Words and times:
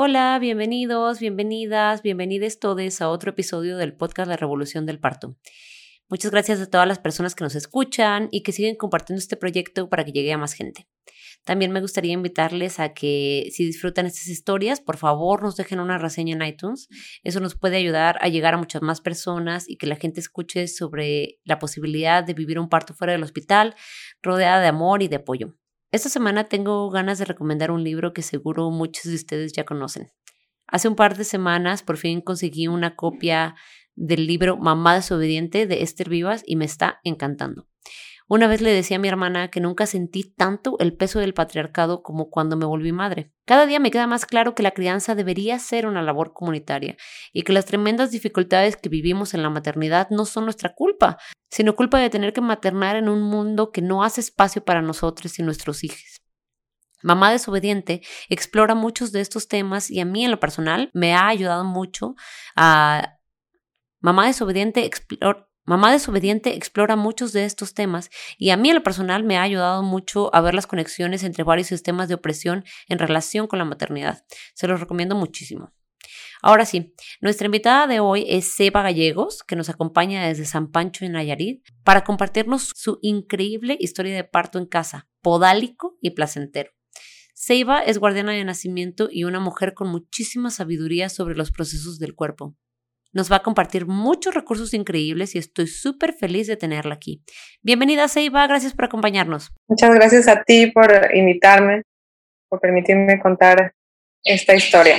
Hola, 0.00 0.38
bienvenidos, 0.38 1.18
bienvenidas, 1.18 2.02
bienvenidos 2.02 2.60
todos 2.60 3.00
a 3.00 3.08
otro 3.08 3.30
episodio 3.30 3.76
del 3.76 3.96
podcast 3.96 4.28
La 4.28 4.36
Revolución 4.36 4.86
del 4.86 5.00
Parto. 5.00 5.36
Muchas 6.08 6.30
gracias 6.30 6.60
a 6.60 6.70
todas 6.70 6.86
las 6.86 7.00
personas 7.00 7.34
que 7.34 7.42
nos 7.42 7.56
escuchan 7.56 8.28
y 8.30 8.44
que 8.44 8.52
siguen 8.52 8.76
compartiendo 8.76 9.18
este 9.18 9.36
proyecto 9.36 9.88
para 9.88 10.04
que 10.04 10.12
llegue 10.12 10.32
a 10.32 10.38
más 10.38 10.52
gente. 10.52 10.86
También 11.42 11.72
me 11.72 11.80
gustaría 11.80 12.12
invitarles 12.12 12.78
a 12.78 12.94
que 12.94 13.48
si 13.50 13.64
disfrutan 13.64 14.06
estas 14.06 14.28
historias, 14.28 14.80
por 14.80 14.98
favor 14.98 15.42
nos 15.42 15.56
dejen 15.56 15.80
una 15.80 15.98
reseña 15.98 16.36
en 16.36 16.42
iTunes. 16.42 16.86
Eso 17.24 17.40
nos 17.40 17.56
puede 17.56 17.76
ayudar 17.76 18.18
a 18.20 18.28
llegar 18.28 18.54
a 18.54 18.58
muchas 18.58 18.82
más 18.82 19.00
personas 19.00 19.68
y 19.68 19.78
que 19.78 19.88
la 19.88 19.96
gente 19.96 20.20
escuche 20.20 20.68
sobre 20.68 21.40
la 21.42 21.58
posibilidad 21.58 22.22
de 22.22 22.34
vivir 22.34 22.60
un 22.60 22.68
parto 22.68 22.94
fuera 22.94 23.14
del 23.14 23.24
hospital, 23.24 23.74
rodeada 24.22 24.60
de 24.60 24.68
amor 24.68 25.02
y 25.02 25.08
de 25.08 25.16
apoyo. 25.16 25.56
Esta 25.90 26.10
semana 26.10 26.44
tengo 26.44 26.90
ganas 26.90 27.18
de 27.18 27.24
recomendar 27.24 27.70
un 27.70 27.82
libro 27.82 28.12
que 28.12 28.20
seguro 28.20 28.70
muchos 28.70 29.04
de 29.04 29.14
ustedes 29.14 29.54
ya 29.54 29.64
conocen. 29.64 30.12
Hace 30.66 30.86
un 30.86 30.96
par 30.96 31.16
de 31.16 31.24
semanas 31.24 31.82
por 31.82 31.96
fin 31.96 32.20
conseguí 32.20 32.68
una 32.68 32.94
copia 32.94 33.54
del 33.94 34.26
libro 34.26 34.58
Mamá 34.58 34.96
desobediente 34.96 35.66
de 35.66 35.82
Esther 35.82 36.10
Vivas 36.10 36.42
y 36.44 36.56
me 36.56 36.66
está 36.66 37.00
encantando. 37.04 37.66
Una 38.30 38.46
vez 38.46 38.60
le 38.60 38.70
decía 38.70 38.98
a 38.98 39.00
mi 39.00 39.08
hermana 39.08 39.48
que 39.48 39.58
nunca 39.58 39.86
sentí 39.86 40.22
tanto 40.22 40.76
el 40.80 40.94
peso 40.94 41.18
del 41.18 41.32
patriarcado 41.32 42.02
como 42.02 42.28
cuando 42.28 42.58
me 42.58 42.66
volví 42.66 42.92
madre. 42.92 43.32
Cada 43.46 43.64
día 43.64 43.80
me 43.80 43.90
queda 43.90 44.06
más 44.06 44.26
claro 44.26 44.54
que 44.54 44.62
la 44.62 44.72
crianza 44.72 45.14
debería 45.14 45.58
ser 45.58 45.86
una 45.86 46.02
labor 46.02 46.34
comunitaria 46.34 46.98
y 47.32 47.42
que 47.42 47.54
las 47.54 47.64
tremendas 47.64 48.10
dificultades 48.10 48.76
que 48.76 48.90
vivimos 48.90 49.32
en 49.32 49.42
la 49.42 49.48
maternidad 49.48 50.10
no 50.10 50.26
son 50.26 50.44
nuestra 50.44 50.74
culpa, 50.74 51.16
sino 51.48 51.74
culpa 51.74 52.00
de 52.00 52.10
tener 52.10 52.34
que 52.34 52.42
maternar 52.42 52.96
en 52.96 53.08
un 53.08 53.22
mundo 53.22 53.72
que 53.72 53.80
no 53.80 54.04
hace 54.04 54.20
espacio 54.20 54.62
para 54.62 54.82
nosotros 54.82 55.38
y 55.38 55.42
nuestros 55.42 55.82
hijos. 55.82 56.20
Mamá 57.02 57.32
desobediente 57.32 58.02
explora 58.28 58.74
muchos 58.74 59.10
de 59.10 59.22
estos 59.22 59.48
temas 59.48 59.90
y 59.90 60.00
a 60.00 60.04
mí 60.04 60.26
en 60.26 60.32
lo 60.32 60.38
personal 60.38 60.90
me 60.92 61.14
ha 61.14 61.28
ayudado 61.28 61.64
mucho 61.64 62.14
a... 62.56 63.14
Mamá 64.00 64.26
desobediente 64.26 64.84
explora 64.84 65.47
Mamá 65.68 65.92
desobediente 65.92 66.54
explora 66.54 66.96
muchos 66.96 67.34
de 67.34 67.44
estos 67.44 67.74
temas 67.74 68.08
y 68.38 68.48
a 68.48 68.56
mí 68.56 68.70
en 68.70 68.76
lo 68.76 68.82
personal 68.82 69.22
me 69.22 69.36
ha 69.36 69.42
ayudado 69.42 69.82
mucho 69.82 70.34
a 70.34 70.40
ver 70.40 70.54
las 70.54 70.66
conexiones 70.66 71.24
entre 71.24 71.44
varios 71.44 71.66
sistemas 71.66 72.08
de 72.08 72.14
opresión 72.14 72.64
en 72.88 72.98
relación 72.98 73.46
con 73.46 73.58
la 73.58 73.66
maternidad. 73.66 74.24
Se 74.54 74.66
los 74.66 74.80
recomiendo 74.80 75.14
muchísimo. 75.14 75.74
Ahora 76.40 76.64
sí, 76.64 76.94
nuestra 77.20 77.44
invitada 77.44 77.86
de 77.86 78.00
hoy 78.00 78.24
es 78.26 78.46
Seba 78.46 78.80
Gallegos, 78.80 79.42
que 79.42 79.56
nos 79.56 79.68
acompaña 79.68 80.26
desde 80.26 80.46
San 80.46 80.70
Pancho 80.70 81.04
en 81.04 81.12
Nayarit, 81.12 81.62
para 81.84 82.02
compartirnos 82.02 82.72
su 82.74 82.98
increíble 83.02 83.76
historia 83.78 84.16
de 84.16 84.24
parto 84.24 84.58
en 84.58 84.64
casa, 84.64 85.06
podálico 85.20 85.98
y 86.00 86.12
placentero. 86.12 86.70
Seba 87.34 87.82
es 87.82 87.98
guardiana 87.98 88.32
de 88.32 88.42
nacimiento 88.42 89.10
y 89.12 89.24
una 89.24 89.38
mujer 89.38 89.74
con 89.74 89.88
muchísima 89.88 90.50
sabiduría 90.50 91.10
sobre 91.10 91.36
los 91.36 91.52
procesos 91.52 91.98
del 91.98 92.14
cuerpo. 92.14 92.56
Nos 93.18 93.32
va 93.32 93.36
a 93.38 93.42
compartir 93.42 93.84
muchos 93.84 94.32
recursos 94.32 94.72
increíbles 94.74 95.34
y 95.34 95.38
estoy 95.38 95.66
súper 95.66 96.12
feliz 96.12 96.46
de 96.46 96.56
tenerla 96.56 96.94
aquí. 96.94 97.20
Bienvenida, 97.62 98.06
Seiba, 98.06 98.46
gracias 98.46 98.74
por 98.74 98.84
acompañarnos. 98.84 99.50
Muchas 99.66 99.92
gracias 99.92 100.28
a 100.28 100.44
ti 100.44 100.70
por 100.70 100.88
invitarme, 101.12 101.82
por 102.48 102.60
permitirme 102.60 103.18
contar 103.18 103.74
esta 104.22 104.54
historia. 104.54 104.98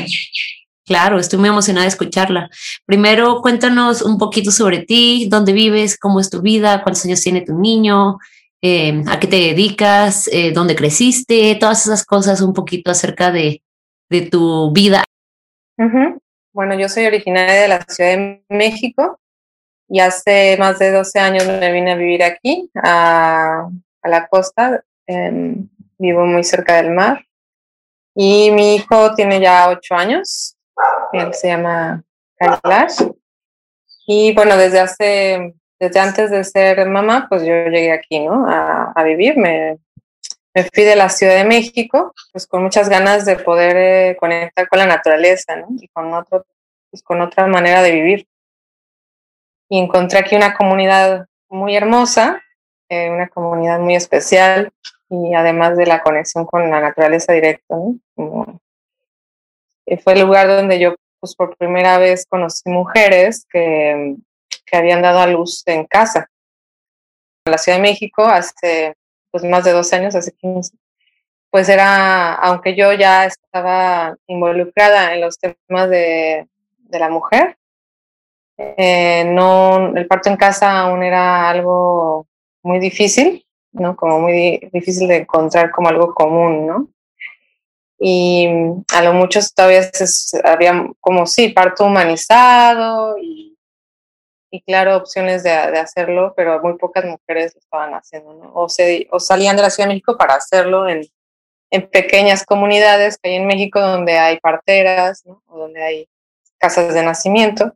Claro, 0.86 1.18
estoy 1.18 1.40
muy 1.40 1.48
emocionada 1.48 1.86
de 1.86 1.92
escucharla. 1.92 2.50
Primero, 2.86 3.40
cuéntanos 3.42 4.02
un 4.02 4.18
poquito 4.18 4.52
sobre 4.52 4.80
ti, 4.80 5.30
dónde 5.32 5.54
vives, 5.54 5.98
cómo 5.98 6.20
es 6.20 6.30
tu 6.30 6.42
vida, 6.42 6.84
cuántos 6.84 7.06
años 7.06 7.22
tiene 7.22 7.46
tu 7.46 7.58
niño, 7.58 8.18
eh, 8.62 9.02
a 9.08 9.18
qué 9.22 9.28
te 9.28 9.38
dedicas, 9.38 10.28
eh, 10.34 10.52
dónde 10.52 10.76
creciste, 10.76 11.56
todas 11.58 11.86
esas 11.86 12.04
cosas, 12.04 12.42
un 12.42 12.52
poquito 12.52 12.92
acerca 12.92 13.32
de, 13.32 13.64
de 14.10 14.24
tu 14.24 14.74
vida. 14.74 15.06
Bueno, 16.52 16.74
yo 16.74 16.90
soy 16.90 17.06
originaria 17.06 17.62
de 17.62 17.68
la 17.68 17.82
Ciudad 17.88 18.18
de 18.18 18.44
México 18.50 19.20
y 19.88 20.00
hace 20.00 20.58
más 20.58 20.80
de 20.80 20.92
12 20.92 21.20
años 21.20 21.48
me 21.48 21.72
vine 21.72 21.92
a 21.92 21.96
vivir 21.96 22.24
aquí, 22.24 22.70
a, 22.76 23.70
la 24.04 24.28
costa. 24.28 24.84
vivo 25.98 26.26
muy 26.26 26.44
cerca 26.44 26.78
del 26.78 26.92
mar. 26.92 27.24
Y 28.16 28.50
mi 28.52 28.76
hijo 28.76 29.14
tiene 29.14 29.40
ya 29.40 29.70
8 29.70 29.96
años. 29.96 30.58
Él 31.14 31.34
se 31.34 31.50
llama 31.50 32.04
Kailash. 32.38 33.04
Y 34.08 34.34
bueno, 34.34 34.58
desde 34.58 34.80
hace, 34.80 35.54
desde 35.80 36.00
antes 36.00 36.32
de 36.32 36.44
ser 36.44 36.84
mamá, 36.88 37.28
pues 37.30 37.44
yo 37.44 37.54
llegué 37.54 37.92
aquí, 37.92 38.20
¿no? 38.20 38.48
A, 38.48 38.92
a 38.96 39.04
vivir. 39.04 39.36
Me 40.54 40.64
fui 40.64 40.84
de 40.84 40.96
la 40.96 41.10
Ciudad 41.10 41.36
de 41.36 41.46
México, 41.46 42.14
pues 42.32 42.48
con 42.48 42.64
muchas 42.64 42.90
ganas 42.90 43.26
de 43.26 43.36
poder 43.38 43.78
eh, 43.78 44.18
conectar 44.20 44.68
con 44.68 44.80
la 44.80 44.86
naturaleza, 44.86 45.56
¿no? 45.56 45.68
Y 45.80 45.88
con, 45.90 46.14
otro, 46.14 46.46
pues, 46.90 47.04
con 47.04 47.22
otra 47.22 47.48
manera 47.48 47.82
de 47.82 47.92
vivir. 47.92 48.28
Y 49.70 49.80
encontré 49.80 50.20
aquí 50.20 50.36
una 50.36 50.56
comunidad 50.56 51.28
muy 51.50 51.76
hermosa, 51.76 52.42
eh, 52.90 53.10
una 53.10 53.30
comunidad 53.30 53.80
muy 53.80 53.96
especial 53.96 54.72
y 55.10 55.34
además 55.36 55.78
de 55.78 55.86
la 55.86 56.02
conexión 56.02 56.46
con 56.46 56.70
la 56.70 56.82
naturaleza 56.82 57.34
directa, 57.34 57.76
¿no? 57.76 58.60
Eh, 59.86 59.98
fue 59.98 60.14
el 60.14 60.22
lugar 60.22 60.48
donde 60.48 60.80
yo, 60.80 60.96
pues 61.20 61.36
por 61.36 61.56
primera 61.58 61.98
vez 61.98 62.26
conocí 62.28 62.70
mujeres 62.70 63.46
que, 63.52 64.16
que 64.66 64.78
habían 64.78 65.02
dado 65.02 65.20
a 65.20 65.28
luz 65.28 65.64
en 65.68 65.86
casa. 65.86 66.30
En 67.46 67.52
la 67.52 67.58
Ciudad 67.58 67.78
de 67.78 67.84
México 67.84 68.24
hace 68.26 68.96
pues 69.32 69.44
más 69.44 69.64
de 69.64 69.72
12 69.72 69.96
años, 69.96 70.16
hace 70.16 70.32
15, 70.34 70.76
pues 71.50 71.70
era, 71.70 72.36
aunque 72.36 72.76
yo 72.76 72.94
ya 72.94 73.26
estaba 73.26 74.16
involucrada 74.28 75.14
en 75.14 75.22
los 75.22 75.40
temas 75.40 75.90
de, 75.90 76.48
de 76.78 77.00
la 77.00 77.10
mujer, 77.10 77.58
eh, 78.62 79.24
no, 79.26 79.96
el 79.96 80.06
parto 80.06 80.30
en 80.30 80.36
casa 80.36 80.82
aún 80.82 81.02
era 81.02 81.50
algo 81.50 82.28
muy 82.62 82.80
difícil, 82.80 83.46
¿no? 83.72 83.96
Como 83.96 84.20
muy 84.20 84.70
difícil 84.74 85.08
de 85.08 85.18
encontrar 85.18 85.72
como 85.72 85.88
algo 85.88 86.14
común, 86.14 86.68
¿no? 86.68 86.90
Y 87.98 88.48
a 88.94 89.02
lo 89.02 89.14
mucho 89.14 89.40
todavía 89.56 89.90
había 90.44 90.88
como 91.00 91.26
sí, 91.26 91.50
parto 91.50 91.86
humanizado 91.86 93.18
y 93.18 93.49
y 94.52 94.62
claro, 94.62 94.98
opciones 94.98 95.44
de, 95.44 95.50
de, 95.50 95.80
hacerlo, 95.80 96.34
pero 96.36 96.60
muy 96.62 96.78
pocas 96.78 97.06
mujeres 97.06 97.54
lo 97.54 97.60
estaban 97.60 97.94
haciendo, 97.94 98.34
¿no? 98.34 98.52
O, 98.54 98.68
se, 98.68 99.08
o 99.12 99.20
salían 99.20 99.56
de 99.56 99.62
la 99.62 99.70
Ciudad 99.70 99.88
de 99.88 99.94
México 99.94 100.18
para 100.18 100.36
hacerlo 100.36 100.88
en, 100.90 101.06
en 101.72 101.90
pequeñas 101.90 102.46
comunidades 102.46 103.18
que 103.18 103.30
hay 103.30 103.36
en 103.36 103.48
México 103.48 103.80
donde 103.80 104.18
hay 104.18 104.40
parteras, 104.40 105.26
¿no? 105.26 105.44
O 105.48 105.60
donde 105.60 105.84
hay 105.84 106.10
casas 106.58 106.94
de 106.94 107.04
nacimiento. 107.04 107.74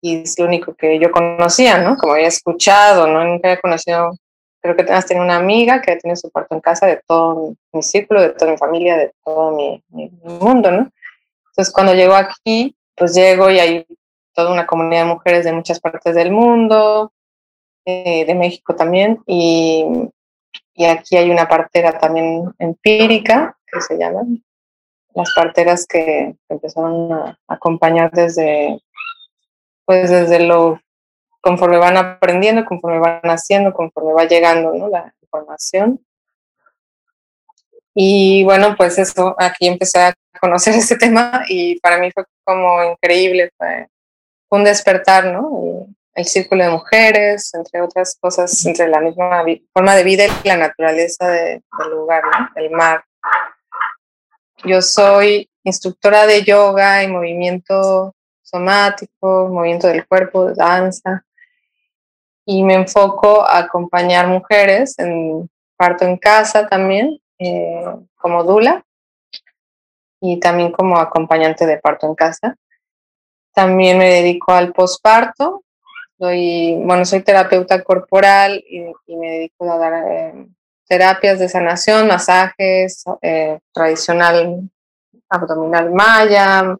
Y 0.00 0.22
es 0.22 0.38
lo 0.38 0.46
único 0.46 0.74
que 0.74 0.98
yo 0.98 1.10
conocía, 1.10 1.78
¿no? 1.78 1.96
Como 1.96 2.14
había 2.14 2.28
escuchado, 2.28 3.06
¿no? 3.06 3.24
Nunca 3.24 3.48
había 3.48 3.60
conocido, 3.60 4.10
creo 4.60 4.76
que 4.76 4.84
tenías 4.84 5.06
tenido 5.06 5.24
una 5.24 5.36
amiga 5.36 5.80
que 5.80 5.96
tiene 5.96 6.16
su 6.16 6.30
parto 6.30 6.54
en 6.54 6.60
casa 6.60 6.86
de 6.86 7.00
todo 7.06 7.54
mi 7.72 7.82
círculo, 7.82 8.20
de 8.20 8.30
toda 8.30 8.50
mi 8.50 8.58
familia, 8.58 8.96
de 8.96 9.12
todo 9.24 9.52
mi, 9.52 9.82
mi 9.90 10.10
mundo, 10.22 10.70
¿no? 10.70 10.90
Entonces, 11.50 11.72
cuando 11.72 11.94
llego 11.94 12.14
aquí, 12.14 12.76
pues 12.96 13.14
llego 13.14 13.50
y 13.50 13.58
hay 13.58 13.86
toda 14.38 14.52
una 14.52 14.68
comunidad 14.68 15.02
de 15.02 15.14
mujeres 15.14 15.44
de 15.44 15.52
muchas 15.52 15.80
partes 15.80 16.14
del 16.14 16.30
mundo, 16.30 17.12
eh, 17.84 18.24
de 18.24 18.34
México 18.36 18.76
también, 18.76 19.20
y, 19.26 19.84
y, 20.74 20.84
aquí 20.84 21.16
hay 21.16 21.28
una 21.28 21.48
partera 21.48 21.98
también 21.98 22.54
empírica, 22.60 23.58
que 23.66 23.80
se 23.80 23.98
llaman, 23.98 24.44
las 25.12 25.34
parteras 25.34 25.88
que 25.88 26.36
empezaron 26.48 27.12
a 27.12 27.36
acompañar 27.48 28.12
desde, 28.12 28.80
pues 29.84 30.08
desde 30.08 30.38
lo, 30.38 30.80
conforme 31.40 31.78
van 31.78 31.96
aprendiendo, 31.96 32.64
conforme 32.64 33.00
van 33.00 33.20
haciendo, 33.24 33.72
conforme 33.72 34.12
va 34.12 34.26
llegando 34.26 34.72
¿no? 34.72 34.86
la 34.86 35.12
información. 35.20 36.00
Y 37.92 38.44
bueno, 38.44 38.76
pues 38.76 39.00
eso, 39.00 39.34
aquí 39.36 39.66
empecé 39.66 39.98
a 39.98 40.14
conocer 40.40 40.74
este 40.76 40.94
tema 40.94 41.42
y 41.48 41.80
para 41.80 41.98
mí 41.98 42.12
fue 42.12 42.24
como 42.44 42.84
increíble, 42.84 43.50
fue 43.58 43.88
un 44.50 44.64
despertar, 44.64 45.26
¿no? 45.26 45.86
El 46.14 46.24
círculo 46.24 46.64
de 46.64 46.70
mujeres, 46.70 47.54
entre 47.54 47.80
otras 47.80 48.16
cosas, 48.20 48.66
entre 48.66 48.88
la 48.88 49.00
misma 49.00 49.44
forma 49.72 49.94
de 49.94 50.04
vida 50.04 50.24
y 50.26 50.48
la 50.48 50.56
naturaleza 50.56 51.28
del 51.28 51.62
lugar, 51.90 52.22
¿no? 52.24 52.48
El 52.56 52.70
mar. 52.70 53.04
Yo 54.64 54.82
soy 54.82 55.48
instructora 55.62 56.26
de 56.26 56.42
yoga 56.42 57.02
y 57.04 57.08
movimiento 57.08 58.14
somático, 58.42 59.48
movimiento 59.48 59.86
del 59.86 60.06
cuerpo, 60.06 60.52
danza. 60.52 61.24
Y 62.44 62.62
me 62.62 62.74
enfoco 62.74 63.46
a 63.46 63.58
acompañar 63.58 64.26
mujeres 64.26 64.98
en 64.98 65.48
parto 65.76 66.04
en 66.06 66.16
casa 66.16 66.66
también, 66.66 67.20
eh, 67.38 67.84
como 68.16 68.42
dula 68.42 68.84
y 70.20 70.40
también 70.40 70.72
como 70.72 70.98
acompañante 70.98 71.66
de 71.66 71.76
parto 71.76 72.06
en 72.06 72.14
casa. 72.14 72.56
También 73.58 73.98
me 73.98 74.08
dedico 74.08 74.52
al 74.52 74.72
posparto. 74.72 75.64
Soy, 76.16 76.76
bueno, 76.76 77.04
soy 77.04 77.22
terapeuta 77.24 77.82
corporal 77.82 78.64
y, 78.64 78.82
me 79.16 79.30
dedico 79.32 79.68
a 79.68 79.78
dar 79.78 80.04
eh, 80.06 80.46
terapias 80.86 81.40
de 81.40 81.48
sanación, 81.48 82.06
masajes, 82.06 83.02
eh, 83.20 83.58
tradicional 83.74 84.60
abdominal 85.28 85.90
maya, 85.90 86.76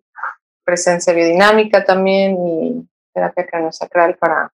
presencia 0.62 1.12
biodinámica 1.12 1.84
también 1.84 2.36
y 2.46 2.88
terapia 3.12 3.44
craniosacral 3.44 4.16
para 4.16 4.52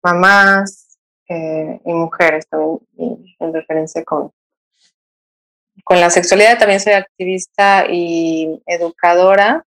mamás 0.00 0.96
eh, 1.28 1.80
y 1.84 1.92
mujeres 1.92 2.46
también 2.46 3.34
en 3.40 3.52
referencia 3.52 4.04
con, 4.04 4.30
con 5.82 6.00
la 6.00 6.10
sexualidad. 6.10 6.56
También 6.56 6.78
soy 6.78 6.92
activista 6.92 7.84
y 7.90 8.62
educadora 8.64 9.66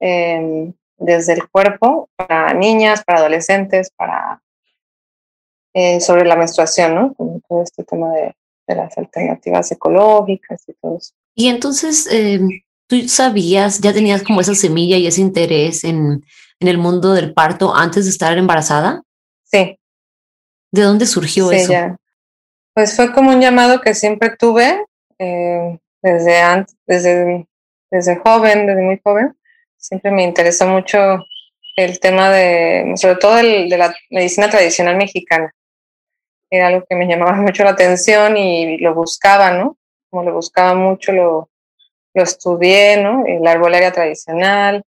em, 0.00 0.72
desde 1.02 1.34
el 1.34 1.48
cuerpo 1.48 2.08
para 2.16 2.54
niñas, 2.54 3.04
para 3.04 3.20
adolescentes, 3.20 3.90
para 3.90 4.42
eh, 5.74 6.00
sobre 6.00 6.24
la 6.24 6.36
menstruación, 6.36 6.94
¿no? 6.94 7.14
todo 7.48 7.62
este 7.62 7.84
tema 7.84 8.10
de, 8.12 8.34
las 8.68 8.96
alternativas 8.96 9.70
ecológicas 9.70 10.62
y 10.66 10.72
todo 10.80 10.96
eso. 10.96 11.12
Y 11.34 11.48
entonces, 11.48 12.08
em, 12.10 12.48
¿Tú 12.92 13.08
sabías, 13.08 13.80
ya 13.80 13.94
tenías 13.94 14.22
como 14.22 14.42
esa 14.42 14.54
semilla 14.54 14.98
y 14.98 15.06
ese 15.06 15.22
interés 15.22 15.82
en, 15.84 16.22
el 16.60 16.76
mundo 16.76 17.14
del 17.14 17.32
parto 17.32 17.74
antes 17.74 18.04
de 18.04 18.10
estar 18.10 18.36
embarazada? 18.36 19.02
Sí. 19.44 19.78
¿De 20.70 20.82
dónde 20.82 21.06
surgió 21.06 21.48
sí, 21.48 21.56
eso? 21.56 21.72
Ya. 21.72 21.96
Pues 22.74 22.94
fue 22.94 23.10
como 23.14 23.30
un 23.30 23.40
llamado 23.40 23.80
que 23.80 23.94
siempre 23.94 24.36
tuve 24.38 24.84
eh, 25.18 25.78
desde, 26.02 26.40
antes, 26.42 26.76
desde, 26.86 27.48
desde 27.90 28.16
joven, 28.16 28.66
desde 28.66 28.82
muy 28.82 29.00
joven. 29.02 29.34
Siempre 29.82 30.12
me 30.12 30.22
interesó 30.22 30.64
mucho 30.68 30.98
el 31.74 31.98
tema 31.98 32.30
de, 32.30 32.92
sobre 32.94 33.16
todo 33.16 33.38
el, 33.38 33.68
de 33.68 33.78
la 33.78 33.92
medicina 34.10 34.48
tradicional 34.48 34.96
mexicana. 34.96 35.52
Era 36.48 36.68
algo 36.68 36.86
que 36.88 36.94
me 36.94 37.06
llamaba 37.08 37.32
mucho 37.36 37.64
la 37.64 37.70
atención 37.70 38.36
y 38.36 38.78
lo 38.78 38.94
buscaba, 38.94 39.50
¿no? 39.50 39.76
Como 40.08 40.22
lo 40.22 40.34
buscaba 40.34 40.74
mucho, 40.74 41.10
lo, 41.10 41.50
lo 42.14 42.22
estudié, 42.22 43.02
¿no? 43.02 43.24
La 43.40 43.50
arbolaria 43.50 43.90
tradicional, 43.90 44.84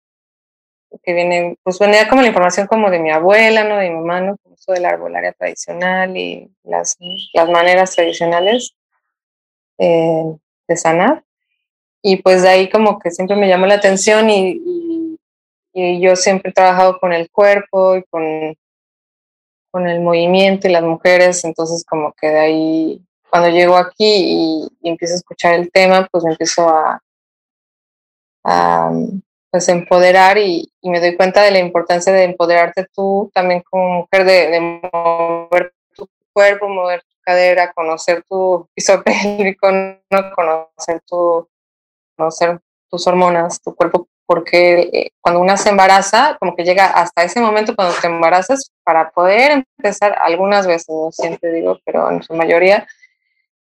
que 1.05 1.15
viene, 1.15 1.57
pues 1.63 1.79
venía 1.79 2.09
como 2.09 2.23
la 2.23 2.29
información 2.29 2.67
como 2.67 2.91
de 2.91 2.99
mi 2.99 3.13
abuela, 3.13 3.63
¿no? 3.63 3.77
De 3.77 3.91
mi 3.91 3.95
mamá, 3.95 4.21
¿no? 4.21 4.37
Eso 4.53 4.75
la 4.75 4.89
arbolaria 4.89 5.33
tradicional 5.33 6.17
y 6.17 6.51
las, 6.65 6.97
las 7.33 7.49
maneras 7.49 7.95
tradicionales 7.95 8.75
eh, 9.79 10.35
de 10.67 10.77
sanar. 10.77 11.23
Y 12.03 12.17
pues 12.17 12.43
de 12.43 12.49
ahí 12.49 12.71
como 12.71 12.99
que 12.99 13.11
siempre 13.11 13.37
me 13.37 13.49
llamó 13.49 13.67
la 13.67 13.75
atención 13.75 14.31
y, 14.31 15.17
yo 15.73 16.17
siempre 16.17 16.51
he 16.51 16.53
trabajado 16.53 16.99
con 16.99 17.13
el 17.13 17.31
cuerpo 17.31 17.97
y 17.97 18.03
con, 18.11 18.57
con 19.71 19.87
el 19.89 20.01
movimiento 20.01 20.67
y 20.67 20.73
las 20.73 20.83
mujeres, 20.83 21.45
entonces 21.45 21.85
como 21.89 22.13
que 22.13 22.29
de 22.29 22.41
ahí, 22.41 23.03
cuando 23.31 23.49
llego 23.51 23.77
aquí 23.77 24.69
y, 24.83 24.89
empiezo 24.89 25.15
a 25.15 25.19
escuchar 25.19 25.55
el 25.55 25.71
tema, 25.71 26.09
pues 26.11 26.25
me 26.25 26.33
empiezo 26.33 26.69
a, 26.69 27.01
a 28.45 28.91
pues 29.51 29.69
empoderar 29.69 30.39
y, 30.39 30.73
me 30.83 31.01
doy 31.01 31.17
cuenta 31.17 31.43
de 31.43 31.51
la 31.51 31.59
importancia 31.59 32.13
de 32.13 32.25
empoderarte 32.25 32.87
tú 32.95 33.31
también 33.35 33.63
como 33.69 34.01
mujer, 34.01 34.25
de, 34.25 34.81
mover 34.93 35.75
tu 35.95 36.09
cuerpo, 36.33 36.69
mover 36.69 37.03
tu 37.03 37.17
cadera, 37.23 37.73
conocer 37.73 38.25
tu 38.29 38.69
piso 38.75 39.03
pélvico, 39.05 39.71
no 39.71 40.33
conocer 40.35 41.01
tu, 41.07 41.49
conocer 42.21 42.61
tus 42.91 43.07
hormonas, 43.07 43.63
tu 43.63 43.75
cuerpo, 43.75 44.09
porque 44.27 44.91
eh, 44.93 45.11
cuando 45.21 45.41
una 45.41 45.57
se 45.57 45.71
embaraza, 45.71 46.37
como 46.39 46.55
que 46.55 46.65
llega 46.65 46.87
hasta 46.87 47.25
ese 47.25 47.41
momento 47.41 47.75
cuando 47.75 47.95
te 48.01 48.07
embarazas 48.07 48.71
para 48.85 49.11
poder 49.11 49.65
empezar, 49.79 50.17
algunas 50.23 50.67
veces, 50.67 50.89
no 50.89 51.11
siempre 51.11 51.53
digo, 51.53 51.79
pero 51.85 52.11
en 52.11 52.23
su 52.23 52.35
mayoría, 52.35 52.87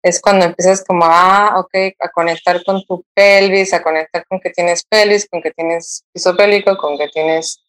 es 0.02 0.20
cuando 0.20 0.46
empiezas 0.46 0.84
como, 0.84 1.04
ah, 1.04 1.56
ok, 1.58 1.94
a 1.98 2.08
conectar 2.10 2.62
con 2.64 2.84
tu 2.84 3.04
pelvis, 3.14 3.72
a 3.74 3.82
conectar 3.82 4.24
con 4.26 4.40
que 4.40 4.50
tienes 4.50 4.84
pelvis, 4.84 5.28
con 5.28 5.42
que 5.42 5.50
tienes 5.50 6.04
piso 6.12 6.36
pélvico, 6.36 6.76
con 6.76 6.96
que 6.96 7.08
tienes 7.08 7.62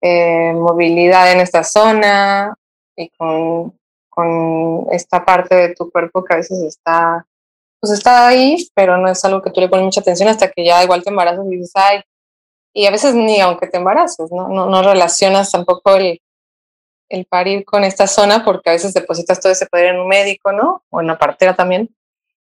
eh, 0.00 0.52
movilidad 0.54 1.32
en 1.32 1.40
esta 1.40 1.62
zona 1.62 2.54
y 2.96 3.10
con, 3.10 3.78
con, 4.08 4.86
esta 4.92 5.24
parte 5.24 5.54
de 5.54 5.74
tu 5.74 5.90
cuerpo 5.90 6.24
que 6.24 6.34
a 6.34 6.38
veces 6.38 6.62
está, 6.62 7.26
pues 7.80 7.92
está 7.92 8.28
ahí, 8.28 8.68
pero 8.74 8.98
no 8.98 9.10
es 9.10 9.24
algo 9.24 9.42
que 9.42 9.50
tú 9.50 9.60
le 9.60 9.68
pones 9.68 9.84
mucha 9.84 10.00
atención 10.00 10.28
hasta 10.28 10.50
que 10.50 10.64
ya 10.64 10.82
igual 10.84 11.02
te 11.02 11.10
embarazas 11.10 11.46
y 11.46 11.56
dices, 11.56 11.72
ay, 11.74 12.02
y 12.72 12.86
a 12.86 12.90
veces 12.90 13.14
ni 13.14 13.40
aunque 13.40 13.66
te 13.66 13.78
embaraces, 13.78 14.30
¿no? 14.30 14.48
No, 14.48 14.66
no 14.66 14.82
relacionas 14.82 15.50
tampoco 15.50 15.96
el, 15.96 16.20
el 17.08 17.26
parir 17.26 17.64
con 17.64 17.84
esta 17.84 18.06
zona 18.06 18.44
porque 18.44 18.70
a 18.70 18.74
veces 18.74 18.94
depositas 18.94 19.40
todo 19.40 19.52
ese 19.52 19.66
poder 19.66 19.86
en 19.86 20.00
un 20.00 20.08
médico, 20.08 20.52
¿no? 20.52 20.84
O 20.90 21.00
en 21.00 21.08
la 21.08 21.18
partera 21.18 21.54
también 21.54 21.90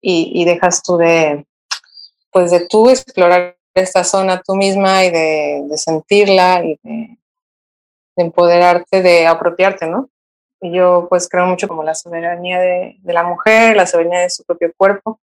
y, 0.02 0.44
dejas 0.44 0.82
tú 0.82 0.96
de, 0.96 1.46
pues 2.30 2.50
de 2.50 2.66
tú 2.66 2.90
explorar 2.90 3.56
esta 3.74 4.04
zona 4.04 4.42
tú 4.44 4.54
misma 4.56 5.04
y 5.04 5.10
de, 5.10 5.76
sentirla 5.76 6.62
y 6.64 6.78
de, 6.82 7.18
empoderarte, 8.16 9.00
de 9.00 9.26
apropiarte, 9.26 9.86
¿no? 9.86 10.10
Y 10.62 10.72
yo 10.72 11.06
pues 11.10 11.28
creo 11.28 11.44
mucho 11.46 11.68
como 11.68 11.82
la 11.82 11.94
soberanía 11.94 12.58
de, 12.58 12.96
la 13.04 13.24
mujer, 13.24 13.76
la 13.76 13.86
soberanía 13.86 14.20
de 14.20 14.30
su 14.30 14.44
propio 14.44 14.72
cuerpo, 14.76 15.20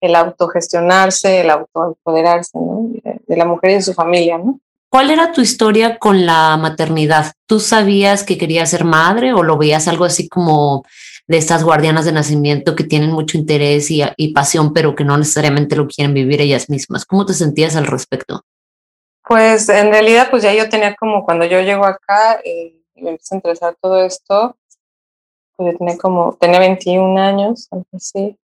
el 0.00 0.14
autogestionarse, 0.14 1.40
el 1.40 1.50
autoempoderarse, 1.50 2.56
¿no? 2.58 2.88
de 3.02 3.36
la 3.36 3.44
mujer 3.44 3.72
y 3.72 3.74
de 3.74 3.82
su 3.82 3.92
familia, 3.92 4.38
¿no? 4.38 4.60
¿Cuál 4.90 5.10
era 5.10 5.32
tu 5.32 5.42
historia 5.42 5.98
con 5.98 6.24
la 6.24 6.56
maternidad? 6.56 7.32
¿Tú 7.46 7.60
sabías 7.60 8.24
que 8.24 8.38
querías 8.38 8.70
ser 8.70 8.84
madre 8.84 9.34
o 9.34 9.42
lo 9.42 9.58
veías 9.58 9.86
algo 9.86 10.06
así 10.06 10.28
como 10.28 10.82
de 11.26 11.36
estas 11.36 11.62
guardianas 11.62 12.06
de 12.06 12.12
nacimiento 12.12 12.74
que 12.74 12.84
tienen 12.84 13.12
mucho 13.12 13.36
interés 13.36 13.90
y, 13.90 14.32
pasión, 14.32 14.72
pero 14.72 14.94
que 14.94 15.04
no 15.04 15.18
necesariamente 15.18 15.76
lo 15.76 15.86
quieren 15.86 16.14
vivir 16.14 16.40
ellas 16.40 16.70
mismas? 16.70 17.04
¿Cómo 17.04 17.26
te 17.26 17.34
sentías 17.34 17.76
al 17.76 17.86
respecto? 17.86 18.42
Pues 19.26 19.68
en 19.68 19.90
realidad, 19.90 20.28
pues 20.30 20.42
ya 20.42 20.54
yo 20.54 20.70
tenía 20.70 20.94
como 20.94 21.22
cuando 21.22 21.44
yo 21.44 21.60
llego 21.60 21.84
acá 21.84 22.40
eh, 22.42 22.80
y 22.94 23.02
me 23.02 23.10
empecé 23.10 23.34
a 23.34 23.36
interesar 23.36 23.76
todo 23.82 24.02
esto, 24.02 24.56
pues 25.58 25.72
yo 25.72 25.78
tenía 25.78 25.98
como, 25.98 26.34
tenía 26.34 26.60
21 26.60 27.20
años, 27.20 27.66
algo 27.72 27.86
así, 27.92 28.38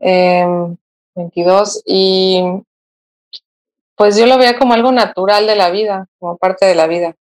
22, 0.00 1.76
em, 1.76 1.82
y 1.86 2.62
pues 3.94 4.16
yo 4.16 4.26
lo 4.26 4.36
veía 4.38 4.58
como 4.58 4.74
algo 4.74 4.90
natural 4.90 5.46
de 5.46 5.54
la 5.54 5.70
vida, 5.70 6.08
como 6.18 6.36
parte 6.36 6.66
de 6.66 6.74
la 6.74 6.88
vida. 6.88 7.14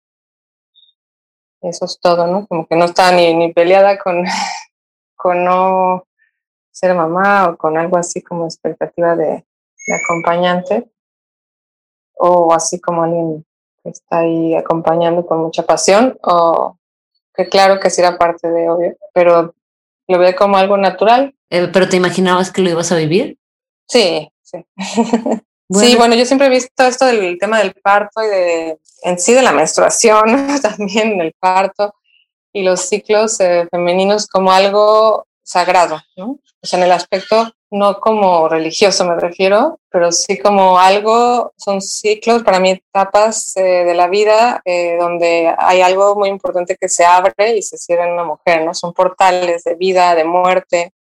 Eso 1.61 1.83
es 1.83 1.99
todo, 1.99 2.25
¿no? 2.27 2.47
Como 2.47 2.65
que 2.65 2.77
no 2.77 2.85
estaba 2.85 3.11
ni, 3.11 3.33
ni 3.33 3.51
peleada 3.51 3.99
con, 3.99 4.23
con 5.17 5.43
no 5.43 6.05
ser 6.71 6.95
mamá 6.95 7.49
o 7.49 7.57
con 7.57 7.77
algo 7.77 7.97
así 7.97 8.21
como 8.21 8.45
expectativa 8.45 9.17
de, 9.17 9.45
acompañante 9.93 10.89
o 12.15 12.53
así 12.53 12.79
como 12.79 13.03
alguien 13.03 13.45
que 13.83 13.89
está 13.89 14.19
ahí 14.19 14.55
acompañando 14.55 15.25
con 15.25 15.39
mucha 15.39 15.63
pasión 15.63 16.17
o 16.21 16.77
que 17.39 17.47
claro 17.47 17.79
que 17.79 17.89
sí 17.89 18.01
era 18.01 18.17
parte 18.17 18.49
de 18.49 18.69
obvio, 18.69 18.97
pero 19.13 19.55
lo 20.09 20.19
veía 20.19 20.35
como 20.35 20.57
algo 20.57 20.75
natural. 20.75 21.33
Eh, 21.49 21.69
¿Pero 21.71 21.87
te 21.87 21.95
imaginabas 21.95 22.51
que 22.51 22.61
lo 22.61 22.69
ibas 22.69 22.91
a 22.91 22.97
vivir? 22.97 23.37
Sí, 23.87 24.29
sí. 24.41 24.65
Sí, 25.71 25.95
bueno, 25.95 26.15
yo 26.15 26.25
siempre 26.25 26.47
he 26.47 26.49
visto 26.49 26.83
esto 26.83 27.05
del 27.05 27.37
tema 27.37 27.59
del 27.59 27.73
parto 27.73 28.23
y 28.23 28.27
de 28.27 28.79
en 29.03 29.19
sí 29.19 29.33
de 29.33 29.43
la 29.43 29.51
menstruación, 29.51 30.47
también 30.63 31.19
del 31.19 31.31
parto 31.39 31.93
y 32.51 32.63
los 32.63 32.81
ciclos 32.81 33.39
eh, 33.39 33.67
femeninos 33.69 34.25
como 34.25 34.51
algo 34.51 35.27
sagrado, 35.43 36.01
¿no? 36.17 36.39
O 36.59 36.65
sea, 36.65 36.79
en 36.79 36.85
el 36.85 36.91
aspecto 36.91 37.53
no 37.71 37.99
como 37.99 38.49
religioso 38.49 39.05
me 39.05 39.15
refiero, 39.15 39.79
pero 39.89 40.11
sí 40.11 40.39
como 40.39 40.79
algo, 40.79 41.53
son 41.57 41.81
ciclos, 41.81 42.43
para 42.43 42.59
mí 42.59 42.71
etapas 42.71 43.55
eh, 43.57 43.85
de 43.85 43.93
la 43.93 44.07
vida 44.07 44.61
eh, 44.65 44.97
donde 44.99 45.53
hay 45.57 45.81
algo 45.81 46.15
muy 46.15 46.29
importante 46.29 46.75
que 46.79 46.89
se 46.89 47.05
abre 47.05 47.57
y 47.57 47.61
se 47.61 47.77
cierra 47.77 48.07
en 48.07 48.13
una 48.13 48.23
mujer, 48.23 48.65
¿no? 48.65 48.73
Son 48.73 48.93
portales 48.93 49.63
de 49.63 49.75
vida, 49.75 50.15
de 50.15 50.23
muerte 50.23 50.93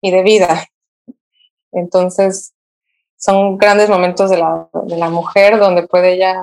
y 0.00 0.10
de 0.10 0.22
vida. 0.22 0.66
Entonces, 1.72 2.54
son 3.16 3.56
grandes 3.58 3.88
momentos 3.88 4.30
de 4.30 4.38
la, 4.38 4.68
de 4.72 4.96
la 4.96 5.10
mujer 5.10 5.58
donde 5.58 5.86
puede 5.86 6.14
ella 6.14 6.42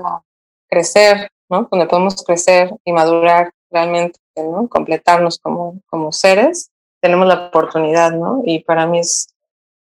crecer, 0.68 1.30
¿no? 1.50 1.68
Donde 1.70 1.86
podemos 1.86 2.24
crecer 2.24 2.72
y 2.86 2.92
madurar 2.92 3.52
realmente, 3.70 4.20
¿no? 4.36 4.68
Completarnos 4.68 5.38
como, 5.40 5.80
como 5.90 6.12
seres. 6.12 6.71
Tenemos 7.02 7.28
la 7.28 7.48
oportunidad, 7.48 8.12
¿no? 8.12 8.42
Y 8.46 8.60
para 8.60 8.86
mí 8.86 9.00
es, 9.00 9.28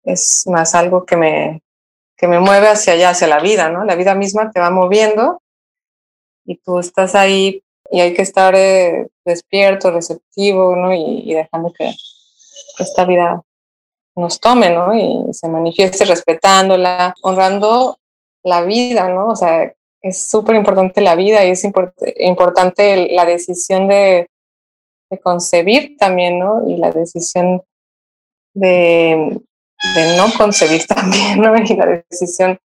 es 0.04 0.44
más 0.46 0.74
algo 0.74 1.04
que 1.04 1.16
me, 1.16 1.62
que 2.18 2.26
me 2.26 2.40
mueve 2.40 2.68
hacia 2.68 2.94
allá, 2.94 3.10
hacia 3.10 3.28
la 3.28 3.40
vida, 3.40 3.70
¿no? 3.70 3.84
La 3.84 3.94
vida 3.94 4.14
misma 4.14 4.50
te 4.50 4.60
va 4.60 4.70
moviendo 4.70 5.40
y 6.44 6.56
tú 6.56 6.80
estás 6.80 7.14
ahí 7.14 7.62
y 7.90 8.00
hay 8.00 8.12
que 8.12 8.22
estar 8.22 8.54
eh, 8.54 9.06
despierto, 9.24 9.90
receptivo, 9.90 10.74
¿no? 10.74 10.92
Y, 10.92 11.32
dejando 11.32 11.72
que 11.72 11.94
esta 12.78 13.04
vida 13.04 13.42
nos 14.16 14.40
tome, 14.40 14.70
¿no? 14.70 14.94
Y 14.94 15.32
se 15.32 15.48
manifieste 15.48 16.04
respetándola, 16.04 17.14
honrando 17.22 17.98
la 18.42 18.62
vida, 18.62 19.08
¿no? 19.08 19.28
O 19.28 19.36
sea, 19.36 19.72
es 20.02 20.28
súper 20.28 20.56
importante 20.56 21.00
la 21.00 21.14
vida 21.14 21.44
y 21.44 21.50
es 21.50 21.64
importante 21.64 23.08
la 23.12 23.24
decisión 23.24 23.88
de, 23.88 24.28
de, 25.10 25.18
concebir 25.20 25.96
también, 25.98 26.38
¿no? 26.38 26.68
Y 26.68 26.76
la 26.76 26.90
decisión 26.90 27.62
de, 28.54 29.40
de 29.94 30.16
no 30.16 30.26
concebir 30.36 30.86
también, 30.88 31.40
¿no? 31.40 31.56
Y 31.56 31.76
la 31.76 32.04
decisión 32.10 32.58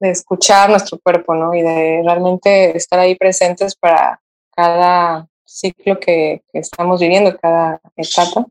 de 0.00 0.10
escuchar 0.10 0.70
nuestro 0.70 0.98
cuerpo, 0.98 1.34
¿no? 1.34 1.54
Y 1.54 1.62
de 1.62 2.02
realmente 2.04 2.76
estar 2.76 2.98
ahí 2.98 3.14
presentes 3.16 3.74
para 3.74 4.20
cada 4.54 5.28
ciclo 5.44 5.98
que, 5.98 6.42
estamos 6.52 7.00
viviendo, 7.00 7.36
cada 7.38 7.80
etapa. 7.96 8.46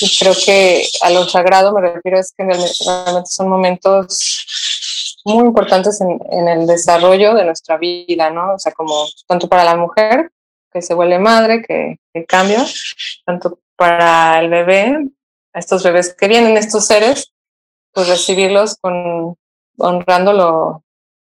Y 0.00 0.18
creo 0.18 0.34
que 0.44 0.84
a 1.02 1.10
lo 1.10 1.24
sagrado 1.28 1.72
me 1.72 1.80
refiero 1.80 2.18
es 2.18 2.32
que 2.32 2.44
realmente 2.44 3.30
son 3.30 3.48
momentos 3.48 4.46
muy 5.24 5.46
importantes 5.46 6.00
en, 6.00 6.20
en, 6.30 6.48
el 6.48 6.66
desarrollo 6.66 7.34
de 7.34 7.44
nuestra 7.44 7.76
vida, 7.76 8.30
¿no? 8.30 8.54
O 8.54 8.58
sea, 8.58 8.72
como 8.72 9.06
tanto 9.28 9.48
para 9.48 9.64
la 9.64 9.76
mujer 9.76 10.32
que 10.72 10.82
se 10.82 10.94
vuelve 10.94 11.18
madre, 11.18 11.62
que, 11.62 11.98
que 12.12 12.24
cambia, 12.24 12.64
tanto 13.24 13.58
para 13.76 14.40
el 14.40 14.48
bebé, 14.48 15.08
estos 15.52 15.82
bebés 15.82 16.14
que 16.14 16.28
vienen, 16.28 16.56
estos 16.56 16.86
seres, 16.86 17.32
pues 17.92 18.08
recibirlos 18.08 18.76
con, 18.80 19.36
honrándolo 19.78 20.82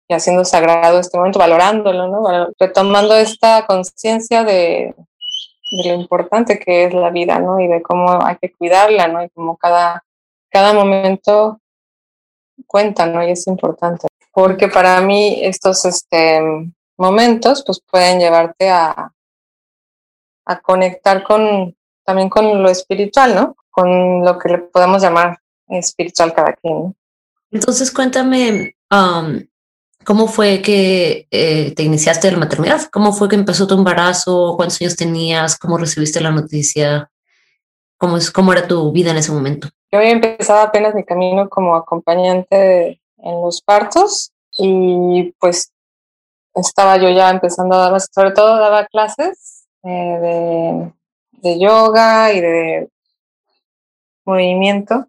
y 0.09 0.15
haciendo 0.15 0.45
sagrado 0.45 0.99
este 0.99 1.17
momento, 1.17 1.39
valorándolo, 1.39 2.09
¿no? 2.09 2.53
Retomando 2.59 3.17
esta 3.17 3.67
conciencia 3.67 4.45
de, 4.45 4.95
de, 4.97 5.89
lo 5.89 5.95
importante 5.95 6.59
que 6.59 6.85
es 6.85 6.95
la 6.95 7.11
vida, 7.11 7.39
¿no? 7.39 7.61
Y 7.61 7.69
de 7.69 7.83
cómo 7.83 8.23
hay 8.25 8.37
que 8.37 8.53
cuidarla, 8.53 9.09
¿no? 9.09 9.25
Y 9.25 9.31
cómo 9.31 9.57
cada, 9.57 10.05
cada 10.51 10.73
momento 10.73 11.61
cuenta, 12.67 13.07
¿no? 13.07 13.27
Y 13.27 13.31
es 13.31 13.47
importante. 13.47 14.09
Porque 14.33 14.69
para 14.69 15.01
mí 15.01 15.41
estos 15.43 15.85
este, 15.85 16.41
momentos 16.97 17.63
pues 17.65 17.81
pueden 17.91 18.19
llevarte 18.19 18.71
a, 18.71 19.13
a 20.45 20.61
conectar 20.61 21.23
con, 21.23 21.77
también 22.05 22.29
con 22.29 22.63
lo 22.63 22.69
espiritual, 22.69 23.35
¿no? 23.35 23.57
Con 23.71 24.25
lo 24.25 24.39
que 24.39 24.49
le 24.49 24.59
podemos 24.59 25.03
llamar 25.03 25.39
espiritual 25.69 26.35
cada 26.35 26.53
quien. 26.55 26.95
Entonces 27.51 27.93
cuéntame, 27.93 28.77
um, 28.91 29.41
¿cómo 30.05 30.27
fue 30.27 30.63
que 30.63 31.27
eh, 31.31 31.75
te 31.75 31.83
iniciaste 31.83 32.29
en 32.29 32.35
la 32.35 32.41
maternidad? 32.41 32.83
¿Cómo 32.91 33.13
fue 33.13 33.29
que 33.29 33.37
empezó 33.37 33.67
tu 33.67 33.75
embarazo? 33.75 34.55
¿Cuántos 34.57 34.81
años 34.81 34.97
tenías? 34.97 35.59
¿Cómo 35.59 35.79
recibiste 35.79 36.21
la 36.21 36.31
noticia? 36.31 37.11
¿Cómo, 37.99 38.17
es, 38.17 38.31
cómo 38.31 38.53
era 38.53 38.67
tu 38.67 38.91
vida 38.91 39.11
en 39.11 39.19
ese 39.19 39.33
momento? 39.33 39.69
Yo 39.93 39.99
había 39.99 40.11
empezado 40.11 40.61
apenas 40.61 40.95
mi 40.95 41.05
camino 41.05 41.49
como 41.49 41.77
acompañante 41.77 43.01
en 43.19 43.41
los 43.43 43.61
partos 43.61 44.33
y 44.59 45.33
pues 45.39 45.71
estaba 46.55 46.97
yo 46.97 47.11
ya 47.11 47.31
empezando 47.31 47.77
a 47.77 47.91
dar, 47.91 48.01
sobre 48.01 48.33
todo 48.33 48.57
daba 48.57 48.87
clases 48.87 49.52
eh, 49.85 50.19
de, 50.21 50.93
de 51.43 51.59
yoga 51.59 52.33
y 52.33 52.41
de 52.41 52.89
movimiento 54.25 55.07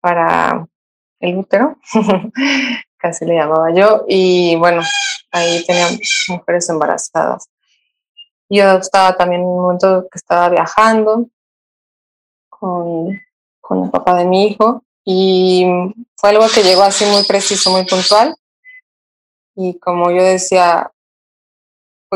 para 0.00 0.66
el 1.20 1.38
útero, 1.38 1.76
casi 2.98 3.24
le 3.24 3.34
llamaba 3.34 3.72
yo, 3.74 4.04
y 4.08 4.56
bueno, 4.56 4.82
ahí 5.32 5.64
tenía 5.64 5.88
mujeres 6.28 6.68
embarazadas. 6.68 7.48
Yo 8.48 8.72
estaba 8.72 9.16
también 9.16 9.42
en 9.42 9.48
un 9.48 9.60
momento 9.60 10.06
que 10.10 10.18
estaba 10.18 10.48
viajando 10.48 11.28
con, 12.48 13.20
con 13.60 13.84
el 13.84 13.90
papá 13.90 14.14
de 14.14 14.24
mi 14.24 14.46
hijo 14.46 14.84
y 15.04 15.66
fue 16.16 16.30
algo 16.30 16.46
que 16.52 16.62
llegó 16.62 16.82
así 16.82 17.04
muy 17.06 17.24
preciso, 17.24 17.70
muy 17.70 17.84
puntual. 17.84 18.36
Y 19.56 19.78
como 19.78 20.10
yo 20.10 20.22
decía, 20.22 20.92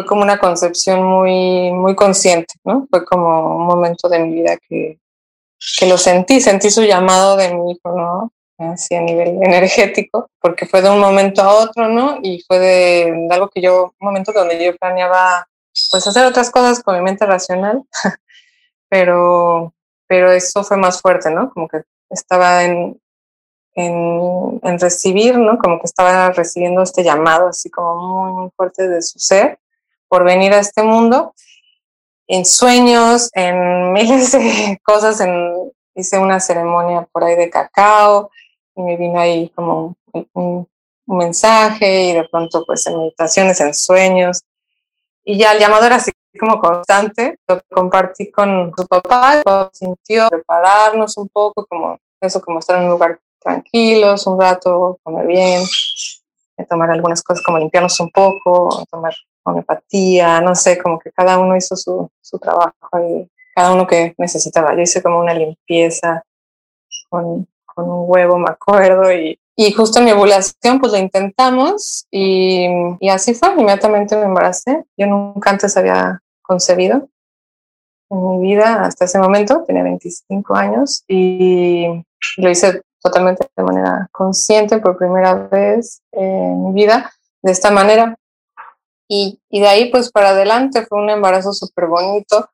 fue 0.00 0.06
como 0.06 0.22
una 0.22 0.38
concepción 0.38 1.02
muy, 1.04 1.70
muy 1.72 1.94
consciente, 1.94 2.54
¿no? 2.64 2.86
Fue 2.90 3.04
como 3.04 3.56
un 3.56 3.66
momento 3.66 4.08
de 4.08 4.18
mi 4.20 4.34
vida 4.34 4.56
que, 4.56 4.98
que 5.78 5.86
lo 5.86 5.98
sentí, 5.98 6.40
sentí 6.40 6.70
su 6.70 6.82
llamado 6.82 7.36
de 7.36 7.54
mi 7.54 7.72
hijo, 7.72 7.94
¿no? 7.94 8.32
así 8.58 8.94
a 8.94 9.00
nivel 9.00 9.42
energético, 9.42 10.28
porque 10.38 10.66
fue 10.66 10.82
de 10.82 10.90
un 10.90 11.00
momento 11.00 11.40
a 11.40 11.54
otro, 11.54 11.88
¿no? 11.88 12.18
Y 12.22 12.42
fue 12.46 12.58
de, 12.58 13.28
algo 13.30 13.48
que 13.48 13.62
yo, 13.62 13.94
un 13.98 14.06
momento 14.06 14.32
donde 14.32 14.62
yo 14.62 14.76
planeaba, 14.76 15.48
pues, 15.90 16.06
hacer 16.06 16.26
otras 16.26 16.50
cosas 16.50 16.82
con 16.82 16.94
mi 16.94 17.00
mente 17.00 17.24
racional, 17.24 17.82
pero, 18.90 19.72
pero 20.06 20.30
eso 20.30 20.62
fue 20.62 20.76
más 20.76 21.00
fuerte, 21.00 21.30
¿no? 21.30 21.50
Como 21.54 21.68
que 21.68 21.84
estaba 22.10 22.64
en, 22.64 23.00
en, 23.76 24.60
en, 24.62 24.78
recibir, 24.78 25.38
¿no? 25.38 25.56
Como 25.56 25.78
que 25.78 25.86
estaba 25.86 26.30
recibiendo 26.30 26.82
este 26.82 27.02
llamado 27.02 27.48
así 27.48 27.70
como 27.70 27.96
muy, 27.96 28.32
muy 28.42 28.50
fuerte 28.54 28.88
de 28.88 29.00
su 29.00 29.18
ser 29.18 29.58
por 30.10 30.24
venir 30.24 30.52
a 30.52 30.58
este 30.58 30.82
mundo 30.82 31.32
en 32.26 32.44
sueños, 32.44 33.30
en 33.32 33.92
miles 33.94 34.32
de 34.32 34.78
cosas, 34.82 35.20
en, 35.20 35.72
hice 35.94 36.18
una 36.18 36.40
ceremonia 36.40 37.08
por 37.12 37.24
ahí 37.24 37.36
de 37.36 37.48
cacao, 37.48 38.30
y 38.74 38.82
me 38.82 38.96
vino 38.96 39.18
ahí 39.18 39.48
como 39.50 39.94
un, 40.34 40.68
mensaje 41.06 42.04
y 42.04 42.12
de 42.12 42.28
pronto 42.28 42.64
pues 42.64 42.86
en 42.86 42.96
meditaciones, 42.96 43.60
en 43.60 43.74
sueños. 43.74 44.44
Y 45.24 45.38
ya 45.38 45.52
el 45.52 45.58
llamado 45.58 45.84
era 45.84 45.96
así 45.96 46.12
como 46.38 46.60
constante, 46.60 47.36
lo 47.48 47.60
compartí 47.68 48.30
con 48.30 48.72
su 48.76 48.86
papá, 48.86 49.42
sintió 49.72 50.28
prepararnos 50.28 51.16
un 51.16 51.28
poco, 51.28 51.66
como 51.66 51.98
eso, 52.20 52.40
como 52.40 52.60
estar 52.60 52.78
en 52.78 52.84
un 52.84 52.90
lugar 52.90 53.18
tranquilos, 53.40 54.24
un 54.28 54.40
rato, 54.40 55.00
comer 55.02 55.26
bien, 55.26 55.64
tomar 56.68 56.92
algunas 56.92 57.24
cosas 57.24 57.42
como 57.44 57.58
limpiarnos 57.58 57.98
un 57.98 58.10
poco, 58.10 58.84
tomar 58.88 59.14
homeopatía, 59.44 60.40
no 60.40 60.54
sé, 60.54 60.78
como 60.78 60.98
que 60.98 61.10
cada 61.12 61.38
uno 61.38 61.56
hizo 61.56 61.76
su, 61.76 62.10
su 62.20 62.38
trabajo 62.38 62.74
y 63.08 63.30
cada 63.54 63.72
uno 63.72 63.86
que 63.86 64.14
necesitaba. 64.18 64.74
Yo 64.74 64.82
hice 64.82 65.02
como 65.02 65.20
una 65.20 65.34
limpieza 65.34 66.22
con 67.08 67.46
con 67.74 67.90
un 67.90 68.04
huevo, 68.08 68.38
me 68.38 68.50
acuerdo, 68.50 69.12
y, 69.12 69.38
y 69.56 69.72
justo 69.72 69.98
en 69.98 70.06
mi 70.06 70.12
ovulación 70.12 70.80
pues 70.80 70.92
lo 70.92 70.98
intentamos 70.98 72.06
y, 72.10 72.66
y, 73.00 73.08
así 73.08 73.34
fue, 73.34 73.52
inmediatamente 73.52 74.16
me 74.16 74.24
embaracé. 74.24 74.84
Yo 74.96 75.06
nunca 75.06 75.50
antes 75.50 75.76
había 75.76 76.20
concebido 76.42 77.08
en 78.10 78.30
mi 78.30 78.48
vida 78.48 78.82
hasta 78.82 79.04
ese 79.04 79.18
momento, 79.18 79.64
tenía 79.66 79.84
25 79.84 80.54
años 80.54 81.04
y 81.06 81.86
lo 82.38 82.50
hice 82.50 82.82
totalmente 83.00 83.46
de 83.56 83.62
manera 83.62 84.08
consciente 84.12 84.78
por 84.78 84.98
primera 84.98 85.34
vez 85.34 86.02
en 86.12 86.64
mi 86.64 86.72
vida 86.72 87.10
de 87.42 87.52
esta 87.52 87.70
manera. 87.70 88.16
Y, 89.12 89.40
y 89.50 89.60
de 89.60 89.66
ahí 89.66 89.90
pues 89.90 90.12
para 90.12 90.30
adelante 90.30 90.86
fue 90.86 91.02
un 91.02 91.10
embarazo 91.10 91.52
súper 91.52 91.86
bonito 91.86 92.48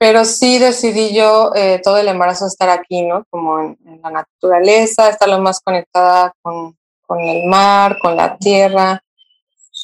pero 0.00 0.24
sí 0.24 0.58
decidí 0.58 1.14
yo 1.14 1.52
eh, 1.54 1.78
todo 1.84 1.98
el 1.98 2.08
embarazo 2.08 2.46
estar 2.46 2.70
aquí, 2.70 3.02
¿no? 3.02 3.26
Como 3.28 3.60
en, 3.60 4.00
la 4.02 4.10
naturaleza, 4.10 5.10
estar 5.10 5.28
lo 5.28 5.40
más 5.40 5.60
conectada 5.60 6.32
con, 6.40 6.74
con, 7.06 7.20
el 7.20 7.44
mar, 7.44 7.98
con 8.00 8.16
la 8.16 8.38
tierra, 8.38 9.04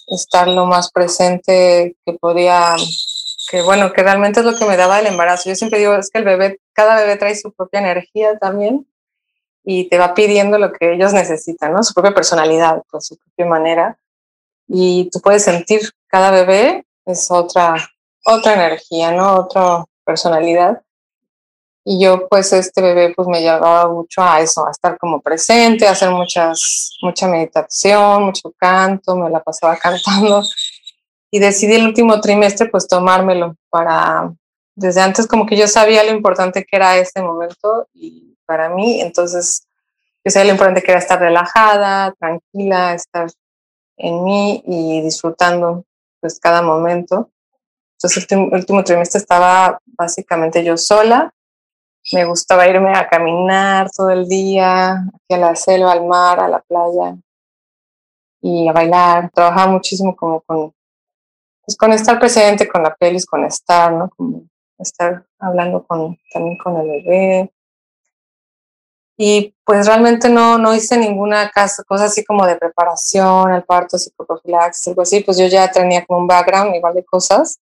estar 0.06 0.48
lo 0.48 0.64
más 0.64 0.90
presente 0.90 1.96
que 2.02 2.14
podía, 2.14 2.76
que 3.50 3.60
bueno, 3.60 3.92
que 3.92 4.02
realmente 4.02 4.40
es 4.40 4.46
lo 4.46 4.56
que 4.56 4.64
me 4.64 4.78
daba 4.78 5.00
el 5.00 5.06
embarazo. 5.06 5.50
Yo 5.50 5.54
siempre 5.54 5.80
digo, 5.80 5.94
es 5.96 6.08
que 6.08 6.16
el 6.16 6.24
bebé, 6.24 6.60
cada 6.72 6.96
bebé 6.96 7.16
trae 7.16 7.36
su 7.36 7.52
propia 7.52 7.80
energía 7.80 8.38
también 8.38 8.86
y 9.64 9.90
te 9.90 9.98
va 9.98 10.14
pidiendo 10.14 10.56
lo 10.58 10.72
que 10.72 10.94
ellos 10.94 11.12
necesitan, 11.12 11.74
¿no? 11.74 11.82
Su 11.82 11.92
propia 11.92 12.14
personalidad, 12.14 12.82
pues 12.90 13.04
su 13.08 13.18
propia 13.18 13.44
manera. 13.44 13.98
Y 14.68 15.08
tú 15.11 15.20
puedes 15.20 15.44
sentir, 15.44 15.80
cada 16.08 16.30
bebé 16.30 16.85
es 17.04 17.30
otra, 17.30 17.76
otra 18.25 18.54
energía, 18.54 19.12
¿no? 19.12 19.35
Otro, 19.35 19.88
personalidad. 20.04 20.82
Y 21.85 22.02
yo, 22.02 22.26
pues, 22.28 22.52
este 22.52 22.82
bebé, 22.82 23.12
pues, 23.14 23.28
me 23.28 23.40
llevaba 23.40 23.88
mucho 23.88 24.23
a 24.23 24.40
eso, 24.40 24.66
a 24.66 24.70
estar 24.70 24.99
como 24.99 25.20
presente, 25.20 25.87
a 25.87 25.92
hacer 25.92 26.11
muchas, 26.11 26.96
mucha 27.00 27.28
meditación, 27.28 28.25
mucho 28.25 28.52
canto, 28.58 29.16
me 29.16 29.30
la 29.30 29.42
pasaba 29.42 29.76
cantando. 29.82 30.42
Y 31.30 31.38
decidí 31.38 31.75
el 31.75 31.87
último 31.87 32.20
trimestre, 32.20 32.68
pues, 32.68 32.88
tomármelo 32.88 33.54
para, 33.70 34.32
desde 34.75 35.00
antes 35.00 35.26
como 35.26 35.46
que 35.46 35.56
yo 35.56 35.68
sabía 35.68 36.02
lo 36.02 36.11
importante 36.11 36.64
que 36.64 36.76
era 36.76 36.96
este 36.96 37.23
momento 37.23 37.88
y 37.94 38.37
para 38.46 38.68
mí, 38.68 39.00
entonces, 39.00 39.66
yo 40.25 40.30
sabía 40.30 40.46
lo 40.46 40.52
importante 40.52 40.82
que 40.82 40.90
era 40.90 41.00
estar 41.00 41.20
relajada, 41.20 42.12
tranquila, 42.18 42.94
estar 42.94 43.28
en 43.96 44.24
mí 44.24 44.62
y 44.66 45.02
disfrutando, 45.02 45.84
pues, 46.20 46.38
cada 46.40 46.62
momento. 46.62 47.30
Entonces, 47.98 48.26
el 48.30 48.52
último 48.52 48.84
trimestre 48.84 49.20
estaba 49.20 49.80
básicamente 49.86 50.62
yo 50.62 50.76
sola. 50.76 51.32
Me 52.12 52.24
gustaba 52.24 52.68
irme 52.68 52.92
a 52.94 53.08
caminar 53.08 53.90
todo 53.90 54.10
el 54.10 54.28
día, 54.28 54.92
aquí 54.92 55.34
a 55.34 55.38
la 55.38 55.56
selva, 55.56 55.92
al 55.92 56.06
mar, 56.06 56.38
a 56.38 56.48
la 56.48 56.60
playa 56.60 57.16
y 58.40 58.68
a 58.68 58.72
bailar. 58.72 59.30
Trabajaba 59.32 59.72
muchísimo 59.72 60.14
como 60.14 60.40
con, 60.42 60.72
pues 61.64 61.76
con 61.76 61.92
estar 61.92 62.18
presente 62.18 62.68
con 62.68 62.82
la 62.82 62.94
pelis, 62.94 63.26
con 63.26 63.44
estar, 63.44 63.92
¿no? 63.92 64.10
Como 64.10 64.44
estar 64.78 65.26
hablando 65.38 65.84
con, 65.84 66.16
también 66.32 66.56
con 66.58 66.76
el 66.76 66.86
bebé. 66.86 67.52
Y 69.16 69.54
pues 69.64 69.87
realmente 69.87 70.28
no, 70.28 70.58
no 70.58 70.75
hice 70.75 70.99
ninguna 70.99 71.50
casa, 71.50 71.82
cosa 71.85 72.04
así 72.04 72.25
como 72.25 72.46
de 72.46 72.56
preparación 72.56 73.50
al 73.50 73.64
parto, 73.64 73.99
psicoprofilaxis, 73.99 74.88
algo 74.88 75.02
así, 75.02 75.20
pues 75.20 75.38
yo 75.38 75.46
ya 75.46 75.70
tenía 75.70 76.04
como 76.04 76.20
un 76.20 76.26
background 76.26 76.75
igual 76.75 76.94
de 76.94 77.04
cosas. 77.04 77.58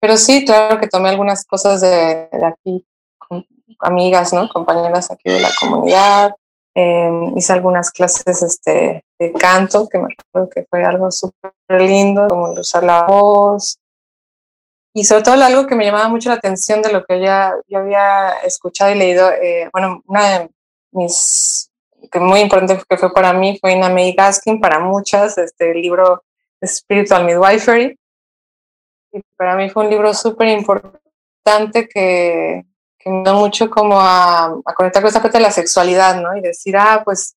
Pero 0.00 0.16
sí, 0.16 0.44
claro 0.46 0.80
que 0.80 0.88
tomé 0.88 1.10
algunas 1.10 1.44
cosas 1.44 1.82
de, 1.82 2.28
de 2.32 2.46
aquí, 2.46 2.86
con 3.18 3.46
amigas, 3.80 4.32
¿no? 4.32 4.48
Compañeras 4.48 5.10
aquí 5.10 5.28
de 5.28 5.40
la 5.40 5.50
comunidad. 5.60 6.34
Em, 6.74 7.36
hice 7.36 7.52
algunas 7.52 7.90
clases 7.90 8.42
este, 8.42 9.04
de 9.18 9.32
canto, 9.32 9.88
que 9.88 9.98
me 9.98 10.08
acuerdo 10.12 10.48
que 10.48 10.66
fue 10.70 10.84
algo 10.84 11.10
súper 11.10 11.52
lindo, 11.68 12.28
como 12.28 12.52
usar 12.52 12.84
la 12.84 13.04
voz. 13.04 13.78
Y 14.94 15.04
sobre 15.04 15.22
todo 15.22 15.34
algo 15.34 15.66
que 15.66 15.74
me 15.74 15.84
llamaba 15.84 16.08
mucho 16.08 16.30
la 16.30 16.36
atención 16.36 16.80
de 16.82 16.92
lo 16.92 17.04
que 17.04 17.20
ya 17.20 17.54
yo 17.68 17.78
había 17.78 18.30
escuchado 18.44 18.92
y 18.92 18.96
leído, 18.96 19.30
eh, 19.30 19.68
bueno, 19.72 20.02
una 20.06 20.48
mis, 20.92 21.70
que 22.10 22.20
muy 22.20 22.40
importante 22.40 22.82
que 22.88 22.96
fue 22.96 23.12
para 23.12 23.32
mí 23.32 23.58
fue 23.60 23.72
Ina 23.72 23.88
May 23.88 24.12
Gaskin, 24.12 24.60
para 24.60 24.78
muchas, 24.78 25.38
este 25.38 25.72
el 25.72 25.82
libro 25.82 26.24
Spiritual 26.64 27.24
Midwifery. 27.24 27.98
Y 29.12 29.20
para 29.36 29.56
mí 29.56 29.70
fue 29.70 29.84
un 29.84 29.90
libro 29.90 30.14
súper 30.14 30.48
importante 30.48 31.88
que, 31.88 32.64
que 32.98 33.10
me 33.10 33.22
da 33.22 33.32
mucho 33.32 33.68
como 33.70 34.00
a, 34.00 34.46
a, 34.46 34.74
conectar 34.74 35.02
con 35.02 35.08
esta 35.08 35.22
parte 35.22 35.38
de 35.38 35.42
la 35.42 35.50
sexualidad, 35.50 36.20
¿no? 36.20 36.36
Y 36.36 36.40
decir, 36.40 36.76
ah, 36.76 37.02
pues 37.04 37.34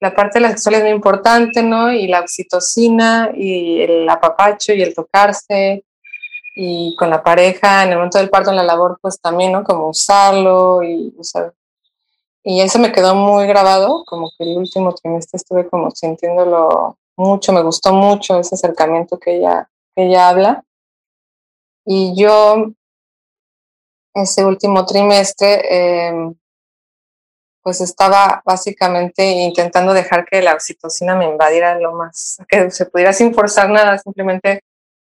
la 0.00 0.14
parte 0.14 0.38
de 0.38 0.42
la 0.42 0.50
sexualidad 0.50 0.82
es 0.82 0.90
muy 0.90 0.96
importante, 0.96 1.62
¿no? 1.62 1.92
Y 1.92 2.08
la 2.08 2.20
oxitocina 2.20 3.30
y 3.34 3.82
el 3.82 4.08
apapacho 4.08 4.72
y 4.72 4.82
el 4.82 4.94
tocarse 4.94 5.84
y 6.54 6.94
con 6.96 7.08
la 7.08 7.22
pareja 7.22 7.84
en 7.84 7.90
el 7.90 7.96
momento 7.96 8.18
del 8.18 8.28
parto, 8.28 8.50
en 8.50 8.56
la 8.56 8.62
labor, 8.62 8.98
pues 9.00 9.20
también, 9.20 9.52
¿no? 9.52 9.64
Como 9.64 9.88
usarlo 9.88 10.82
y 10.82 11.14
usar. 11.16 11.54
Y 12.44 12.60
eso 12.60 12.78
me 12.78 12.92
quedó 12.92 13.14
muy 13.14 13.46
grabado, 13.46 14.04
como 14.04 14.30
que 14.36 14.44
el 14.44 14.58
último 14.58 14.94
trimestre 14.94 15.36
estuve 15.36 15.68
como 15.68 15.90
sintiéndolo 15.92 16.98
mucho, 17.16 17.52
me 17.52 17.62
gustó 17.62 17.92
mucho 17.92 18.38
ese 18.38 18.56
acercamiento 18.56 19.18
que 19.18 19.36
ella, 19.36 19.68
que 19.94 20.06
ella 20.06 20.28
habla. 20.28 20.64
Y 21.84 22.14
yo 22.20 22.72
ese 24.14 24.44
último 24.44 24.84
trimestre, 24.84 25.60
eh, 25.70 26.32
pues 27.62 27.80
estaba 27.80 28.42
básicamente 28.44 29.24
intentando 29.24 29.92
dejar 29.94 30.24
que 30.26 30.42
la 30.42 30.54
oxitocina 30.54 31.14
me 31.14 31.26
invadiera 31.26 31.78
lo 31.78 31.92
más, 31.92 32.38
que 32.48 32.70
se 32.72 32.86
pudiera 32.86 33.12
sin 33.12 33.32
forzar 33.32 33.70
nada, 33.70 33.98
simplemente 33.98 34.64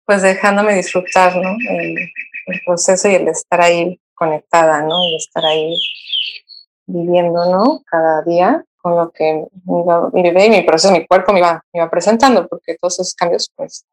pues 0.04 0.22
dejándome 0.22 0.76
disfrutar, 0.76 1.36
¿no? 1.36 1.56
El, 1.68 1.98
el 1.98 2.60
proceso 2.64 3.08
y 3.08 3.16
el 3.16 3.26
estar 3.26 3.60
ahí 3.60 4.00
conectada, 4.14 4.82
¿no? 4.82 5.02
Y 5.08 5.16
estar 5.16 5.44
ahí 5.44 5.74
viviendo, 6.86 7.44
¿no? 7.46 7.82
Cada 7.86 8.22
día 8.22 8.64
con 8.76 8.96
lo 8.96 9.10
que 9.10 9.46
mi, 9.64 10.22
bebé 10.22 10.46
y 10.46 10.50
mi 10.50 10.62
proceso, 10.62 10.92
mi 10.92 11.06
cuerpo 11.06 11.32
me 11.32 11.40
iba, 11.40 11.64
me 11.72 11.80
iba 11.80 11.90
presentando, 11.90 12.46
porque 12.46 12.76
todos 12.80 12.94
esos 12.94 13.14
cambios, 13.14 13.50
pues 13.56 13.84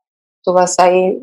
tú 0.44 0.54
vas 0.54 0.78
ahí 0.78 1.20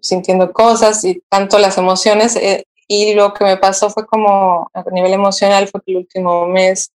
sintiendo 0.00 0.52
cosas 0.52 1.04
y 1.04 1.22
tanto 1.28 1.58
las 1.58 1.78
emociones, 1.78 2.34
eh, 2.36 2.64
y 2.88 3.14
lo 3.14 3.34
que 3.34 3.44
me 3.44 3.56
pasó 3.56 3.90
fue 3.90 4.06
como 4.06 4.70
a 4.72 4.82
nivel 4.90 5.12
emocional, 5.12 5.68
fue 5.68 5.80
que 5.82 5.92
el 5.92 5.98
último 5.98 6.46
mes 6.46 6.90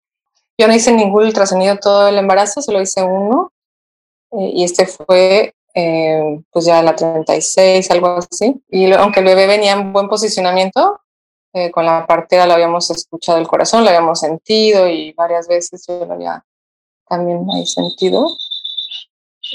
yo 0.58 0.67
no 0.67 0.75
hice 0.75 0.91
ningún 0.91 1.25
ultrasonido 1.25 1.77
todo 1.77 2.08
el 2.08 2.17
embarazo, 2.17 2.62
solo 2.62 2.81
hice 2.81 3.03
uno. 3.03 3.51
Eh, 4.31 4.51
y 4.53 4.63
este 4.63 4.86
fue 4.86 5.55
eh, 5.74 6.42
pues 6.51 6.66
ya 6.66 6.81
la 6.83 6.96
36, 6.96 7.90
algo 7.92 8.20
así. 8.20 8.61
Y 8.70 8.87
lo, 8.87 8.98
aunque 8.98 9.22
el 9.22 9.25
bebé 9.25 9.48
venía 9.48 9.74
en 9.74 9.92
buen 9.92 10.07
posicionamiento, 10.07 11.01
eh, 11.53 11.72
con 11.72 11.85
la 11.85 12.05
partera 12.05 12.46
lo 12.46 12.53
habíamos 12.53 12.90
escuchado 12.92 13.37
el 13.37 13.48
corazón, 13.48 13.83
lo 13.83 13.90
habíamos 13.90 14.20
sentido 14.20 14.87
y 14.87 15.14
varias 15.14 15.48
veces 15.48 15.85
yo 15.87 16.05
lo 16.05 16.14
había 16.14 16.44
también 17.07 17.46
ahí 17.53 17.66
sentido 17.66 18.37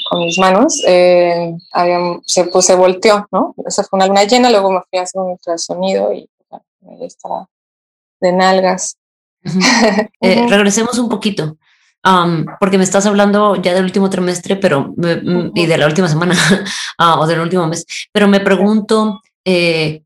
con 0.09 0.21
mis 0.21 0.39
manos, 0.39 0.83
eh, 0.87 1.55
se, 2.25 2.45
pues, 2.45 2.67
se 2.67 2.75
volteó, 2.75 3.27
¿no? 3.33 3.55
Esa 3.67 3.85
fue 3.85 3.99
una 3.99 4.07
luna 4.07 4.25
llena, 4.25 4.51
luego 4.51 4.71
me 4.71 4.81
fui 4.89 4.99
a 4.99 5.03
hacer 5.03 5.21
un 5.21 5.33
ultrasonido 5.33 6.13
y 6.13 6.29
bueno, 6.51 7.05
estaba 7.05 7.49
de 8.21 8.33
nalgas. 8.33 8.97
eh, 10.21 10.47
regresemos 10.49 10.99
un 10.99 11.09
poquito, 11.09 11.57
um, 12.05 12.45
porque 12.59 12.79
me 12.79 12.85
estás 12.85 13.07
hablando 13.07 13.57
ya 13.57 13.75
del 13.75 13.85
último 13.85 14.11
trimestre, 14.11 14.57
pero 14.57 14.95
y 15.55 15.67
de 15.67 15.79
la 15.79 15.87
última 15.87 16.09
semana 16.09 16.35
uh, 16.99 17.19
o 17.21 17.27
del 17.27 17.41
último 17.41 17.67
mes, 17.67 17.87
pero 18.13 18.29
me 18.29 18.41
pregunto, 18.41 19.21
eh, 19.45 20.03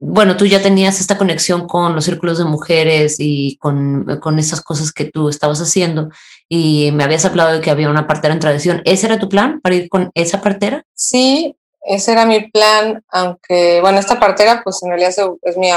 bueno, 0.00 0.36
tú 0.36 0.46
ya 0.46 0.62
tenías 0.62 1.00
esta 1.00 1.18
conexión 1.18 1.66
con 1.66 1.94
los 1.94 2.04
círculos 2.04 2.38
de 2.38 2.44
mujeres 2.44 3.16
y 3.18 3.56
con, 3.58 4.06
con 4.20 4.38
esas 4.38 4.60
cosas 4.60 4.92
que 4.92 5.06
tú 5.06 5.28
estabas 5.28 5.60
haciendo 5.60 6.10
y 6.48 6.90
me 6.92 7.02
habías 7.02 7.24
hablado 7.24 7.52
de 7.52 7.60
que 7.60 7.70
había 7.70 7.90
una 7.90 8.06
partera 8.06 8.32
en 8.32 8.40
tradición. 8.40 8.80
¿Ese 8.84 9.06
era 9.06 9.18
tu 9.18 9.28
plan 9.28 9.60
para 9.60 9.74
ir 9.74 9.88
con 9.88 10.10
esa 10.14 10.40
partera? 10.40 10.84
Sí, 10.94 11.56
ese 11.82 12.12
era 12.12 12.26
mi 12.26 12.48
plan, 12.48 13.02
aunque, 13.08 13.80
bueno, 13.80 13.98
esta 13.98 14.20
partera 14.20 14.60
pues 14.62 14.80
en 14.82 14.90
realidad 14.90 15.14
es 15.42 15.56
mi, 15.56 15.70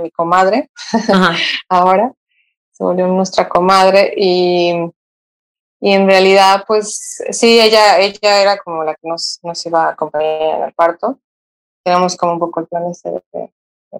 mi 0.00 0.10
comadre 0.10 0.70
ahora, 1.68 2.12
se 2.72 2.82
volvió 2.82 3.06
nuestra 3.06 3.48
comadre 3.48 4.12
y, 4.16 4.72
y 5.80 5.92
en 5.92 6.06
realidad 6.08 6.64
pues 6.66 7.22
sí, 7.30 7.60
ella, 7.60 8.00
ella 8.00 8.42
era 8.42 8.58
como 8.58 8.82
la 8.82 8.94
que 8.94 9.06
nos, 9.08 9.38
nos 9.44 9.64
iba 9.66 9.86
a 9.86 9.90
acompañar 9.90 10.56
en 10.56 10.62
el 10.64 10.72
parto. 10.74 11.20
Teníamos 11.84 12.16
como 12.16 12.32
un 12.32 12.38
poco 12.40 12.60
el 12.60 12.66
plan 12.66 12.88
de 12.88 13.50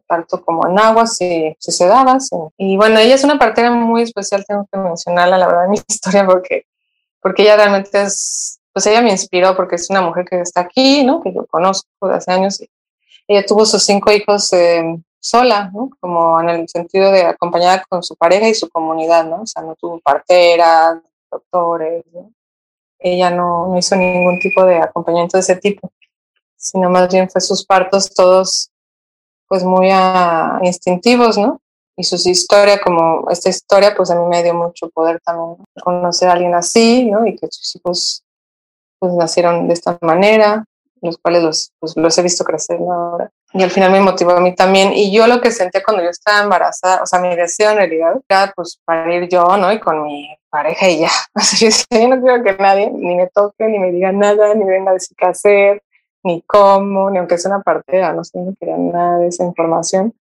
parto 0.07 0.43
como 0.45 0.67
en 0.69 0.79
agua, 0.79 1.07
si, 1.07 1.55
si 1.59 1.73
se 1.73 1.87
daba. 1.87 2.19
Y 2.57 2.77
bueno, 2.77 2.99
ella 2.99 3.15
es 3.15 3.25
una 3.25 3.39
partera 3.39 3.71
muy 3.71 4.03
especial, 4.03 4.45
tengo 4.47 4.67
que 4.71 4.79
mencionarla, 4.79 5.39
la 5.39 5.47
verdad, 5.47 5.65
en 5.65 5.71
mi 5.73 5.79
historia, 5.89 6.27
porque, 6.27 6.67
porque 7.21 7.43
ella 7.43 7.57
realmente 7.57 8.03
es, 8.03 8.61
pues 8.73 8.87
ella 8.87 9.03
me 9.03 9.11
inspiró, 9.11 9.57
porque 9.57 9.77
es 9.77 9.89
una 9.91 10.01
mujer 10.01 10.25
que 10.25 10.41
está 10.41 10.61
aquí, 10.63 11.05
¿no? 11.05 11.23
Que 11.23 11.33
yo 11.33 11.47
conozco 11.47 12.09
de 12.09 12.15
hace 12.15 12.33
años. 12.33 12.61
Y 12.61 12.69
ella 13.27 13.45
tuvo 13.47 13.65
sus 13.65 13.83
cinco 13.83 14.11
hijos 14.13 14.53
eh, 14.53 14.99
sola, 15.21 15.71
¿no? 15.73 15.91
Como 16.01 16.41
en 16.41 16.49
el 16.51 16.69
sentido 16.69 17.11
de 17.11 17.23
acompañada 17.23 17.83
con 17.89 18.03
su 18.03 18.15
pareja 18.17 18.49
y 18.49 18.55
su 18.55 18.69
comunidad, 18.69 19.25
¿no? 19.25 19.43
O 19.43 19.47
sea, 19.47 19.63
no 19.63 19.75
tuvo 19.75 20.01
parteras, 20.01 20.99
doctores, 21.31 22.05
¿no? 22.13 22.31
Ella 23.01 23.31
no, 23.31 23.69
no 23.69 23.79
hizo 23.79 23.95
ningún 23.95 24.41
tipo 24.41 24.65
de 24.65 24.79
acompañamiento 24.79 25.37
de 25.37 25.43
ese 25.43 25.55
tipo, 25.57 25.93
sino 26.57 26.91
más 26.91 27.13
bien 27.13 27.31
fue 27.31 27.41
sus 27.41 27.65
partos 27.65 28.13
todos 28.13 28.73
pues 29.49 29.65
muy 29.65 29.91
uh, 29.91 30.63
instintivos, 30.63 31.39
¿no? 31.39 31.61
Y 31.97 32.05
su 32.05 32.17
historia, 32.29 32.81
como 32.81 33.29
esta 33.29 33.49
historia, 33.49 33.95
pues 33.97 34.11
a 34.11 34.15
mí 34.15 34.25
me 34.27 34.43
dio 34.43 34.55
mucho 34.55 34.89
poder 34.91 35.21
también 35.21 35.57
conocer 35.83 36.29
a 36.29 36.33
alguien 36.33 36.55
así, 36.55 37.11
¿no? 37.11 37.27
Y 37.27 37.35
que 37.35 37.49
sus 37.51 37.75
hijos 37.75 38.23
pues 39.01 39.13
nacieron 39.15 39.67
de 39.67 39.75
esta 39.75 39.99
manera, 40.01 40.65
los 41.03 41.19
cuales 41.19 41.43
los, 41.43 41.73
pues, 41.81 41.97
los 41.97 42.17
he 42.19 42.23
visto 42.23 42.45
crecer 42.45 42.81
¿no? 42.81 42.93
ahora. 42.93 43.31
Y 43.53 43.63
al 43.63 43.71
final 43.71 43.91
me 43.91 44.01
motivó 44.01 44.33
a 44.33 44.41
mí 44.41 44.55
también. 44.55 44.93
Y 44.93 45.13
yo 45.13 45.27
lo 45.27 45.41
que 45.41 45.51
sentía 45.51 45.83
cuando 45.83 46.03
yo 46.03 46.11
estaba 46.11 46.43
embarazada, 46.43 47.03
o 47.03 47.07
sea, 47.07 47.19
mi 47.19 47.35
deseo 47.35 47.71
en 47.71 47.79
realidad 47.79 48.15
era 48.29 48.53
pues 48.55 48.79
para 48.85 49.13
ir 49.15 49.29
yo, 49.29 49.57
¿no? 49.57 49.73
Y 49.73 49.81
con 49.81 50.03
mi 50.03 50.29
pareja 50.51 50.89
y 50.89 51.01
ya. 51.01 51.11
O 51.35 51.41
sea, 51.41 51.59
yo, 51.59 51.67
decía, 51.67 52.01
yo 52.03 52.09
no 52.09 52.21
quiero 52.21 52.45
que 52.45 52.63
nadie 52.63 52.91
ni 52.91 53.17
me 53.17 53.27
toque, 53.29 53.65
ni 53.67 53.79
me 53.79 53.91
diga 53.91 54.13
nada, 54.13 54.55
ni 54.55 54.65
venga 54.65 54.91
a 54.91 54.95
decir 54.95 55.17
qué 55.17 55.27
hacer, 55.27 55.83
ni 56.23 56.43
cómo, 56.43 57.11
ni 57.11 57.19
aunque 57.19 57.39
sea 57.39 57.53
una 57.53 57.63
partera, 57.63 58.13
no 58.13 58.25
sé, 58.25 58.39
no 58.39 58.55
quería 58.59 58.77
nada 58.77 59.19
de 59.19 59.29
esa 59.29 59.45
información. 59.45 60.15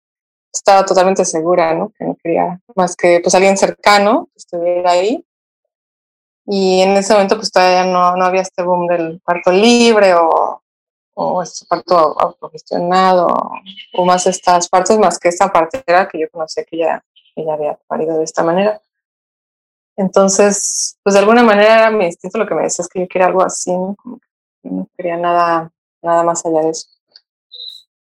Estaba 0.53 0.85
totalmente 0.85 1.25
segura, 1.25 1.73
¿no? 1.73 1.91
Que 1.97 2.05
no 2.05 2.15
quería 2.21 2.59
más 2.75 2.95
que 2.95 3.19
pues 3.21 3.35
alguien 3.35 3.57
cercano 3.57 4.27
que 4.31 4.37
estuviera 4.37 4.91
ahí. 4.91 5.23
Y 6.45 6.81
en 6.81 6.91
ese 6.91 7.13
momento 7.13 7.35
pues 7.35 7.51
todavía 7.51 7.85
no, 7.85 8.15
no 8.15 8.25
había 8.25 8.41
este 8.41 8.63
boom 8.63 8.87
del 8.87 9.19
parto 9.21 9.51
libre 9.51 10.13
o, 10.15 10.61
o 11.13 11.41
este 11.41 11.65
parto 11.65 11.95
autogestionado 12.19 13.27
o 13.93 14.05
más 14.05 14.27
estas 14.27 14.69
partes, 14.69 14.97
más 14.97 15.19
que 15.19 15.29
esta 15.29 15.51
partera 15.51 16.07
que 16.07 16.19
yo 16.19 16.29
conocía 16.31 16.63
que 16.63 16.77
ya, 16.77 17.03
ya 17.35 17.53
había 17.53 17.77
parido 17.87 18.17
de 18.17 18.23
esta 18.23 18.43
manera. 18.43 18.81
Entonces, 19.97 20.97
pues 21.03 21.15
de 21.15 21.19
alguna 21.19 21.43
manera 21.43 21.89
mi 21.89 22.05
instinto 22.05 22.37
lo 22.37 22.47
que 22.47 22.53
me 22.53 22.63
decía 22.63 22.83
es 22.83 22.89
que 22.89 22.99
yo 23.01 23.07
quería 23.07 23.27
algo 23.27 23.41
así, 23.41 23.71
¿no? 23.71 23.95
Como 23.95 24.19
que 24.19 24.69
no 24.69 24.87
quería 24.95 25.17
nada 25.17 25.71
nada 26.07 26.23
más 26.23 26.45
allá 26.45 26.61
de 26.61 26.71
eso. 26.71 26.87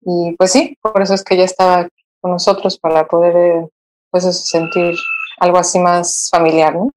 Y 0.02 0.34
pues 0.36 0.52
sí, 0.52 0.76
por 0.82 1.00
eso 1.00 1.14
es 1.14 1.24
que 1.24 1.34
ella 1.34 1.44
estaba 1.44 1.88
con 2.20 2.32
nosotros 2.32 2.78
para 2.78 3.06
poder 3.06 3.36
eh, 3.36 3.68
pues 4.10 4.24
sentir 4.48 4.94
algo 5.38 5.58
así 5.58 5.78
más 5.78 6.28
familiar, 6.30 6.74
¿no? 6.74 6.90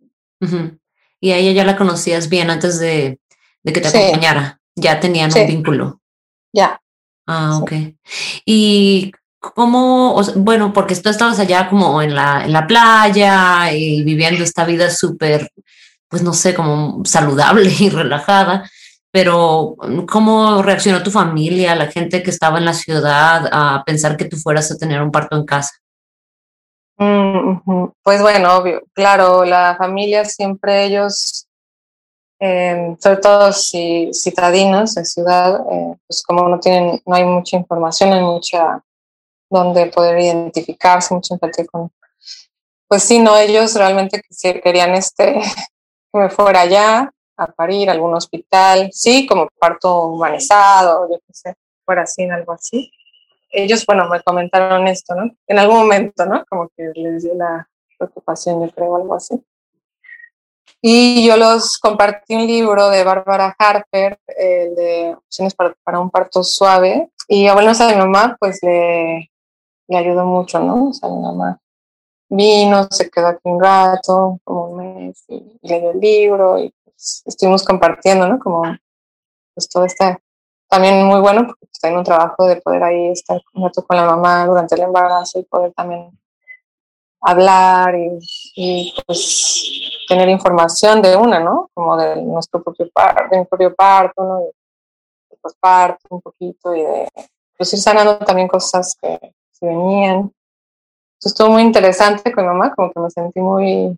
Y 1.20 1.32
a 1.32 1.38
ella 1.38 1.52
ya 1.52 1.64
la 1.64 1.78
conocías 1.78 2.30
bien 2.30 2.50
antes 2.50 2.80
de, 2.80 3.20
de 3.64 3.74
que 3.74 3.82
te 3.82 3.88
acompañara, 3.88 4.60
ya 4.76 5.00
tenían 5.00 5.32
un 5.36 5.48
vínculo. 5.48 6.02
Ya. 6.54 6.80
Ah, 7.26 7.58
ok. 7.62 7.72
Y 8.46 9.12
cómo, 9.40 10.22
bueno, 10.36 10.74
porque 10.74 10.96
tú 10.96 11.10
estabas 11.10 11.40
allá 11.40 11.70
como 11.70 12.02
en 12.02 12.16
la, 12.16 12.46
en 12.46 12.54
la 12.54 12.68
playa 12.68 13.72
y 13.74 14.04
viviendo 14.04 14.44
esta 14.44 14.66
vida 14.66 14.90
súper, 14.90 15.52
pues 16.08 16.22
no 16.22 16.34
sé, 16.34 16.54
como 16.54 17.04
saludable 17.06 17.72
y 17.80 17.90
relajada. 17.90 18.70
Pero 19.12 19.76
¿cómo 20.10 20.62
reaccionó 20.62 21.02
tu 21.02 21.12
familia, 21.12 21.76
la 21.76 21.88
gente 21.88 22.22
que 22.22 22.30
estaba 22.30 22.58
en 22.58 22.66
la 22.66 22.74
ciudad 22.74 23.50
a 23.52 23.84
pensar 23.86 24.18
que 24.18 24.26
tú 24.26 24.38
fueras 24.38 24.72
a 24.72 24.78
tener 24.78 25.02
un 25.02 25.12
parto 25.12 25.36
en 25.36 25.46
casa? 25.46 25.72
Mm, 26.98 27.88
pues 28.04 28.22
bueno, 28.22 28.58
obvio, 28.58 28.84
claro, 28.94 29.46
la 29.46 29.76
familia 29.78 30.26
siempre 30.26 30.86
ellos, 30.86 31.48
eh, 32.40 32.96
sobre 33.00 33.18
todo 33.18 33.54
si 33.54 34.10
citadinos 34.14 34.96
de 34.96 35.06
ciudad, 35.06 35.62
eh, 35.72 35.96
pues 36.08 36.24
como 36.24 36.48
no 36.50 36.60
tienen, 36.60 37.02
no 37.06 37.16
hay 37.16 37.24
mucha 37.24 37.56
información, 37.56 38.10
no 38.10 38.16
hay 38.16 38.24
mucha 38.24 38.84
donde 39.50 39.86
poder 39.88 40.20
identificarse, 40.20 41.14
mucha 41.14 41.36
empatía 41.36 41.66
con, 41.68 41.92
pues 42.88 43.04
sí, 43.04 43.20
no, 43.20 43.38
ellos 43.38 43.76
realmente 43.76 44.22
querían 44.64 44.96
este, 44.96 45.34
que 46.12 46.20
me 46.20 46.30
fuera 46.30 46.62
allá 46.62 47.12
a 47.38 47.48
parir, 47.48 47.90
algún 47.90 48.14
hospital, 48.16 48.90
sí, 48.92 49.26
como 49.28 49.48
parto 49.60 50.08
humanizado, 50.08 51.08
yo 51.10 51.18
qué 51.20 51.34
sé, 51.34 51.56
fuera 51.86 52.04
así, 52.04 52.24
en 52.24 52.32
algo 52.32 52.54
así. 52.54 52.92
Ellos, 53.50 53.86
bueno, 53.86 54.10
me 54.10 54.22
comentaron 54.22 54.88
esto, 54.88 55.16
¿no? 55.16 55.32
En 55.46 55.60
algún 55.60 55.78
momento, 55.78 56.26
¿no? 56.26 56.44
Como 56.50 56.70
que 56.76 56.92
les 56.96 57.24
dio 57.24 57.36
la 57.36 57.68
preocupación, 57.98 58.66
yo 58.66 58.72
creo, 58.72 58.96
algo 58.96 59.16
así. 59.16 59.42
Y 60.82 61.26
yo 61.26 61.38
los 61.38 61.78
compartí 61.78 62.36
un 62.36 62.46
libro 62.46 62.90
de 62.90 63.04
Bárbara 63.04 63.56
Harper, 63.58 64.20
el 64.28 64.76
de 64.76 65.16
opciones 65.18 65.56
para, 65.56 65.76
para, 65.84 66.00
un 66.00 66.10
parto 66.10 66.44
suave, 66.44 67.10
y 67.28 67.48
a 67.48 67.54
bueno, 67.54 67.72
a 67.72 67.88
mi 67.88 67.96
mamá, 67.96 68.36
pues 68.40 68.60
le, 68.62 69.32
le 69.88 69.98
ayudó 69.98 70.26
mucho, 70.26 70.60
¿no? 70.60 70.90
O 70.90 70.94
sea, 70.94 71.10
mi 71.10 71.20
mamá 71.20 71.60
vino, 72.30 72.88
se 72.90 73.10
quedó 73.10 73.28
aquí 73.28 73.42
un 73.46 73.62
rato, 73.62 74.40
como 74.44 74.70
un 74.70 74.78
mes, 74.78 75.24
y, 75.28 75.60
leyó 75.62 75.92
el 75.92 76.00
libro, 76.00 76.60
y 76.60 76.74
estuvimos 77.26 77.64
compartiendo, 77.64 78.28
¿no? 78.28 78.40
Como, 78.40 78.64
pues 79.54 79.70
todo 79.70 79.86
está 79.86 80.20
también 80.68 81.06
muy 81.06 81.20
bueno, 81.20 81.46
porque 81.48 81.66
está 81.72 81.90
en 81.90 81.98
un 81.98 82.04
trabajo 82.04 82.46
de 82.46 82.58
poder 82.58 82.84
ahí 82.84 83.10
estar 83.12 83.40
un 83.54 83.64
rato 83.64 83.86
con 83.86 83.98
la 83.98 84.06
mamá 84.06 84.46
durante 84.46 84.76
el 84.76 84.82
embarazo 84.82 85.40
y 85.40 85.44
poder 85.44 85.74
también 85.74 86.12
hablar 87.22 87.96
y, 87.96 88.20
y 88.56 88.94
pues 89.06 89.68
tener 90.08 90.30
información 90.30 91.02
de 91.02 91.16
una, 91.16 91.40
¿no? 91.40 91.70
Como 91.74 91.98
de 91.98 92.22
nuestro 92.22 92.64
propio 92.64 92.90
parto, 92.92 93.24
de 93.30 93.40
mi 93.40 93.46
propio 93.46 93.76
parto, 93.76 94.24
¿no? 94.24 94.40
De, 94.40 94.52
posparto 95.40 96.08
un 96.10 96.22
poquito 96.22 96.76
y 96.76 96.82
de 96.82 97.08
pues 97.58 97.72
ir 97.72 97.80
sanando 97.80 98.18
también 98.18 98.48
cosas 98.48 98.98
que, 99.00 99.34
se 99.52 99.66
venían. 99.66 100.32
Eso 101.20 101.30
estuvo 101.30 101.50
muy 101.50 101.64
interesante 101.64 102.32
con 102.32 102.46
mamá, 102.46 102.74
como 102.76 102.92
que 102.92 103.00
me 103.00 103.10
sentí 103.10 103.40
muy, 103.40 103.98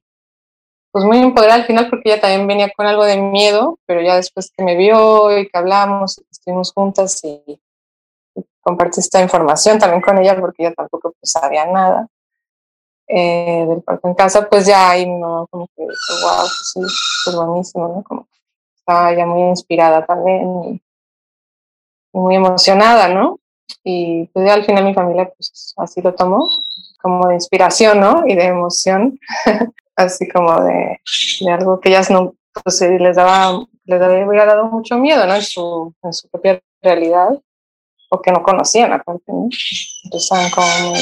pues 0.91 1.05
muy 1.05 1.19
empoderada 1.19 1.61
al 1.61 1.67
final 1.67 1.89
porque 1.89 2.11
ella 2.11 2.21
también 2.21 2.47
venía 2.47 2.71
con 2.75 2.87
algo 2.87 3.05
de 3.05 3.17
miedo, 3.17 3.77
pero 3.85 4.01
ya 4.01 4.15
después 4.15 4.51
que 4.55 4.63
me 4.63 4.75
vio 4.75 5.37
y 5.37 5.47
que 5.47 5.57
hablamos 5.57 6.17
y 6.17 6.25
estuvimos 6.31 6.73
juntas 6.73 7.23
y, 7.23 7.41
y 8.35 8.43
compartí 8.61 8.99
esta 8.99 9.21
información 9.21 9.79
también 9.79 10.01
con 10.01 10.17
ella 10.17 10.39
porque 10.39 10.63
ella 10.63 10.73
tampoco 10.73 11.13
pues, 11.19 11.31
sabía 11.31 11.65
nada 11.65 12.07
eh, 13.11 13.65
del 13.67 13.81
parto 13.81 14.07
en 14.07 14.13
casa, 14.13 14.47
pues 14.47 14.67
ya 14.67 14.91
ahí 14.91 15.07
no, 15.07 15.47
como 15.49 15.67
que, 15.75 15.81
wow, 15.81 16.41
pues 16.41 16.71
sí, 16.73 16.79
pues 17.25 17.35
buenísimo, 17.35 17.87
¿no? 17.87 18.03
Como 18.03 18.27
estaba 18.77 19.13
ya 19.15 19.25
muy 19.25 19.49
inspirada 19.49 20.05
también 20.05 20.63
y 20.63 20.81
muy 22.13 22.35
emocionada, 22.35 23.07
¿no? 23.07 23.39
Y 23.83 24.27
pues 24.27 24.45
ya 24.45 24.53
al 24.53 24.63
final 24.63 24.83
mi 24.83 24.93
familia 24.93 25.31
pues 25.35 25.73
así 25.77 26.01
lo 26.03 26.13
tomó, 26.13 26.49
como 27.01 27.27
de 27.27 27.35
inspiración, 27.35 27.99
¿no? 27.99 28.27
Y 28.27 28.35
de 28.35 28.45
emoción, 28.45 29.19
así 29.99 30.27
como 30.27 30.63
de, 30.63 30.99
de, 31.41 31.51
algo 31.51 31.79
que 31.79 31.89
ellas 31.89 32.09
no, 32.09 32.33
pues 32.63 32.81
les 32.81 33.15
daba, 33.15 33.65
les 33.85 34.01
había 34.01 34.45
dado 34.45 34.65
mucho 34.65 34.97
miedo, 34.97 35.25
¿no? 35.25 35.35
En 35.35 35.41
su, 35.41 35.93
en 36.03 36.13
su 36.13 36.29
propia 36.29 36.61
realidad, 36.81 37.29
o 38.09 38.21
que 38.21 38.31
no 38.31 38.41
conocían 38.41 38.93
aparte, 38.93 39.23
¿no? 39.27 39.49
Entonces 40.03 40.23
estaban 40.23 40.49
como 40.51 40.67
muy, 40.89 40.99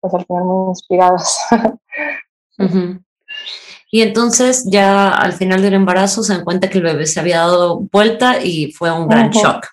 pues 0.00 0.14
al 0.14 0.26
final 0.26 0.44
muy 0.44 0.68
inspiradas. 0.68 1.40
uh 2.58 2.64
-huh. 2.64 3.02
Y 3.90 4.02
entonces 4.02 4.64
ya 4.68 5.10
al 5.10 5.32
final 5.32 5.62
del 5.62 5.74
embarazo 5.74 6.22
se 6.22 6.34
dan 6.34 6.44
cuenta 6.44 6.68
que 6.68 6.78
el 6.78 6.84
bebé 6.84 7.06
se 7.06 7.20
había 7.20 7.38
dado 7.38 7.80
vuelta 7.92 8.42
y 8.42 8.72
fue 8.72 8.90
un 8.90 9.08
gran 9.08 9.28
uh 9.28 9.30
-huh. 9.30 9.42
shock. 9.42 9.66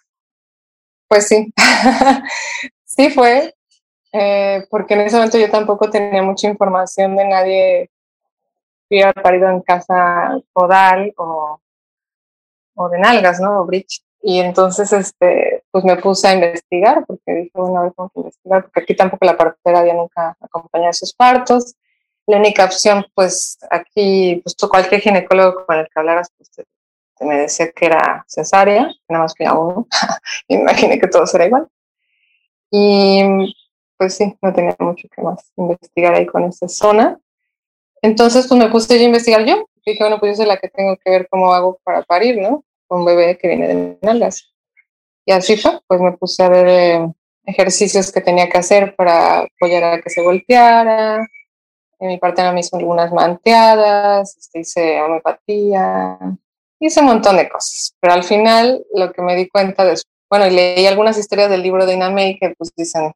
Pues 1.10 1.28
sí, 1.28 1.52
sí 2.86 3.10
fue, 3.10 3.54
eh, 4.12 4.66
porque 4.70 4.94
en 4.94 5.02
ese 5.02 5.16
momento 5.16 5.38
yo 5.38 5.50
tampoco 5.50 5.90
tenía 5.90 6.22
mucha 6.22 6.48
información 6.48 7.16
de 7.16 7.26
nadie 7.26 7.90
que 8.90 8.96
hubiera 8.96 9.14
parido 9.14 9.50
en 9.50 9.62
casa 9.62 10.38
podal 10.54 11.14
o, 11.18 11.60
o 12.76 12.90
de 12.90 13.00
nalgas, 13.00 13.40
¿no? 13.40 13.62
O 13.62 13.66
bridge. 13.66 14.04
Y 14.22 14.40
entonces, 14.40 14.94
este, 14.94 15.64
pues 15.70 15.84
me 15.84 15.98
puse 15.98 16.28
a 16.30 16.34
investigar, 16.34 17.06
porque 17.06 17.34
dije, 17.34 17.52
bueno, 17.54 17.80
a 17.80 17.84
ver 17.84 17.94
cómo 17.94 18.10
investigar, 18.16 18.64
porque 18.64 18.80
aquí 18.82 18.96
tampoco 18.96 19.26
la 19.26 19.36
partera 19.36 19.80
había 19.80 19.94
nunca 19.94 20.38
acompañado 20.40 20.92
a 20.92 20.94
sus 20.94 21.14
partos. 21.14 21.76
La 22.26 22.38
única 22.38 22.64
opción, 22.64 23.06
pues 23.14 23.58
aquí, 23.70 24.42
pues 24.44 24.56
cualquier 24.70 25.02
ginecólogo 25.02 25.66
con 25.66 25.78
el 25.78 25.86
que 25.86 26.00
hablaras, 26.00 26.32
pues 26.38 26.52
te, 26.52 26.64
te 27.18 27.26
me 27.26 27.38
decía 27.38 27.72
que 27.72 27.86
era 27.86 28.24
cesárea, 28.26 28.88
nada 29.10 29.24
más 29.24 29.34
que 29.34 29.44
uno, 29.44 29.88
imaginé 30.48 31.00
que 31.00 31.08
todo 31.08 31.28
será 31.28 31.46
igual. 31.46 31.68
Y 32.72 33.54
pues 33.98 34.16
sí, 34.16 34.38
no 34.42 34.54
tenía 34.54 34.76
mucho 34.80 35.08
que 35.14 35.22
más 35.22 35.52
investigar 35.58 36.16
ahí 36.16 36.26
con 36.26 36.46
esa 36.46 36.68
zona. 36.68 37.20
Entonces, 38.04 38.48
pues 38.48 38.60
me 38.60 38.70
puse 38.70 38.94
a 38.94 39.02
investigar 39.02 39.46
yo. 39.46 39.66
Dije, 39.86 40.04
bueno, 40.04 40.20
pues 40.20 40.34
yo 40.34 40.44
soy 40.44 40.46
la 40.46 40.58
que 40.58 40.68
tengo 40.68 40.98
que 40.98 41.10
ver 41.10 41.28
cómo 41.30 41.54
hago 41.54 41.80
para 41.86 42.04
parir, 42.04 42.38
¿no? 42.38 42.64
Un 42.90 43.06
bebé 43.06 43.38
que 43.38 43.48
viene 43.48 43.68
de 43.68 43.98
nalgas. 44.02 44.54
Y 45.26 45.32
así 45.32 45.56
fue, 45.56 45.80
pues 45.88 46.02
me 46.02 46.12
puse 46.12 46.44
a 46.44 46.50
ver 46.50 46.68
eh, 46.68 47.14
ejercicios 47.46 48.12
que 48.12 48.20
tenía 48.20 48.50
que 48.50 48.58
hacer 48.58 48.94
para 48.98 49.40
apoyar 49.40 49.84
a 49.86 50.02
que 50.02 50.10
se 50.10 50.22
volteara. 50.22 51.26
En 51.98 52.10
mi 52.10 52.18
parte 52.18 52.44
me 52.52 52.60
hizo 52.60 52.76
algunas 52.76 53.14
manteadas, 53.14 54.36
este, 54.38 54.60
hice 54.60 55.02
homeopatía, 55.02 56.20
hice 56.80 57.00
un 57.00 57.06
montón 57.06 57.38
de 57.38 57.48
cosas. 57.48 57.96
Pero 58.02 58.14
al 58.16 58.26
final, 58.26 58.86
lo 58.94 59.14
que 59.14 59.22
me 59.22 59.38
di 59.38 59.48
cuenta 59.48 59.86
después, 59.86 60.12
bueno, 60.30 60.46
y 60.48 60.50
leí 60.50 60.86
algunas 60.88 61.18
historias 61.18 61.50
del 61.50 61.64
libro 61.64 61.86
de 61.86 61.94
Ina 61.94 62.10
May 62.10 62.38
que 62.38 62.54
pues 62.58 62.74
dicen 62.76 63.14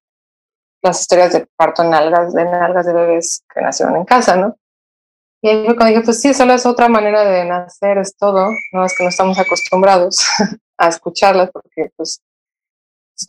las 0.82 1.02
historias 1.02 1.34
de 1.34 1.46
parto 1.58 1.84
en 1.84 1.90
nalgas, 1.90 2.34
de 2.34 2.46
nalgas 2.46 2.86
de 2.86 2.94
bebés 2.94 3.44
que 3.54 3.60
nacieron 3.60 3.98
en 3.98 4.06
casa, 4.06 4.38
¿no? 4.38 4.56
Y 5.48 5.50
ahí 5.50 5.66
fue 5.66 5.78
cuando 5.78 5.94
dije, 5.94 6.02
pues 6.04 6.20
sí, 6.20 6.34
solo 6.34 6.54
es 6.54 6.66
otra 6.66 6.90
manera 6.90 7.24
de 7.24 7.46
nacer, 7.46 7.98
es 8.00 8.18
todo, 8.18 8.50
no 8.74 8.84
es 8.84 8.94
que 8.98 9.06
no 9.06 9.10
estamos 9.10 9.40
acostumbrados 9.40 10.26
a 10.78 10.90
escucharlas 10.90 11.52
porque 11.52 11.90
pues 11.96 12.20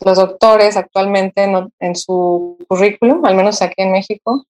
los 0.05 0.19
doctores 0.19 0.77
actualmente 0.77 1.47
no, 1.47 1.71
en 1.79 1.95
su 1.95 2.59
currículum, 2.69 3.25
al 3.25 3.37
menos 3.37 3.63
aquí 3.63 3.83
en 3.83 3.93
México, 3.93 4.45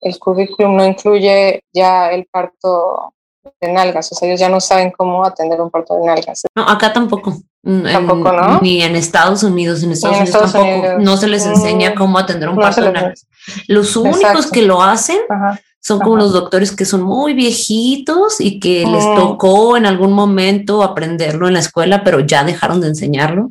el 0.00 0.18
currículum 0.18 0.74
no 0.76 0.84
incluye 0.84 1.62
ya 1.72 2.10
el 2.10 2.26
parto 2.26 3.14
de 3.60 3.72
nalgas, 3.72 4.10
o 4.10 4.16
sea, 4.16 4.26
ellos 4.26 4.40
ya 4.40 4.48
no 4.48 4.60
saben 4.60 4.90
cómo 4.90 5.24
atender 5.24 5.60
un 5.60 5.70
parto 5.70 5.94
de 5.94 6.04
nalgas. 6.04 6.42
No, 6.56 6.68
acá 6.68 6.92
tampoco. 6.92 7.36
Tampoco, 7.62 8.30
en, 8.30 8.36
¿no? 8.36 8.60
Ni 8.60 8.82
en 8.82 8.96
Estados 8.96 9.44
Unidos, 9.44 9.84
en 9.84 9.92
Estados, 9.92 10.16
en 10.16 10.22
Unidos 10.22 10.34
Estados 10.34 10.52
tampoco. 10.52 10.78
Unidos. 10.78 11.02
No 11.04 11.16
se 11.16 11.28
les 11.28 11.46
enseña 11.46 11.90
Mm, 11.90 11.94
cómo 11.94 12.18
atender 12.18 12.48
un 12.48 12.56
no 12.56 12.62
parto 12.62 12.82
de 12.82 12.90
nalgas. 12.90 13.28
Los 13.68 13.94
únicos 13.94 14.20
Exacto. 14.20 14.50
que 14.50 14.62
lo 14.62 14.82
hacen 14.82 15.18
Ajá. 15.28 15.60
Son 15.84 15.98
como 15.98 16.14
Ajá. 16.16 16.24
los 16.24 16.32
doctores 16.32 16.70
que 16.74 16.84
son 16.84 17.02
muy 17.02 17.34
viejitos 17.34 18.40
y 18.40 18.60
que 18.60 18.86
les 18.86 19.04
Mm. 19.04 19.16
tocó 19.16 19.76
en 19.76 19.84
algún 19.84 20.12
momento 20.12 20.82
aprenderlo 20.82 21.48
en 21.48 21.54
la 21.54 21.58
escuela, 21.60 22.04
pero 22.04 22.20
ya 22.20 22.44
dejaron 22.44 22.80
de 22.80 22.88
enseñarlo. 22.88 23.50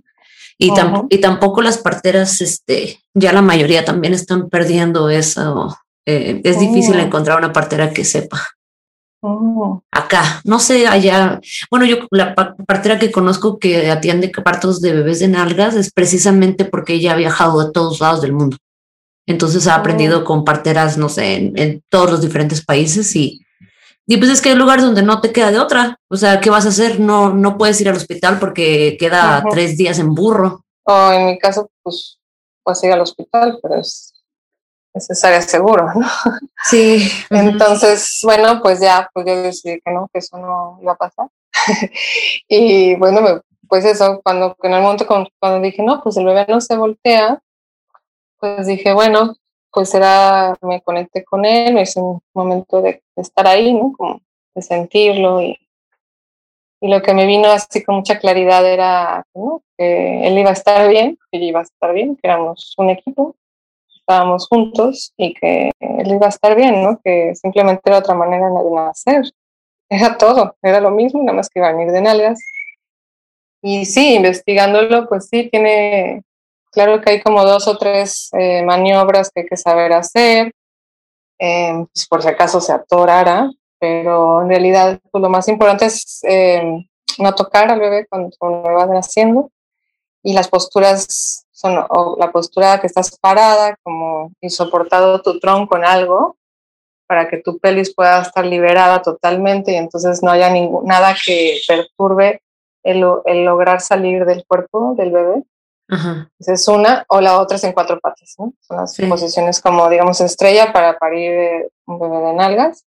Y, 0.58 0.70
tam- 0.72 1.08
y 1.10 1.18
tampoco 1.20 1.62
las 1.62 1.78
parteras, 1.80 2.40
este, 2.40 3.00
ya 3.14 3.34
la 3.34 3.42
mayoría 3.42 3.84
también 3.84 4.14
están 4.14 4.48
perdiendo 4.50 5.10
eso. 5.10 5.76
Eh, 6.06 6.40
es 6.44 6.60
difícil 6.60 6.96
Mm. 6.96 7.00
encontrar 7.02 7.38
una 7.38 7.52
partera 7.52 7.92
que 7.92 8.06
sepa. 8.06 8.42
Mm, 9.24 9.80
Acá, 9.92 10.42
no 10.46 10.58
sé, 10.60 10.88
allá. 10.88 11.40
Bueno, 11.70 11.86
yo 11.86 11.98
la 12.12 12.34
pa- 12.34 12.56
partera 12.66 12.98
que 12.98 13.12
conozco 13.12 13.60
que 13.60 13.92
atiende 13.92 14.30
partos 14.30 14.82
de 14.82 14.94
bebés 14.94 15.20
de 15.20 15.28
nalgas 15.28 15.76
es 15.76 15.92
precisamente 15.92 16.66
porque 16.66 16.94
ella 16.94 17.14
ha 17.14 17.18
viajado 17.18 17.60
a 17.60 17.72
todos 17.72 18.00
lados 18.00 18.22
del 18.22 18.34
mundo. 18.34 18.58
Entonces 19.28 19.68
ha 19.68 19.76
aprendido 19.76 20.24
con 20.26 20.44
parteras, 20.44 20.98
no 20.98 21.08
sé, 21.10 21.36
en, 21.36 21.58
en 21.58 21.84
todos 21.90 22.10
los 22.12 22.22
diferentes 22.22 22.66
países 22.66 23.16
y, 23.16 23.42
y 24.08 24.18
pues 24.18 24.30
es 24.32 24.42
que 24.42 24.50
hay 24.50 24.56
lugares 24.56 24.84
donde 24.84 25.04
no 25.04 25.22
te 25.22 25.32
queda 25.32 25.52
de 25.52 25.60
otra. 25.60 25.98
O 26.10 26.18
sea, 26.18 26.40
¿qué 26.42 26.50
vas 26.50 26.66
a 26.66 26.70
hacer? 26.70 27.00
No, 27.00 27.30
no 27.34 27.58
puedes 27.58 27.80
ir 27.82 27.88
al 27.90 27.96
hospital 27.96 28.40
porque 28.40 28.98
queda 29.00 29.44
tres 29.52 29.78
días 29.78 30.00
en 30.00 30.14
burro. 30.16 30.66
O 30.84 31.12
en 31.12 31.28
mi 31.28 31.40
caso, 31.40 31.70
pues, 31.84 32.18
pues 32.64 32.84
ir 32.84 32.92
al 32.92 33.02
hospital, 33.02 33.60
pero 33.62 33.76
es 33.80 34.14
necesaria 34.94 35.42
seguro, 35.42 35.88
¿no? 35.96 36.08
Sí. 36.66 37.08
Entonces, 37.30 38.20
bueno, 38.24 38.60
pues 38.62 38.80
ya, 38.82 39.10
pues 39.14 39.26
yo 39.26 39.42
decidí 39.44 39.80
que 39.86 39.92
no, 39.94 40.10
que 40.12 40.20
eso 40.20 40.38
no 40.38 40.80
iba 40.82 40.94
a 40.94 40.98
pasar. 40.98 41.28
y 42.50 42.96
bueno, 42.96 43.22
me- 43.22 43.42
pues 43.68 43.86
eso, 43.86 44.20
cuando 44.24 44.56
en 44.64 44.74
el 44.74 44.82
momento 44.82 45.08
con- 45.08 45.28
cuando 45.40 45.62
dije, 45.62 45.82
no, 45.82 46.02
pues 46.04 46.18
el 46.18 46.26
bebé 46.26 46.46
no 46.50 46.60
se 46.60 46.76
voltea, 46.76 47.42
pues 48.42 48.68
dije, 48.68 48.94
bueno, 48.94 49.36
pues 49.72 49.90
será, 49.90 50.58
me 50.62 50.82
conecté 50.82 51.24
con 51.24 51.46
él, 51.46 51.78
es 51.78 51.96
un 51.96 52.20
momento 52.34 52.82
de 52.82 53.02
estar 53.16 53.48
ahí, 53.48 53.74
¿no? 53.74 53.94
Como 53.98 54.20
de 54.54 54.62
sentirlo 54.62 55.42
y, 55.42 55.58
Y 56.82 56.88
lo 56.90 57.02
que 57.04 57.14
me 57.14 57.28
vino 57.28 57.48
así 57.48 57.84
con 57.84 57.96
mucha 57.98 58.18
claridad 58.18 58.66
era 58.66 59.24
que 59.78 60.28
él 60.28 60.38
iba 60.38 60.50
a 60.50 60.54
estar 60.54 60.90
bien, 60.90 61.18
que 61.32 61.40
yo 61.40 61.46
iba 61.46 61.60
a 61.60 61.64
estar 61.64 61.94
bien, 61.94 62.16
que 62.16 62.28
éramos 62.28 62.74
un 62.78 62.90
equipo, 62.90 63.36
estábamos 63.96 64.48
juntos 64.48 65.14
y 65.16 65.34
que 65.36 65.72
él 65.80 66.12
iba 66.12 66.26
a 66.26 66.30
estar 66.30 66.56
bien, 66.56 66.84
¿no? 66.84 67.00
Que 67.04 67.36
simplemente 67.36 67.82
era 67.86 68.00
otra 68.00 68.16
manera 68.16 68.50
de 68.50 68.72
nacer. 68.72 69.32
Era 69.90 70.18
todo, 70.18 70.56
era 70.64 70.80
lo 70.82 70.90
mismo, 70.90 71.22
nada 71.22 71.36
más 71.36 71.50
que 71.50 71.60
iba 71.60 71.68
a 71.68 71.74
venir 71.74 71.92
de 71.92 72.02
nalgas. 72.02 72.40
Y 73.62 73.86
sí, 73.86 74.16
investigándolo, 74.16 75.08
pues 75.08 75.28
sí, 75.30 75.50
tiene, 75.52 76.24
claro 76.72 77.02
que 77.02 77.12
hay 77.12 77.22
como 77.22 77.44
dos 77.46 77.68
o 77.68 77.78
tres 77.78 78.30
eh, 78.34 78.64
maniobras 78.64 79.30
que 79.30 79.42
hay 79.42 79.48
que 79.48 79.58
saber 79.58 79.94
hacer, 79.94 80.52
eh, 81.40 81.86
pues 81.94 82.08
por 82.08 82.22
si 82.22 82.30
acaso 82.30 82.62
se 82.62 82.74
atorara, 82.74 83.50
pero 83.80 84.42
en 84.42 84.50
realidad 84.50 85.00
pues, 85.12 85.22
lo 85.22 85.30
más 85.30 85.48
importante 85.48 85.86
es 85.86 86.20
eh, 86.24 86.86
no 87.18 87.36
tocar 87.36 87.72
al 87.72 87.80
bebé 87.80 88.06
cuando, 88.08 88.30
cuando 88.38 88.64
va 88.64 88.86
naciendo 88.86 89.50
y 90.24 90.34
las 90.34 90.48
posturas 90.48 91.46
son 91.52 91.76
la 92.18 92.32
postura 92.32 92.80
que 92.80 92.88
estás 92.88 93.18
parada 93.20 93.76
como 93.84 94.32
y 94.42 94.50
soportado 94.50 95.22
tu 95.22 95.40
tronco 95.40 95.70
con 95.70 95.86
algo 95.86 96.38
para 97.08 97.28
que 97.28 97.38
tu 97.38 97.60
pelvis 97.60 97.94
pueda 97.94 98.22
estar 98.22 98.46
liberada 98.46 99.02
totalmente 99.02 99.74
y 99.74 99.76
entonces 99.76 100.24
no 100.24 100.32
haya 100.32 100.52
nada 100.84 101.16
que 101.24 101.60
perturbe 101.68 102.42
el, 102.84 103.06
el 103.26 103.46
lograr 103.46 103.82
salir 103.82 104.26
del 104.26 104.46
cuerpo 104.48 104.96
del 104.98 105.12
bebé. 105.12 105.44
Esa 106.40 106.54
es 106.54 106.68
una, 106.70 107.06
o 107.10 107.20
la 107.20 107.40
otra 107.40 107.58
es 107.58 107.64
en 107.66 107.74
cuatro 107.74 108.00
patas, 108.00 108.36
¿no? 108.38 108.54
Son 108.62 108.78
las 108.78 108.96
posiciones 108.98 109.60
como, 109.60 109.90
digamos, 109.90 110.22
estrella 110.22 110.72
para 110.72 110.98
parir 110.98 111.32
eh, 111.32 111.70
un 111.86 112.00
bebé 112.00 112.18
de 112.18 112.34
nalgas. 112.34 112.86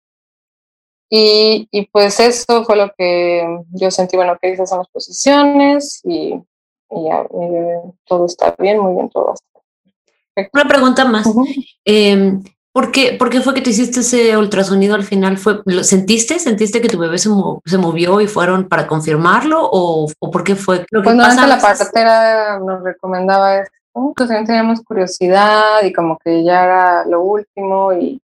Y, 1.10 1.68
y, 1.70 1.86
pues 1.88 2.18
eso 2.18 2.64
fue 2.64 2.76
lo 2.76 2.92
que 2.96 3.46
yo 3.72 3.90
sentí, 3.90 4.16
bueno, 4.16 4.38
que 4.40 4.52
esas 4.52 4.70
son 4.70 4.78
las 4.78 4.88
posiciones 4.88 6.00
y, 6.02 6.34
y 6.90 7.04
ya, 7.04 7.26
todo 8.06 8.24
está 8.24 8.54
bien, 8.58 8.78
muy 8.78 8.94
bien, 8.94 9.10
todo 9.10 9.34
está 9.34 10.48
Una 10.54 10.64
pregunta 10.66 11.04
más. 11.04 11.28
Em, 11.84 12.42
¿por, 12.74 12.92
qué, 12.92 13.16
¿Por 13.18 13.30
qué 13.30 13.40
fue 13.40 13.54
que 13.54 13.62
te 13.62 13.70
hiciste 13.70 14.00
ese 14.00 14.36
ultrasonido 14.36 14.94
al 14.94 15.04
final? 15.04 15.38
¿Fue, 15.38 15.60
¿Lo 15.64 15.82
sentiste? 15.82 16.38
¿Sentiste 16.38 16.82
que 16.82 16.88
tu 16.88 16.98
bebé 16.98 17.16
se, 17.16 17.30
se 17.64 17.78
movió 17.78 18.20
y 18.20 18.26
fueron 18.26 18.68
para 18.68 18.86
confirmarlo? 18.86 19.60
¿O, 19.62 20.06
o 20.18 20.30
por 20.30 20.44
qué 20.44 20.56
fue? 20.56 20.84
Lo 20.90 21.02
pues 21.02 21.16
no, 21.16 21.46
la 21.46 21.58
partera 21.58 22.58
nos 22.58 22.82
recomendaba 22.82 23.60
esto. 23.60 23.72
Pues 23.92 24.28
también 24.28 24.44
teníamos 24.44 24.82
curiosidad 24.82 25.82
y 25.84 25.92
como 25.92 26.18
que 26.18 26.42
ya 26.44 26.64
era 26.64 27.04
lo 27.06 27.22
último 27.22 27.92
y 27.92 28.20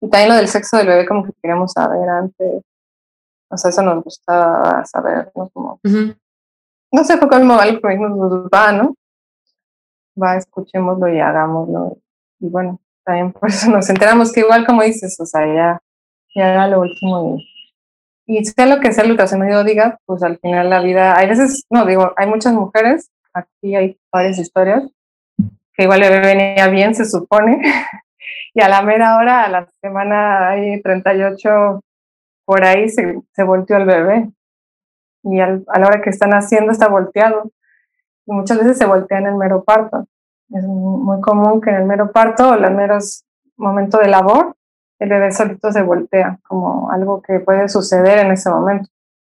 y 0.00 0.08
también 0.08 0.30
lo 0.30 0.36
del 0.36 0.48
sexo 0.48 0.78
del 0.78 0.86
bebé, 0.86 1.06
como 1.06 1.24
que 1.24 1.32
queríamos 1.42 1.72
saber 1.72 2.08
antes. 2.08 2.62
O 3.48 3.56
sea, 3.56 3.70
eso 3.70 3.82
nos 3.82 4.02
gustaba 4.02 4.84
saber, 4.86 5.30
¿no? 5.34 5.50
Como, 5.50 5.78
No 5.82 7.04
sé, 7.04 7.18
fue 7.18 7.28
como 7.28 7.58
algo 7.58 7.80
que 7.80 7.96
nos 7.96 8.44
va, 8.46 8.72
¿no? 8.72 8.94
Va, 10.20 10.36
escuchémoslo 10.36 11.08
y 11.08 11.20
hagámoslo. 11.20 11.98
Y 12.38 12.48
bueno, 12.48 12.80
también 13.10 13.32
por 13.40 13.48
eso 13.48 13.70
nos 13.70 13.90
enteramos 13.90 14.32
que 14.32 14.40
igual 14.40 14.64
como 14.64 14.82
dices, 14.82 15.18
o 15.18 15.26
sea, 15.26 15.46
ya, 15.46 15.80
ya 16.34 16.52
era 16.52 16.68
lo 16.68 16.80
último 16.80 17.38
y, 18.26 18.38
y 18.38 18.44
sea 18.44 18.66
lo 18.66 18.80
que 18.80 18.92
sea 18.92 19.04
el 19.04 19.10
ultrasonido 19.10 19.64
diga, 19.64 19.98
pues 20.06 20.22
al 20.22 20.38
final 20.38 20.70
la 20.70 20.80
vida, 20.80 21.18
hay 21.18 21.28
veces, 21.28 21.64
no 21.70 21.84
digo, 21.84 22.12
hay 22.16 22.28
muchas 22.28 22.52
mujeres, 22.52 23.10
aquí 23.32 23.74
hay 23.74 23.98
varias 24.12 24.38
historias, 24.38 24.84
que 25.74 25.82
igual 25.82 26.00
le 26.00 26.20
venía 26.20 26.68
bien, 26.68 26.94
se 26.94 27.04
supone, 27.04 27.60
y 28.54 28.62
a 28.62 28.68
la 28.68 28.82
mera 28.82 29.16
hora, 29.16 29.44
a 29.44 29.48
la 29.48 29.66
semana 29.80 30.50
ahí 30.50 30.80
38, 30.80 31.80
por 32.44 32.64
ahí 32.64 32.88
se, 32.88 33.20
se 33.32 33.42
volteó 33.42 33.76
el 33.76 33.86
bebé. 33.86 34.30
Y 35.22 35.38
a 35.38 35.46
la 35.48 35.86
hora 35.86 36.00
que 36.00 36.10
están 36.10 36.32
haciendo 36.32 36.72
está 36.72 36.88
volteado. 36.88 37.50
Y 38.26 38.32
muchas 38.32 38.58
veces 38.58 38.78
se 38.78 38.86
voltea 38.86 39.18
en 39.18 39.26
el 39.26 39.34
mero 39.34 39.62
parto. 39.62 40.08
Es 40.52 40.64
muy 40.64 41.20
común 41.20 41.60
que 41.60 41.70
en 41.70 41.76
el 41.76 41.84
mero 41.84 42.10
parto 42.12 42.50
o 42.50 42.54
en 42.54 42.64
el 42.64 42.74
mero 42.74 42.98
momento 43.56 43.98
de 43.98 44.08
labor, 44.08 44.56
el 44.98 45.08
bebé 45.08 45.32
solito 45.32 45.72
se 45.72 45.82
voltea, 45.82 46.38
como 46.46 46.90
algo 46.90 47.22
que 47.22 47.40
puede 47.40 47.68
suceder 47.68 48.18
en 48.18 48.32
ese 48.32 48.50
momento. 48.50 48.90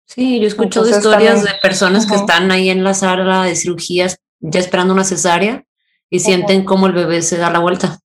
Sí, 0.06 0.40
yo 0.40 0.46
escucho 0.46 0.84
de 0.84 0.90
historias 0.90 1.42
de 1.42 1.52
personas 1.62 2.06
que 2.06 2.14
están 2.14 2.50
ahí 2.50 2.68
en 2.68 2.84
la 2.84 2.94
sala 2.94 3.44
de 3.44 3.56
cirugías 3.56 4.18
ya 4.40 4.60
esperando 4.60 4.92
una 4.92 5.04
cesárea 5.04 5.64
y 6.10 6.20
sienten 6.20 6.64
como 6.64 6.86
el 6.86 6.92
bebé 6.92 7.22
se 7.22 7.38
da 7.38 7.50
la 7.50 7.60
vuelta. 7.60 7.98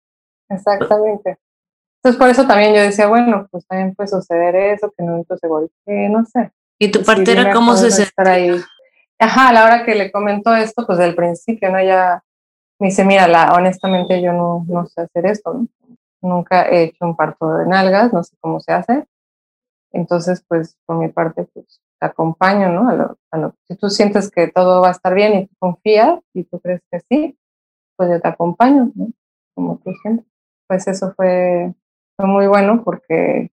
Exactamente. 0.48 1.38
Entonces 1.98 2.18
por 2.18 2.30
eso 2.30 2.48
también 2.48 2.74
yo 2.74 2.82
decía, 2.82 3.08
bueno, 3.08 3.48
pues 3.52 3.68
también 3.68 3.94
puede 3.94 4.08
suceder 4.08 4.56
eso, 4.56 4.94
que 4.98 5.04
no 5.04 5.24
se 5.30 5.48
golpee, 5.48 6.10
no 6.10 6.26
sé. 6.26 6.52
¿Y 6.80 6.92
tu 6.92 7.04
partera 7.04 7.52
cómo 7.52 7.76
se 7.76 7.88
estar 7.88 8.28
ahí. 8.30 8.56
Ajá, 9.20 9.50
a 9.50 9.54
la 9.54 9.66
hora 9.66 9.86
que 9.86 9.96
le 9.96 10.12
comentó 10.12 10.56
esto, 10.56 10.86
pues 10.88 10.98
del 10.98 11.14
principio, 11.14 11.70
¿no? 11.70 11.84
Ya 11.84 12.24
me 12.80 12.88
dice, 12.88 13.04
mira, 13.06 13.54
honestamente 13.54 14.22
yo 14.22 14.34
no, 14.34 14.86
sé 14.88 15.02
hacer 15.02 15.26
esto. 15.26 15.66
Nunca 16.22 16.68
he 16.70 16.84
hecho 16.84 17.06
un 17.06 17.16
parto 17.16 17.58
de 17.58 17.66
nalgas, 17.66 18.14
no 18.14 18.24
sé 18.24 18.36
cómo 18.42 18.60
se 18.60 18.74
hace. 18.74 19.06
Entonces, 19.92 20.44
pues 20.48 20.78
por 20.86 20.98
mi 20.98 21.10
parte, 21.10 21.48
pues 21.54 21.82
te 22.00 22.06
acompaño, 22.06 22.70
¿no? 22.70 23.18
Si 23.68 23.76
tú 23.76 23.90
sientes 23.90 24.32
que 24.32 24.48
todo 24.48 24.82
va 24.82 24.90
a 24.90 24.92
estar 24.92 25.14
bien 25.14 25.34
y 25.34 25.48
tú 25.48 25.56
confías 25.60 26.20
y 26.34 26.44
tú 26.46 26.60
crees 26.60 26.82
que 26.92 27.00
sí, 27.10 27.38
pues 27.98 28.10
yo 28.10 28.22
te 28.22 28.28
acompaño, 28.28 28.92
¿no? 28.96 29.08
Como 29.56 29.78
tú 29.80 29.92
sientes 30.02 30.30
pues 30.70 30.88
eso 30.88 31.14
fue, 31.16 31.74
fue 32.16 32.28
muy 32.28 32.48
bueno 32.48 32.84
porque 32.84 33.52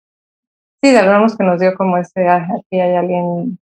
sí, 0.83 0.91
de 0.91 1.01
verdad 1.01 1.25
que 1.39 1.45
nos 1.45 1.61
dio 1.61 1.75
como 1.77 1.97
ese, 1.97 2.27
ah, 2.27 2.49
aquí 2.59 2.81
hay 2.81 2.97
alguien 2.97 3.59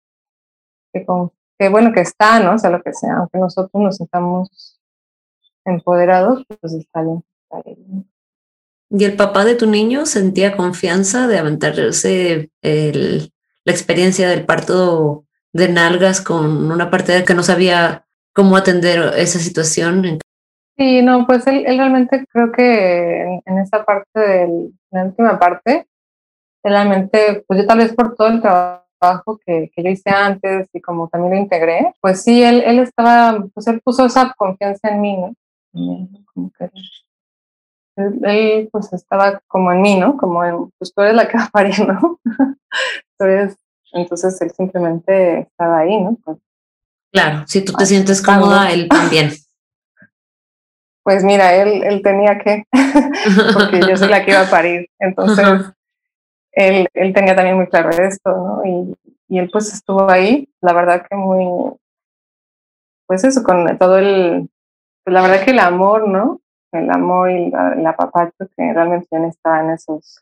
que, 0.93 1.06
con, 1.06 1.32
que 1.58 1.70
bueno 1.70 1.93
que 1.93 2.02
está, 2.02 2.41
¿no? 2.41 2.56
O 2.56 2.58
sea, 2.58 2.70
lo 2.70 2.84
que 2.84 2.93
sea, 2.93 3.20
aunque 3.20 3.38
nosotros 3.39 3.82
nos 3.82 3.96
sintamos 3.96 4.77
empoderados, 5.68 6.44
pues 6.60 6.74
está 6.74 7.04
bien. 7.04 7.24
¿Y 8.90 9.04
el 9.04 9.16
papá 9.16 9.44
de 9.46 9.56
tu 9.56 9.68
niño 9.68 10.06
sentía 10.06 10.56
confianza 10.56 11.28
de 11.28 11.38
aventarse 11.38 12.52
el, 12.62 13.32
la 13.66 13.72
experiencia 13.72 14.30
del 14.30 14.46
parto 14.46 15.26
de 15.52 15.70
nalgas 15.70 16.22
con 16.22 16.72
una 16.72 16.90
partera 16.90 17.26
que 17.26 17.34
no 17.34 17.44
sabía 17.44 18.06
cómo 18.34 18.56
atender 18.56 19.14
esa 19.18 19.40
situación? 19.40 20.20
Sí, 20.78 21.02
no, 21.02 21.26
pues 21.26 21.46
él, 21.48 21.66
realmente 21.66 22.26
creo 22.32 22.52
que 22.52 23.22
en, 23.24 23.42
en 23.46 23.58
esta 23.58 23.84
parte, 23.84 24.20
del, 24.20 24.74
la 24.92 25.06
última 25.06 25.40
parte, 25.40 25.88
realmente, 26.64 27.44
pues 27.48 27.62
yo 27.62 27.68
tal 27.68 27.80
vez 27.80 27.94
por 27.94 28.16
todo 28.16 28.28
el 28.28 28.42
trabajo 28.42 29.40
que, 29.46 29.70
que, 29.76 29.84
yo 29.84 29.90
hice 29.90 30.12
antes 30.12 30.70
y 30.72 30.80
como 30.80 31.08
también 31.10 31.34
lo 31.34 31.40
integré, 31.40 31.94
pues 32.00 32.24
sí, 32.24 32.44
él, 32.44 32.64
él 32.66 32.80
estaba, 32.80 33.44
pues 33.54 33.68
él 33.68 33.82
puso 33.84 34.06
esa 34.06 34.34
confianza 34.38 34.90
en 34.90 35.02
mí, 35.02 35.18
¿no? 35.18 35.34
Como 35.72 36.52
que 36.58 36.70
él, 37.96 38.70
pues 38.72 38.94
estaba 38.94 39.42
como 39.48 39.72
en 39.72 39.82
mí, 39.82 40.00
¿no? 40.00 40.18
Como 40.18 40.44
en, 40.44 40.72
pues 40.78 40.94
tú 40.94 41.02
eres 41.02 41.16
la 41.16 41.28
que 41.28 41.38
va 41.38 41.46
a 41.46 41.50
parir, 41.50 41.80
¿no? 41.88 42.20
entonces, 43.18 43.58
entonces 43.94 44.42
él 44.42 44.52
simplemente 44.52 45.40
estaba 45.40 45.80
ahí, 45.80 46.00
¿no? 46.00 46.18
Pues, 46.24 46.38
claro, 47.12 47.44
si 47.48 47.66
tú 47.66 47.74
te 47.74 47.86
sientes 47.86 48.22
cómoda, 48.22 48.72
él 48.72 48.88
también 48.88 49.32
pues 51.08 51.24
mira, 51.24 51.56
él, 51.56 51.84
él 51.86 52.02
tenía 52.02 52.38
que, 52.38 52.66
porque 53.54 53.80
yo 53.80 53.96
soy 53.96 54.10
la 54.10 54.26
que 54.26 54.32
iba 54.32 54.42
a 54.42 54.50
parir. 54.50 54.90
Entonces, 55.00 55.48
él, 56.52 56.86
él 56.94 57.14
tenía 57.14 57.34
también 57.34 57.56
muy 57.56 57.68
claro 57.68 57.92
esto, 57.92 58.30
¿no? 58.30 58.62
Y, 58.66 58.94
y 59.30 59.40
él 59.40 59.50
pues 59.50 59.74
estuvo 59.74 60.12
ahí, 60.12 60.50
la 60.60 60.74
verdad 60.74 61.06
que 61.10 61.16
muy, 61.16 61.72
pues 63.06 63.24
eso, 63.24 63.42
con 63.42 63.78
todo 63.78 63.98
el, 63.98 64.50
pues 65.08 65.13
la 65.13 65.22
verdad 65.22 65.46
que 65.46 65.52
el 65.52 65.60
amor, 65.60 66.06
¿no? 66.10 66.41
El 66.74 66.91
amor 66.91 67.32
y 67.32 67.50
la, 67.50 67.72
el 67.72 68.50
que 68.58 68.74
realmente 68.74 69.08
ya 69.10 69.20
estaba 69.20 69.62
en 69.62 69.70
esos, 69.70 70.22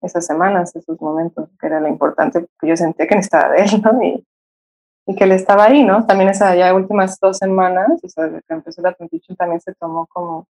esas 0.00 0.24
semanas, 0.24 0.76
esos 0.76 1.00
momentos, 1.00 1.48
que 1.60 1.66
era 1.66 1.80
lo 1.80 1.88
importante, 1.88 2.46
que 2.60 2.68
yo 2.68 2.76
sentía 2.76 3.08
que 3.08 3.16
necesitaba 3.16 3.50
de 3.50 3.64
él, 3.64 3.82
¿no? 3.82 4.00
Y, 4.04 4.24
y 5.08 5.16
que 5.16 5.24
él 5.24 5.32
estaba 5.32 5.64
ahí, 5.64 5.82
¿no? 5.82 6.06
También 6.06 6.30
esas 6.30 6.56
ya 6.56 6.72
últimas 6.72 7.18
dos 7.18 7.38
semanas, 7.38 8.00
desde 8.02 8.40
que 8.42 8.54
empezó 8.54 8.82
la 8.82 8.92
transición 8.92 9.36
también 9.36 9.60
se 9.60 9.74
tomó 9.74 10.06
como 10.06 10.46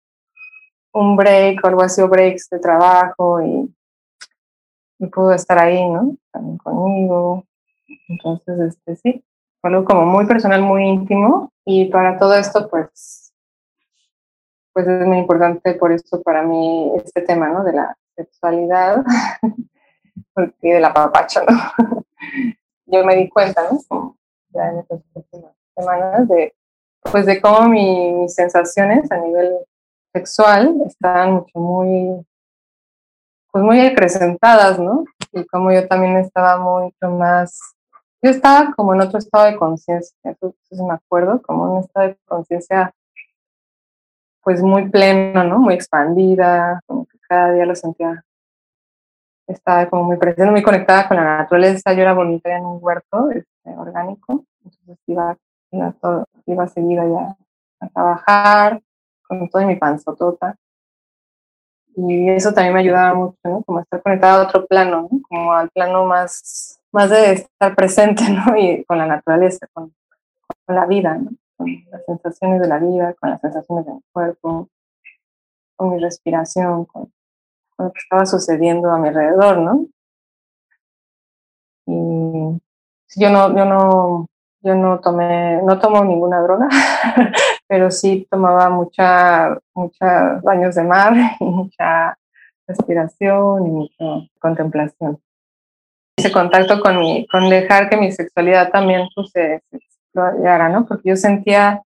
un 0.92 1.14
break 1.14 1.62
o 1.62 1.68
algo 1.68 1.82
así, 1.82 2.02
o 2.02 2.08
breaks 2.08 2.50
de 2.50 2.58
trabajo 2.58 3.42
y, 3.42 3.72
y 4.98 5.06
pudo 5.06 5.34
estar 5.34 5.60
ahí, 5.60 5.88
¿no? 5.88 6.16
También 6.32 6.58
conmigo. 6.58 7.44
Entonces, 8.08 8.58
este 8.74 8.96
sí, 8.96 9.24
fue 9.60 9.70
algo 9.70 9.84
como 9.84 10.04
muy 10.04 10.26
personal, 10.26 10.62
muy 10.62 10.82
íntimo 10.82 11.52
y 11.64 11.84
para 11.90 12.18
todo 12.18 12.34
esto, 12.34 12.68
pues, 12.68 13.21
pues 14.72 14.86
es 14.86 15.06
muy 15.06 15.18
importante 15.18 15.74
por 15.74 15.92
eso 15.92 16.22
para 16.22 16.42
mí 16.42 16.92
este 16.96 17.22
tema, 17.22 17.48
¿no? 17.48 17.64
De 17.64 17.72
la 17.72 17.96
sexualidad 18.16 19.04
y 20.62 20.70
de 20.70 20.80
la 20.80 20.92
papacha, 20.92 21.42
¿no? 21.48 21.56
Yo 22.86 23.04
me 23.04 23.16
di 23.16 23.28
cuenta, 23.28 23.66
¿no? 23.70 24.16
ya 24.54 24.68
en 24.68 24.80
estas 24.80 25.00
últimas 25.14 25.52
semanas 25.74 26.28
de, 26.28 26.54
pues 27.10 27.24
de 27.24 27.40
cómo 27.40 27.68
mis 27.68 28.34
sensaciones 28.34 29.10
a 29.10 29.16
nivel 29.16 29.56
sexual 30.12 30.76
estaban 30.86 31.32
mucho 31.32 31.58
muy, 31.58 32.26
pues 33.50 33.64
muy 33.64 33.80
acrecentadas, 33.80 34.78
¿no? 34.78 35.04
Y 35.32 35.46
como 35.46 35.72
yo 35.72 35.88
también 35.88 36.18
estaba 36.18 36.58
mucho 36.58 37.08
más 37.08 37.58
yo 38.24 38.30
estaba 38.30 38.72
como 38.76 38.94
en 38.94 39.00
otro 39.00 39.18
estado 39.18 39.46
de 39.46 39.56
conciencia, 39.56 40.16
eso 40.24 40.86
me 40.86 40.94
acuerdo, 40.94 41.42
como 41.42 41.74
un 41.74 41.80
estado 41.80 42.08
de 42.08 42.18
conciencia 42.24 42.94
pues 44.42 44.62
muy 44.62 44.88
pleno, 44.88 45.44
¿no? 45.44 45.58
Muy 45.58 45.74
expandida, 45.74 46.80
como 46.86 47.06
que 47.06 47.18
cada 47.28 47.52
día 47.52 47.66
lo 47.66 47.74
sentía, 47.74 48.24
estaba 49.46 49.88
como 49.88 50.04
muy 50.04 50.16
presente, 50.16 50.50
muy 50.50 50.62
conectada 50.62 51.08
con 51.08 51.16
la 51.16 51.38
naturaleza. 51.38 51.92
Yo 51.92 52.02
era 52.02 52.14
voluntaria 52.14 52.58
en 52.58 52.66
un 52.66 52.78
huerto 52.80 53.30
este, 53.30 53.70
orgánico, 53.76 54.44
entonces 54.64 54.98
iba, 55.06 55.36
iba, 55.70 55.92
todo, 56.00 56.26
iba 56.46 56.66
seguida 56.68 57.04
ya 57.06 57.36
a 57.80 57.88
trabajar 57.88 58.82
con 59.26 59.48
todo 59.48 59.66
mi 59.66 59.76
panzotota. 59.76 60.56
Y 61.94 62.30
eso 62.30 62.54
también 62.54 62.74
me 62.74 62.80
ayudaba 62.80 63.14
mucho, 63.14 63.38
¿no? 63.44 63.62
Como 63.62 63.80
estar 63.80 64.02
conectada 64.02 64.40
a 64.40 64.46
otro 64.46 64.66
plano, 64.66 65.08
¿no? 65.10 65.20
Como 65.28 65.52
al 65.52 65.68
plano 65.70 66.06
más, 66.06 66.80
más 66.90 67.10
de 67.10 67.32
estar 67.32 67.74
presente, 67.74 68.22
¿no? 68.30 68.56
Y 68.56 68.84
con 68.84 68.98
la 68.98 69.06
naturaleza, 69.06 69.66
con, 69.72 69.92
con 70.66 70.74
la 70.74 70.86
vida, 70.86 71.16
¿no? 71.18 71.30
Con 71.62 71.90
las 71.90 72.04
sensaciones 72.04 72.60
de 72.60 72.68
la 72.68 72.78
vida, 72.78 73.14
con 73.14 73.30
las 73.30 73.40
sensaciones 73.40 73.86
de 73.86 73.94
mi 73.94 74.02
cuerpo, 74.12 74.68
con 75.76 75.90
mi 75.90 75.98
respiración, 75.98 76.84
con, 76.84 77.12
con 77.76 77.86
lo 77.86 77.92
que 77.92 77.98
estaba 77.98 78.26
sucediendo 78.26 78.90
a 78.90 78.98
mi 78.98 79.08
alrededor, 79.08 79.58
¿no? 79.58 79.86
Y 81.86 83.20
yo 83.20 83.30
no, 83.30 83.56
yo 83.56 83.64
no, 83.64 84.26
yo 84.62 84.74
no 84.74 85.00
tomé, 85.00 85.60
no 85.62 85.78
tomo 85.78 86.04
ninguna 86.04 86.40
droga, 86.40 86.68
pero 87.66 87.90
sí 87.90 88.26
tomaba 88.30 88.70
mucha, 88.70 89.58
muchos 89.74 90.42
baños 90.42 90.74
de 90.74 90.84
mar 90.84 91.14
y 91.40 91.44
mucha 91.44 92.16
respiración 92.66 93.66
y 93.66 93.70
mucha 93.70 94.04
contemplación. 94.38 95.20
Ese 96.16 96.30
contacto 96.30 96.80
con 96.80 96.98
mi, 96.98 97.26
con 97.26 97.48
dejar 97.48 97.88
que 97.88 97.96
mi 97.96 98.12
sexualidad 98.12 98.70
también 98.70 99.08
pues, 99.14 99.30
se, 99.30 99.62
explorara, 100.14 100.68
¿no? 100.68 100.86
Porque 100.86 101.10
yo 101.10 101.16
sentía, 101.16 101.82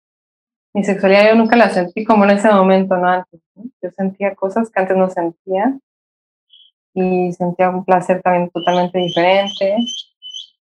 mi 0.74 0.84
sexualidad 0.84 1.30
yo 1.30 1.36
nunca 1.36 1.56
la 1.56 1.70
sentí 1.70 2.04
como 2.04 2.24
en 2.26 2.32
ese 2.32 2.50
momento, 2.50 2.98
¿no? 2.98 3.08
Antes, 3.08 3.42
¿no? 3.56 3.64
Yo 3.82 3.92
sentía 3.92 4.36
cosas 4.36 4.70
que 4.70 4.80
antes 4.80 4.98
no 4.98 5.10
sentía 5.10 5.78
y 6.94 7.32
sentía 7.34 7.70
un 7.70 7.86
placer 7.86 8.22
también 8.22 8.50
totalmente 8.50 9.00
diferente 9.00 9.78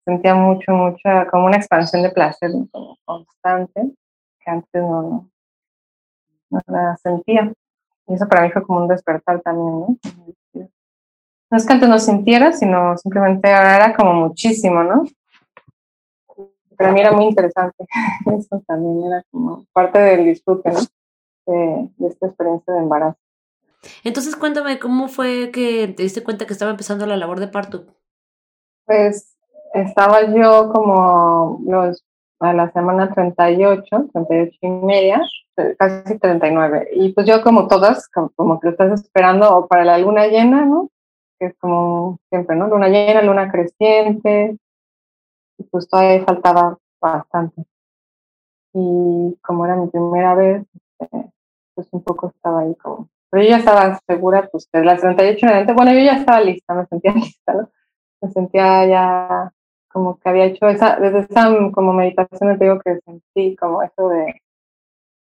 sentía 0.06 0.36
mucho, 0.36 0.72
mucha, 0.72 1.26
como 1.26 1.46
una 1.46 1.56
expansión 1.56 2.02
de 2.02 2.10
placer 2.10 2.50
como 2.70 2.96
constante, 3.04 3.92
que 4.40 4.50
antes 4.50 4.82
no, 4.82 5.28
no, 6.48 6.60
la 6.68 6.96
sentía. 6.96 7.52
Y 8.06 8.14
eso 8.14 8.28
para 8.28 8.42
mí 8.42 8.50
fue 8.52 8.62
como 8.62 8.80
un 8.82 8.88
despertar 8.88 9.40
también, 9.42 9.80
¿no? 9.80 9.98
No 11.48 11.56
es 11.58 11.66
que 11.66 11.72
antes 11.72 11.88
no 11.88 11.98
sintiera, 11.98 12.52
sino 12.52 12.96
simplemente 12.98 13.52
ahora 13.52 13.76
era 13.76 13.96
como 13.96 14.14
muchísimo, 14.14 14.82
¿no? 14.82 15.04
Para 16.76 16.92
mí 16.92 17.00
era 17.00 17.12
muy 17.12 17.26
interesante. 17.26 17.86
Eso 18.38 18.62
también 18.66 19.04
era 19.04 19.22
como 19.30 19.64
parte 19.72 19.98
del 19.98 20.24
disfrute, 20.24 20.70
¿no? 20.70 20.80
De, 21.46 21.90
de 21.96 22.08
esta 22.08 22.26
experiencia 22.26 22.74
de 22.74 22.80
embarazo. 22.80 23.18
Entonces 24.04 24.36
cuéntame, 24.36 24.78
¿cómo 24.78 25.08
fue 25.08 25.50
que 25.52 25.88
te 25.88 26.02
diste 26.02 26.22
cuenta 26.22 26.46
que 26.46 26.52
estaba 26.52 26.70
empezando 26.70 27.06
la 27.06 27.16
labor 27.16 27.40
de 27.40 27.48
parto? 27.48 27.84
Pues 28.84 29.36
estaba 29.74 30.22
yo 30.34 30.70
como 30.72 31.60
los, 31.66 32.04
a 32.40 32.52
la 32.52 32.70
semana 32.72 33.12
38, 33.12 34.08
38 34.12 34.58
y 34.60 34.68
media, 34.68 35.20
casi 35.78 36.18
39. 36.18 36.88
Y 36.92 37.12
pues 37.12 37.26
yo 37.26 37.42
como 37.42 37.68
todas, 37.68 38.08
como, 38.08 38.60
que 38.60 38.68
estás 38.68 39.00
esperando 39.00 39.54
o 39.56 39.66
para 39.66 39.84
la 39.84 39.98
luna 39.98 40.26
llena, 40.26 40.64
¿no? 40.64 40.90
Que 41.38 41.46
es 41.46 41.54
como 41.58 42.18
siempre, 42.30 42.56
¿no? 42.56 42.68
Luna 42.68 42.88
llena, 42.88 43.22
luna 43.22 43.50
creciente. 43.50 44.56
Y 45.58 45.64
pues 45.64 45.88
todavía 45.88 46.24
faltaba 46.24 46.78
bastante. 47.00 47.64
Y 48.74 49.36
como 49.42 49.64
era 49.64 49.76
mi 49.76 49.88
primera 49.88 50.34
vez, 50.34 50.64
este, 50.98 51.32
pues 51.74 51.88
un 51.92 52.02
poco 52.02 52.28
estaba 52.28 52.60
ahí 52.60 52.74
como... 52.76 53.08
Pero 53.30 53.42
yo 53.42 53.50
ya 53.50 53.58
estaba 53.58 53.98
segura, 54.06 54.48
pues 54.50 54.68
de 54.72 54.84
las 54.84 55.00
38 55.00 55.46
en 55.46 55.74
bueno, 55.74 55.92
yo 55.92 56.00
ya 56.00 56.16
estaba 56.16 56.40
lista, 56.40 56.74
me 56.74 56.86
sentía 56.86 57.12
lista, 57.14 57.54
¿no? 57.54 57.70
Me 58.20 58.30
sentía 58.30 58.86
ya 58.86 59.52
como 59.96 60.18
que 60.18 60.28
había 60.28 60.44
hecho 60.44 60.68
esa, 60.68 60.96
desde 60.96 61.20
esa 61.20 61.48
como 61.72 61.94
meditación 61.94 62.58
te 62.58 62.64
digo 62.64 62.78
que 62.80 63.00
sentí 63.00 63.56
como 63.56 63.82
eso 63.82 64.10
de, 64.10 64.42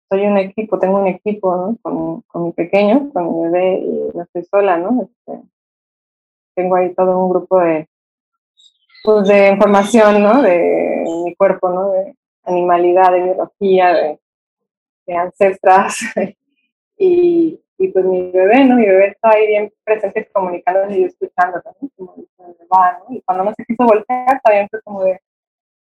soy 0.09 0.27
un 0.27 0.39
equipo, 0.39 0.79
tengo 0.79 1.01
un 1.01 1.09
equipo, 1.09 1.57
¿no? 1.57 1.77
Con, 1.83 2.21
con 2.23 2.45
mi 2.45 2.53
pequeño, 2.53 3.13
con 3.13 3.33
mi 3.33 3.43
bebé 3.45 3.79
y 3.81 4.17
no 4.17 4.23
estoy 4.23 4.45
sola, 4.45 4.77
¿no? 4.77 5.03
Este, 5.03 5.43
tengo 6.55 6.77
ahí 6.77 6.95
todo 6.95 7.19
un 7.19 7.31
grupo 7.31 7.59
de, 7.59 7.89
pues 9.03 9.29
de 9.29 9.49
información, 9.49 10.23
¿no? 10.23 10.43
De 10.43 11.05
mi 11.25 11.35
cuerpo, 11.35 11.71
¿no? 11.71 11.91
De 11.93 12.15
animalidad, 12.45 13.13
de 13.13 13.23
biología, 13.23 13.93
de, 13.93 14.19
ancestras 15.17 15.99
y, 16.97 17.61
y 17.79 17.89
pues 17.89 18.05
mi 18.05 18.31
bebé, 18.31 18.65
¿no? 18.65 18.77
Mi 18.77 18.87
bebé 18.87 19.09
está 19.09 19.31
ahí 19.31 19.47
bien 19.49 19.73
presente 19.83 20.29
comunicando 20.33 20.95
y 20.95 21.05
escuchando 21.05 21.61
también, 21.61 21.91
como 21.97 22.15
va, 22.73 22.99
¿no? 22.99 23.15
Y 23.15 23.21
cuando 23.23 23.45
no 23.45 23.55
se 23.55 23.65
quiso 23.65 23.85
voltear, 23.85 24.41
también 24.43 24.69
fue 24.71 24.81
como 24.83 25.03
de, 25.03 25.21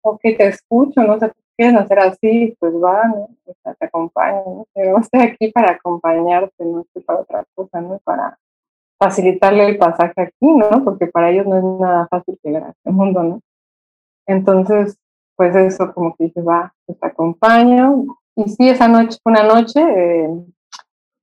ok, 0.02 0.20
te 0.22 0.46
escucho, 0.48 1.02
no 1.02 1.18
sé, 1.18 1.30
quieres 1.56 1.76
hacer 1.76 1.98
así, 2.00 2.56
pues 2.58 2.74
va, 2.74 3.04
¿no? 3.04 3.28
O 3.44 3.54
sea, 3.62 3.74
te 3.74 3.86
acompaño, 3.86 4.42
¿no? 4.46 4.66
Pero 4.74 4.98
estoy 5.00 5.20
aquí 5.20 5.52
para 5.52 5.72
acompañarte, 5.72 6.64
no 6.64 6.82
estoy 6.82 7.02
para 7.02 7.20
otra 7.20 7.44
cosa, 7.54 7.80
¿no? 7.80 7.98
Para 8.04 8.38
facilitarle 8.98 9.66
el 9.66 9.78
pasaje 9.78 10.14
aquí, 10.16 10.46
¿no? 10.46 10.84
Porque 10.84 11.06
para 11.06 11.30
ellos 11.30 11.46
no 11.46 11.58
es 11.58 11.80
nada 11.80 12.08
fácil 12.08 12.38
llegar 12.42 12.64
a 12.64 12.70
este 12.70 12.90
mundo, 12.90 13.22
¿no? 13.22 13.40
Entonces, 14.26 14.98
pues 15.36 15.54
eso, 15.56 15.92
como 15.92 16.14
que 16.16 16.24
dije, 16.24 16.40
va, 16.42 16.72
pues 16.86 16.98
te 16.98 17.06
acompaño. 17.06 18.04
Y 18.36 18.44
sí, 18.44 18.68
esa 18.68 18.88
noche 18.88 19.18
una 19.24 19.42
noche, 19.42 19.80
eh, 19.80 20.28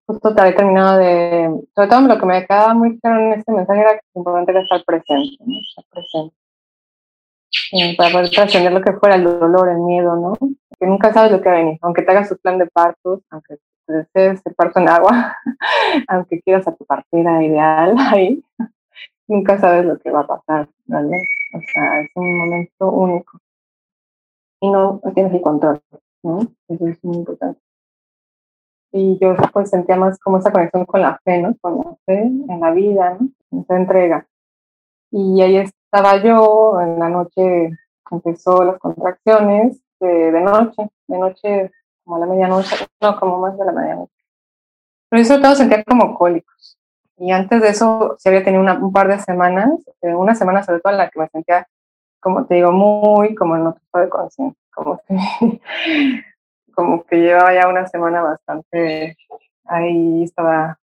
justo 0.05 0.33
te 0.33 0.41
había 0.41 0.55
terminado 0.55 0.97
de, 0.97 1.65
sobre 1.75 1.87
todo 1.87 2.01
lo 2.01 2.19
que 2.19 2.25
me 2.25 2.45
quedaba 2.45 2.73
muy 2.73 2.99
claro 2.99 3.21
en 3.21 3.33
este 3.33 3.51
mensaje 3.51 3.81
era 3.81 3.91
que 3.93 3.97
es 3.97 4.15
importante 4.15 4.59
estar 4.59 4.83
presente, 4.83 5.37
¿no? 5.45 5.59
estar 5.59 5.85
presente. 5.89 6.35
Eh, 7.73 7.95
para 7.97 8.11
poder 8.11 8.29
trascender 8.29 8.71
lo 8.71 8.81
que 8.81 8.93
fuera 8.93 9.15
el 9.15 9.23
dolor, 9.23 9.69
el 9.69 9.79
miedo, 9.79 10.15
¿no? 10.15 10.33
Que 10.79 10.85
nunca 10.85 11.13
sabes 11.13 11.31
lo 11.31 11.41
que 11.41 11.49
va 11.49 11.57
a 11.57 11.77
aunque 11.81 12.01
te 12.01 12.11
hagas 12.11 12.29
tu 12.29 12.37
plan 12.37 12.57
de 12.57 12.67
partos, 12.67 13.21
aunque 13.29 13.57
desees 13.87 14.41
el 14.45 14.55
parto 14.55 14.79
en 14.79 14.89
agua, 14.89 15.35
aunque 16.07 16.41
quieras 16.41 16.67
a 16.67 16.75
tu 16.75 16.85
partida 16.85 17.43
ideal 17.43 17.95
ahí, 17.97 18.43
nunca 19.27 19.59
sabes 19.59 19.85
lo 19.85 19.99
que 19.99 20.11
va 20.11 20.21
a 20.21 20.27
pasar, 20.27 20.69
realmente. 20.87 21.29
O 21.53 21.59
sea, 21.73 22.01
es 22.01 22.09
un 22.15 22.37
momento 22.37 22.89
único. 22.89 23.39
Y 24.61 24.69
no, 24.69 25.01
tienes 25.13 25.33
el 25.33 25.41
control. 25.41 25.81
Eso 26.67 26.87
es 26.87 27.03
muy 27.03 27.17
importante 27.17 27.59
y 28.91 29.17
yo 29.19 29.35
pues 29.53 29.69
sentía 29.69 29.95
más 29.95 30.19
como 30.19 30.37
esa 30.37 30.51
conexión 30.51 30.85
con 30.85 31.01
la 31.01 31.19
fe, 31.23 31.41
¿no? 31.41 31.55
Con 31.61 31.77
la 31.77 31.95
fe 32.05 32.21
en 32.23 32.59
la 32.59 32.71
vida, 32.71 33.17
¿no? 33.19 33.61
Esa 33.61 33.77
entrega. 33.77 34.27
Y 35.11 35.41
ahí 35.41 35.57
estaba 35.57 36.17
yo, 36.23 36.79
en 36.81 36.99
la 36.99 37.09
noche 37.09 37.71
empezó 38.09 38.63
las 38.63 38.77
contracciones 38.79 39.81
de, 39.99 40.31
de 40.31 40.41
noche, 40.41 40.89
de 41.07 41.17
noche 41.17 41.71
como 42.03 42.15
a 42.17 42.19
la 42.19 42.25
medianoche, 42.25 42.75
no, 43.01 43.19
como 43.19 43.39
más 43.39 43.57
de 43.57 43.65
la 43.65 43.71
medianoche. 43.71 44.13
Pero 45.09 45.21
eso 45.21 45.41
todo 45.41 45.55
sentía 45.55 45.83
como 45.83 46.15
cólicos. 46.17 46.77
Y 47.17 47.31
antes 47.31 47.61
de 47.61 47.69
eso, 47.69 48.15
se 48.17 48.29
había 48.29 48.43
tenido 48.43 48.61
una, 48.61 48.73
un 48.73 48.91
par 48.91 49.07
de 49.07 49.19
semanas, 49.19 49.69
eh, 50.01 50.15
una 50.15 50.35
semana 50.35 50.63
sobre 50.63 50.79
todo 50.79 50.93
en 50.93 50.97
la 50.97 51.09
que 51.09 51.19
me 51.19 51.27
sentía, 51.29 51.67
como 52.19 52.45
te 52.45 52.55
digo, 52.55 52.71
muy 52.71 53.35
como 53.35 53.55
en 53.55 53.67
otro 53.67 53.81
estado 53.83 54.05
de 54.05 54.09
conciencia, 54.09 54.61
como 54.73 55.01
que 55.07 55.15
como 56.73 57.03
que 57.03 57.17
llevaba 57.17 57.53
ya 57.53 57.67
una 57.67 57.85
semana 57.87 58.21
bastante 58.21 59.17
ahí, 59.65 60.23
estaba 60.23 60.79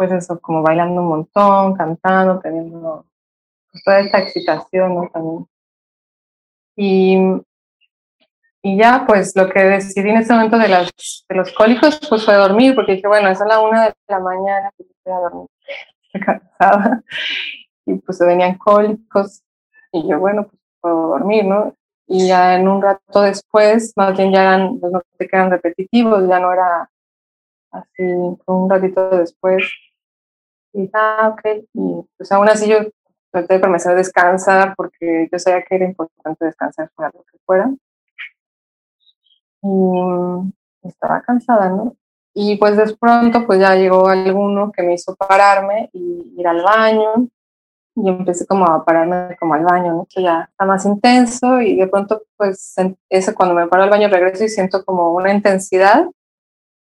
pues 0.00 0.12
eso, 0.12 0.40
como 0.40 0.62
bailando 0.62 1.02
un 1.02 1.08
montón, 1.08 1.74
cantando, 1.76 2.40
teniendo 2.40 3.04
pues, 3.70 3.84
toda 3.84 4.00
esta 4.00 4.18
excitación, 4.18 4.94
¿no? 4.94 5.10
También. 5.12 5.46
Y, 6.74 7.18
y 8.62 8.78
ya, 8.78 9.04
pues 9.06 9.34
lo 9.36 9.48
que 9.48 9.60
decidí 9.60 10.10
en 10.10 10.18
ese 10.18 10.32
momento 10.32 10.58
de, 10.58 10.68
las, 10.68 10.90
de 11.28 11.36
los 11.36 11.52
cólicos, 11.52 12.00
pues 12.08 12.24
fue 12.24 12.34
dormir, 12.34 12.74
porque 12.74 12.92
dije, 12.92 13.08
bueno, 13.08 13.28
es 13.28 13.40
a 13.40 13.46
la 13.46 13.60
una 13.60 13.86
de 13.86 13.94
la 14.08 14.20
mañana, 14.20 14.70
pues 14.76 14.88
estoy 14.90 15.12
a 15.12 15.16
dormir, 15.16 15.48
estoy 16.02 16.20
cansada, 16.20 17.02
y 17.86 17.94
pues 17.94 18.18
se 18.18 18.26
venían 18.26 18.58
cólicos, 18.58 19.42
y 19.92 20.08
yo, 20.08 20.18
bueno, 20.18 20.46
pues 20.48 20.60
puedo 20.80 21.08
dormir, 21.08 21.44
¿no? 21.44 21.74
y 22.12 22.26
ya 22.26 22.56
en 22.56 22.66
un 22.66 22.82
rato 22.82 23.22
después, 23.22 23.92
más 23.94 24.16
bien 24.16 24.32
ya 24.32 24.42
eran, 24.42 24.80
pues 24.80 24.92
no 24.92 25.00
te 25.16 25.28
quedan 25.28 25.48
repetitivos, 25.48 26.28
ya 26.28 26.40
no 26.40 26.52
era 26.52 26.90
así, 27.70 28.02
un 28.46 28.68
ratito 28.68 29.10
después, 29.10 29.62
y 30.72 30.90
ah, 30.92 31.32
ok, 31.32 31.62
y 31.72 32.02
pues 32.16 32.32
aún 32.32 32.48
así 32.48 32.68
yo 32.68 32.78
traté 33.30 33.54
de 33.54 33.60
permanecer 33.60 33.94
descansar 33.94 34.74
porque 34.76 35.28
yo 35.30 35.38
sabía 35.38 35.62
que 35.62 35.76
era 35.76 35.84
importante 35.84 36.46
descansar 36.46 36.90
fuera 36.96 37.12
lo 37.14 37.22
que 37.22 37.38
fuera. 37.46 37.70
Y 39.62 40.88
estaba 40.88 41.20
cansada, 41.22 41.68
¿no? 41.68 41.96
Y 42.34 42.56
pues 42.56 42.76
de 42.76 42.94
pronto 42.96 43.46
pues 43.46 43.60
ya 43.60 43.74
llegó 43.74 44.08
alguno 44.08 44.70
que 44.72 44.82
me 44.82 44.94
hizo 44.94 45.16
pararme 45.16 45.90
y 45.92 46.34
ir 46.38 46.46
al 46.46 46.62
baño 46.62 47.28
y 47.96 48.08
empecé 48.08 48.46
como 48.46 48.66
a 48.66 48.84
pararme 48.84 49.36
como 49.38 49.54
al 49.54 49.64
baño, 49.64 49.92
¿no? 49.92 50.06
que 50.08 50.22
ya 50.22 50.48
está 50.48 50.64
más 50.64 50.86
intenso 50.86 51.60
y 51.60 51.76
de 51.76 51.88
pronto 51.88 52.22
pues 52.36 52.74
eso 53.08 53.34
cuando 53.34 53.54
me 53.54 53.66
paro 53.66 53.82
al 53.82 53.90
baño 53.90 54.08
regreso 54.08 54.44
y 54.44 54.48
siento 54.48 54.84
como 54.84 55.12
una 55.12 55.32
intensidad 55.32 56.06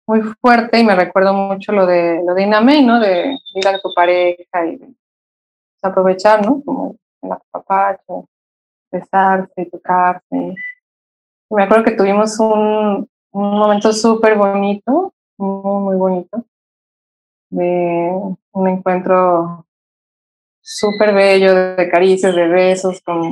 muy 0.07 0.22
fuerte 0.41 0.80
y 0.80 0.84
me 0.84 0.95
recuerdo 0.95 1.34
mucho 1.34 1.72
lo 1.72 1.86
de 1.86 2.24
lo 2.26 2.34
de 2.34 2.43
Iname, 2.43 2.82
¿no? 2.82 2.99
De 2.99 3.38
ir 3.53 3.68
a 3.68 3.80
tu 3.80 3.93
pareja 3.93 4.65
y 4.65 4.80
aprovechar, 5.82 6.45
¿no? 6.45 6.61
Como 6.63 6.95
el 7.22 7.32
apapacho, 7.32 8.28
besarse 8.91 9.65
tocarse. 9.65 10.55
Me 11.50 11.64
acuerdo 11.64 11.86
que 11.86 11.91
tuvimos 11.91 12.39
un, 12.39 13.10
un 13.32 13.60
momento 13.60 13.93
súper 13.93 14.36
bonito, 14.36 15.14
muy, 15.38 15.82
muy 15.82 15.95
bonito, 15.95 16.45
de 17.50 18.12
un 18.52 18.68
encuentro 18.68 19.66
súper 20.62 21.14
bello, 21.14 21.56
de 21.56 21.89
caricias, 21.89 22.36
de 22.36 22.48
besos, 22.48 23.02
con 23.02 23.32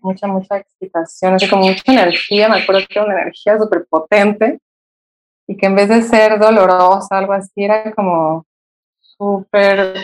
mucha, 0.00 0.28
mucha 0.28 0.58
excitación, 0.58 1.34
así 1.34 1.48
como 1.48 1.66
mucha 1.66 1.82
energía, 1.92 2.48
me 2.48 2.62
acuerdo 2.62 2.82
que 2.88 2.98
era 2.98 3.04
una 3.04 3.20
energía 3.20 3.58
súper 3.58 3.86
potente 3.90 4.60
y 5.48 5.56
que 5.56 5.66
en 5.66 5.74
vez 5.74 5.88
de 5.88 6.02
ser 6.02 6.38
dolorosa, 6.38 7.18
algo 7.18 7.32
así, 7.32 7.64
era 7.64 7.92
como 7.92 8.46
súper 9.00 9.94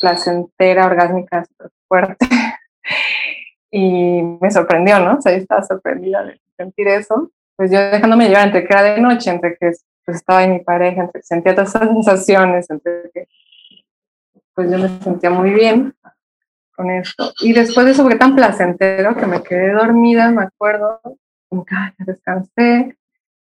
placentera, 0.00 0.86
orgásmica, 0.86 1.44
súper 1.44 1.70
fuerte. 1.88 2.26
y 3.70 4.22
me 4.40 4.50
sorprendió, 4.50 4.98
¿no? 5.00 5.16
O 5.16 5.20
sea, 5.20 5.32
yo 5.32 5.38
estaba 5.38 5.62
sorprendida 5.62 6.24
de 6.24 6.40
sentir 6.56 6.88
eso. 6.88 7.30
Pues 7.56 7.70
yo 7.70 7.78
dejándome 7.78 8.28
llevar 8.28 8.46
entre 8.46 8.64
que 8.64 8.72
era 8.72 8.82
de 8.82 9.00
noche, 9.00 9.30
entre 9.30 9.56
que 9.56 9.72
pues, 10.04 10.16
estaba 10.16 10.44
en 10.44 10.52
mi 10.52 10.60
pareja, 10.60 11.02
entre 11.02 11.20
que 11.20 11.26
sentía 11.26 11.54
todas 11.54 11.74
esas 11.74 11.88
sensaciones, 11.88 12.70
entre 12.70 13.10
que 13.12 13.28
pues 14.54 14.70
yo 14.70 14.78
me 14.78 14.88
sentía 15.00 15.30
muy 15.30 15.50
bien 15.50 15.94
con 16.74 16.90
esto. 16.90 17.32
Y 17.40 17.52
después 17.52 17.86
de 17.86 17.92
eso 17.92 18.02
fue 18.02 18.16
tan 18.16 18.34
placentero 18.34 19.14
que 19.14 19.26
me 19.26 19.42
quedé 19.42 19.72
dormida, 19.72 20.30
me 20.30 20.44
acuerdo, 20.44 21.00
que 21.50 22.04
descansé, 22.04 22.96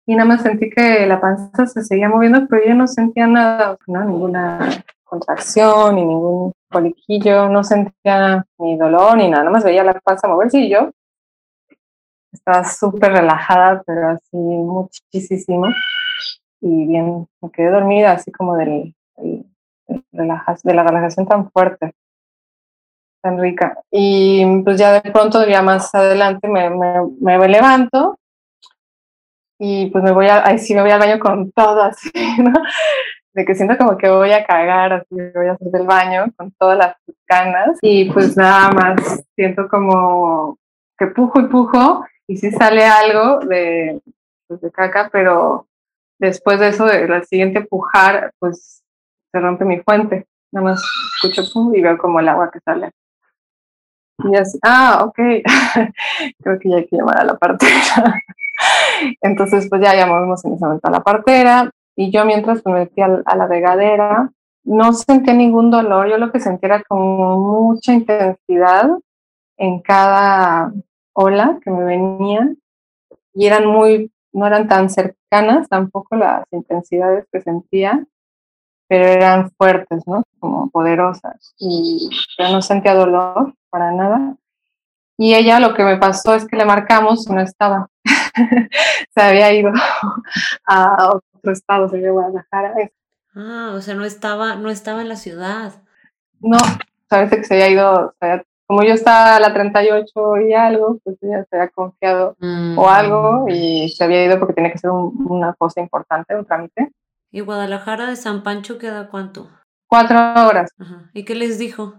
y 0.05 0.15
nada 0.15 0.27
más 0.27 0.41
sentí 0.41 0.69
que 0.69 1.05
la 1.05 1.21
panza 1.21 1.67
se 1.67 1.83
seguía 1.83 2.09
moviendo, 2.09 2.47
pero 2.49 2.65
yo 2.65 2.75
no 2.75 2.87
sentía 2.87 3.27
nada, 3.27 3.77
¿no? 3.87 4.03
ninguna 4.03 4.83
contracción, 5.11 5.95
ni 5.95 6.05
ningún 6.05 6.53
coliquillo, 6.71 7.49
no 7.49 7.63
sentía 7.63 8.45
ni 8.57 8.77
dolor 8.77 9.17
ni 9.17 9.29
nada, 9.29 9.49
más 9.49 9.63
veía 9.63 9.83
la 9.83 9.99
panza 9.99 10.29
moverse 10.29 10.59
y 10.59 10.69
yo 10.69 10.91
estaba 12.31 12.63
súper 12.63 13.11
relajada, 13.11 13.83
pero 13.85 14.07
así 14.09 14.37
muchísimo, 14.37 15.67
y 16.61 16.87
bien, 16.87 17.27
me 17.41 17.51
quedé 17.51 17.69
dormida 17.71 18.13
así 18.13 18.31
como 18.31 18.55
del, 18.55 18.95
del, 19.17 19.45
de 20.11 20.73
la 20.73 20.83
relajación 20.83 21.27
tan 21.27 21.51
fuerte, 21.51 21.93
tan 23.21 23.37
rica. 23.37 23.77
Y 23.91 24.61
pues 24.63 24.79
ya 24.79 25.01
de 25.01 25.11
pronto, 25.11 25.45
ya 25.45 25.61
más 25.61 25.93
adelante, 25.93 26.47
me, 26.47 26.69
me, 26.69 27.01
me 27.19 27.47
levanto 27.49 28.17
y 29.59 29.91
pues 29.91 30.03
me 30.03 30.11
voy 30.11 30.27
a, 30.27 30.47
ahí 30.47 30.57
sí 30.57 30.73
me 30.73 30.81
voy 30.81 30.91
al 30.91 30.99
baño 30.99 31.19
con 31.19 31.51
todo 31.51 31.83
así, 31.83 32.11
¿no? 32.39 32.53
De 33.33 33.45
que 33.45 33.55
siento 33.55 33.77
como 33.77 33.97
que 33.97 34.09
voy 34.09 34.31
a 34.31 34.45
cagar, 34.45 34.93
así 34.93 35.15
voy 35.33 35.47
a 35.47 35.53
hacer 35.53 35.69
del 35.69 35.87
baño 35.87 36.25
con 36.35 36.51
todas 36.51 36.77
las 36.77 36.95
ganas 37.27 37.79
y 37.81 38.11
pues 38.11 38.35
nada 38.35 38.71
más 38.71 39.23
siento 39.35 39.69
como 39.69 40.57
que 40.97 41.07
pujo 41.07 41.39
y 41.39 41.47
pujo 41.47 42.05
y 42.27 42.37
sí 42.37 42.51
sale 42.51 42.85
algo 42.85 43.39
de, 43.39 44.01
pues, 44.47 44.61
de 44.61 44.71
caca, 44.71 45.09
pero 45.11 45.67
después 46.19 46.59
de 46.59 46.69
eso, 46.69 46.85
del 46.85 47.25
siguiente 47.25 47.61
pujar, 47.61 48.31
pues 48.39 48.83
se 49.31 49.39
rompe 49.39 49.65
mi 49.65 49.79
fuente. 49.79 50.27
Nada 50.51 50.65
más 50.65 50.83
escucho 51.15 51.43
pum 51.51 51.73
y 51.73 51.81
veo 51.81 51.97
como 51.97 52.19
el 52.19 52.29
agua 52.29 52.51
que 52.51 52.59
sale. 52.59 52.91
Y 54.23 54.35
así, 54.35 54.59
ah, 54.63 55.03
ok, 55.05 55.15
creo 56.43 56.59
que 56.59 56.69
ya 56.69 56.75
hay 56.77 56.87
que 56.87 56.97
llamar 56.97 57.19
a 57.19 57.23
la 57.23 57.37
partera. 57.37 58.21
Entonces, 59.21 59.67
pues 59.69 59.81
ya 59.81 59.95
llamamos 59.95 60.45
en 60.45 60.53
ese 60.53 60.63
momento 60.63 60.87
a 60.87 60.91
la 60.91 61.01
partera 61.01 61.71
y 61.95 62.11
yo 62.11 62.25
mientras 62.25 62.65
me 62.65 62.73
metí 62.73 63.01
a, 63.01 63.07
la 63.07 63.47
regadera, 63.47 64.31
no 64.63 64.93
sentía 64.93 65.33
ningún 65.33 65.71
dolor, 65.71 66.07
yo 66.07 66.17
lo 66.17 66.31
que 66.31 66.39
sentía 66.39 66.67
era 66.67 66.83
como 66.83 67.39
mucha 67.39 67.93
intensidad 67.93 68.89
en 69.57 69.81
cada 69.81 70.71
ola 71.13 71.59
que 71.63 71.71
me 71.71 71.83
venían 71.83 72.57
y 73.33 73.47
eran 73.47 73.65
muy, 73.65 74.11
no 74.33 74.47
eran 74.47 74.67
tan 74.67 74.89
cercanas 74.89 75.67
tampoco 75.69 76.15
las 76.15 76.45
intensidades 76.51 77.25
que 77.31 77.41
sentía, 77.41 78.05
pero 78.87 79.05
eran 79.05 79.51
fuertes, 79.51 80.05
¿no? 80.05 80.23
Como 80.39 80.69
poderosas 80.69 81.53
y 81.57 82.09
yo 82.37 82.51
no 82.51 82.61
sentía 82.61 82.93
dolor 82.93 83.53
para 83.69 83.91
nada. 83.91 84.35
Y 85.17 85.35
ella 85.35 85.59
lo 85.59 85.73
que 85.75 85.83
me 85.83 85.97
pasó 85.97 86.33
es 86.33 86.45
que 86.45 86.57
le 86.57 86.65
marcamos 86.65 87.29
no 87.29 87.41
estaba. 87.41 87.87
se 89.13 89.21
había 89.21 89.53
ido 89.53 89.71
a 90.67 91.09
otro 91.41 91.51
estado, 91.51 91.89
se 91.89 91.97
había 91.97 92.11
Guadalajara. 92.11 92.73
Ah, 93.35 93.73
o 93.75 93.81
sea, 93.81 93.95
no 93.95 94.05
estaba, 94.05 94.55
no 94.55 94.69
estaba 94.69 95.01
en 95.01 95.09
la 95.09 95.15
ciudad. 95.15 95.73
No, 96.39 96.57
parece 97.07 97.37
que 97.37 97.43
se 97.43 97.55
había 97.55 97.69
ido, 97.69 98.07
o 98.07 98.13
sea, 98.19 98.43
como 98.67 98.83
yo 98.83 98.93
estaba 98.93 99.35
a 99.35 99.39
la 99.39 99.53
38 99.53 100.37
y 100.47 100.53
algo, 100.53 100.97
pues 101.03 101.17
ella 101.21 101.45
se 101.49 101.57
había 101.57 101.69
confiado 101.69 102.37
o 102.77 102.89
algo 102.89 103.45
mm. 103.45 103.49
y 103.49 103.89
se 103.89 104.03
había 104.03 104.23
ido 104.23 104.39
porque 104.39 104.53
tenía 104.53 104.71
que 104.71 104.77
ser 104.77 104.91
una 104.91 105.53
cosa 105.53 105.81
importante, 105.81 106.35
un 106.35 106.45
trámite. 106.45 106.91
¿Y 107.31 107.41
Guadalajara 107.41 108.09
de 108.09 108.15
San 108.15 108.43
Pancho 108.43 108.77
queda 108.77 109.09
cuánto? 109.09 109.49
Cuatro 109.87 110.17
horas. 110.47 110.71
¿Y 111.13 111.25
qué 111.25 111.35
les 111.35 111.59
dijo? 111.59 111.95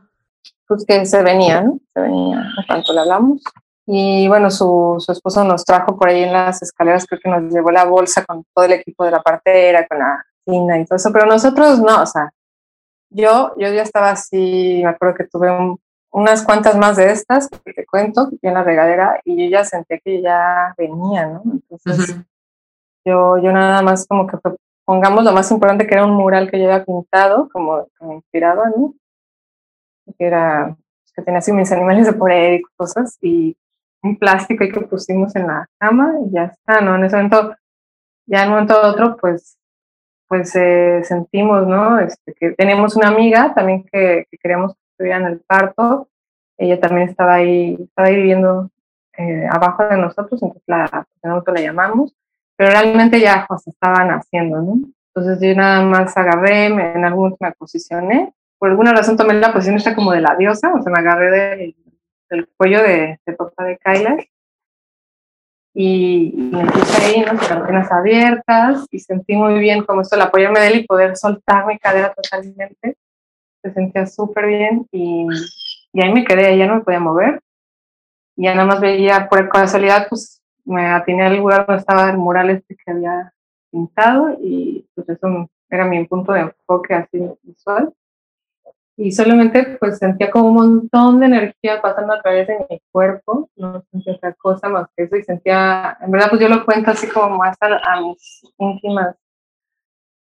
Pues 0.66 0.86
que 0.86 1.04
se 1.04 1.22
venían, 1.22 1.78
se 1.92 2.00
venían, 2.00 2.42
cuánto 2.66 2.94
le 2.94 3.00
hablamos. 3.00 3.42
Y 3.86 4.28
bueno, 4.28 4.50
su, 4.50 4.96
su, 4.98 5.10
esposo 5.10 5.42
nos 5.44 5.64
trajo 5.64 5.96
por 5.98 6.08
ahí 6.08 6.22
en 6.22 6.32
las 6.32 6.62
escaleras, 6.62 7.06
creo 7.06 7.20
que 7.20 7.28
nos 7.28 7.52
llevó 7.52 7.70
la 7.72 7.84
bolsa 7.84 8.24
con 8.24 8.44
todo 8.54 8.64
el 8.64 8.72
equipo 8.72 9.04
de 9.04 9.10
la 9.10 9.22
partera, 9.22 9.86
con 9.88 9.98
la 9.98 10.24
cina 10.44 10.78
y 10.78 10.84
todo 10.84 10.96
eso, 10.96 11.10
pero 11.12 11.26
nosotros 11.26 11.80
no, 11.80 12.02
o 12.02 12.06
sea, 12.06 12.32
yo, 13.10 13.52
yo 13.58 13.72
ya 13.72 13.82
estaba 13.82 14.10
así, 14.10 14.80
me 14.82 14.90
acuerdo 14.90 15.14
que 15.16 15.24
tuve 15.24 15.48
unas 16.10 16.44
cuantas 16.44 16.76
más 16.76 16.96
de 16.96 17.10
estas, 17.10 17.48
que 17.48 17.72
te 17.72 17.86
cuento, 17.86 18.30
en 18.40 18.54
la 18.54 18.62
regadera, 18.62 19.20
y 19.24 19.44
yo 19.44 19.50
ya 19.50 19.64
sentía 19.64 19.98
que 19.98 20.22
ya 20.22 20.74
venía, 20.76 21.26
¿no? 21.26 21.42
Entonces, 21.44 22.16
yo, 23.04 23.38
yo 23.38 23.52
nada 23.52 23.82
más 23.82 24.06
como 24.06 24.26
que 24.26 24.36
pongamos 24.84 25.24
lo 25.24 25.32
más 25.32 25.50
importante 25.50 25.86
que 25.86 25.94
era 25.94 26.04
un 26.04 26.14
mural 26.14 26.50
que 26.50 26.58
yo 26.58 26.66
había 26.66 26.84
pintado, 26.84 27.48
como 27.52 27.86
me 28.00 28.14
inspiraba, 28.14 28.70
¿no? 28.70 28.94
Que 30.18 30.26
era, 30.26 30.76
que 31.14 31.22
tenía 31.22 31.38
así 31.38 31.52
mis 31.52 31.72
animales 31.72 32.06
de 32.06 32.12
poder 32.12 32.54
y 32.54 32.62
cosas, 32.76 33.18
y 33.20 33.56
un 34.02 34.16
plástico 34.18 34.64
que 34.64 34.80
pusimos 34.80 35.34
en 35.36 35.46
la 35.46 35.66
cama 35.78 36.14
y 36.26 36.32
ya 36.32 36.44
está, 36.44 36.80
¿no? 36.80 36.96
En 36.96 37.04
ese 37.04 37.16
momento, 37.16 37.54
ya 38.26 38.42
en 38.42 38.48
un 38.48 38.54
momento 38.54 38.80
otro, 38.82 39.16
pues, 39.16 39.56
pues 40.28 40.54
eh, 40.56 41.02
sentimos, 41.04 41.66
¿no? 41.66 41.98
Este, 42.00 42.34
que 42.34 42.52
tenemos 42.52 42.96
una 42.96 43.08
amiga 43.08 43.54
también 43.54 43.84
que, 43.84 44.26
queríamos 44.42 44.74
que 44.74 44.80
estuviera 44.90 45.18
en 45.18 45.26
el 45.26 45.40
parto, 45.40 46.08
ella 46.58 46.80
también 46.80 47.08
estaba 47.08 47.34
ahí, 47.34 47.76
estaba 47.80 48.08
ahí 48.08 48.16
viviendo 48.16 48.70
eh, 49.16 49.46
abajo 49.50 49.84
de 49.84 49.96
nosotros, 49.98 50.42
entonces 50.42 50.62
la, 50.66 51.06
la 51.22 51.60
llamamos, 51.60 52.14
pero 52.56 52.70
realmente 52.70 53.20
ya 53.20 53.44
pues 53.48 53.66
estaban 53.66 54.10
haciendo, 54.10 54.60
¿no? 54.62 54.78
Entonces 55.14 55.46
yo 55.46 55.54
nada 55.54 55.84
más 55.84 56.16
agarré, 56.16 56.70
me, 56.70 56.92
en 56.92 57.04
algún 57.04 57.36
me 57.38 57.52
posicioné, 57.52 58.32
por 58.58 58.70
alguna 58.70 58.92
razón 58.92 59.16
tomé 59.16 59.34
la 59.34 59.52
posición 59.52 59.76
esta 59.76 59.94
como 59.94 60.12
de 60.12 60.20
la 60.20 60.36
diosa, 60.36 60.72
o 60.72 60.80
sea, 60.80 60.92
me 60.92 61.00
agarré 61.00 61.30
de, 61.30 61.74
el 62.34 62.48
cuello 62.56 62.82
de, 62.82 63.20
de 63.24 63.32
papá 63.34 63.64
de 63.64 63.78
Kyla 63.78 64.16
y, 65.74 66.32
me 66.36 66.66
puse 66.66 67.02
ahí, 67.02 67.20
¿no? 67.20 67.38
Con 67.64 67.74
las 67.74 67.90
abiertas 67.90 68.86
y 68.90 68.98
sentí 68.98 69.34
muy 69.36 69.58
bien 69.58 69.84
como 69.84 70.02
esto, 70.02 70.16
el 70.16 70.22
apoyarme 70.22 70.60
de 70.60 70.66
él 70.68 70.76
y 70.80 70.86
poder 70.86 71.16
soltar 71.16 71.66
mi 71.66 71.78
cadera 71.78 72.12
totalmente. 72.12 72.96
Se 73.62 73.72
sentía 73.72 74.06
súper 74.06 74.46
bien 74.46 74.86
y, 74.90 75.26
y, 75.92 76.02
ahí 76.02 76.12
me 76.12 76.24
quedé, 76.24 76.56
ya 76.58 76.66
no 76.66 76.76
me 76.76 76.80
podía 76.82 77.00
mover. 77.00 77.40
Ya 78.36 78.54
nada 78.54 78.66
más 78.66 78.80
veía, 78.80 79.28
por 79.28 79.48
casualidad, 79.48 80.08
pues 80.08 80.42
me 80.64 80.86
atiné 80.86 81.24
al 81.24 81.36
lugar 81.36 81.66
donde 81.66 81.80
estaba 81.80 82.10
el 82.10 82.18
mural 82.18 82.50
este 82.50 82.76
que 82.76 82.90
había 82.90 83.32
pintado 83.70 84.36
y 84.40 84.86
pues 84.94 85.08
eso 85.08 85.48
era 85.70 85.86
mi 85.86 86.04
punto 86.06 86.32
de 86.32 86.40
enfoque 86.40 86.94
así 86.94 87.18
visual 87.42 87.92
y 88.96 89.12
solamente 89.12 89.76
pues 89.80 89.98
sentía 89.98 90.30
como 90.30 90.48
un 90.48 90.54
montón 90.54 91.20
de 91.20 91.26
energía 91.26 91.80
pasando 91.80 92.12
a 92.14 92.20
través 92.20 92.46
de 92.46 92.66
mi 92.68 92.80
cuerpo, 92.90 93.48
no 93.56 93.82
sentía 93.90 94.14
otra 94.14 94.34
cosa 94.34 94.68
más 94.68 94.88
que 94.96 95.04
eso 95.04 95.16
y 95.16 95.22
sentía, 95.22 95.96
en 96.00 96.10
verdad 96.10 96.28
pues 96.28 96.40
yo 96.40 96.48
lo 96.48 96.64
cuento 96.64 96.90
así 96.90 97.08
como 97.08 97.38
más 97.38 97.56
a, 97.60 98.00
mis 98.00 98.42
íntimas 98.58 99.16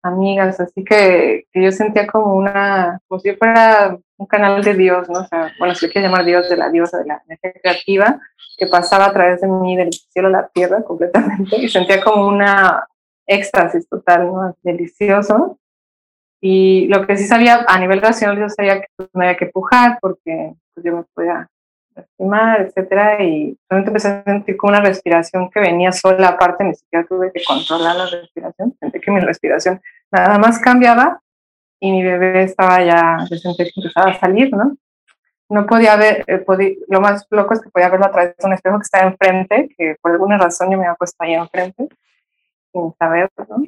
amigas, 0.02 0.60
así 0.60 0.84
que, 0.84 1.46
que, 1.52 1.64
yo 1.64 1.72
sentía 1.72 2.08
como 2.08 2.36
una, 2.36 3.00
como 3.08 3.20
si 3.20 3.34
fuera 3.36 3.98
un 4.18 4.28
canal 4.28 4.64
de 4.64 4.74
Dios, 4.74 5.10
¿no? 5.10 5.20
O 5.20 5.26
sea, 5.26 5.54
bueno, 5.60 5.76
si 5.76 5.90
quiero 5.90 6.08
llamar 6.08 6.26
Dios 6.26 6.50
de 6.50 6.58
la 6.58 6.70
diosa, 6.70 7.00
de 7.00 7.06
la 7.06 7.22
energía 7.26 7.54
creativa, 7.62 8.20
que 8.58 8.68
pasaba 8.68 9.06
a 9.06 9.14
través 9.14 9.42
de 9.42 9.48
mí 9.48 9.76
del 9.76 9.92
cielo 9.92 10.30
a 10.30 10.32
la 10.32 10.48
tierra 10.50 10.84
completamente 10.84 11.58
y 11.58 11.70
sentía 11.70 12.02
como 12.02 12.28
una 12.28 12.88
éxtasis 13.26 13.88
total, 13.88 14.28
¿no? 14.28 14.58
Delicioso 14.64 15.60
Y 16.42 16.88
lo 16.88 17.06
que 17.06 17.18
sí 17.18 17.26
sabía 17.26 17.66
a 17.68 17.80
nivel 17.80 18.02
racional, 18.02 18.40
yo 18.40 18.50
sabía 18.50 18.82
que 18.82 18.88
pues, 18.96 19.10
no 19.14 19.22
había 19.22 19.38
que 19.38 19.48
pujar 19.48 19.98
porque 20.02 20.54
pues, 20.74 20.86
yo 20.86 20.96
me 20.96 21.04
podía 21.14 21.50
lastimar, 21.96 22.62
etcétera, 22.62 23.22
y 23.24 23.58
realmente 23.70 23.90
empecé 23.90 24.08
a 24.08 24.24
sentir 24.24 24.56
como 24.56 24.72
una 24.72 24.82
respiración 24.82 25.50
que 25.50 25.60
venía 25.60 25.92
sola, 25.92 26.30
aparte 26.30 26.64
ni 26.64 26.74
siquiera 26.76 27.06
tuve 27.06 27.32
que 27.34 27.42
controlar 27.46 27.96
la 27.96 28.06
respiración, 28.06 28.76
sentí 28.80 29.00
que 29.00 29.12
mi 29.12 29.20
respiración 29.20 29.82
nada 30.12 30.38
más 30.38 30.60
cambiaba 30.60 31.22
y 31.80 31.92
mi 31.92 32.04
bebé 32.04 32.44
estaba 32.44 32.82
ya, 32.84 33.18
yo 33.30 33.38
sentí 33.38 33.66
que 33.66 33.72
empezaba 33.76 34.12
a 34.12 34.20
salir, 34.20 34.52
¿no? 34.52 34.78
No 35.50 35.66
podía 35.66 35.96
ver, 35.96 36.24
eh, 36.28 36.46
lo 36.88 37.02
más 37.02 37.26
loco 37.32 37.54
es 37.54 37.62
que 37.62 37.70
podía 37.70 37.90
verlo 37.90 38.06
a 38.06 38.12
través 38.12 38.38
de 38.38 38.46
un 38.46 38.54
espejo 38.54 38.78
que 38.78 38.84
estaba 38.84 39.10
enfrente, 39.10 39.70
que 39.76 39.96
por 40.00 40.12
alguna 40.12 40.38
razón 40.38 40.72
yo 40.72 40.78
me 40.78 40.86
había 40.86 40.96
puesto 40.96 41.18
ahí 41.24 41.34
enfrente, 41.34 41.90
sin 42.72 42.94
saber, 43.00 43.30
¿no? 43.50 43.64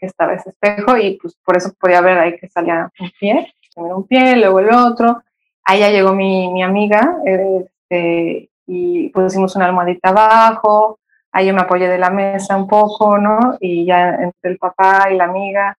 Que 0.00 0.06
estaba 0.06 0.32
ese 0.32 0.50
espejo 0.50 0.96
y 0.96 1.18
pues 1.20 1.36
por 1.44 1.56
eso 1.56 1.72
podía 1.78 2.00
ver 2.00 2.18
ahí 2.18 2.36
que 2.38 2.48
salía 2.48 2.90
un 2.98 3.10
pie, 3.20 3.54
primero 3.74 3.98
un 3.98 4.06
pie, 4.06 4.36
luego 4.36 4.60
el 4.60 4.70
otro, 4.74 5.22
ahí 5.64 5.80
ya 5.80 5.90
llegó 5.90 6.14
mi, 6.14 6.50
mi 6.50 6.62
amiga 6.62 7.18
este, 7.24 8.50
y 8.66 9.08
pusimos 9.10 9.54
una 9.56 9.66
almohadita 9.66 10.08
abajo, 10.08 10.98
ahí 11.32 11.46
yo 11.46 11.54
me 11.54 11.60
apoyé 11.60 11.88
de 11.88 11.98
la 11.98 12.10
mesa 12.10 12.56
un 12.56 12.66
poco, 12.66 13.18
¿no? 13.18 13.56
Y 13.60 13.84
ya 13.84 14.14
entre 14.14 14.52
el 14.52 14.58
papá 14.58 15.08
y 15.10 15.16
la 15.16 15.24
amiga, 15.24 15.76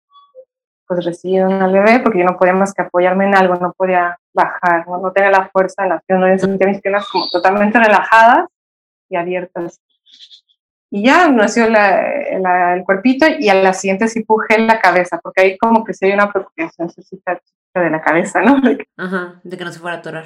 pues 0.88 1.06
recibieron 1.06 1.54
al 1.62 1.72
bebé 1.72 2.00
porque 2.00 2.20
yo 2.20 2.26
no 2.26 2.38
podía 2.38 2.54
más 2.54 2.74
que 2.74 2.82
apoyarme 2.82 3.26
en 3.26 3.36
algo, 3.36 3.56
no 3.56 3.74
podía 3.74 4.20
bajar, 4.34 4.88
no, 4.88 4.98
no 4.98 5.12
tenía 5.12 5.32
la 5.32 5.50
fuerza 5.50 5.84
de 5.84 5.90
las 5.90 6.04
piernas, 6.04 6.46
mis 6.48 6.82
piernas 6.82 7.08
como 7.10 7.30
totalmente 7.30 7.80
relajadas 7.80 8.48
y 9.10 9.16
abiertas. 9.16 9.80
Y 10.94 11.06
ya 11.06 11.30
nació 11.30 11.70
la, 11.70 12.76
el 12.76 12.84
cuerpito 12.84 13.26
y 13.40 13.48
a 13.48 13.54
la 13.54 13.74
siguiente 13.74 14.10
sí 14.10 14.24
pujé 14.24 14.60
la 14.60 14.80
cabeza, 14.80 15.20
porque 15.24 15.42
ahí 15.42 15.58
como 15.58 15.86
que 15.86 15.94
sí 15.94 16.06
hay 16.06 16.12
una 16.12 16.32
preocupación 16.32 16.90
de 16.90 17.90
la 17.90 18.02
cabeza, 18.02 18.42
¿no? 18.42 18.62
Ajá, 18.98 19.40
de 19.42 19.58
que 19.58 19.64
no 19.64 19.72
se 19.72 19.80
fuera 19.80 19.96
a 19.96 20.00
atorar. 20.00 20.26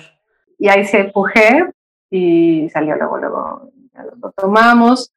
Y 0.58 0.68
ahí 0.68 0.84
se 0.86 1.04
pujé 1.06 1.72
y 2.10 2.68
salió 2.70 2.96
luego, 2.96 3.18
luego 3.18 3.72
lo 4.22 4.32
tomamos, 4.32 5.14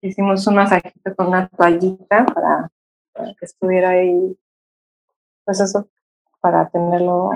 hicimos 0.00 0.46
un 0.46 0.56
masajito 0.56 1.14
con 1.16 1.28
una 1.28 1.48
toallita 1.48 2.26
para, 2.26 2.70
que 3.14 3.44
estuviera 3.44 3.90
ahí, 3.90 4.36
pues 5.44 5.60
eso, 5.60 5.88
para 6.40 6.68
tenerlo, 6.68 7.30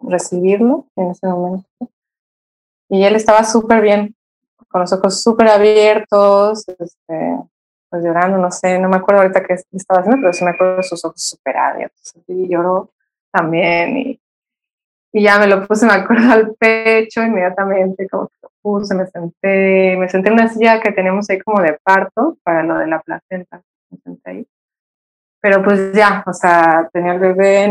recibirlo 0.00 0.86
en 0.96 1.10
ese 1.10 1.26
momento. 1.26 1.68
Y 2.88 3.04
él 3.04 3.16
estaba 3.16 3.44
súper 3.44 3.80
bien, 3.82 4.15
con 4.68 4.80
los 4.80 4.92
ojos 4.92 5.22
súper 5.22 5.48
abiertos, 5.48 6.64
este, 6.68 7.38
pues 7.88 8.04
llorando, 8.04 8.38
no 8.38 8.50
sé, 8.50 8.78
no 8.78 8.88
me 8.88 8.96
acuerdo 8.96 9.22
ahorita 9.22 9.44
qué 9.44 9.54
estaba 9.72 10.00
haciendo, 10.00 10.20
pero 10.20 10.32
sí 10.32 10.44
me 10.44 10.50
acuerdo 10.50 10.76
de 10.78 10.82
sus 10.82 11.04
ojos 11.04 11.22
súper 11.22 11.56
abiertos. 11.56 12.14
Y 12.26 12.48
lloró 12.48 12.90
también 13.32 13.96
y, 13.96 14.20
y 15.12 15.22
ya 15.22 15.38
me 15.38 15.46
lo 15.46 15.66
puse, 15.66 15.86
me 15.86 15.92
acuerdo, 15.92 16.24
al 16.32 16.54
pecho 16.54 17.22
inmediatamente, 17.22 18.08
como 18.08 18.28
que 18.28 18.36
lo 18.42 18.50
puse, 18.62 18.94
me 18.94 19.06
senté, 19.06 19.96
me 19.96 20.08
senté 20.08 20.28
en 20.28 20.34
una 20.34 20.48
silla 20.48 20.80
que 20.80 20.92
tenemos 20.92 21.28
ahí 21.30 21.40
como 21.40 21.62
de 21.62 21.78
parto 21.82 22.36
para 22.42 22.62
lo 22.62 22.78
de 22.78 22.86
la 22.88 23.00
placenta, 23.00 23.62
me 23.90 23.98
senté 23.98 24.30
ahí. 24.30 24.46
Pero 25.40 25.62
pues 25.62 25.92
ya, 25.92 26.24
o 26.26 26.32
sea, 26.32 26.88
tenía 26.92 27.12
el 27.12 27.20
bebé 27.20 27.66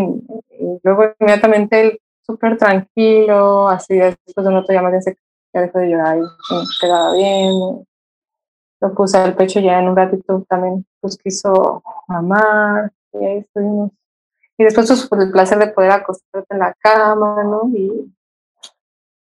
y 0.51 0.79
luego 0.83 1.13
inmediatamente 1.19 1.81
él 1.81 1.99
súper 2.25 2.57
tranquilo, 2.57 3.67
así 3.67 3.95
después 3.95 4.45
de 4.45 4.47
un 4.47 4.55
rato 4.55 4.95
dice 4.95 5.17
ya 5.55 5.61
dejó 5.61 5.79
de 5.79 5.89
llorar 5.89 6.19
y 6.19 6.79
quedaba 6.79 7.13
bien. 7.13 7.87
Lo 8.81 8.93
puse 8.93 9.17
al 9.17 9.35
pecho 9.35 9.59
ya 9.59 9.79
en 9.79 9.89
un 9.89 9.95
ratito 9.95 10.45
también, 10.47 10.85
pues 10.99 11.17
quiso 11.17 11.81
mamar 12.07 12.91
y 13.13 13.25
ahí 13.25 13.37
estuvimos 13.37 13.91
y 14.57 14.63
después 14.63 14.87
pues, 14.87 15.07
por 15.07 15.21
el 15.21 15.31
placer 15.31 15.59
de 15.59 15.67
poder 15.67 15.91
acostarte 15.91 16.53
en 16.53 16.59
la 16.59 16.73
cama, 16.79 17.43
¿no? 17.43 17.69
Y, 17.73 18.13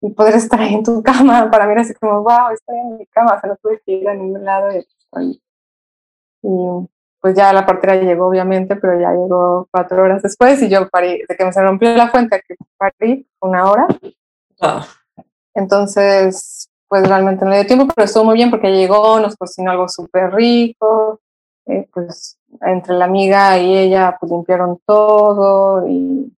y 0.02 0.10
poder 0.10 0.34
estar 0.34 0.60
ahí 0.60 0.74
en 0.74 0.82
tu 0.82 1.02
cama, 1.02 1.50
para 1.50 1.66
mí 1.66 1.72
era 1.72 1.82
así 1.82 1.94
como, 1.94 2.22
wow, 2.22 2.50
estoy 2.52 2.76
en 2.76 2.98
mi 2.98 3.06
cama, 3.06 3.34
o 3.34 3.40
sea, 3.40 3.50
no 3.50 3.56
tuve 3.56 3.80
que 3.84 3.92
ir 3.92 4.08
a 4.08 4.14
ningún 4.14 4.44
lado 4.44 4.68
y 4.72 5.40
Y 6.42 6.88
pues 7.20 7.34
ya 7.34 7.52
la 7.52 7.64
partera 7.64 7.96
llegó, 7.96 8.26
obviamente, 8.26 8.76
pero 8.76 9.00
ya 9.00 9.10
llegó 9.10 9.68
cuatro 9.70 10.02
horas 10.02 10.22
después 10.22 10.62
y 10.62 10.68
yo 10.68 10.88
parí, 10.88 11.22
de 11.26 11.36
que 11.36 11.44
me 11.44 11.52
se 11.52 11.62
rompió 11.62 11.94
la 11.94 12.08
fuente, 12.08 12.42
que 12.46 12.54
parí 12.76 13.26
una 13.40 13.70
hora. 13.70 13.88
Entonces, 15.56 16.68
pues 16.86 17.08
realmente 17.08 17.44
no 17.44 17.52
dio 17.52 17.66
tiempo, 17.66 17.86
pero 17.94 18.04
estuvo 18.04 18.24
muy 18.24 18.34
bien 18.34 18.50
porque 18.50 18.70
llegó, 18.70 19.18
nos 19.18 19.36
cocinó 19.36 19.70
algo 19.70 19.88
súper 19.88 20.32
rico, 20.34 21.20
eh, 21.66 21.88
pues 21.92 22.38
entre 22.60 22.94
la 22.94 23.06
amiga 23.06 23.58
y 23.58 23.76
ella 23.76 24.16
pues 24.20 24.30
limpiaron 24.30 24.78
todo 24.86 25.88
y, 25.88 26.30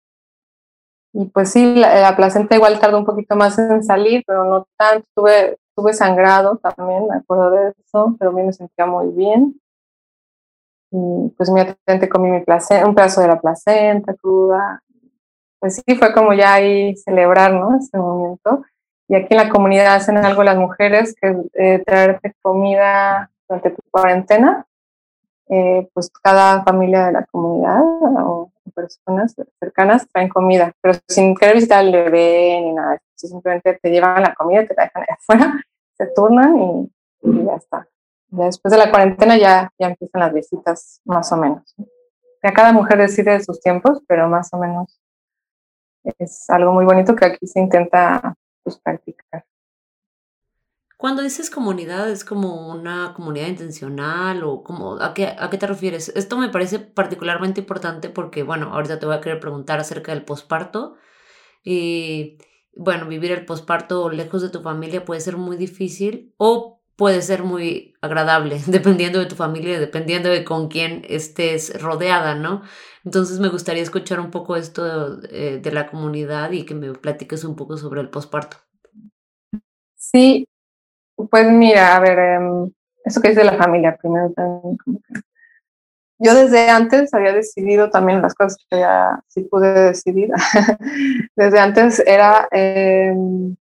y 1.14 1.25
pues 1.27 1.51
sí, 1.51 1.77
la, 1.77 2.14
placenta 2.14 2.57
igual 2.57 2.79
tardó 2.79 2.99
un 2.99 3.07
poquito 3.07 3.37
más 3.37 3.59
en 3.59 3.83
salir, 3.83 4.23
pero 4.27 4.45
no 4.45 4.69
tanto, 4.77 5.07
tuve, 5.14 5.59
tuve 5.75 5.95
sangrado 5.95 6.59
también, 6.59 7.09
me 7.09 7.17
acuerdo 7.17 7.51
de 7.53 7.71
eso, 7.71 8.14
pero 8.19 8.31
a 8.31 8.35
mí 8.35 8.43
me 8.43 8.53
sentía 8.53 8.85
muy 8.85 9.09
bien. 9.14 9.59
Y 10.91 11.31
pues 11.37 11.49
inmediatamente 11.49 12.09
comí 12.09 12.31
mi 12.31 12.45
placenta, 12.45 12.87
un 12.87 12.95
pedazo 12.95 13.23
de 13.23 13.29
la 13.29 13.41
placenta 13.41 14.14
cruda. 14.14 14.83
Pues 15.59 15.77
sí, 15.77 15.97
fue 15.97 16.12
como 16.12 16.35
ya 16.35 16.55
ahí 16.55 16.95
celebrar, 16.97 17.53
¿no? 17.53 17.77
Este 17.79 17.99
momento. 17.99 18.62
Y 19.09 19.14
aquí 19.14 19.28
en 19.30 19.38
la 19.38 19.48
comunidad 19.48 19.94
hacen 19.94 20.16
algo 20.18 20.42
las 20.42 20.57
mujeres, 20.57 21.14
que 21.20 21.28
es 21.28 21.36
eh, 21.54 21.82
traerte 21.84 22.34
comida 22.42 23.30
durante 23.48 23.70
tu 23.70 23.82
cuarentena 23.90 24.66
eh, 25.48 25.88
pues 25.94 26.11
cada 26.11 26.64
familia 26.64 27.07
de 27.07 27.12
la 27.12 27.24
comunidad 27.26 27.80
o 27.80 28.50
personas 28.74 29.34
cercanas 29.61 30.07
traen 30.09 30.28
comida, 30.28 30.72
pero 30.80 30.98
sin 31.07 31.36
querer 31.36 31.54
visitar 31.54 31.78
al 31.78 31.92
bebé 31.92 32.61
ni 32.62 32.72
nada, 32.72 33.00
simplemente 33.14 33.78
te 33.80 33.90
llevan 33.90 34.22
la 34.22 34.34
comida, 34.34 34.66
te 34.66 34.74
la 34.74 34.84
dejan 34.84 35.04
afuera, 35.09 35.64
se 35.96 36.07
turnan 36.09 36.59
y, 36.59 36.90
ya 37.22 37.54
está. 37.54 37.88
después 38.28 38.72
de 38.72 38.78
la 38.78 38.90
cuarentena 38.90 39.38
ya, 39.38 39.72
ya 39.78 39.86
empiezan 39.86 40.20
las 40.20 40.34
visitas 40.34 41.00
más 41.04 41.30
o 41.32 41.36
menos. 41.36 41.74
Ya 42.42 42.52
cada 42.52 42.72
mujer 42.72 42.98
decide 42.98 43.42
sus 43.42 43.61
tiempos, 43.61 44.02
pero 44.09 44.28
más 44.28 44.52
o 44.52 44.59
menos 44.59 45.00
es 46.18 46.50
algo 46.50 46.72
muy 46.72 46.84
bonito 46.84 47.14
que 47.14 47.24
aquí 47.24 47.46
se 47.46 47.61
intenta 47.61 48.34
pues, 48.67 48.81
practicar. 48.81 49.47
Cuando 50.97 51.23
dices 51.23 51.51
comunidad, 51.51 52.11
¿es 52.11 52.25
como 52.25 52.69
una 52.69 53.12
comunidad 53.14 53.47
intencional 53.47 54.43
o 54.43 54.64
como, 54.64 55.01
¿a 55.01 55.14
qué, 55.14 55.37
a 55.39 55.51
qué 55.51 55.57
te 55.57 55.69
refieres? 55.69 56.09
Esto 56.17 56.37
me 56.37 56.49
parece 56.49 56.81
particularmente 56.81 57.61
importante 57.61 58.09
porque, 58.09 58.43
bueno, 58.43 58.73
ahorita 58.75 58.99
te 58.99 59.07
voy 59.07 59.14
a 59.14 59.21
querer 59.21 59.39
preguntar 59.39 59.79
acerca 59.79 60.12
del 60.12 60.25
posparto. 60.25 60.97
Y, 61.62 62.39
bueno, 62.75 63.07
vivir 63.07 63.31
el 63.31 63.45
posparto 63.45 64.11
lejos 64.11 64.43
de 64.43 64.51
tu 64.51 64.62
familia 64.62 65.05
puede 65.05 65.21
ser 65.21 65.37
muy 65.37 65.57
difícil 65.57 66.35
o 66.39 66.76
puede 66.97 67.22
ser 67.22 67.42
muy 67.42 67.94
agradable, 68.01 68.61
dependiendo 68.66 69.18
de 69.18 69.26
tu 69.26 69.36
familia, 69.36 69.78
dependiendo 69.78 70.28
de 70.30 70.44
con 70.44 70.68
quién 70.68 71.05
estés 71.09 71.80
rodeada, 71.80 72.34
¿no? 72.34 72.62
Entonces 73.05 73.38
me 73.38 73.49
gustaría 73.49 73.82
escuchar 73.82 74.18
un 74.18 74.30
poco 74.30 74.57
esto 74.57 75.16
de, 75.16 75.61
de 75.61 75.72
la 75.72 75.86
comunidad 75.86 76.51
y 76.53 76.64
que 76.64 76.74
me 76.74 76.92
platiques 76.92 77.44
un 77.44 77.55
poco 77.55 77.76
sobre 77.76 78.01
el 78.01 78.11
posparto. 78.11 78.57
Sí, 79.97 80.47
pues 81.30 81.51
mira, 81.51 81.97
a 81.97 82.01
ver, 82.01 82.18
em, 82.18 82.72
eso 83.05 83.20
que 83.20 83.30
dice 83.30 83.44
la 83.44 83.57
familia 83.57 83.97
primero 83.97 84.32
Yo 86.18 86.34
desde 86.34 86.70
antes 86.70 87.12
había 87.12 87.32
decidido 87.32 87.90
también 87.90 88.22
las 88.22 88.34
cosas 88.34 88.57
que 88.70 88.78
ya 88.80 89.22
sí 89.28 89.42
pude 89.42 89.72
decidir. 89.72 90.30
desde 91.36 91.59
antes 91.59 92.01
era, 92.07 92.49
em, 92.51 93.57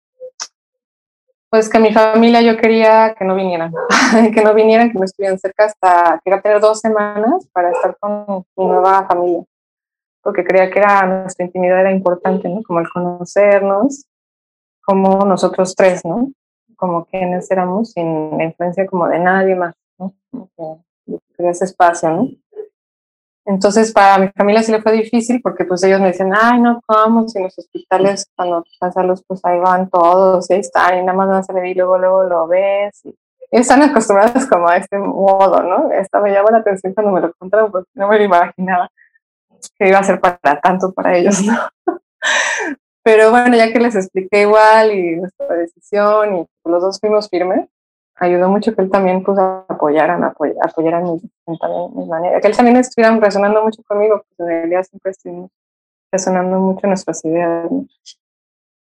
pues 1.50 1.68
que 1.68 1.78
mi 1.80 1.92
familia 1.92 2.40
yo 2.42 2.56
quería 2.56 3.14
que 3.18 3.24
no 3.24 3.34
vinieran, 3.34 3.72
que 4.34 4.42
no 4.42 4.54
vinieran, 4.54 4.90
que 4.90 4.98
no 4.98 5.04
estuvieran 5.04 5.38
cerca 5.38 5.64
hasta, 5.64 6.20
quería 6.24 6.40
tener 6.40 6.60
dos 6.60 6.80
semanas 6.80 7.46
para 7.52 7.70
estar 7.70 7.96
con 7.98 8.44
mi 8.56 8.66
nueva 8.66 9.06
familia, 9.06 9.42
porque 10.22 10.44
creía 10.44 10.70
que 10.70 10.78
era 10.78 11.04
nuestra 11.06 11.44
intimidad 11.44 11.80
era 11.80 11.90
importante, 11.90 12.48
¿no? 12.48 12.62
Como 12.62 12.80
el 12.80 12.88
conocernos, 12.88 14.06
como 14.80 15.24
nosotros 15.24 15.74
tres, 15.74 16.04
¿no? 16.04 16.30
como 16.80 17.04
quienes 17.04 17.50
éramos, 17.50 17.92
sin 17.92 18.38
la 18.38 18.44
influencia 18.44 18.86
como 18.86 19.06
de 19.06 19.18
nadie 19.18 19.54
más, 19.54 19.74
¿no? 19.98 20.14
Quería 21.36 21.50
ese 21.50 21.66
espacio, 21.66 22.10
¿no? 22.10 22.28
Entonces, 23.50 23.92
para 23.92 24.18
mi 24.18 24.28
familia 24.28 24.62
sí 24.62 24.70
le 24.70 24.80
fue 24.80 24.92
difícil 24.92 25.40
porque 25.42 25.64
pues 25.64 25.82
ellos 25.82 26.00
me 26.00 26.06
decían, 26.06 26.32
ay, 26.32 26.60
no, 26.60 26.80
vamos, 26.86 27.34
en 27.34 27.42
los 27.42 27.58
hospitales 27.58 28.30
cuando 28.36 28.64
pasan 28.78 29.08
los, 29.08 29.24
pues 29.24 29.40
ahí 29.44 29.58
van 29.58 29.90
todos, 29.90 30.48
y 30.48 30.54
ahí 30.54 30.60
están, 30.60 30.98
y 30.98 31.02
nada 31.02 31.18
más 31.18 31.28
vas 31.28 31.50
a 31.50 31.52
ver 31.52 31.66
y 31.66 31.74
luego, 31.74 31.98
luego 31.98 32.22
lo 32.22 32.46
ves. 32.46 33.00
Y 33.04 33.12
están 33.50 33.82
acostumbrados 33.82 34.46
como 34.46 34.68
a 34.68 34.76
este 34.76 34.98
modo, 34.98 35.64
¿no? 35.64 35.90
Esta 35.90 36.20
me 36.20 36.30
llamó 36.30 36.50
la 36.50 36.58
atención 36.58 36.94
cuando 36.94 37.10
me 37.10 37.20
lo 37.20 37.32
contaron 37.32 37.72
porque 37.72 37.90
no 37.94 38.06
me 38.06 38.18
lo 38.18 38.24
imaginaba 38.24 38.88
que 39.76 39.88
iba 39.88 39.98
a 39.98 40.04
ser 40.04 40.20
para 40.20 40.60
tanto 40.60 40.92
para 40.92 41.16
ellos, 41.16 41.42
¿no? 41.42 41.58
Pero 43.02 43.32
bueno, 43.32 43.56
ya 43.56 43.72
que 43.72 43.80
les 43.80 43.96
expliqué 43.96 44.42
igual 44.42 44.92
y 44.92 45.16
nuestra 45.16 45.56
decisión 45.56 46.36
y 46.36 46.46
los 46.64 46.82
dos 46.82 47.00
fuimos 47.00 47.28
firmes, 47.28 47.68
ayudó 48.20 48.48
mucho 48.48 48.74
que 48.74 48.82
él 48.82 48.90
también 48.90 49.24
pues 49.24 49.38
apoyara, 49.38 50.16
me 50.16 50.26
apoyara, 50.26 51.00
mi, 51.00 51.20
también 51.58 51.90
mis 51.96 52.06
maneras, 52.06 52.40
que 52.40 52.48
él 52.48 52.56
también 52.56 52.76
estuviera 52.76 53.16
resonando 53.16 53.64
mucho 53.64 53.82
conmigo, 53.82 54.22
pues 54.36 54.40
en 54.40 54.46
realidad 54.46 54.84
siempre 54.84 55.10
estuvimos 55.10 55.50
resonando 56.12 56.58
mucho 56.58 56.86
nuestras 56.86 57.24
ideas. 57.24 57.68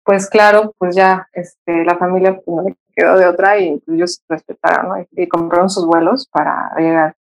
Pues 0.05 0.29
claro, 0.29 0.73
pues 0.77 0.95
ya 0.95 1.27
este, 1.33 1.83
la 1.83 1.97
familia 1.97 2.35
pues, 2.35 2.47
no 2.47 2.61
le 2.63 2.77
quedó 2.95 3.17
de 3.17 3.25
otra 3.25 3.57
y 3.57 3.79
pues, 3.79 3.95
ellos 3.95 4.23
respetaron 4.29 4.89
¿no? 4.89 5.05
y, 5.11 5.27
compraron 5.27 5.69
sus 5.69 5.85
vuelos 5.85 6.27
para 6.27 6.71
llegar, 6.77 7.15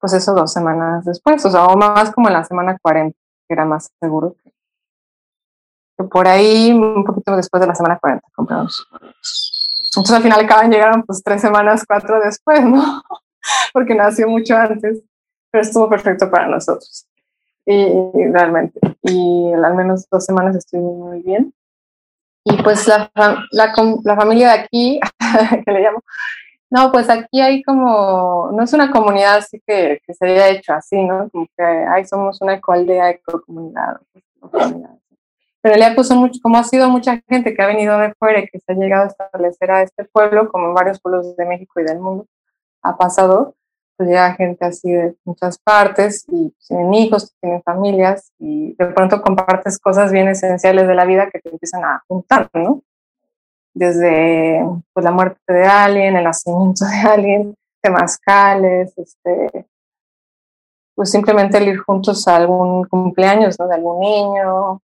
pues 0.00 0.14
eso 0.14 0.32
dos 0.34 0.52
semanas 0.52 1.04
después, 1.04 1.44
o 1.44 1.50
sea, 1.50 1.66
o 1.66 1.76
más 1.76 2.12
como 2.12 2.28
en 2.28 2.34
la 2.34 2.44
semana 2.44 2.78
40, 2.80 3.16
que 3.46 3.54
era 3.54 3.64
más 3.64 3.90
seguro 4.00 4.36
que, 4.42 6.04
por 6.04 6.28
ahí, 6.28 6.72
un 6.72 7.04
poquito 7.04 7.36
después 7.36 7.60
de 7.60 7.66
la 7.66 7.74
semana 7.74 7.98
40, 7.98 8.26
compramos. 8.34 8.86
Entonces 9.90 10.16
al 10.16 10.22
final 10.22 10.44
acaban 10.44 10.70
llegaron 10.70 11.02
pues 11.02 11.22
tres 11.22 11.40
semanas, 11.40 11.84
cuatro 11.86 12.20
después, 12.20 12.62
¿no? 12.64 13.02
Porque 13.72 13.94
nació 13.94 14.28
mucho 14.28 14.56
antes, 14.56 15.02
pero 15.50 15.62
estuvo 15.62 15.88
perfecto 15.88 16.30
para 16.30 16.48
nosotros. 16.48 17.06
Y, 17.64 17.84
realmente, 18.32 18.78
y 19.02 19.52
al 19.52 19.74
menos 19.74 20.08
dos 20.08 20.24
semanas 20.24 20.54
estuvo 20.54 21.08
muy 21.08 21.20
bien. 21.22 21.52
Y 22.44 22.62
pues 22.62 22.86
la, 22.86 23.10
la, 23.14 23.72
la 24.04 24.16
familia 24.16 24.52
de 24.52 24.58
aquí, 24.60 25.00
que 25.64 25.72
le 25.72 25.80
llamo, 25.80 26.00
no, 26.70 26.92
pues 26.92 27.08
aquí 27.08 27.40
hay 27.40 27.62
como, 27.62 28.50
no 28.52 28.62
es 28.62 28.72
una 28.72 28.90
comunidad 28.90 29.36
así 29.36 29.60
que, 29.66 30.00
que 30.06 30.14
se 30.14 30.26
haya 30.26 30.48
hecho 30.50 30.74
así, 30.74 31.02
¿no? 31.02 31.28
Como 31.30 31.46
que 31.56 31.64
ahí 31.64 32.04
somos 32.04 32.40
una 32.40 32.54
ecoaldea, 32.54 33.10
ecocomunidad. 33.10 34.00
comunidad 34.40 34.96
pero 35.66 35.78
le 35.78 35.94
puso 35.96 36.14
mucho, 36.14 36.38
como 36.40 36.58
ha 36.58 36.62
sido 36.62 36.88
mucha 36.88 37.20
gente 37.28 37.52
que 37.52 37.60
ha 37.60 37.66
venido 37.66 37.98
de 37.98 38.14
fuera 38.14 38.38
y 38.38 38.46
que 38.46 38.60
se 38.60 38.70
ha 38.70 38.76
llegado 38.76 39.02
a 39.02 39.08
establecer 39.08 39.72
a 39.72 39.82
este 39.82 40.04
pueblo, 40.04 40.48
como 40.48 40.68
en 40.68 40.74
varios 40.74 41.00
pueblos 41.00 41.36
de 41.36 41.44
México 41.44 41.80
y 41.80 41.82
del 41.82 41.98
mundo, 41.98 42.24
ha 42.82 42.96
pasado, 42.96 43.56
pues 43.96 44.08
llega 44.08 44.34
gente 44.34 44.64
así 44.64 44.92
de 44.92 45.16
muchas 45.24 45.58
partes 45.58 46.24
y 46.28 46.54
tienen 46.68 46.94
hijos, 46.94 47.34
tienen 47.40 47.64
familias 47.64 48.30
y 48.38 48.76
de 48.76 48.86
pronto 48.86 49.20
compartes 49.20 49.80
cosas 49.80 50.12
bien 50.12 50.28
esenciales 50.28 50.86
de 50.86 50.94
la 50.94 51.04
vida 51.04 51.30
que 51.32 51.40
te 51.40 51.48
empiezan 51.48 51.82
a 51.84 52.04
juntar, 52.06 52.48
¿no? 52.54 52.82
Desde 53.74 54.64
pues, 54.92 55.02
la 55.02 55.10
muerte 55.10 55.52
de 55.52 55.64
alguien, 55.64 56.16
el 56.16 56.22
nacimiento 56.22 56.84
de 56.84 57.10
alguien, 57.10 57.54
temazcales, 57.82 58.96
este, 58.96 59.66
pues 60.94 61.10
simplemente 61.10 61.58
el 61.58 61.66
ir 61.66 61.78
juntos 61.78 62.28
a 62.28 62.36
algún 62.36 62.84
cumpleaños. 62.84 63.56
De 63.56 63.74
algún 63.74 63.98
niño, 63.98 64.80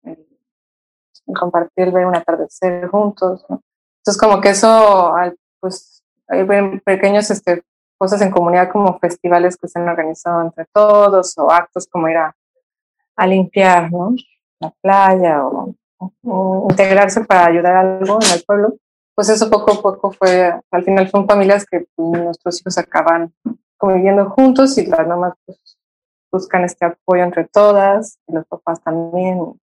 compartir, 1.34 1.92
ver 1.92 2.06
un 2.06 2.16
atardecer 2.16 2.88
juntos. 2.88 3.46
Entonces, 3.50 4.18
como 4.20 4.40
que 4.42 4.50
eso, 4.50 5.14
pues, 5.60 6.04
hay 6.28 6.46
pequeños 6.80 7.30
este, 7.32 7.64
cosas 7.98 8.22
en 8.22 8.32
comunidad 8.32 8.70
como 8.72 9.00
festivales 9.00 9.58
que 9.58 9.68
se 9.68 9.80
han 9.80 9.90
organizado 9.90 10.42
entre 10.42 10.66
todos 10.74 11.38
o 11.38 11.52
actos 11.52 11.88
como 11.88 12.08
ir 12.10 12.18
a, 12.18 12.36
limpiar 13.26 13.92
¿no? 13.92 14.14
la 14.60 14.72
playa 14.82 15.44
o, 15.46 15.74
integrarse 16.70 17.24
para 17.26 17.48
ayudar 17.48 17.76
a 17.76 17.80
algo 17.82 18.20
en 18.22 18.32
el 18.32 18.44
pueblo. 18.46 18.76
Pues 19.16 19.30
eso 19.30 19.50
poco 19.50 19.72
a 19.72 19.82
poco 19.82 20.12
fue, 20.12 20.54
al 20.70 20.84
final 20.84 21.10
son 21.10 21.28
familias 21.28 21.66
que 21.66 21.88
pues, 21.96 22.24
nuestros 22.24 22.62
hijos 22.62 22.78
acaban 22.78 23.34
conviviendo 23.78 24.30
juntos 24.30 24.78
y 24.78 24.86
las 24.86 25.08
mamás 25.08 25.34
pues, 25.46 25.78
buscan 26.32 26.64
este 26.64 26.86
apoyo 26.86 27.24
entre 27.24 27.46
todas 27.46 28.20
y 28.28 28.34
los 28.34 28.46
papás 28.46 28.82
también 28.82 29.60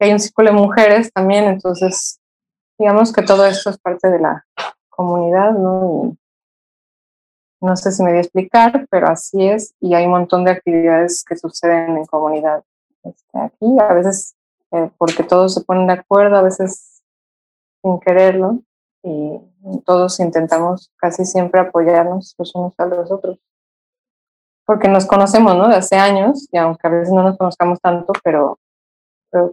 hay 0.00 0.12
un 0.12 0.20
círculo 0.20 0.50
de 0.50 0.56
mujeres 0.56 1.12
también, 1.12 1.44
entonces 1.44 2.20
digamos 2.78 3.12
que 3.12 3.22
todo 3.22 3.46
esto 3.46 3.70
es 3.70 3.78
parte 3.78 4.08
de 4.10 4.18
la 4.18 4.44
comunidad, 4.90 5.52
¿no? 5.52 6.16
no 7.64 7.76
sé 7.76 7.92
si 7.92 8.02
me 8.02 8.10
voy 8.10 8.18
a 8.18 8.22
explicar, 8.22 8.86
pero 8.90 9.08
así 9.08 9.48
es, 9.48 9.74
y 9.80 9.94
hay 9.94 10.04
un 10.04 10.12
montón 10.12 10.44
de 10.44 10.50
actividades 10.50 11.24
que 11.24 11.36
suceden 11.36 11.96
en 11.96 12.04
comunidad 12.04 12.62
este, 13.02 13.38
aquí, 13.38 13.78
a 13.80 13.92
veces 13.94 14.36
eh, 14.70 14.90
porque 14.98 15.22
todos 15.22 15.54
se 15.54 15.62
ponen 15.62 15.86
de 15.86 15.94
acuerdo, 15.94 16.36
a 16.36 16.42
veces 16.42 17.02
sin 17.82 17.98
quererlo, 18.00 18.60
y 19.02 19.38
todos 19.84 20.20
intentamos 20.20 20.90
casi 20.96 21.24
siempre 21.24 21.60
apoyarnos 21.60 22.34
los 22.38 22.54
unos 22.54 22.74
a 22.78 22.86
los 22.86 23.10
otros. 23.10 23.38
Porque 24.66 24.88
nos 24.88 25.06
conocemos, 25.06 25.54
¿no? 25.56 25.68
De 25.68 25.76
hace 25.76 25.96
años, 25.96 26.48
y 26.50 26.56
aunque 26.56 26.86
a 26.86 26.90
veces 26.90 27.12
no 27.12 27.22
nos 27.22 27.36
conozcamos 27.36 27.80
tanto, 27.80 28.12
pero 28.22 28.58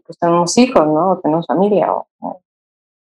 pues 0.06 0.18
tenemos 0.20 0.58
hijos, 0.58 0.86
¿no? 0.86 1.12
O 1.12 1.20
tenemos 1.20 1.46
familia, 1.48 1.94
o, 1.94 2.42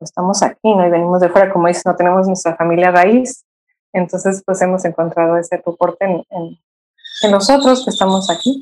estamos 0.00 0.42
aquí, 0.42 0.74
¿no? 0.74 0.86
Y 0.86 0.90
venimos 0.90 1.20
de 1.20 1.28
fuera, 1.28 1.52
como 1.52 1.68
dices, 1.68 1.86
no 1.86 1.96
tenemos 1.96 2.26
nuestra 2.26 2.56
familia 2.56 2.90
raíz. 2.90 3.44
Entonces, 3.92 4.42
pues 4.44 4.60
hemos 4.60 4.84
encontrado 4.84 5.36
ese 5.36 5.62
soporte 5.62 6.04
en, 6.04 6.24
en, 6.30 7.30
nosotros 7.30 7.84
que 7.84 7.90
estamos 7.90 8.28
aquí. 8.30 8.60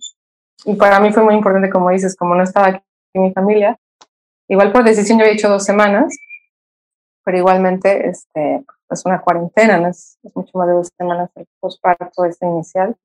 Y 0.65 0.75
para 0.75 1.01
mí 1.01 1.13
fue 1.13 1.25
muy 1.25 1.35
importante, 1.35 1.71
como 1.71 1.91
dices, 1.91 2.15
como 2.17 2.35
no 2.35 2.45
estaba 2.45 2.69
aquí 2.69 2.85
en 3.15 3.23
mi 3.23 3.33
familia, 3.33 3.79
igual 4.49 4.73
por 4.73 4.85
decisión 4.85 5.19
yo 5.19 5.25
había 5.25 5.35
hecho 5.35 5.49
dos 5.49 5.65
semanas, 5.65 6.15
pero 7.25 7.39
igualmente 7.39 8.09
este, 8.09 8.65
es 8.91 9.05
una 9.05 9.21
cuarentena, 9.21 9.79
no 9.79 9.89
es, 9.89 10.19
es 10.23 10.37
mucho 10.37 10.57
más 10.57 10.69
de 10.69 10.75
dos 10.75 10.91
semanas 10.97 11.31
el 11.35 11.47
posparto 11.61 12.25
este 12.25 12.47
inicial 12.47 12.97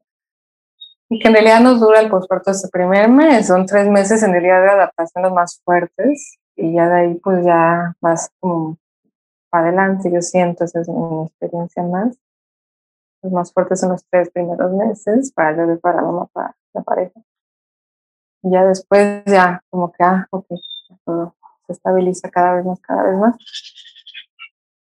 y 1.10 1.20
que 1.20 1.28
en 1.28 1.34
realidad 1.34 1.62
nos 1.62 1.80
dura 1.80 2.00
el 2.00 2.10
posparto 2.10 2.52
ese 2.52 2.68
primer 2.70 3.10
mes, 3.10 3.48
son 3.48 3.66
tres 3.66 3.88
meses 3.88 4.24
en 4.24 4.32
realidad 4.32 4.62
de 4.62 4.72
adaptación 4.72 5.24
los 5.24 5.34
más 5.34 5.62
fuertes 5.64 6.38
y 6.56 6.74
ya 6.74 6.90
de 6.90 7.00
ahí 7.00 7.14
pues 7.16 7.46
ya 7.46 7.96
vas 8.02 8.30
como 8.40 8.78
para 9.50 9.68
adelante, 9.68 10.12
yo 10.12 10.22
siento, 10.22 10.66
esa 10.66 10.82
es 10.82 10.90
mi 10.90 11.26
experiencia 11.26 11.82
más. 11.84 12.18
Los 13.24 13.32
más 13.32 13.54
fuertes 13.54 13.80
son 13.80 13.92
los 13.92 14.06
tres 14.10 14.30
primeros 14.30 14.72
meses 14.74 15.32
para 15.32 15.52
el 15.52 15.56
bebé, 15.56 15.78
para 15.78 15.98
la 15.98 16.02
mamá, 16.04 16.28
para 16.34 16.56
la 16.74 16.82
pareja. 16.82 17.20
Y 18.44 18.52
ya 18.52 18.66
después 18.66 19.24
ya 19.26 19.64
como 19.70 19.92
que, 19.92 20.04
ah, 20.04 20.28
ok, 20.30 20.46
todo 21.06 21.36
se 21.66 21.74
estabiliza 21.74 22.30
cada 22.30 22.56
vez 22.56 22.66
más, 22.66 22.80
cada 22.82 23.04
vez 23.04 23.18
más 23.18 23.36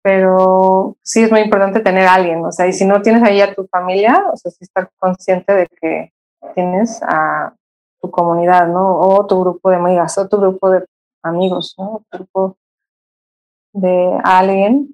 pero 0.03 0.97
sí 1.01 1.23
es 1.23 1.31
muy 1.31 1.39
importante 1.39 1.79
tener 1.79 2.05
a 2.05 2.15
alguien, 2.15 2.45
o 2.45 2.51
sea, 2.51 2.67
y 2.67 2.73
si 2.73 2.85
no 2.85 3.01
tienes 3.01 3.23
ahí 3.23 3.39
a 3.39 3.55
tu 3.55 3.65
familia, 3.67 4.25
o 4.31 4.35
sea, 4.35 4.51
sí 4.51 4.59
estar 4.61 4.89
consciente 4.99 5.53
de 5.53 5.67
que 5.67 6.13
tienes 6.53 7.01
a 7.03 7.55
tu 8.01 8.11
comunidad, 8.11 8.67
¿no? 8.67 8.99
O 8.99 9.25
tu 9.25 9.39
grupo 9.39 9.69
de 9.69 9.77
amigas, 9.77 10.17
o 10.17 10.27
tu 10.27 10.37
grupo 10.37 10.69
de 10.69 10.85
amigos, 11.23 11.73
¿no? 11.77 12.03
Tu 12.11 12.17
grupo 12.17 12.57
de 13.71 14.19
alguien 14.25 14.93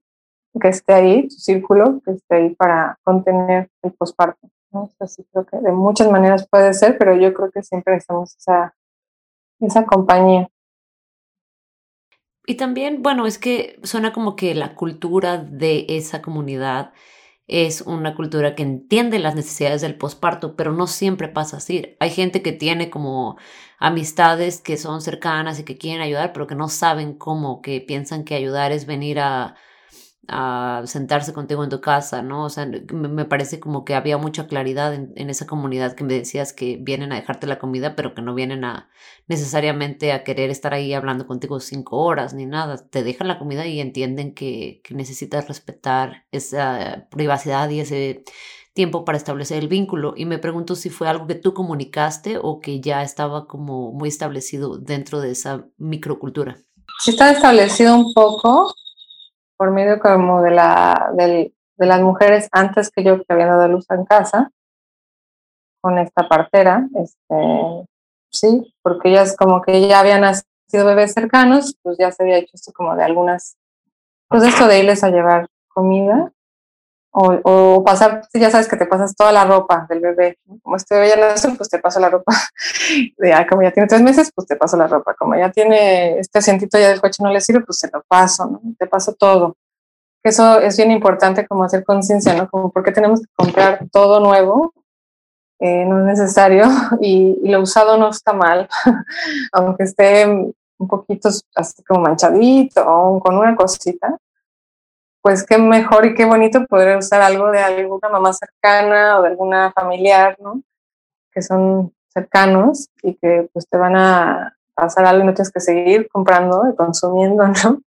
que 0.61 0.67
esté 0.67 0.93
ahí, 0.93 1.27
tu 1.27 1.35
círculo, 1.35 2.01
que 2.05 2.11
esté 2.11 2.35
ahí 2.35 2.55
para 2.55 2.99
contener 3.03 3.69
el 3.81 3.93
posparto, 3.93 4.47
¿no? 4.71 4.83
O 4.83 5.05
creo 5.31 5.45
que 5.45 5.57
de 5.57 5.71
muchas 5.71 6.11
maneras 6.11 6.47
puede 6.47 6.71
ser, 6.73 6.99
pero 6.99 7.15
yo 7.15 7.33
creo 7.33 7.49
que 7.49 7.63
siempre 7.63 7.95
necesitamos 7.95 8.35
esa, 8.37 8.75
esa 9.59 9.85
compañía. 9.85 10.47
Y 12.49 12.55
también, 12.55 13.03
bueno, 13.03 13.27
es 13.27 13.37
que 13.37 13.79
suena 13.83 14.11
como 14.11 14.35
que 14.35 14.55
la 14.55 14.73
cultura 14.73 15.37
de 15.37 15.85
esa 15.87 16.23
comunidad 16.23 16.93
es 17.45 17.81
una 17.81 18.15
cultura 18.15 18.55
que 18.55 18.63
entiende 18.63 19.19
las 19.19 19.35
necesidades 19.35 19.81
del 19.81 19.99
posparto, 19.99 20.55
pero 20.55 20.73
no 20.73 20.87
siempre 20.87 21.27
pasa 21.27 21.57
así. 21.57 21.95
Hay 21.99 22.09
gente 22.09 22.41
que 22.41 22.51
tiene 22.51 22.89
como 22.89 23.37
amistades 23.77 24.61
que 24.61 24.77
son 24.77 25.01
cercanas 25.01 25.59
y 25.59 25.63
que 25.63 25.77
quieren 25.77 26.01
ayudar, 26.01 26.33
pero 26.33 26.47
que 26.47 26.55
no 26.55 26.69
saben 26.69 27.13
cómo, 27.13 27.61
que 27.61 27.81
piensan 27.81 28.23
que 28.23 28.33
ayudar 28.33 28.71
es 28.71 28.87
venir 28.87 29.19
a 29.19 29.55
a 30.27 30.83
sentarse 30.85 31.33
contigo 31.33 31.63
en 31.63 31.69
tu 31.69 31.81
casa, 31.81 32.21
¿no? 32.21 32.45
O 32.45 32.49
sea, 32.49 32.69
me 32.93 33.25
parece 33.25 33.59
como 33.59 33.83
que 33.83 33.95
había 33.95 34.17
mucha 34.17 34.47
claridad 34.47 34.93
en, 34.93 35.29
esa 35.29 35.47
comunidad 35.47 35.95
que 35.95 36.03
me 36.03 36.13
decías 36.13 36.53
que 36.53 36.77
vienen 36.79 37.11
a 37.11 37.15
dejarte 37.15 37.47
la 37.47 37.59
comida, 37.59 37.95
pero 37.95 38.13
que 38.13 38.21
no 38.21 38.35
vienen 38.35 38.63
a 38.63 38.89
necesariamente 39.27 40.11
a 40.11 40.23
querer 40.23 40.49
estar 40.49 40.73
ahí 40.73 40.93
hablando 40.93 41.25
contigo 41.25 41.59
cinco 41.59 41.97
horas 41.97 42.33
ni 42.33 42.45
nada. 42.45 42.77
Te 42.77 43.03
dejan 43.03 43.27
la 43.27 43.39
comida 43.39 43.65
y 43.65 43.79
entienden 43.79 44.33
que, 44.33 44.81
que 44.83 44.93
necesitas 44.93 45.47
respetar 45.47 46.25
esa 46.31 47.07
privacidad 47.09 47.69
y 47.69 47.79
ese 47.79 48.23
tiempo 48.73 49.03
para 49.03 49.17
establecer 49.17 49.57
el 49.57 49.67
vínculo. 49.67 50.13
Y 50.15 50.25
me 50.25 50.37
pregunto 50.37 50.75
si 50.75 50.89
fue 50.89 51.07
algo 51.07 51.27
que 51.27 51.35
tú 51.35 51.53
comunicaste 51.53 52.37
o 52.41 52.59
que 52.59 52.81
ya 52.81 53.03
estaba 53.03 53.47
como 53.47 53.91
muy 53.91 54.09
establecido 54.09 54.77
dentro 54.77 55.21
de 55.21 55.31
esa 55.31 55.65
microcultura. 55.77 56.57
Sí 56.99 57.11
está 57.11 57.31
establecido 57.31 57.95
un 57.95 58.13
poco, 58.13 58.73
por 59.59 59.71
medio 59.71 59.99
como 59.99 60.41
de, 60.41 60.51
la, 60.51 61.11
de, 61.13 61.51
las 61.75 62.01
mujeres 62.01 62.47
antes 62.53 62.89
que 62.89 63.03
yo 63.03 63.17
que 63.17 63.25
habían 63.27 63.49
dado 63.49 63.67
luz 63.67 63.85
en 63.89 64.05
casa, 64.05 64.51
con 65.81 65.99
esta 65.99 66.29
partera, 66.29 66.87
este, 66.95 67.85
sí, 68.31 68.73
porque 68.81 69.09
ellas 69.09 69.35
como 69.35 69.61
que 69.61 69.85
ya 69.85 69.99
habían 69.99 70.21
nacido 70.21 70.85
bebés 70.85 71.13
cercanos, 71.13 71.75
pues 71.81 71.97
ya 71.97 72.09
se 72.09 72.23
había 72.23 72.37
hecho 72.37 72.51
esto 72.53 72.71
como 72.71 72.95
de 72.95 73.03
algunas, 73.03 73.57
pues 74.29 74.43
esto 74.43 74.65
de 74.65 74.79
irles 74.79 75.03
a 75.03 75.09
llevar 75.09 75.47
comida, 75.67 76.31
o, 77.11 77.39
o, 77.43 77.83
pasar, 77.83 78.21
ya 78.33 78.51
sabes 78.51 78.67
que 78.67 78.77
te 78.77 78.85
pasas 78.85 79.15
toda 79.15 79.31
la 79.31 79.45
ropa 79.45 79.85
del 79.89 79.99
bebé. 79.99 80.37
Como 80.61 80.75
este 80.75 80.95
bebé 80.95 81.09
ya 81.09 81.15
nació, 81.17 81.55
pues 81.55 81.69
te 81.69 81.79
paso 81.79 81.99
la 81.99 82.09
ropa. 82.09 82.33
Ya, 83.17 83.45
como 83.47 83.61
ya 83.61 83.71
tiene 83.71 83.87
tres 83.87 84.01
meses, 84.01 84.31
pues 84.33 84.47
te 84.47 84.55
paso 84.55 84.77
la 84.77 84.87
ropa. 84.87 85.13
Como 85.15 85.35
ya 85.35 85.51
tiene 85.51 86.19
este 86.19 86.39
asientito 86.39 86.77
ya 86.79 86.89
del 86.89 87.01
coche 87.01 87.23
no 87.23 87.31
le 87.31 87.41
sirve, 87.41 87.61
pues 87.61 87.79
se 87.79 87.89
lo 87.91 88.03
paso. 88.07 88.61
Te 88.77 88.87
paso 88.87 89.13
todo. 89.13 89.57
eso 90.23 90.59
es 90.59 90.77
bien 90.77 90.91
importante 90.91 91.47
como 91.47 91.63
hacer 91.63 91.83
conciencia, 91.83 92.33
¿no? 92.33 92.49
Como 92.49 92.71
por 92.71 92.83
qué 92.83 92.91
tenemos 92.91 93.21
que 93.21 93.27
comprar 93.35 93.85
todo 93.91 94.19
nuevo, 94.19 94.73
eh, 95.59 95.85
no 95.85 95.99
es 95.99 96.05
necesario 96.17 96.63
y, 97.01 97.37
lo 97.49 97.61
usado 97.61 97.97
no 97.97 98.09
está 98.09 98.33
mal, 98.33 98.69
aunque 99.51 99.83
esté 99.83 100.25
un 100.25 100.87
poquito 100.87 101.29
así 101.55 101.83
como 101.83 102.01
manchadito 102.01 102.81
o 102.87 103.19
con 103.19 103.37
una 103.37 103.55
cosita, 103.55 104.17
pues 105.21 105.45
qué 105.45 105.57
mejor 105.57 106.05
y 106.05 106.13
qué 106.13 106.25
bonito 106.25 106.65
poder 106.65 106.97
usar 106.97 107.21
algo 107.21 107.51
de 107.51 107.59
alguna 107.59 108.09
mamá 108.09 108.33
cercana 108.33 109.19
o 109.19 109.23
de 109.23 109.29
alguna 109.29 109.71
familiar, 109.71 110.37
¿no? 110.39 110.61
Que 111.31 111.41
son 111.41 111.93
cercanos 112.07 112.89
y 113.03 113.15
que 113.15 113.49
pues 113.53 113.67
te 113.67 113.77
van 113.77 113.95
a 113.95 114.55
pasar 114.73 115.05
algo 115.05 115.23
y 115.23 115.27
no 115.27 115.33
tienes 115.33 115.51
que 115.51 115.59
seguir 115.59 116.07
comprando 116.09 116.63
y 116.71 116.75
consumiendo, 116.75 117.47
¿no? 117.63 117.81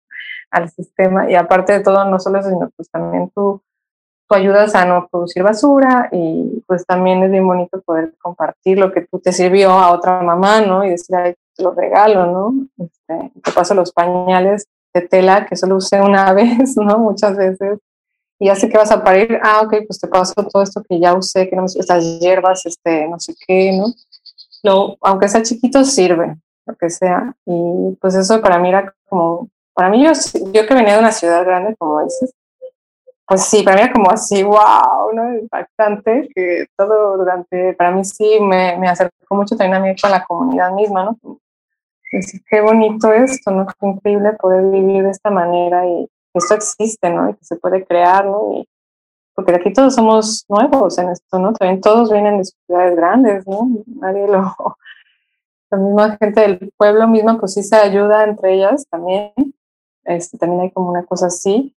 Al 0.51 0.71
sistema. 0.71 1.31
Y 1.31 1.35
aparte 1.35 1.73
de 1.73 1.81
todo, 1.81 2.05
no 2.05 2.19
solo 2.19 2.39
eso, 2.39 2.51
sino 2.51 2.71
pues 2.77 2.91
también 2.91 3.31
tú, 3.35 3.63
tú 4.29 4.35
ayudas 4.35 4.75
a 4.75 4.85
no 4.85 5.09
producir 5.11 5.43
basura 5.43 6.11
y 6.13 6.63
pues 6.67 6.85
también 6.85 7.23
es 7.23 7.31
bien 7.31 7.47
bonito 7.47 7.81
poder 7.81 8.15
compartir 8.21 8.79
lo 8.79 8.93
que 8.93 9.03
tú 9.03 9.19
te 9.19 9.33
sirvió 9.33 9.71
a 9.71 9.93
otra 9.93 10.21
mamá, 10.21 10.61
¿no? 10.61 10.85
Y 10.85 10.91
decir, 10.91 11.17
ay, 11.17 11.35
lo 11.59 11.73
regalo, 11.73 12.27
¿no? 12.27 12.55
Este, 12.79 13.33
te 13.41 13.53
paso 13.53 13.75
los 13.75 13.93
pañales 13.93 14.69
de 14.95 15.03
tela 15.03 15.47
que 15.47 15.57
solo 15.57 15.77
usé 15.77 16.01
una 16.01 16.33
vez, 16.35 16.77
¿no? 16.77 16.99
Muchas 16.99 17.37
veces. 17.37 17.79
Y 18.39 18.47
ya 18.47 18.57
sé 18.57 18.69
que 18.69 18.77
vas 18.79 18.91
a 18.91 19.05
parir, 19.05 19.39
ah, 19.43 19.61
ok, 19.63 19.75
pues 19.87 20.01
te 20.01 20.09
paso 20.09 20.35
todo 20.35 20.63
esto 20.63 20.83
que 20.83 20.99
ya 20.99 21.15
usé, 21.15 21.49
que 21.49 21.55
no 21.55 21.63
me 21.63 21.67
estas 21.67 22.19
hierbas, 22.19 22.67
este, 22.67 23.07
no 23.07 23.21
sé 23.21 23.35
qué, 23.47 23.73
¿no? 23.73 23.87
Lo, 24.65 24.97
aunque 25.01 25.29
sea 25.29 25.43
chiquito, 25.43 25.85
sirve, 25.85 26.37
lo 26.67 26.75
que 26.75 26.91
sea. 26.91 27.35
Y 27.47 27.97
pues 28.01 28.17
eso 28.17 28.41
para 28.41 28.59
mí 28.59 28.69
era 28.69 28.93
como, 29.09 29.49
para 29.75 29.89
mí 29.91 30.05
yo, 30.05 30.11
yo 30.53 30.67
que 30.67 30.75
venía 30.75 30.95
de 30.95 30.99
una 30.99 31.13
ciudad 31.13 31.45
grande, 31.45 31.77
como 31.77 32.03
dices, 32.03 32.35
pues 33.27 33.45
sí, 33.45 33.63
para 33.63 33.77
mí 33.77 33.83
era 33.83 33.93
como 33.93 34.11
así, 34.11 34.43
wow, 34.43 35.13
¿no? 35.15 35.35
Impactante, 35.35 36.29
que 36.35 36.67
todo 36.77 37.17
durante, 37.19 37.75
para 37.75 37.93
mí 37.93 38.05
sí 38.05 38.41
me, 38.41 38.77
me 38.77 38.89
acercó 38.89 39.37
mucho 39.37 39.57
también 39.57 39.77
a 39.77 39.81
mí 39.81 39.95
con 40.01 40.11
la 40.11 40.25
comunidad 40.25 40.73
misma, 40.73 41.05
¿no? 41.05 41.39
Decir, 42.13 42.43
qué 42.49 42.61
bonito 42.61 43.11
esto, 43.13 43.51
¿no? 43.51 43.67
Qué 43.67 43.87
increíble 43.87 44.35
poder 44.35 44.71
vivir 44.71 45.03
de 45.03 45.11
esta 45.11 45.31
manera 45.31 45.87
y 45.87 46.07
que 46.33 46.39
esto 46.39 46.55
existe, 46.55 47.11
¿no? 47.11 47.31
Y 47.31 47.35
que 47.35 47.45
se 47.45 47.57
puede 47.57 47.85
crear, 47.87 48.27
¿no? 48.27 48.53
Y, 48.53 48.69
porque 49.35 49.55
aquí 49.55 49.73
todos 49.73 49.95
somos 49.95 50.45
nuevos 50.49 50.99
en 50.99 51.09
esto, 51.09 51.39
¿no? 51.39 51.55
También 51.55 51.81
todos 51.81 52.13
vienen 52.13 52.39
de 52.39 52.45
ciudades 52.45 52.97
grandes, 52.97 53.47
¿no? 53.47 53.69
Nadie 53.87 54.29
lo... 54.29 54.55
La 55.71 55.79
misma 55.79 56.19
gente 56.19 56.43
del 56.43 56.71
pueblo 56.77 57.09
misma, 57.09 57.41
pues 57.41 57.55
sí 57.55 57.63
se 57.63 57.77
ayuda 57.77 58.25
entre 58.25 58.57
ellas 58.57 58.87
también. 58.91 59.33
Este, 60.05 60.37
también 60.37 60.61
hay 60.61 60.71
como 60.71 60.91
una 60.91 61.07
cosa 61.07 61.29
así, 61.29 61.75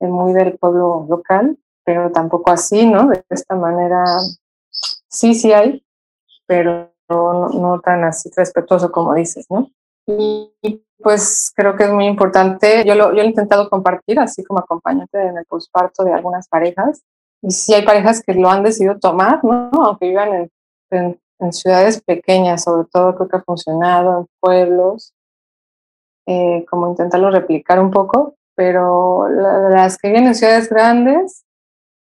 muy 0.00 0.32
del 0.32 0.58
pueblo 0.58 1.06
local, 1.08 1.56
pero 1.84 2.10
tampoco 2.10 2.50
así, 2.50 2.86
¿no? 2.86 3.06
De 3.06 3.22
esta 3.30 3.54
manera, 3.54 4.02
sí, 4.70 5.34
sí 5.34 5.52
hay, 5.52 5.86
pero 6.46 6.89
no, 7.10 7.48
no 7.48 7.80
tan 7.80 8.04
así 8.04 8.30
respetuoso 8.34 8.90
como 8.90 9.14
dices, 9.14 9.46
¿no? 9.50 9.70
Y 10.06 10.52
pues 10.98 11.52
creo 11.54 11.76
que 11.76 11.84
es 11.84 11.92
muy 11.92 12.06
importante. 12.06 12.84
Yo 12.86 12.94
lo, 12.94 13.14
yo 13.14 13.22
he 13.22 13.26
intentado 13.26 13.68
compartir 13.68 14.18
así 14.18 14.44
como 14.44 14.60
acompañante 14.60 15.20
en 15.20 15.38
el 15.38 15.44
posparto 15.46 16.04
de 16.04 16.12
algunas 16.12 16.48
parejas. 16.48 17.02
Y 17.42 17.50
sí 17.50 17.74
hay 17.74 17.84
parejas 17.84 18.22
que 18.22 18.34
lo 18.34 18.50
han 18.50 18.62
decidido 18.62 18.98
tomar, 18.98 19.42
¿no? 19.44 19.70
Aunque 19.72 20.08
vivan 20.08 20.50
en, 20.90 21.18
en, 21.38 21.52
ciudades 21.52 22.02
pequeñas, 22.02 22.64
sobre 22.64 22.86
todo 22.92 23.14
creo 23.14 23.28
que 23.28 23.36
ha 23.38 23.42
funcionado 23.42 24.20
en 24.20 24.26
pueblos, 24.40 25.14
eh, 26.26 26.66
como 26.68 26.90
intentarlo 26.90 27.30
replicar 27.30 27.80
un 27.80 27.90
poco, 27.90 28.34
pero 28.54 29.26
las 29.28 29.96
que 29.96 30.08
viven 30.08 30.26
en 30.26 30.34
ciudades 30.34 30.68
grandes 30.68 31.46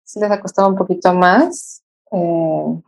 sí 0.04 0.20
les 0.20 0.32
ha 0.32 0.42
costado 0.42 0.68
un 0.70 0.76
poquito 0.76 1.14
más. 1.14 1.84
Eh, 2.12 2.82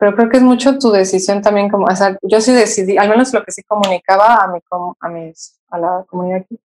pero 0.00 0.16
creo 0.16 0.30
que 0.30 0.38
es 0.38 0.42
mucho 0.42 0.78
tu 0.78 0.90
decisión 0.90 1.42
también, 1.42 1.68
como, 1.68 1.84
o 1.84 1.94
sea, 1.94 2.16
yo 2.22 2.40
sí 2.40 2.54
decidí, 2.54 2.96
al 2.96 3.10
menos 3.10 3.34
lo 3.34 3.44
que 3.44 3.52
sí 3.52 3.62
comunicaba 3.62 4.36
a, 4.36 4.48
mi, 4.48 4.58
a, 4.98 5.08
mis, 5.10 5.60
a 5.68 5.78
la 5.78 6.06
comunidad 6.08 6.38
aquí, 6.38 6.58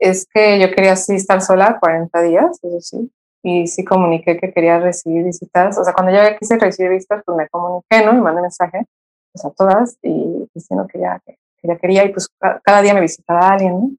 es 0.00 0.26
que 0.26 0.58
yo 0.58 0.68
quería 0.74 0.96
sí 0.96 1.14
estar 1.14 1.40
sola 1.40 1.78
40 1.78 2.22
días, 2.22 2.58
eso 2.64 2.80
sí, 2.80 3.12
y 3.44 3.68
sí 3.68 3.84
comuniqué 3.84 4.36
que 4.36 4.52
quería 4.52 4.80
recibir 4.80 5.22
visitas, 5.22 5.78
o 5.78 5.84
sea, 5.84 5.94
cuando 5.94 6.10
ya 6.12 6.36
quise 6.36 6.58
recibir 6.58 6.90
visitas, 6.90 7.22
pues 7.24 7.38
me 7.38 7.48
comuniqué, 7.48 8.04
¿no? 8.04 8.12
Y 8.12 8.20
mandé 8.20 8.42
mensaje 8.42 8.84
pues, 9.32 9.44
a 9.44 9.50
todas 9.50 9.96
y 10.02 10.50
diciendo 10.52 10.88
que 10.88 10.98
ya, 10.98 11.20
que, 11.24 11.38
ya 11.62 11.76
quería 11.76 12.04
y 12.04 12.12
pues 12.12 12.28
cada 12.64 12.82
día 12.82 12.94
me 12.94 13.00
visitaba 13.00 13.48
alguien, 13.48 13.74
¿no? 13.74 13.90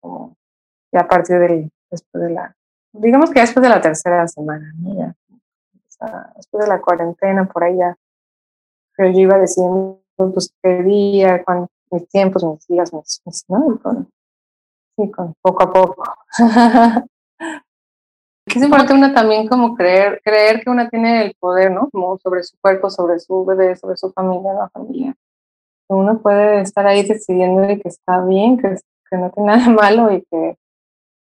Como 0.00 0.36
ya 0.90 1.02
a 1.02 1.08
partir 1.08 1.38
del, 1.38 1.70
después 1.88 2.24
de 2.24 2.30
la, 2.30 2.56
digamos 2.92 3.30
que 3.30 3.40
después 3.42 3.62
de 3.62 3.68
la 3.68 3.80
tercera 3.80 4.26
semana, 4.26 4.72
¿no? 4.76 4.98
Ya 4.98 5.14
después 6.36 6.64
de 6.64 6.68
la 6.68 6.80
cuarentena, 6.80 7.46
por 7.46 7.64
ya, 7.76 7.96
pero 8.96 9.10
yo 9.10 9.20
iba 9.20 9.38
diciendo, 9.38 10.00
pues, 10.16 10.52
qué 10.62 10.82
día, 10.82 11.44
cuántos 11.44 11.76
mis 11.90 12.08
tiempos, 12.08 12.44
mis 12.44 12.66
días, 12.66 12.92
mis, 12.92 13.22
¿no? 13.48 13.78
Y 14.98 15.10
con, 15.10 15.34
poco 15.42 15.62
a 15.62 15.72
poco. 15.72 16.02
es 18.46 18.56
importante 18.56 18.94
una 18.94 19.12
también 19.12 19.46
como 19.48 19.74
creer, 19.74 20.20
creer 20.24 20.62
que 20.62 20.70
una 20.70 20.88
tiene 20.88 21.22
el 21.26 21.34
poder, 21.38 21.70
¿no? 21.70 21.90
Como 21.90 22.16
sobre 22.18 22.42
su 22.42 22.56
cuerpo, 22.60 22.88
sobre 22.90 23.18
su 23.18 23.44
bebé, 23.44 23.76
sobre 23.76 23.96
su 23.96 24.10
familia, 24.12 24.54
la 24.54 24.68
familia. 24.70 25.14
Uno 25.88 26.18
puede 26.20 26.62
estar 26.62 26.86
ahí 26.86 27.06
decidiendo 27.06 27.70
y 27.70 27.80
que 27.80 27.88
está 27.88 28.24
bien, 28.24 28.56
que, 28.58 28.76
que 29.10 29.16
no 29.16 29.30
tiene 29.30 29.56
nada 29.56 29.68
malo 29.70 30.10
y 30.12 30.22
que, 30.22 30.56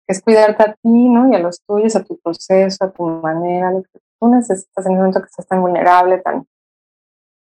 que, 0.06 0.08
es 0.08 0.22
cuidarte 0.22 0.62
a 0.62 0.72
ti, 0.74 1.08
¿no? 1.08 1.30
Y 1.30 1.34
a 1.34 1.38
los 1.38 1.60
tuyos, 1.62 1.94
a 1.96 2.04
tu 2.04 2.18
proceso, 2.18 2.84
a 2.84 2.90
tu 2.90 3.04
manera, 3.04 3.70
lo 3.70 3.82
que 3.82 4.00
tú 4.20 4.28
necesitas 4.28 4.86
en 4.86 4.92
el 4.92 4.98
momento 4.98 5.20
que 5.20 5.26
estás 5.26 5.46
tan 5.46 5.60
vulnerable, 5.62 6.18
tan 6.18 6.46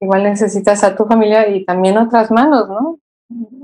igual 0.01 0.25
necesitas 0.25 0.85
a 0.85 0.95
tu 0.95 1.07
familia 1.07 1.49
y 1.49 1.64
también 1.64 1.97
otras 1.97 2.31
manos, 2.31 2.68
¿no? 2.68 2.99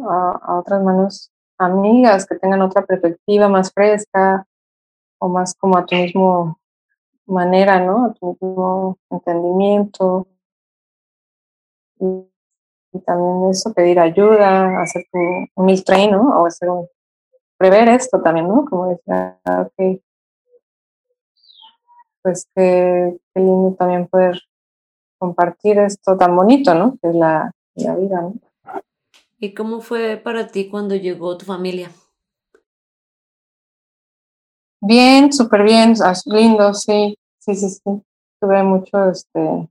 A, 0.09 0.59
otras 0.59 0.83
manos 0.83 1.31
amigas 1.59 2.27
que 2.27 2.37
tengan 2.37 2.63
otra 2.63 2.83
perspectiva 2.83 3.49
más 3.49 3.73
fresca 3.73 4.47
o 5.19 5.29
más 5.29 5.55
como 5.55 5.77
a 5.77 5.85
tu 5.85 5.95
mismo 5.97 6.59
manera, 7.27 7.81
¿no? 7.81 8.07
A 8.07 8.15
tu 8.15 8.39
mismo 8.41 8.99
entendimiento. 9.11 10.27
Y, 11.99 12.27
también 13.07 13.51
eso, 13.51 13.73
pedir 13.73 14.01
ayuda, 14.01 14.81
hacer 14.81 15.05
un, 15.13 15.49
un 15.55 15.85
train, 15.85 16.11
¿no? 16.11 16.41
O 16.41 16.47
hacer 16.47 16.69
un, 16.69 16.89
prever 17.57 17.89
esto 17.91 18.21
también, 18.21 18.49
¿no? 18.49 18.65
Como 18.65 18.89
decía, 18.89 19.39
ok, 19.45 20.01
pues 22.23 22.49
qué, 22.55 23.17
lindo 23.35 23.77
también 23.79 24.07
poder 24.07 24.41
compartir 25.19 25.79
esto 25.79 26.17
tan 26.17 26.37
bonito, 26.37 26.75
¿no? 26.75 26.97
Que 27.01 27.09
es 27.09 27.15
la, 27.15 27.53
vida, 27.75 28.23
¿no? 28.23 28.35
¿Y 29.39 29.55
cómo 29.55 29.81
fue 29.81 30.17
para 30.17 30.49
ti 30.49 30.69
cuando 30.69 30.95
llegó 30.95 31.37
tu 31.37 31.47
familia? 31.47 31.91
Bien, 34.83 35.33
súper 35.33 35.63
bien, 35.63 35.95
lindo, 36.27 36.75
sí, 36.75 37.19
sí, 37.39 37.55
sí, 37.55 37.71
sí. 37.71 38.03
Tuve 38.41 38.63
mucho, 38.63 39.11
este, 39.11 39.69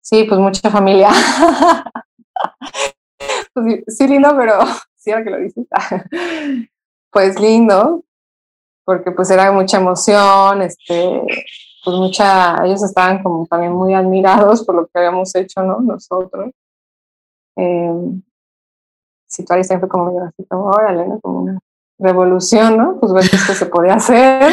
sí, 0.00 0.24
pues 0.24 0.40
mucha 0.40 0.70
familia. 0.70 1.10
Pues 3.52 3.84
sí, 3.88 4.06
lindo, 4.06 4.34
pero 4.36 4.58
sí, 4.96 5.10
ahora 5.10 5.24
que 5.24 5.30
lo 5.30 5.38
dices. 5.38 5.66
pues 7.10 7.40
lindo, 7.40 8.04
porque 8.90 9.12
pues 9.12 9.30
era 9.30 9.52
mucha 9.52 9.76
emoción, 9.76 10.62
este, 10.62 11.22
pues 11.84 11.96
mucha, 11.96 12.56
ellos 12.64 12.82
estaban 12.82 13.22
como 13.22 13.46
también 13.46 13.72
muy 13.72 13.94
admirados 13.94 14.64
por 14.64 14.74
lo 14.74 14.86
que 14.88 14.98
habíamos 14.98 15.32
hecho, 15.36 15.62
¿no? 15.62 15.78
Nosotros. 15.80 16.50
Eh, 17.54 18.20
Situar 19.28 19.64
fue 19.64 19.88
como 19.88 20.24
así 20.24 20.44
como, 20.48 20.70
órale, 20.70 21.06
¿no? 21.06 21.20
Como 21.20 21.38
una 21.42 21.60
revolución, 22.00 22.76
¿no? 22.76 22.98
Pues 22.98 23.12
ver 23.12 23.30
que 23.30 23.36
esto 23.36 23.52
se 23.52 23.66
podía 23.66 23.94
hacer. 23.94 24.52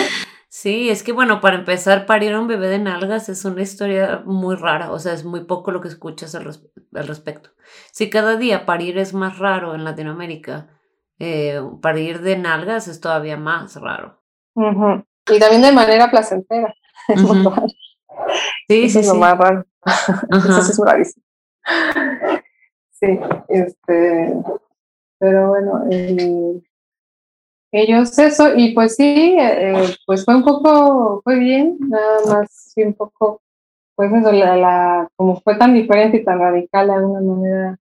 Sí, 0.49 0.91
es 0.91 1.01
que 1.01 1.13
bueno, 1.13 1.41
para 1.41 1.55
empezar, 1.55 2.05
parir 2.05 2.33
a 2.33 2.39
un 2.39 2.47
bebé 2.47 2.67
de 2.67 2.77
nalgas 2.77 3.27
es 3.27 3.43
una 3.43 3.63
historia 3.63 4.21
muy 4.23 4.55
rara, 4.55 4.91
o 4.91 4.99
sea, 4.99 5.13
es 5.13 5.25
muy 5.25 5.45
poco 5.45 5.71
lo 5.71 5.81
que 5.81 5.87
escuchas 5.87 6.35
al, 6.35 6.45
respecto. 6.91 7.49
Si 7.91 8.11
cada 8.11 8.35
día 8.35 8.67
parir 8.67 8.99
es 8.99 9.15
más 9.15 9.39
raro 9.39 9.73
en 9.73 9.83
Latinoamérica, 9.83 10.69
eh, 11.17 11.59
parir 11.81 12.21
de 12.21 12.37
nalgas 12.37 12.87
es 12.87 13.01
todavía 13.01 13.35
más 13.35 13.75
raro. 13.77 14.26
Y 15.29 15.39
también 15.39 15.61
de 15.61 15.71
manera 15.71 16.09
placentera. 16.09 16.73
Es 17.07 17.21
Sí, 18.67 18.85
Eso 18.85 18.93
sí, 18.93 18.99
es 18.99 19.07
lo 19.07 19.15
más 19.15 19.37
raro. 19.37 19.65
Eso 20.31 20.61
sí 20.63 20.71
es 20.71 20.79
rarísimo. 20.83 21.25
Sí, 22.91 23.19
este, 23.49 24.33
pero 25.19 25.49
bueno, 25.49 25.85
ellos 27.71 28.17
eso, 28.17 28.55
y 28.55 28.73
pues 28.73 28.95
sí, 28.95 29.35
eh, 29.39 29.95
pues 30.05 30.25
fue 30.25 30.35
un 30.35 30.43
poco, 30.43 31.21
fue 31.23 31.37
bien, 31.37 31.77
nada 31.79 32.19
más, 32.27 32.49
sí, 32.51 32.81
un 32.81 32.93
poco, 32.93 33.41
pues 33.95 34.11
eso, 34.11 34.31
la, 34.31 34.55
la, 34.55 35.09
como 35.15 35.39
fue 35.41 35.57
tan 35.57 35.73
diferente 35.73 36.17
y 36.17 36.23
tan 36.23 36.39
radical 36.39 36.87
de 36.87 36.93
alguna 36.93 37.21
manera, 37.21 37.77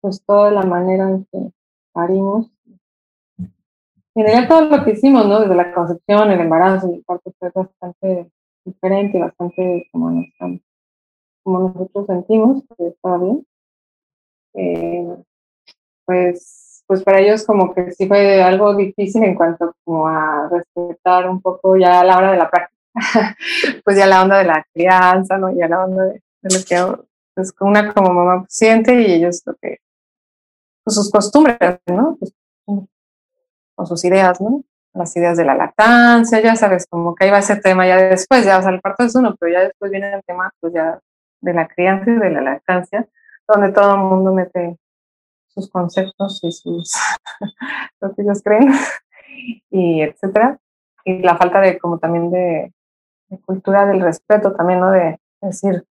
pues 0.00 0.24
toda 0.24 0.50
la 0.50 0.62
manera 0.62 1.10
en 1.10 1.26
que 1.26 1.52
parimos, 1.92 2.50
en 4.14 4.24
realidad 4.24 4.48
todo 4.48 4.62
lo 4.62 4.84
que 4.84 4.92
hicimos, 4.92 5.26
¿no? 5.26 5.40
Desde 5.40 5.54
la 5.54 5.72
concepción, 5.72 6.30
el 6.30 6.40
embarazo, 6.40 6.92
el 6.92 7.04
parto 7.04 7.32
fue 7.38 7.50
bastante 7.54 8.30
diferente, 8.64 9.18
bastante 9.18 9.88
como, 9.92 10.10
nos, 10.10 10.60
nosotros 11.44 12.06
sentimos 12.06 12.64
que 12.76 12.88
estaba 12.88 13.18
bien. 13.18 13.46
Eh, 14.54 15.16
pues, 16.04 16.82
pues 16.86 17.04
para 17.04 17.20
ellos 17.20 17.44
como 17.44 17.72
que 17.72 17.92
sí 17.92 18.08
fue 18.08 18.42
algo 18.42 18.74
difícil 18.74 19.22
en 19.22 19.36
cuanto 19.36 19.76
como 19.84 20.08
a 20.08 20.48
respetar 20.48 21.30
un 21.30 21.40
poco 21.40 21.76
ya 21.76 22.02
la 22.02 22.18
hora 22.18 22.32
de 22.32 22.38
la 22.38 22.50
práctica, 22.50 22.76
pues 23.84 23.96
ya 23.96 24.06
la 24.06 24.22
onda 24.22 24.38
de 24.38 24.44
la 24.44 24.66
crianza, 24.72 25.38
¿no? 25.38 25.52
Ya 25.52 25.68
la 25.68 25.84
onda 25.84 26.04
de, 26.06 26.22
lo 26.42 26.58
que 26.68 27.04
pues 27.34 27.54
una 27.60 27.94
como 27.94 28.12
mamá 28.12 28.44
siente 28.48 29.00
y 29.00 29.12
ellos 29.14 29.42
lo 29.46 29.54
que, 29.54 29.78
pues 30.84 30.96
sus 30.96 31.10
costumbres, 31.10 31.56
¿no? 31.86 32.16
Pues, 32.18 32.34
sus 33.86 34.04
ideas, 34.04 34.40
¿no? 34.40 34.62
Las 34.92 35.16
ideas 35.16 35.36
de 35.36 35.44
la 35.44 35.54
lactancia, 35.54 36.40
ya 36.40 36.56
sabes, 36.56 36.86
como 36.88 37.14
que 37.14 37.24
ahí 37.24 37.30
va 37.30 37.38
ese 37.38 37.56
tema 37.56 37.86
ya 37.86 37.96
después, 37.96 38.44
ya, 38.44 38.58
o 38.58 38.62
sea, 38.62 38.72
el 38.72 38.80
parto 38.80 39.04
es 39.04 39.14
uno, 39.14 39.36
pero 39.38 39.52
ya 39.52 39.60
después 39.60 39.90
viene 39.90 40.12
el 40.12 40.22
tema, 40.24 40.52
pues 40.60 40.72
ya 40.72 40.98
de 41.40 41.54
la 41.54 41.68
crianza 41.68 42.10
y 42.10 42.18
de 42.18 42.30
la 42.30 42.40
lactancia, 42.40 43.08
donde 43.46 43.72
todo 43.72 43.94
el 43.94 44.00
mundo 44.00 44.32
mete 44.32 44.78
sus 45.48 45.70
conceptos 45.70 46.40
y 46.42 46.52
sus, 46.52 46.92
lo 48.00 48.14
que 48.14 48.22
ellos 48.22 48.42
creen, 48.42 48.68
y 49.70 50.02
etcétera. 50.02 50.58
Y 51.04 51.22
la 51.22 51.36
falta 51.36 51.60
de, 51.60 51.78
como 51.78 51.98
también 51.98 52.30
de, 52.30 52.72
cultura 53.46 53.86
del 53.86 54.00
respeto 54.00 54.52
también, 54.54 54.80
¿no? 54.80 54.90
De 54.90 55.20
decir, 55.40 55.84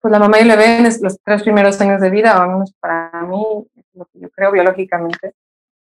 pues 0.00 0.10
la 0.10 0.18
mamá 0.18 0.40
y 0.40 0.44
le 0.44 0.56
ven 0.56 0.84
los 0.84 1.20
tres 1.22 1.42
primeros 1.42 1.80
años 1.80 2.00
de 2.00 2.10
vida, 2.10 2.38
o 2.38 2.42
al 2.42 2.50
menos 2.50 2.72
para 2.80 3.22
mí, 3.22 3.68
lo 3.92 4.06
que 4.06 4.20
yo 4.20 4.30
creo 4.30 4.50
biológicamente, 4.50 5.34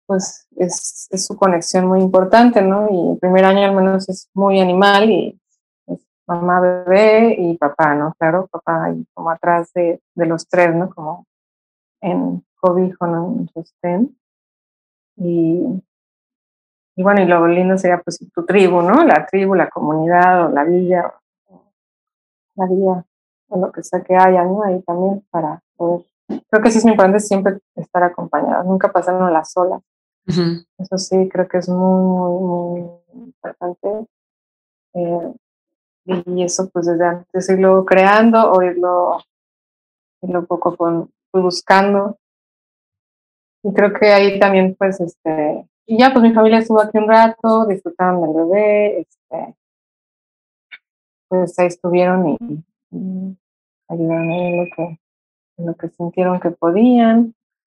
pues 0.05 0.47
es, 0.57 1.07
su 1.25 1.35
conexión 1.37 1.87
muy 1.87 2.01
importante, 2.01 2.61
¿no? 2.61 2.87
Y 2.89 3.13
el 3.13 3.19
primer 3.19 3.45
año 3.45 3.65
al 3.65 3.75
menos 3.75 4.07
es 4.09 4.29
muy 4.33 4.59
animal 4.59 5.09
y 5.09 5.39
es 5.87 5.99
mamá, 6.27 6.59
bebé 6.59 7.35
y 7.37 7.57
papá, 7.57 7.95
¿no? 7.95 8.13
Claro, 8.17 8.47
papá 8.47 8.91
y 8.91 9.05
como 9.13 9.29
atrás 9.29 9.71
de, 9.73 10.01
los 10.15 10.47
tres, 10.47 10.75
¿no? 10.75 10.89
Como 10.89 11.25
en 12.01 12.43
cobijo, 12.59 13.07
¿no? 13.07 13.35
En 13.39 13.49
sostén. 13.49 14.17
Y, 15.17 15.83
y 16.95 17.03
bueno, 17.03 17.21
y 17.21 17.25
lo 17.25 17.47
lindo 17.47 17.77
sería 17.77 18.01
pues 18.01 18.19
tu 18.33 18.45
tribu, 18.45 18.81
¿no? 18.81 19.03
La 19.03 19.25
tribu, 19.25 19.55
la 19.55 19.69
comunidad 19.69 20.47
o 20.47 20.49
la 20.49 20.63
villa, 20.63 21.13
la 22.55 22.65
villa, 22.67 23.05
o 23.49 23.59
lo 23.59 23.71
que 23.71 23.83
sea 23.83 24.03
que 24.03 24.15
haya, 24.15 24.43
¿no? 24.43 24.63
Ahí 24.63 24.81
también 24.83 25.25
para 25.31 25.61
poder 25.75 26.05
creo 26.27 26.63
que 26.63 26.71
sí 26.71 26.79
es 26.79 26.85
importante 26.85 27.19
siempre 27.19 27.59
estar 27.75 28.03
acompañada, 28.03 28.63
nunca 28.63 28.91
pasarnos 28.91 29.31
las 29.31 29.51
solas. 29.51 29.81
Eso 30.27 30.97
sí, 30.97 31.29
creo 31.29 31.47
que 31.47 31.57
es 31.59 31.69
muy, 31.69 32.41
muy, 32.41 32.89
importante. 33.13 34.07
Eh, 34.93 35.33
y 36.05 36.43
eso 36.43 36.69
pues 36.69 36.85
desde 36.85 37.05
antes 37.05 37.49
irlo 37.49 37.83
creando 37.85 38.51
o 38.51 38.61
irlo, 38.61 39.17
irlo 40.21 40.45
poco 40.45 40.75
con, 40.75 41.11
buscando. 41.33 42.17
Y 43.63 43.73
creo 43.73 43.93
que 43.93 44.13
ahí 44.13 44.39
también 44.39 44.75
pues 44.75 44.99
este, 44.99 45.67
y 45.87 45.99
ya 45.99 46.13
pues 46.13 46.23
mi 46.23 46.33
familia 46.33 46.59
estuvo 46.59 46.81
aquí 46.81 46.97
un 46.97 47.07
rato, 47.07 47.65
disfrutaron 47.65 48.21
del 48.21 48.33
bebé, 48.33 48.99
este, 49.01 49.55
pues 51.27 51.57
ahí 51.59 51.67
estuvieron 51.67 52.29
y, 52.29 52.65
ayudaron 53.87 54.31
en 54.31 54.57
lo 54.57 54.75
que, 54.75 54.99
en 55.57 55.65
lo 55.65 55.75
que 55.75 55.89
sintieron 55.89 56.39
que 56.39 56.51
podían 56.51 57.35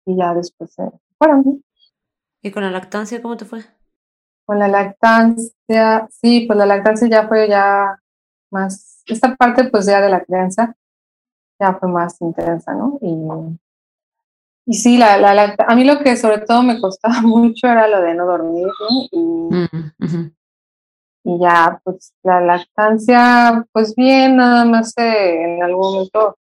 y 0.06 0.18
ya 0.18 0.34
después 0.34 0.72
se 0.74 0.90
fueron. 1.18 1.64
¿Y 2.46 2.52
con 2.52 2.62
la 2.62 2.70
lactancia 2.70 3.24
cómo 3.24 3.36
te 3.38 3.46
fue? 3.46 3.66
Con 4.46 4.60
la 4.60 4.68
lactancia, 4.68 6.08
sí, 6.12 6.42
pues 6.46 6.60
la 6.60 6.68
lactancia 6.68 7.08
ya 7.08 7.28
fue 7.28 7.50
ya 7.50 8.00
más, 8.52 9.02
esta 9.08 9.36
parte 9.36 9.64
pues 9.64 9.88
ya 9.88 10.00
de 10.00 10.10
la 10.10 10.24
crianza 10.24 10.76
ya 11.60 11.74
fue 11.74 11.90
más 11.90 12.22
intensa, 12.22 12.76
¿no? 12.76 13.00
Y, 13.02 13.58
y 14.68 14.74
sí, 14.76 15.00
la, 15.00 15.18
la, 15.18 15.56
a 15.58 15.76
mí 15.76 15.86
lo 15.86 15.98
que 15.98 16.16
sobre 16.18 16.38
todo 16.38 16.62
me 16.62 16.80
costaba 16.80 17.20
mucho 17.24 17.66
era 17.66 17.88
lo 17.88 18.00
de 18.02 18.14
no 18.14 18.28
dormir, 18.28 18.68
¿no? 18.68 19.08
Y, 19.12 19.18
mm, 19.18 20.32
y 21.24 21.40
ya, 21.40 21.82
pues 21.84 22.14
la 22.22 22.42
lactancia, 22.42 23.66
pues 23.72 23.96
bien, 23.96 24.36
nada 24.36 24.66
más 24.66 24.94
en 24.98 25.64
algún 25.64 25.94
momento, 25.94 26.38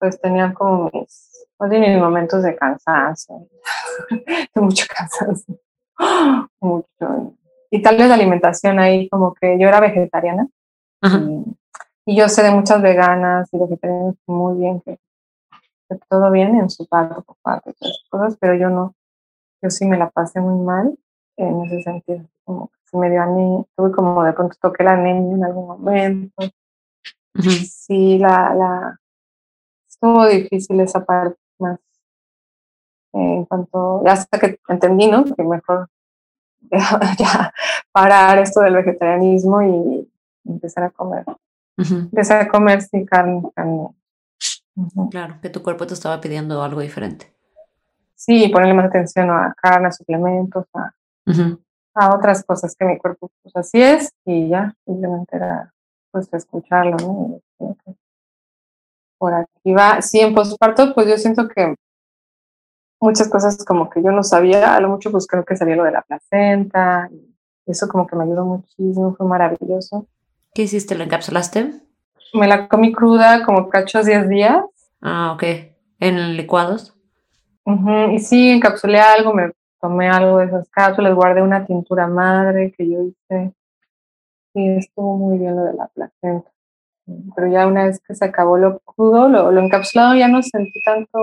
pues 0.00 0.20
tenían 0.20 0.52
como 0.52 0.90
mis 0.92 1.33
más 1.58 1.70
bien 1.70 1.98
momentos 1.98 2.42
de 2.42 2.56
cansancio, 2.56 3.46
de 4.54 4.60
mucho 4.60 4.86
cansancio, 4.88 5.58
mucho. 6.60 7.34
Y 7.70 7.82
tal 7.82 7.96
vez 7.96 8.08
la 8.08 8.14
alimentación 8.14 8.78
ahí, 8.78 9.08
como 9.08 9.34
que 9.34 9.58
yo 9.58 9.68
era 9.68 9.80
vegetariana 9.80 10.48
y, 12.06 12.16
yo 12.16 12.28
sé 12.28 12.42
de 12.42 12.50
muchas 12.50 12.82
veganas 12.82 13.48
y 13.52 13.58
vegetarianas 13.58 14.14
muy 14.26 14.58
bien 14.58 14.80
que, 14.80 14.98
todo 16.08 16.30
viene 16.30 16.58
en 16.58 16.70
su 16.70 16.86
parte, 16.86 17.20
por 17.22 17.36
parte, 17.42 17.72
todas 17.74 18.04
cosas, 18.10 18.36
pero 18.40 18.54
yo 18.54 18.68
no, 18.68 18.94
yo 19.62 19.70
sí 19.70 19.86
me 19.86 19.96
la 19.96 20.10
pasé 20.10 20.40
muy 20.40 20.64
mal 20.64 20.98
en 21.36 21.64
ese 21.64 21.82
sentido, 21.82 22.24
como 22.42 22.68
que 22.68 22.78
sí 22.84 22.96
me 22.96 23.10
dio 23.10 23.22
anemia, 23.22 23.64
tuve 23.76 23.92
como 23.92 24.24
de 24.24 24.32
pronto 24.32 24.56
toqué 24.60 24.82
la 24.82 24.92
anemia 24.92 25.36
en 25.36 25.44
algún 25.44 25.68
momento. 25.68 26.42
Sí, 27.68 28.18
la, 28.18 28.54
la, 28.54 29.00
estuvo 29.88 30.26
difícil 30.26 30.80
esa 30.80 31.04
parte 31.04 31.43
en 33.14 33.44
cuanto, 33.44 34.02
hasta 34.06 34.38
que 34.38 34.58
entendí, 34.68 35.06
¿no? 35.06 35.24
Que 35.24 35.42
mejor 35.42 35.88
ya, 37.18 37.52
parar 37.92 38.38
esto 38.38 38.60
del 38.60 38.74
vegetarianismo 38.74 39.62
y 39.62 40.10
empezar 40.44 40.84
a 40.84 40.90
comer. 40.90 41.24
Empezar 41.76 42.42
a 42.42 42.48
comer 42.48 42.82
sin 42.82 43.04
carne. 43.04 43.42
Claro, 45.10 45.36
que 45.40 45.50
tu 45.50 45.62
cuerpo 45.62 45.86
te 45.86 45.94
estaba 45.94 46.20
pidiendo 46.20 46.62
algo 46.62 46.80
diferente. 46.80 47.32
Sí, 48.14 48.48
ponerle 48.48 48.74
más 48.74 48.86
atención 48.86 49.30
a 49.30 49.54
carne, 49.60 49.88
a 49.88 49.92
suplementos, 49.92 50.66
a, 50.74 50.94
a 51.94 52.14
otras 52.14 52.44
cosas 52.44 52.74
que 52.74 52.84
mi 52.84 52.98
cuerpo 52.98 53.30
pues 53.42 53.54
así 53.56 53.80
es 53.80 54.12
y 54.24 54.48
ya, 54.48 54.74
simplemente 54.84 55.36
era 55.36 55.72
pues 56.10 56.32
escucharlo, 56.32 56.96
¿no? 56.96 57.40
por 59.18 59.34
aquí 59.34 59.72
va. 59.72 60.02
Sí, 60.02 60.20
en 60.20 60.34
posparto, 60.34 60.94
pues 60.94 61.08
yo 61.08 61.16
siento 61.16 61.48
que 61.48 61.74
muchas 63.00 63.28
cosas 63.28 63.64
como 63.64 63.90
que 63.90 64.02
yo 64.02 64.10
no 64.10 64.22
sabía, 64.22 64.74
a 64.74 64.80
lo 64.80 64.88
mucho 64.88 65.10
pues 65.10 65.26
creo 65.26 65.44
que 65.44 65.56
sabía 65.56 65.76
lo 65.76 65.84
de 65.84 65.92
la 65.92 66.02
placenta, 66.02 67.08
y 67.66 67.70
eso 67.70 67.88
como 67.88 68.06
que 68.06 68.16
me 68.16 68.24
ayudó 68.24 68.44
muchísimo, 68.44 69.14
fue 69.14 69.26
maravilloso. 69.26 70.06
¿Qué 70.54 70.62
hiciste? 70.62 70.94
¿La 70.94 71.04
encapsulaste? 71.04 71.72
Me 72.32 72.46
la 72.46 72.68
comí 72.68 72.92
cruda 72.92 73.44
como 73.44 73.68
cachos 73.68 74.06
10 74.06 74.28
días. 74.28 74.64
Ah, 75.00 75.32
ok. 75.34 75.42
¿En 76.00 76.36
licuados? 76.36 76.94
Y 78.12 78.18
sí, 78.18 78.50
encapsulé 78.50 79.00
algo, 79.00 79.32
me 79.32 79.52
tomé 79.80 80.08
algo 80.08 80.38
de 80.38 80.46
esas 80.46 80.68
cápsulas, 80.68 81.14
guardé 81.14 81.42
una 81.42 81.64
tintura 81.64 82.06
madre 82.06 82.72
que 82.76 82.88
yo 82.88 83.02
hice. 83.02 83.52
Y 84.54 84.76
estuvo 84.76 85.16
muy 85.16 85.38
bien 85.38 85.56
lo 85.56 85.64
de 85.64 85.74
la 85.74 85.88
placenta 85.88 86.54
pero 87.34 87.48
ya 87.48 87.66
una 87.66 87.84
vez 87.84 88.00
que 88.00 88.14
se 88.14 88.24
acabó 88.24 88.56
lo 88.56 88.78
crudo, 88.80 89.28
lo, 89.28 89.52
lo 89.52 89.60
encapsulado 89.60 90.14
ya 90.14 90.28
no 90.28 90.42
sentí 90.42 90.80
tanto 90.82 91.18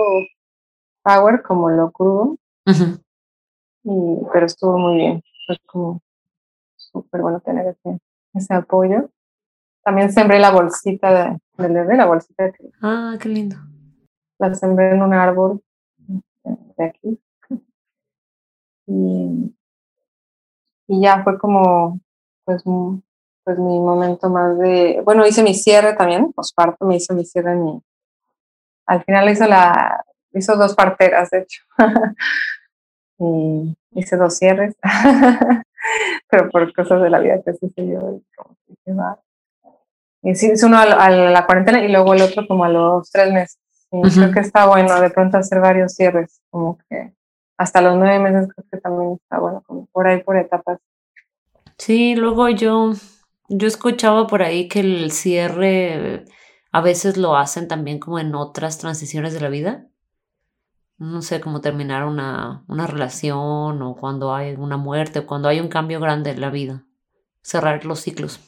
power 1.04 1.42
como 1.42 1.70
lo 1.70 1.92
crudo, 1.92 2.38
y, 3.84 4.18
pero 4.32 4.46
estuvo 4.46 4.78
muy 4.78 4.96
bien, 4.98 5.24
fue 5.46 5.58
como 5.66 6.02
súper 6.76 7.22
bueno 7.22 7.40
tener 7.40 7.68
ese, 7.68 8.00
ese 8.34 8.54
apoyo. 8.54 9.10
También 9.84 10.12
sembré 10.12 10.40
la 10.40 10.52
bolsita 10.52 11.12
de, 11.12 11.40
del 11.58 11.74
bebé, 11.74 11.98
la 11.98 12.06
bolsita 12.06 12.44
de 12.44 12.54
Ah, 12.82 13.16
qué 13.20 13.30
lindo. 13.30 13.56
La 14.38 14.54
sembré 14.54 14.92
en 14.92 15.02
un 15.02 15.14
árbol 15.14 15.62
de 16.78 16.86
aquí. 16.86 17.20
Y, 18.88 19.56
y 20.88 21.02
ya 21.02 21.24
fue 21.24 21.40
como, 21.40 22.00
pues, 22.46 22.64
pues 23.44 23.58
mi 23.58 23.80
momento 23.80 24.30
más 24.30 24.58
de, 24.60 25.02
bueno, 25.04 25.26
hice 25.26 25.44
mi 25.44 25.54
cierre 25.54 25.96
también, 25.96 26.32
posparto, 26.34 26.86
me 26.86 26.98
hizo 26.98 27.14
mi 27.14 27.26
cierre 27.26 27.54
en 27.54 27.64
mi, 27.64 27.82
al 28.86 29.04
final 29.04 29.30
hizo 29.30 29.48
la, 29.48 30.04
hizo 30.34 30.56
dos 30.56 30.76
parteras, 30.76 31.30
de 31.30 31.40
hecho, 31.40 31.64
y 33.20 33.78
hice 33.92 34.18
dos 34.18 34.38
cierres, 34.38 34.76
pero 36.30 36.50
por 36.50 36.74
cosas 36.74 37.02
de 37.02 37.10
la 37.10 37.20
vida 37.20 37.42
que 37.44 37.54
sucedió, 37.54 38.22
y 40.24 40.36
sí, 40.36 40.52
hice 40.52 40.66
uno 40.66 40.78
a, 40.78 41.10
la 41.10 41.46
cuarentena 41.46 41.84
y 41.84 41.92
luego 41.92 42.14
el 42.14 42.22
otro 42.22 42.48
como 42.48 42.64
a 42.64 42.70
los 42.70 43.10
tres 43.10 43.34
meses. 43.34 43.60
Y 43.92 44.10
creo 44.10 44.32
que 44.32 44.40
está 44.40 44.68
bueno 44.68 45.02
de 45.02 45.10
pronto 45.10 45.38
hacer 45.38 45.60
varios 45.60 45.94
cierres, 45.96 46.42
como 46.50 46.78
que 46.90 47.14
hasta 47.58 47.82
los 47.82 47.98
nueve 47.98 48.20
meses 48.20 48.48
creo 48.54 48.66
que 48.72 48.78
también 48.78 49.20
está 49.22 49.40
bueno, 49.40 49.64
como 49.66 49.88
por 49.88 50.08
ahí 50.08 50.24
por 50.24 50.38
etapas. 50.38 50.80
Sí, 51.78 52.16
luego 52.16 52.48
yo 52.50 52.94
yo 53.54 53.68
escuchaba 53.68 54.28
por 54.28 54.44
ahí 54.44 54.68
que 54.70 54.80
el 54.80 55.12
cierre 55.12 56.24
a 56.72 56.82
veces 56.82 57.18
lo 57.18 57.36
hacen 57.36 57.68
también 57.68 58.00
como 58.00 58.18
en 58.18 58.34
otras 58.34 58.78
transiciones 58.78 59.34
de 59.34 59.42
la 59.42 59.50
vida. 59.50 59.88
No 61.02 61.24
sé, 61.24 61.42
como 61.42 61.62
terminar 61.62 62.06
una, 62.06 62.64
una 62.68 62.86
relación 62.86 63.82
o 63.82 63.96
cuando 64.00 64.36
hay 64.36 64.54
una 64.54 64.78
muerte 64.78 65.20
o 65.20 65.26
cuando 65.26 65.48
hay 65.50 65.60
un 65.60 65.68
cambio 65.68 66.00
grande 66.00 66.30
en 66.30 66.40
la 66.40 66.52
vida. 66.52 66.86
Cerrar 67.42 67.84
los 67.86 68.02
ciclos. 68.02 68.40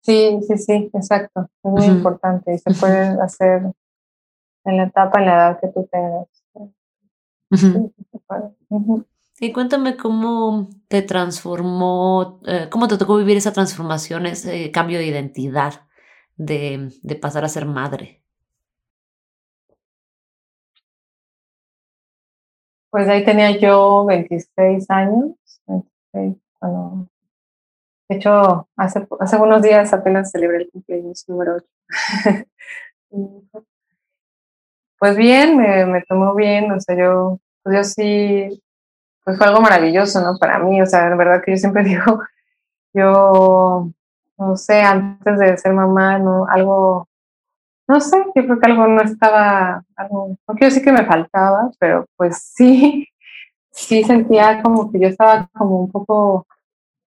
Sí, 0.00 0.40
sí, 0.48 0.56
sí, 0.56 0.90
exacto. 0.94 1.50
Es 1.62 1.70
muy 1.70 1.84
importante 1.84 2.54
y 2.54 2.58
se 2.58 2.72
puede 2.72 3.08
hacer 3.20 3.70
en 4.64 4.76
la 4.78 4.84
etapa, 4.84 5.20
en 5.20 5.26
la 5.26 5.34
edad 5.34 5.60
que 5.60 5.68
tú 5.68 5.86
tengas. 5.92 6.28
Y 9.38 9.52
cuéntame 9.52 9.98
cómo 9.98 10.70
te 10.88 11.02
transformó, 11.02 12.40
eh, 12.46 12.68
cómo 12.70 12.88
te 12.88 12.96
tocó 12.96 13.18
vivir 13.18 13.36
esa 13.36 13.52
transformación, 13.52 14.24
ese 14.24 14.70
cambio 14.70 14.98
de 14.98 15.06
identidad, 15.06 15.86
de, 16.36 16.88
de 17.02 17.16
pasar 17.16 17.44
a 17.44 17.50
ser 17.50 17.66
madre. 17.66 18.24
Pues 22.90 23.08
ahí 23.08 23.24
tenía 23.24 23.56
yo 23.58 24.04
26 24.06 24.90
años, 24.90 25.36
26, 25.66 26.36
bueno, 26.60 27.08
de 28.10 28.16
hecho, 28.16 28.68
hace, 28.76 29.06
hace 29.20 29.36
unos 29.36 29.62
días 29.62 29.92
apenas 29.92 30.32
celebré 30.32 30.62
el 30.62 30.70
cumpleaños 30.70 31.24
número 31.28 31.58
8. 31.58 31.66
pues 34.98 35.16
bien, 35.16 35.56
me, 35.56 35.86
me, 35.86 36.02
tomó 36.02 36.34
bien, 36.34 36.72
o 36.72 36.80
sea, 36.80 36.96
yo, 36.96 37.38
pues 37.62 37.76
yo 37.76 37.84
sí, 37.84 38.62
pues 39.24 39.38
fue 39.38 39.46
algo 39.46 39.60
maravilloso, 39.60 40.20
¿no? 40.22 40.36
Para 40.40 40.58
mí, 40.58 40.82
o 40.82 40.86
sea, 40.86 41.08
la 41.08 41.14
verdad 41.14 41.40
que 41.40 41.52
yo 41.52 41.56
siempre 41.56 41.84
digo, 41.84 42.20
yo, 42.92 43.88
no 44.38 44.56
sé, 44.56 44.82
antes 44.82 45.38
de 45.38 45.56
ser 45.56 45.72
mamá, 45.72 46.18
no, 46.18 46.46
algo, 46.48 47.06
no 47.90 48.00
sé, 48.00 48.16
yo 48.36 48.44
creo 48.44 48.60
que 48.60 48.70
algo 48.70 48.86
no 48.86 49.02
estaba, 49.02 49.82
algo, 49.96 50.36
no 50.46 50.54
quiero 50.54 50.68
decir 50.68 50.84
que 50.84 50.92
me 50.92 51.04
faltaba, 51.04 51.72
pero 51.80 52.06
pues 52.16 52.38
sí, 52.54 53.08
sí 53.72 54.04
sentía 54.04 54.62
como 54.62 54.92
que 54.92 55.00
yo 55.00 55.08
estaba 55.08 55.48
como 55.52 55.80
un 55.80 55.90
poco 55.90 56.46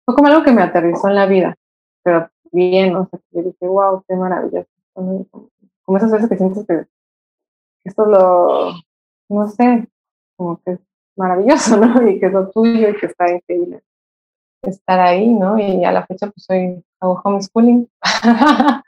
fue 0.07 0.15
como 0.15 0.29
algo 0.29 0.43
que 0.43 0.53
me 0.53 0.63
aterrizó 0.63 1.09
en 1.09 1.17
la 1.17 1.27
vida, 1.27 1.55
pero 2.03 2.31
bien, 2.51 2.97
o 2.97 3.07
sea, 3.07 3.21
yo 3.31 3.43
dije, 3.43 3.67
wow, 3.67 4.03
qué 4.09 4.17
maravilloso. 4.17 4.69
Como 4.95 5.99
esas 5.99 6.11
veces 6.11 6.29
que 6.31 6.37
sientes 6.37 6.67
que 6.67 6.87
esto 7.85 8.07
lo, 8.07 8.73
no 9.29 9.49
sé, 9.49 9.87
como 10.37 10.61
que 10.63 10.73
es 10.73 10.81
maravilloso, 11.15 11.77
¿no? 11.85 12.09
Y 12.09 12.19
que 12.19 12.27
es 12.27 12.33
lo 12.33 12.51
tuyo 12.51 12.89
y 12.89 12.97
que 12.97 13.07
está 13.07 13.31
increíble 13.31 13.83
estar 14.63 14.99
ahí, 14.99 15.29
¿no? 15.29 15.59
Y 15.59 15.85
a 15.85 15.93
la 15.93 16.07
fecha 16.07 16.27
pues 16.31 16.45
soy, 16.45 16.83
hago 17.01 17.21
homeschooling. 17.23 17.89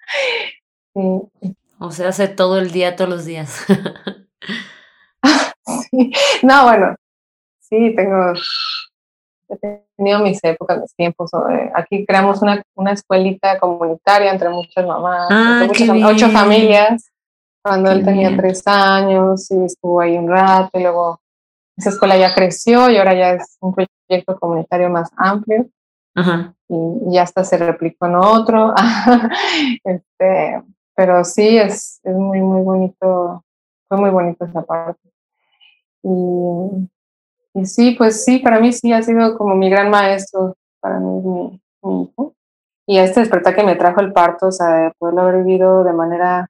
sí. 0.95 1.57
O 1.83 1.91
sea, 1.91 2.09
hace 2.09 2.28
todo 2.28 2.59
el 2.59 2.70
día, 2.70 2.97
todos 2.97 3.11
los 3.11 3.24
días. 3.24 3.64
sí. 5.91 6.12
No, 6.43 6.64
bueno, 6.64 6.95
sí, 7.61 7.95
tengo 7.97 8.35
he 9.62 9.83
tenido 9.97 10.20
mis 10.20 10.43
épocas, 10.43 10.80
mis 10.80 10.95
tiempos. 10.95 11.30
Aquí 11.74 12.05
creamos 12.07 12.43
una, 12.43 12.62
una 12.74 12.93
escuelita 12.93 13.59
comunitaria 13.59 14.33
entre 14.33 14.49
muchas 14.49 14.87
mamás, 14.87 15.28
ah, 15.30 15.66
ocho 16.07 16.28
familias, 16.30 17.11
cuando 17.62 17.91
él 17.91 18.05
tenía 18.05 18.37
tres 18.37 18.62
años 18.66 19.51
y 19.51 19.64
estuvo 19.64 20.01
ahí 20.01 20.16
un 20.16 20.28
rato 20.28 20.78
y 20.78 20.83
luego 20.83 21.20
esa 21.76 21.91
escuela 21.91 22.16
ya 22.16 22.35
creció 22.35 22.91
y 22.91 22.97
ahora 22.97 23.14
ya 23.14 23.33
es 23.33 23.57
un 23.61 23.74
proyecto 23.74 24.39
comunitario 24.39 24.91
más 24.91 25.11
amplio. 25.16 25.66
Y, 26.68 27.12
ya 27.12 27.22
hasta 27.22 27.45
se 27.45 27.59
replicó 27.59 28.07
en 28.07 28.16
otro. 28.16 28.74
este, 29.85 30.62
pero 30.95 31.24
sí, 31.24 31.59
es, 31.59 32.01
es 32.03 32.14
muy, 32.14 32.40
muy 32.40 32.62
bonito. 32.62 33.45
Fue 33.88 33.99
muy 33.99 34.11
bonito 34.11 34.45
esa 34.45 34.62
parte. 34.62 35.01
Y 36.03 36.88
y 37.55 37.66
sí, 37.66 37.95
pues 37.97 38.24
sí, 38.24 38.38
para 38.38 38.61
mí 38.61 38.72
sí 38.72 38.93
ha 38.93 39.03
sido 39.03 39.36
como 39.36 39.55
mi 39.55 39.68
gran 39.68 39.90
maestro, 39.90 40.57
para 40.80 40.99
mí 40.99 41.20
mi, 41.20 41.61
mi 41.82 42.03
hijo. 42.05 42.34
Y 42.86 42.99
este 42.99 43.20
despertar 43.20 43.55
que 43.55 43.62
me 43.62 43.76
trajo 43.76 44.01
el 44.01 44.12
parto, 44.12 44.49
o 44.49 44.53
sea, 44.53 44.68
de 44.68 44.93
poderlo 44.99 45.22
haber 45.22 45.45
vivido 45.45 45.84
de 45.84 45.93
manera 45.93 46.49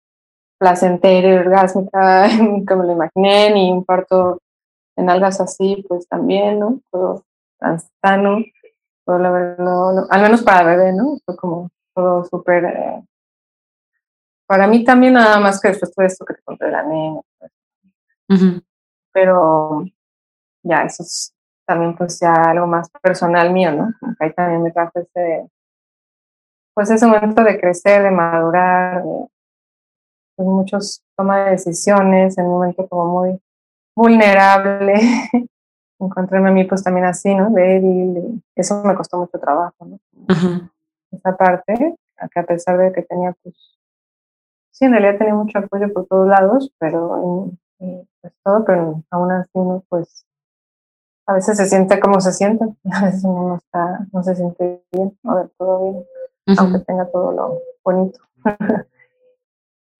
placentera 0.59 1.29
y 1.29 1.33
orgásmica, 1.39 2.29
como 2.69 2.85
lo 2.85 2.93
imaginé, 2.93 3.53
ni 3.53 3.73
un 3.73 3.85
parto 3.85 4.39
en 4.97 5.11
algas 5.11 5.41
así, 5.41 5.85
pues 5.89 6.07
también, 6.09 6.61
¿no? 6.61 6.81
Todo 6.91 7.25
tan 7.59 7.79
sano, 8.03 8.39
poderlo 9.05 9.29
haberlo, 9.29 10.07
al 10.09 10.23
menos 10.23 10.43
para 10.43 10.65
bebé, 10.65 10.93
¿no? 10.93 11.19
Fue 11.25 11.37
como 11.37 11.71
todo 11.95 12.25
súper... 12.25 12.65
Eh, 12.65 13.03
para 14.47 14.67
mí 14.67 14.85
también 14.85 15.15
nada 15.15 15.41
más 15.41 15.61
que 15.61 15.69
después 15.69 15.95
todo 15.95 16.07
esto 16.07 16.25
que 16.25 16.35
te 16.35 16.43
conté 16.43 16.67
de 16.67 16.73
la 16.73 16.83
nena. 16.83 17.21
Pues. 17.39 17.53
Pero 19.13 19.85
ya 20.63 20.83
eso 20.83 21.03
es 21.03 21.35
también 21.67 21.97
pues 21.97 22.19
ya 22.21 22.33
algo 22.33 22.67
más 22.67 22.91
personal 23.03 23.53
mío, 23.53 23.73
¿no? 23.73 23.95
Como 24.01 24.15
que 24.15 24.25
ahí 24.25 24.33
también 24.33 24.63
me 24.63 24.71
trajo 24.71 24.99
ese, 24.99 25.49
pues 26.75 26.91
ese 26.91 27.07
momento 27.07 27.43
de 27.43 27.61
crecer, 27.61 28.03
de 28.03 28.11
madurar, 28.11 29.03
de, 29.03 29.27
pues 30.37 30.49
muchos 30.49 31.03
toma 31.17 31.45
de 31.45 31.51
decisiones, 31.53 32.37
en 32.39 32.47
un 32.47 32.53
momento 32.53 32.89
como 32.89 33.21
muy 33.21 33.41
vulnerable, 33.95 34.95
encontrarme 35.99 36.49
a 36.49 36.53
mí 36.53 36.65
pues 36.65 36.83
también 36.83 37.07
así, 37.07 37.35
¿no? 37.35 37.51
Débil, 37.51 38.43
eso 38.55 38.83
me 38.85 38.95
costó 38.95 39.19
mucho 39.19 39.39
trabajo, 39.39 39.85
¿no? 39.85 39.99
Esa 41.11 41.37
parte, 41.37 41.97
que 42.33 42.41
a 42.41 42.45
pesar 42.45 42.79
de 42.79 42.93
que 42.93 43.03
tenía 43.03 43.35
pues, 43.43 43.55
sí, 44.73 44.87
en 44.87 44.93
realidad 44.93 45.19
tenía 45.19 45.35
mucho 45.35 45.59
apoyo 45.59 45.93
por 45.93 46.07
todos 46.07 46.27
lados, 46.27 46.73
pero 46.79 47.53
pues 48.21 48.33
todo, 48.45 48.65
pero 48.65 49.03
aún 49.11 49.33
así, 49.33 49.51
¿no? 49.55 49.85
Pues 49.89 50.27
a 51.27 51.35
veces 51.35 51.57
se 51.57 51.67
siente 51.67 52.01
como 52.01 52.21
se 52.21 52.33
siente, 52.33 52.65
a 52.93 53.05
veces 53.05 53.25
uno 53.25 53.49
no, 53.49 53.57
está, 53.57 54.07
no 54.13 54.23
se 54.23 54.35
siente 54.35 54.85
bien 54.93 55.17
o 55.25 55.35
ver 55.35 55.51
todo 55.59 55.83
bien, 55.85 56.59
aunque 56.59 56.81
tenga 56.81 57.11
todo 57.11 57.33
lo 57.33 57.61
bonito 57.85 58.21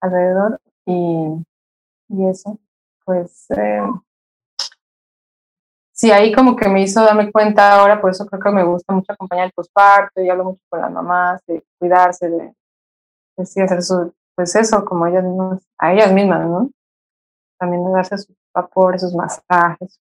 alrededor. 0.01 0.59
Y, 0.85 1.45
y, 2.09 2.27
eso, 2.27 2.59
pues 3.05 3.45
eh, 3.51 3.81
sí, 5.93 6.11
ahí 6.11 6.33
como 6.33 6.57
que 6.57 6.67
me 6.67 6.81
hizo 6.81 7.01
darme 7.01 7.31
cuenta 7.31 7.79
ahora, 7.79 8.01
por 8.01 8.11
eso 8.11 8.25
creo 8.25 8.41
que 8.41 8.51
me 8.51 8.65
gusta 8.65 8.93
mucho 8.93 9.13
acompañar 9.13 9.45
el 9.45 9.53
posparto 9.53 10.21
y 10.21 10.29
hablo 10.29 10.43
mucho 10.43 10.61
con 10.69 10.81
las 10.81 10.91
mamás, 10.91 11.41
de 11.47 11.63
cuidarse, 11.79 12.29
de, 12.29 12.53
de 13.37 13.63
hacer 13.63 13.81
su, 13.81 14.13
pues 14.35 14.55
eso, 14.55 14.83
como 14.85 15.07
ellas 15.07 15.23
mismas, 15.23 15.61
a 15.77 15.93
ellas 15.93 16.11
mismas, 16.11 16.45
¿no? 16.47 16.69
También 17.57 17.91
darse 17.91 18.17
sus 18.17 18.35
vapores, 18.53 19.01
sus 19.01 19.13
masajes, 19.13 19.99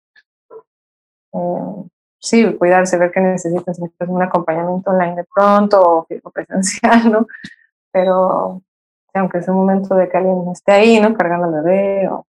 eh, 1.32 1.84
sí, 2.18 2.56
cuidarse, 2.56 2.98
ver 2.98 3.10
qué 3.12 3.20
necesitas, 3.20 3.76
si 3.76 3.82
necesitas 3.82 4.08
un 4.08 4.22
acompañamiento 4.22 4.90
online 4.90 5.16
de 5.16 5.24
pronto 5.24 6.06
o, 6.22 6.30
presencial, 6.30 7.10
¿no? 7.10 7.26
Pero 7.92 8.62
aunque 9.14 9.38
es 9.38 9.48
un 9.48 9.56
momento 9.56 9.94
de 9.96 10.08
que 10.08 10.16
alguien 10.16 10.48
esté 10.52 10.72
ahí, 10.72 11.00
¿no? 11.00 11.14
Cargando 11.16 11.46
al 11.46 11.64
bebé 11.64 12.08
o 12.08 12.26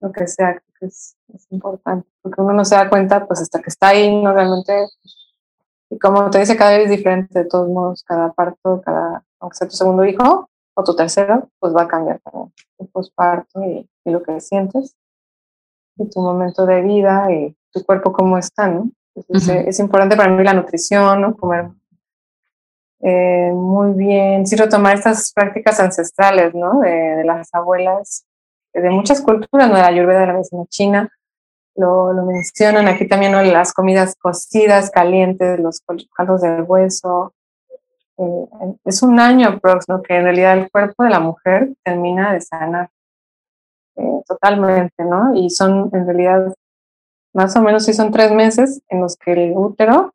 lo 0.00 0.12
que 0.12 0.26
sea, 0.26 0.60
que 0.78 0.86
es, 0.86 1.16
importante, 1.50 2.08
porque 2.20 2.40
uno 2.40 2.52
no 2.52 2.64
se 2.64 2.74
da 2.74 2.90
cuenta, 2.90 3.26
pues 3.26 3.40
hasta 3.40 3.60
que 3.62 3.70
está 3.70 3.88
ahí, 3.88 4.22
¿no? 4.22 4.32
Realmente, 4.32 4.86
y 5.90 5.98
como 5.98 6.28
te 6.28 6.40
dice, 6.40 6.56
cada 6.56 6.72
vez 6.72 6.86
es 6.86 6.90
diferente, 6.90 7.38
de 7.38 7.44
todos 7.46 7.68
modos, 7.68 8.02
cada 8.04 8.32
parto, 8.32 8.82
cada, 8.84 9.24
aunque 9.42 9.56
sea 9.56 9.68
tu 9.68 9.76
segundo 9.76 10.04
hijo 10.06 10.48
o 10.74 10.84
tu 10.84 10.96
tercero, 10.96 11.50
pues 11.58 11.74
va 11.74 11.82
a 11.82 11.88
cambiar 11.88 12.20
también 12.20 12.50
tu 12.78 12.86
posparto 12.86 13.62
y, 13.62 13.86
y 14.04 14.10
lo 14.10 14.22
que 14.22 14.40
sientes 14.40 14.96
y 15.96 16.08
tu 16.08 16.20
momento 16.20 16.64
de 16.64 16.80
vida 16.80 17.30
y 17.30 17.54
tu 17.70 17.84
cuerpo 17.84 18.12
cómo 18.12 18.38
está, 18.38 18.68
¿no? 18.68 18.90
es, 19.28 19.78
importante 19.78 20.16
para 20.16 20.30
mí 20.30 20.42
la 20.42 20.54
nutrición, 20.54 21.20
¿no? 21.20 21.36
Comer 21.36 21.66
eh, 23.00 23.50
muy 23.52 23.92
bien, 23.94 24.46
sí 24.46 24.56
retomar 24.56 24.96
estas 24.96 25.32
prácticas 25.32 25.80
ancestrales, 25.80 26.54
¿no? 26.54 26.80
De, 26.80 27.24
las 27.24 27.52
abuelas, 27.52 28.24
de 28.72 28.90
muchas 28.90 29.20
culturas, 29.20 29.68
¿no? 29.68 29.74
De 29.74 29.82
la 29.82 29.88
ayurveda, 29.88 30.20
de 30.20 30.26
la 30.28 30.32
medicina 30.34 30.64
china, 30.68 31.12
lo, 31.74 32.12
lo 32.12 32.24
mencionan 32.24 32.88
aquí 32.88 33.08
también, 33.08 33.32
¿no? 33.32 33.42
Las 33.42 33.72
comidas 33.72 34.14
cocidas, 34.20 34.90
calientes, 34.90 35.58
los 35.58 35.82
caldos 36.14 36.42
de 36.42 36.62
hueso. 36.62 37.34
Eh, 38.18 38.46
es 38.84 39.02
un 39.02 39.18
año 39.18 39.58
próximo 39.58 40.02
que 40.02 40.16
en 40.16 40.24
realidad 40.24 40.58
el 40.58 40.70
cuerpo 40.70 41.04
de 41.04 41.10
la 41.10 41.20
mujer 41.20 41.72
termina 41.82 42.32
de 42.32 42.40
sanar 42.40 42.90
eh, 43.96 44.22
totalmente, 44.26 45.04
¿no? 45.04 45.34
Y 45.34 45.50
son 45.50 45.90
en 45.92 46.06
realidad 46.06 46.54
más 47.34 47.56
o 47.56 47.62
menos 47.62 47.84
sí 47.84 47.94
son 47.94 48.10
tres 48.10 48.30
meses 48.32 48.82
en 48.88 49.00
los 49.00 49.16
que 49.16 49.32
el 49.32 49.52
útero, 49.56 50.14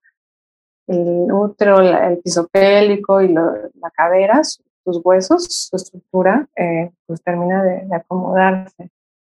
el 0.88 1.32
útero, 1.32 1.80
el 1.80 2.20
piso 2.20 2.48
pélvico 2.48 3.22
y 3.22 3.30
la 3.30 3.91
cadera, 3.93 4.41
sus 4.43 5.02
huesos, 5.04 5.70
su 5.70 5.76
estructura, 5.76 6.48
eh, 6.56 6.91
pues 7.06 7.22
termina 7.22 7.64
de, 7.64 7.88
acomodarse 7.93 8.89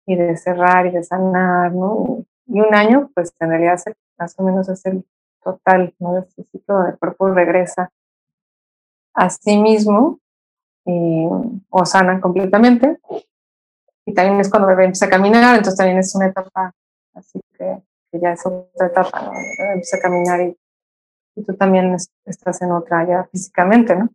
y 0.07 0.17
de 0.17 0.37
cerrar 0.37 0.87
y 0.87 0.91
de 0.91 1.03
sanar, 1.05 1.73
¿no? 1.73 2.25
Y 2.47 2.61
un 2.61 2.75
año, 2.75 3.11
pues 3.15 3.33
en 3.41 3.51
realidad 3.51 3.81
más 4.19 4.35
o 4.39 4.43
menos 4.43 4.69
es 4.69 4.85
el 4.87 5.05
total, 5.43 5.95
¿no? 5.99 6.19
Este 6.19 6.45
ciclo, 6.45 6.87
el 6.87 6.99
cuerpo 6.99 7.31
regresa 7.31 7.91
a 9.19 9.31
sí 9.31 9.57
mismo 9.59 10.19
y, 10.85 11.27
o 11.69 11.85
sana 11.85 12.21
completamente 12.21 12.99
y 14.09 14.15
también 14.15 14.41
es 14.41 14.49
cuando 14.49 14.69
el 14.69 14.75
bebé 14.75 14.87
empieza 14.87 15.05
a 15.05 15.11
caminar, 15.11 15.57
entonces 15.57 15.77
también 15.77 15.99
es 15.99 16.15
una 16.15 16.27
etapa, 16.27 16.73
así 17.13 17.39
que, 17.59 17.83
que 18.11 18.19
ya 18.19 18.33
es 18.33 18.47
otra 18.47 18.87
etapa, 18.87 19.21
¿no? 19.21 19.33
Empieza 19.35 19.99
a 19.99 20.01
caminar 20.01 20.41
y, 20.41 20.57
y 21.37 21.45
tú 21.45 21.55
también 21.55 21.95
estás 22.25 22.63
en 22.63 22.73
otra 22.73 23.07
ya 23.07 23.25
físicamente, 23.31 23.95
¿no? 23.95 24.09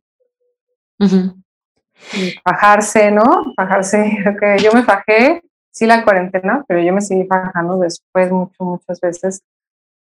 Y 2.14 2.32
fajarse, 2.43 3.12
¿no? 3.12 3.54
Fajarse, 3.56 4.18
que 4.39 4.58
yo 4.64 4.72
me 4.74 4.82
fajé, 4.82 5.43
sí 5.70 5.86
la 5.86 6.04
cuarentena, 6.04 6.66
pero 6.68 6.82
yo 6.82 6.91
me 6.91 7.01
seguí 7.01 7.28
fajando 7.28 7.78
después 7.78 8.32
mucho, 8.32 8.64
muchas 8.64 8.99
veces. 8.99 9.43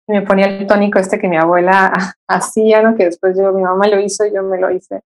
Me 0.07 0.21
ponía 0.21 0.47
el 0.47 0.67
tónico 0.67 0.99
este 0.99 1.19
que 1.19 1.27
mi 1.27 1.37
abuela 1.37 1.91
hacía, 2.27 2.81
¿no? 2.81 2.95
Que 2.95 3.05
después 3.05 3.37
yo, 3.37 3.51
mi 3.53 3.63
mamá 3.63 3.87
lo 3.87 3.99
hizo 3.99 4.25
yo 4.25 4.43
me 4.43 4.59
lo 4.59 4.71
hice. 4.71 5.01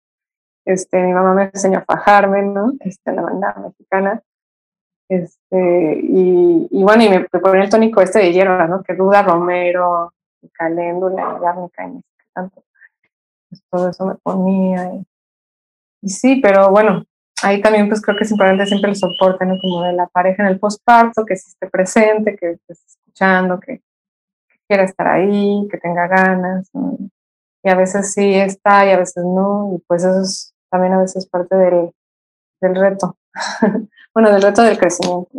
Este, 0.65 1.01
mi 1.01 1.13
mamá 1.13 1.33
me 1.33 1.43
enseñó 1.45 1.79
a 1.79 1.85
fajarme, 1.85 2.41
¿no? 2.41 2.73
Este, 2.81 3.13
la 3.13 3.21
banda 3.21 3.55
mexicana. 3.55 4.21
Este, 5.09 5.99
y, 6.03 6.67
y 6.69 6.83
bueno, 6.83 7.03
y 7.03 7.09
me, 7.09 7.21
ponía 7.21 7.63
el 7.63 7.69
tónico 7.69 8.01
este 8.01 8.19
de 8.19 8.33
hierba, 8.33 8.67
¿no? 8.67 8.83
Que 8.83 8.93
ruda, 8.93 9.21
romero, 9.21 10.13
caléndula, 10.51 11.39
y 11.39 11.97
y 11.97 12.01
tanto. 12.33 12.63
Pues 13.49 13.61
todo 13.71 13.89
eso 13.89 14.05
me 14.05 14.15
ponía. 14.15 14.93
Y, 14.93 15.05
y 16.01 16.09
sí, 16.09 16.41
pero 16.41 16.69
bueno, 16.69 17.05
ahí 17.43 17.61
también 17.61 17.87
pues 17.87 18.01
creo 18.01 18.17
que 18.17 18.25
es 18.25 18.31
importante 18.31 18.65
siempre 18.65 18.89
el 18.89 18.97
soporte, 18.97 19.45
¿no? 19.45 19.57
Como 19.61 19.83
de 19.83 19.93
la 19.93 20.07
pareja 20.07 20.43
en 20.43 20.49
el 20.49 20.59
posparto, 20.59 21.25
que 21.25 21.37
sí 21.37 21.49
esté 21.49 21.69
presente, 21.69 22.35
que 22.35 22.51
esté 22.51 22.73
escuchando, 22.73 23.59
que, 23.61 23.81
quiera 24.67 24.83
estar 24.83 25.07
ahí, 25.07 25.67
que 25.71 25.77
tenga 25.77 26.07
ganas, 26.07 26.69
Y 27.63 27.69
a 27.69 27.75
veces 27.75 28.13
sí 28.13 28.35
está 28.35 28.85
y 28.85 28.91
a 28.91 28.97
veces 28.97 29.23
no, 29.23 29.73
y 29.75 29.79
pues 29.87 30.03
eso 30.03 30.21
es 30.21 30.53
también 30.69 30.93
a 30.93 31.01
veces 31.01 31.25
parte 31.27 31.55
del, 31.55 31.91
del 32.61 32.75
reto. 32.75 33.17
bueno, 34.13 34.31
del 34.31 34.41
reto 34.41 34.61
del 34.61 34.77
crecimiento. 34.77 35.29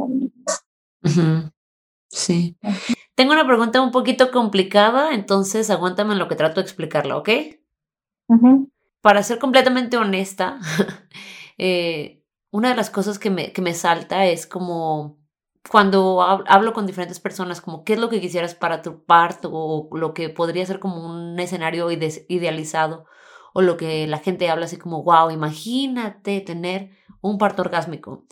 Sí. 2.11 2.57
Tengo 3.15 3.33
una 3.33 3.47
pregunta 3.47 3.83
un 3.83 3.91
poquito 3.91 4.31
complicada, 4.31 5.13
entonces 5.13 5.71
aguántame 5.71 6.13
en 6.13 6.19
lo 6.19 6.29
que 6.29 6.37
trato 6.37 6.61
de 6.61 6.65
explicarla, 6.65 7.17
¿ok? 7.17 7.29
Para 9.01 9.23
ser 9.23 9.39
completamente 9.39 9.97
honesta, 9.97 10.59
eh, 11.59 12.23
una 12.51 12.71
de 12.71 12.77
las 12.77 12.91
cosas 12.91 13.19
que 13.19 13.31
me, 13.31 13.53
que 13.53 13.63
me 13.63 13.75
salta 13.75 14.27
es 14.27 14.47
como 14.47 15.18
cuando 15.69 16.23
hablo 16.23 16.73
con 16.73 16.87
diferentes 16.87 17.21
personas, 17.21 17.61
como 17.61 17.85
qué 17.85 17.95
es 17.95 17.99
lo 17.99 18.09
que 18.09 18.21
quisieras 18.21 18.55
para 18.55 18.83
tu 18.83 19.05
parto 19.05 19.51
o 19.53 19.97
lo 19.97 20.15
que 20.15 20.31
podría 20.31 20.65
ser 20.67 20.81
como 20.81 21.05
un 21.05 21.39
escenario 21.39 21.91
idealizado 21.91 23.05
o 23.55 23.63
lo 23.63 23.77
que 23.77 24.07
la 24.07 24.19
gente 24.19 24.49
habla 24.49 24.67
así 24.67 24.77
como, 24.77 25.03
wow, 25.03 25.31
imagínate 25.31 26.41
tener 26.41 26.91
un 27.21 27.39
parto 27.39 27.63
orgásmico. 27.63 28.27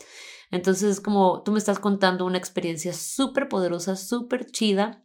Entonces, 0.51 1.01
como 1.01 1.43
tú 1.43 1.51
me 1.51 1.59
estás 1.59 1.79
contando 1.79 2.25
una 2.25 2.37
experiencia 2.37 2.93
súper 2.93 3.49
poderosa, 3.49 3.95
súper 3.95 4.45
chida, 4.45 5.03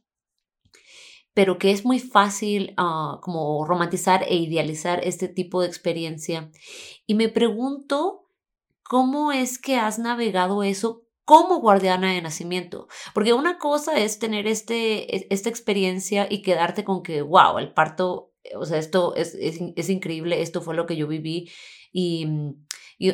pero 1.35 1.59
que 1.59 1.71
es 1.71 1.85
muy 1.85 1.99
fácil 1.99 2.75
ah, 2.77 3.19
como 3.23 3.65
romantizar 3.65 4.23
e 4.29 4.37
idealizar 4.37 5.01
este 5.03 5.29
tipo 5.29 5.61
de 5.61 5.67
experiencia. 5.67 6.51
Y 7.07 7.15
me 7.15 7.29
pregunto, 7.29 8.29
¿cómo 8.85 9.33
es 9.33 9.59
que 9.59 9.77
has 9.77 9.99
navegado 9.99 10.63
eso 10.63 11.03
como 11.33 11.61
guardiana 11.61 12.13
de 12.13 12.21
nacimiento? 12.21 12.89
Porque 13.15 13.33
una 13.33 13.59
cosa 13.59 13.99
es 13.99 14.19
tener 14.19 14.47
este, 14.47 15.17
e, 15.17 15.27
esta 15.31 15.49
experiencia 15.49 16.27
y 16.29 16.43
quedarte 16.43 16.85
con 16.85 17.03
que, 17.03 17.23
wow, 17.23 17.59
el 17.59 17.73
parto, 17.73 18.35
o 18.55 18.67
sea, 18.67 18.79
esto 18.79 19.15
es, 19.15 19.35
es, 19.35 19.89
increíble, 19.89 20.43
esto 20.43 20.61
fue 20.61 20.75
lo 20.75 20.85
que 20.85 20.97
yo 20.97 21.09
viví 21.09 21.51
y 21.91 22.27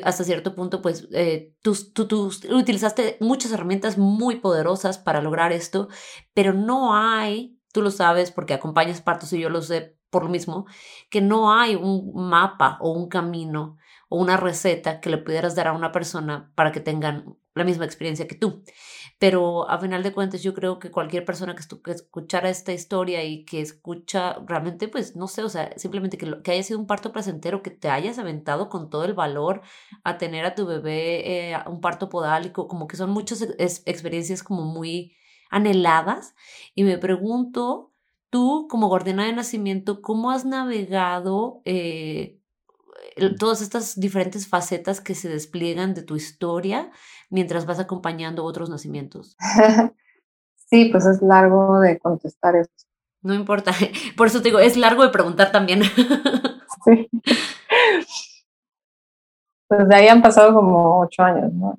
hasta 0.02 0.24
cierto 0.24 0.54
punto, 0.56 0.82
pues 0.82 1.08
eh, 1.12 1.54
tú, 1.62 1.76
tú, 1.94 2.30
utilizaste 2.50 3.16
muchas 3.20 3.52
herramientas 3.52 3.98
muy 3.98 4.36
poderosas 4.36 4.98
para 4.98 5.22
lograr 5.22 5.52
esto, 5.52 5.88
pero 6.34 6.52
no 6.52 6.94
hay, 6.94 7.58
tú 7.72 7.82
lo 7.82 7.92
sabes 7.92 8.32
porque 8.32 8.54
acompañas 8.54 9.00
partos 9.00 9.32
y 9.32 9.40
yo 9.40 9.48
lo 9.48 9.62
sé 9.62 9.96
por 10.10 10.24
lo 10.24 10.28
mismo, 10.28 10.66
que 11.08 11.20
no 11.20 11.52
hay 11.52 11.76
un 11.76 12.12
mapa 12.14 12.78
o 12.80 12.90
un 12.90 13.08
camino 13.08 13.76
o 14.08 14.18
una 14.20 14.36
receta 14.36 15.00
que 15.00 15.10
le 15.10 15.18
pudieras 15.18 15.54
dar 15.54 15.68
a 15.68 15.72
una 15.72 15.92
persona 15.92 16.50
para 16.54 16.72
que 16.72 16.80
tengan 16.80 17.36
la 17.58 17.64
misma 17.64 17.84
experiencia 17.84 18.26
que 18.26 18.34
tú. 18.34 18.62
Pero 19.18 19.68
a 19.68 19.78
final 19.78 20.02
de 20.02 20.12
cuentas 20.12 20.42
yo 20.42 20.54
creo 20.54 20.78
que 20.78 20.90
cualquier 20.90 21.24
persona 21.24 21.54
que, 21.56 21.62
que 21.82 21.90
escuchara 21.90 22.50
esta 22.50 22.72
historia 22.72 23.24
y 23.24 23.44
que 23.44 23.60
escucha 23.60 24.38
realmente, 24.46 24.88
pues 24.88 25.16
no 25.16 25.26
sé, 25.26 25.42
o 25.42 25.48
sea, 25.48 25.72
simplemente 25.76 26.18
que, 26.18 26.40
que 26.42 26.52
haya 26.52 26.62
sido 26.62 26.78
un 26.78 26.86
parto 26.86 27.12
placentero, 27.12 27.62
que 27.62 27.70
te 27.70 27.90
hayas 27.90 28.18
aventado 28.18 28.68
con 28.68 28.90
todo 28.90 29.04
el 29.04 29.14
valor 29.14 29.62
a 30.04 30.18
tener 30.18 30.44
a 30.44 30.54
tu 30.54 30.66
bebé 30.66 31.50
eh, 31.50 31.56
un 31.66 31.80
parto 31.80 32.08
podálico, 32.08 32.68
como 32.68 32.86
que 32.86 32.96
son 32.96 33.10
muchas 33.10 33.42
experiencias 33.42 34.42
como 34.42 34.62
muy 34.62 35.16
anheladas. 35.50 36.34
Y 36.74 36.84
me 36.84 36.98
pregunto, 36.98 37.92
tú 38.30 38.68
como 38.70 38.88
guardiana 38.88 39.26
de 39.26 39.32
nacimiento, 39.32 40.00
¿cómo 40.02 40.30
has 40.30 40.44
navegado? 40.44 41.62
Eh, 41.64 42.38
todas 43.38 43.62
estas 43.62 43.98
diferentes 43.98 44.48
facetas 44.48 45.00
que 45.00 45.14
se 45.14 45.28
despliegan 45.28 45.94
de 45.94 46.02
tu 46.02 46.16
historia 46.16 46.90
mientras 47.30 47.66
vas 47.66 47.78
acompañando 47.80 48.44
otros 48.44 48.70
nacimientos? 48.70 49.36
Sí, 50.70 50.90
pues 50.92 51.06
es 51.06 51.22
largo 51.22 51.80
de 51.80 51.98
contestar 51.98 52.54
eso. 52.54 52.70
No 53.22 53.34
importa, 53.34 53.72
por 54.16 54.26
eso 54.26 54.40
te 54.40 54.48
digo, 54.48 54.58
es 54.58 54.76
largo 54.76 55.02
de 55.02 55.10
preguntar 55.10 55.52
también. 55.52 55.82
Sí. 56.84 57.08
Pues 59.68 59.88
de 59.88 59.94
ahí 59.94 60.08
han 60.08 60.22
pasado 60.22 60.54
como 60.54 61.00
ocho 61.00 61.22
años, 61.22 61.52
¿no? 61.52 61.78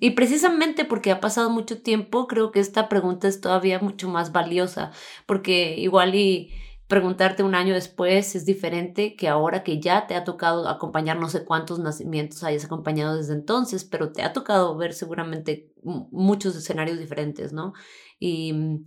Y 0.00 0.10
precisamente 0.10 0.84
porque 0.84 1.12
ha 1.12 1.20
pasado 1.20 1.48
mucho 1.48 1.80
tiempo, 1.80 2.26
creo 2.26 2.50
que 2.50 2.58
esta 2.58 2.88
pregunta 2.88 3.28
es 3.28 3.40
todavía 3.40 3.78
mucho 3.78 4.08
más 4.08 4.32
valiosa, 4.32 4.90
porque 5.24 5.76
igual 5.78 6.14
y 6.16 6.50
preguntarte 6.92 7.42
un 7.42 7.54
año 7.54 7.72
después 7.72 8.34
es 8.34 8.44
diferente 8.44 9.16
que 9.16 9.26
ahora 9.26 9.62
que 9.62 9.80
ya 9.80 10.06
te 10.06 10.14
ha 10.14 10.24
tocado 10.24 10.68
acompañar 10.68 11.18
no 11.18 11.30
sé 11.30 11.42
cuántos 11.42 11.78
nacimientos 11.78 12.44
hayas 12.44 12.66
acompañado 12.66 13.16
desde 13.16 13.32
entonces, 13.32 13.82
pero 13.82 14.12
te 14.12 14.22
ha 14.22 14.34
tocado 14.34 14.76
ver 14.76 14.92
seguramente 14.92 15.72
muchos 15.82 16.54
escenarios 16.54 16.98
diferentes, 16.98 17.54
¿no? 17.54 17.72
Y, 18.20 18.84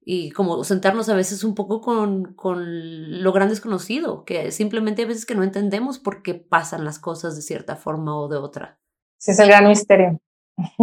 y 0.00 0.32
como 0.32 0.64
sentarnos 0.64 1.08
a 1.10 1.14
veces 1.14 1.44
un 1.44 1.54
poco 1.54 1.80
con, 1.80 2.34
con 2.34 3.22
lo 3.22 3.30
gran 3.30 3.50
desconocido, 3.50 4.24
que 4.24 4.50
simplemente 4.50 5.02
a 5.02 5.06
veces 5.06 5.24
que 5.24 5.36
no 5.36 5.44
entendemos 5.44 6.00
por 6.00 6.24
qué 6.24 6.34
pasan 6.34 6.84
las 6.84 6.98
cosas 6.98 7.36
de 7.36 7.42
cierta 7.42 7.76
forma 7.76 8.18
o 8.18 8.26
de 8.26 8.38
otra. 8.38 8.80
Sí, 9.16 9.30
es 9.30 9.38
el 9.38 9.46
gran 9.46 9.68
misterio. 9.68 10.20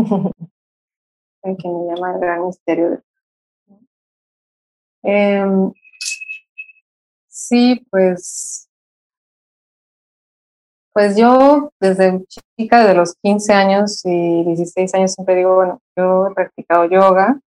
el 1.43 1.57
que 1.57 1.67
me 1.67 1.93
llama 1.93 2.13
el 2.13 2.19
gran 2.21 2.45
misterio. 2.45 3.03
Eh, 5.03 5.43
Sí, 7.47 7.86
pues, 7.91 8.67
pues 10.91 11.15
yo 11.15 11.70
desde 11.79 12.25
chica, 12.57 12.79
desde 12.79 12.95
los 12.95 13.13
15 13.21 13.53
años 13.53 14.01
y 14.03 14.43
16 14.45 14.95
años, 14.95 15.13
siempre 15.13 15.36
digo, 15.36 15.53
bueno, 15.53 15.79
yo 15.95 16.25
he 16.25 16.33
practicado 16.33 16.86
yoga, 16.86 17.39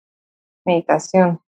meditación, 0.65 1.41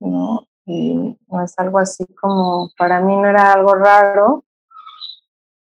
¿no? 0.00 0.44
Y 0.66 1.16
no 1.28 1.44
es 1.44 1.56
algo 1.56 1.78
así 1.78 2.04
como, 2.20 2.68
para 2.76 3.00
mí 3.00 3.14
no 3.14 3.28
era 3.28 3.52
algo 3.52 3.74
raro, 3.76 4.44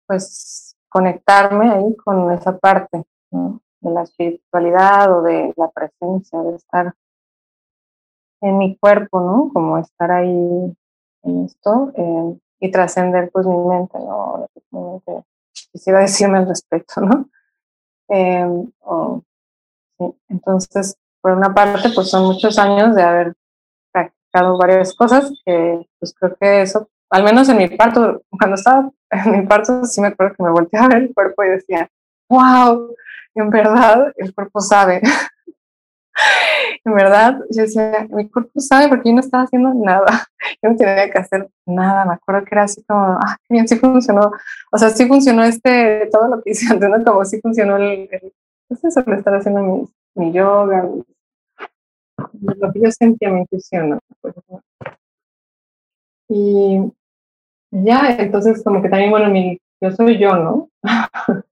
pues 0.07 0.77
conectarme 0.91 1.71
ahí 1.71 1.97
con 1.97 2.31
esa 2.33 2.59
parte, 2.59 3.05
De 3.31 3.91
la 3.91 4.03
espiritualidad 4.03 5.19
o 5.19 5.23
de 5.23 5.55
la 5.57 5.71
presencia, 5.71 6.41
de 6.43 6.57
estar 6.57 6.95
en 8.43 8.59
mi 8.59 8.77
cuerpo, 8.77 9.19
¿no? 9.23 9.51
Como 9.51 9.79
estar 9.79 10.11
ahí 10.11 10.77
en 11.23 11.45
esto 11.45 11.93
eh, 11.97 12.39
y 12.61 12.71
trascender 12.71 13.31
pues 13.33 13.47
mi 13.47 13.57
mente, 13.57 13.99
¿no? 13.99 14.49
Mi 14.71 15.01
quisiera 15.73 16.01
decirme 16.01 16.39
al 16.39 16.49
respecto, 16.49 17.01
¿no? 17.01 17.29
Em, 18.09 18.71
Entonces, 20.29 20.97
por 21.21 21.33
una 21.33 21.53
parte, 21.53 21.91
pues 21.95 22.11
son 22.11 22.25
muchos 22.25 22.59
años 22.59 22.95
de 22.95 23.03
haber 23.03 23.35
practicado 23.93 24.57
varias 24.57 24.95
cosas 24.95 25.33
que 25.45 25.87
pues 25.99 26.15
creo 26.19 26.37
que 26.37 26.63
eso, 26.63 26.89
al 27.11 27.25
menos 27.25 27.49
en 27.49 27.59
mi 27.59 27.69
parto, 27.69 28.23
cuando 28.31 28.55
estaba 28.55 28.91
en 29.11 29.33
mi 29.33 29.47
parto, 29.47 29.85
sí 29.85 30.01
me 30.01 30.09
acuerdo 30.09 30.37
que 30.37 30.43
me 30.43 30.51
volteaba 30.51 30.87
a 30.87 30.89
ver 30.91 31.03
el 31.03 31.15
cuerpo 31.15 31.45
y 31.45 31.51
decía, 31.51 31.91
wow, 32.29 32.95
en 33.35 33.51
verdad 33.51 34.13
el 34.17 34.35
cuerpo 34.35 34.61
sabe. 34.61 35.03
En 36.85 36.95
verdad, 36.95 37.41
yo 37.51 37.63
decía, 37.63 38.07
mi 38.11 38.29
cuerpo 38.29 38.61
sabe 38.61 38.89
porque 38.89 39.09
yo 39.09 39.15
no 39.15 39.21
estaba 39.21 39.45
haciendo 39.45 39.73
nada. 39.75 40.27
Yo 40.63 40.71
no 40.71 40.77
tenía 40.77 41.11
que 41.11 41.19
hacer 41.19 41.49
nada. 41.67 42.05
Me 42.05 42.15
acuerdo 42.15 42.45
que 42.45 42.55
era 42.55 42.65
así 42.65 42.83
como, 42.85 43.19
ah, 43.21 43.37
bien, 43.49 43.69
sí 43.69 43.77
funcionó. 43.77 44.33
O 44.73 44.79
sea, 44.79 44.91
sí 44.91 45.07
funcionó 45.07 45.45
este, 45.45 46.09
todo 46.11 46.29
lo 46.29 46.43
que 46.43 46.51
hice 46.51 46.67
antes, 46.73 46.89
¿no? 46.89 47.05
Como 47.05 47.25
sí 47.25 47.41
funcionó 47.41 47.77
el, 47.77 48.09
el 48.11 48.33
pues 48.69 48.85
eso, 48.85 49.03
le 49.07 49.17
estar 49.17 49.35
haciendo 49.35 49.63
mi, 49.63 49.89
mi 50.15 50.33
yoga, 50.33 50.89
lo 52.33 52.73
que 52.73 52.81
yo 52.81 52.91
sentía, 52.91 53.31
mi 53.31 53.41
intuición, 53.41 53.91
¿no? 53.91 53.99
Y 56.29 56.93
ya, 57.71 58.17
entonces 58.19 58.63
como 58.63 58.83
que 58.83 58.91
también, 58.91 59.11
bueno, 59.11 59.31
mi, 59.31 59.59
yo 59.81 59.91
soy 59.93 60.19
yo, 60.19 60.37
¿no? 60.37 60.69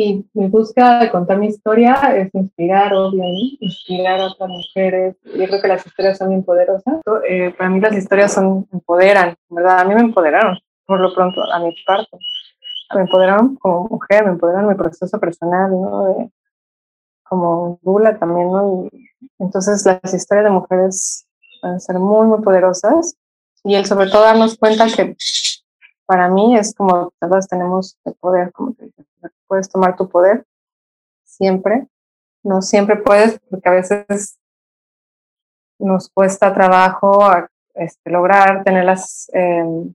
Y 0.00 0.24
mi 0.32 0.46
búsqueda 0.46 1.00
de 1.00 1.10
contar 1.10 1.38
mi 1.38 1.48
historia 1.48 1.94
es 2.16 2.32
inspirar, 2.32 2.94
obviamente, 2.94 3.56
inspirar 3.58 4.20
a 4.20 4.26
otras 4.26 4.48
mujeres. 4.48 5.16
Yo 5.24 5.44
creo 5.48 5.60
que 5.60 5.66
las 5.66 5.84
historias 5.84 6.18
son 6.18 6.28
bien 6.28 6.44
poderosas. 6.44 7.00
Eh, 7.28 7.52
para 7.58 7.68
mí 7.68 7.80
las 7.80 7.96
historias 7.96 8.32
son, 8.32 8.68
empoderan, 8.72 9.34
¿verdad? 9.48 9.80
A 9.80 9.84
mí 9.84 9.96
me 9.96 10.02
empoderaron, 10.02 10.56
por 10.86 11.00
lo 11.00 11.12
pronto, 11.12 11.42
a 11.42 11.58
mi 11.58 11.74
parte. 11.84 12.16
Me 12.94 13.00
empoderaron 13.00 13.56
como 13.56 13.88
mujer, 13.88 14.24
me 14.24 14.30
empoderaron 14.30 14.68
mi 14.68 14.76
proceso 14.76 15.18
personal, 15.18 15.72
¿no? 15.72 16.04
De, 16.04 16.30
como 17.24 17.80
bula 17.82 18.16
también, 18.20 18.52
¿no? 18.52 18.88
Y 18.92 19.10
entonces 19.40 19.84
las 19.84 20.14
historias 20.14 20.44
de 20.44 20.50
mujeres 20.50 21.26
van 21.60 21.80
ser 21.80 21.98
muy, 21.98 22.28
muy 22.28 22.40
poderosas. 22.40 23.16
Y 23.64 23.74
el 23.74 23.84
sobre 23.84 24.08
todo 24.08 24.22
darnos 24.22 24.56
cuenta 24.58 24.86
que 24.86 25.16
para 26.08 26.30
mí 26.30 26.56
es 26.56 26.74
como 26.74 27.12
todas 27.20 27.48
tenemos 27.48 27.98
el 28.06 28.14
poder, 28.14 28.50
como 28.50 28.72
te 28.72 28.86
dije, 28.86 29.04
puedes 29.46 29.68
tomar 29.68 29.94
tu 29.94 30.08
poder 30.08 30.46
siempre. 31.22 31.86
No 32.42 32.62
siempre 32.62 32.96
puedes, 32.96 33.38
porque 33.50 33.68
a 33.68 33.72
veces 33.72 34.38
nos 35.78 36.08
cuesta 36.08 36.54
trabajo 36.54 37.20
este, 37.74 38.10
lograr 38.10 38.64
tenerlas, 38.64 39.30
em, 39.34 39.94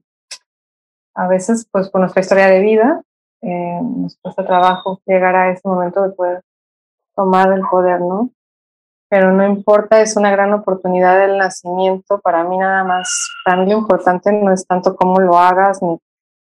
a 1.16 1.26
veces 1.26 1.66
pues 1.72 1.90
por 1.90 2.00
nuestra 2.00 2.20
historia 2.20 2.46
de 2.46 2.60
vida, 2.60 3.02
eh, 3.42 3.80
nos 3.82 4.16
cuesta 4.18 4.46
trabajo 4.46 5.00
llegar 5.06 5.34
a 5.34 5.50
ese 5.50 5.66
momento 5.66 6.00
de 6.02 6.10
poder 6.10 6.44
tomar 7.16 7.52
el 7.52 7.62
poder, 7.68 8.00
¿no? 8.00 8.30
Pero 9.08 9.32
no 9.32 9.46
importa, 9.46 10.00
es 10.00 10.16
una 10.16 10.30
gran 10.30 10.52
oportunidad 10.52 11.18
del 11.18 11.38
nacimiento. 11.38 12.20
Para 12.20 12.44
mí 12.44 12.56
nada 12.58 12.84
más, 12.84 13.30
para 13.44 13.58
mí 13.58 13.70
lo 13.70 13.78
importante 13.78 14.32
no 14.32 14.52
es 14.52 14.66
tanto 14.66 14.96
cómo 14.96 15.20
lo 15.20 15.38
hagas, 15.38 15.82
ni, 15.82 15.98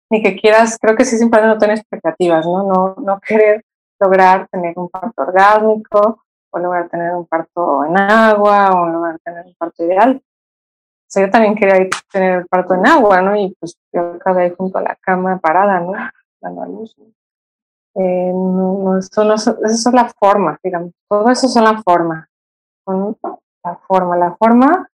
ni 0.09 0.23
que 0.23 0.35
quieras, 0.35 0.77
creo 0.79 0.95
que 0.95 1.05
sí 1.05 1.15
es 1.15 1.21
importante 1.21 1.53
no 1.53 1.59
tener 1.59 1.77
expectativas, 1.77 2.45
¿no? 2.45 2.63
No, 2.63 2.95
no 2.97 3.19
querer 3.19 3.63
lograr 3.99 4.47
tener 4.49 4.73
un 4.77 4.89
parto 4.89 5.21
orgánico, 5.21 6.23
o 6.49 6.59
lograr 6.59 6.89
tener 6.89 7.13
un 7.13 7.25
parto 7.25 7.85
en 7.85 7.97
agua, 7.97 8.71
o 8.71 8.87
lograr 8.87 9.19
tener 9.19 9.45
un 9.45 9.55
parto 9.55 9.83
ideal. 9.83 10.21
O 11.07 11.09
sea, 11.09 11.25
yo 11.25 11.31
también 11.31 11.55
quería 11.55 11.87
tener 12.11 12.39
el 12.39 12.47
parto 12.47 12.73
en 12.73 12.85
agua, 12.85 13.21
¿no? 13.21 13.35
Y 13.35 13.55
pues 13.59 13.77
yo 13.93 14.13
acabé 14.15 14.43
ahí 14.43 14.53
junto 14.57 14.77
a 14.77 14.81
la 14.81 14.95
cama 14.95 15.39
parada, 15.39 15.79
¿no? 15.79 15.93
Dando 16.41 16.61
a 16.61 16.67
luz. 16.67 16.95
Eh, 17.95 18.31
no, 18.33 18.97
eso, 18.97 19.23
no, 19.23 19.35
eso 19.35 19.57
es 19.63 19.93
la 19.93 20.09
forma, 20.19 20.59
digamos. 20.61 20.91
Todo 21.09 21.29
eso 21.31 21.47
son 21.47 21.63
la 21.63 21.81
forma. 21.81 22.27
Son 22.87 23.17
la 23.63 23.75
forma. 23.87 24.17
La 24.17 24.35
forma 24.37 24.89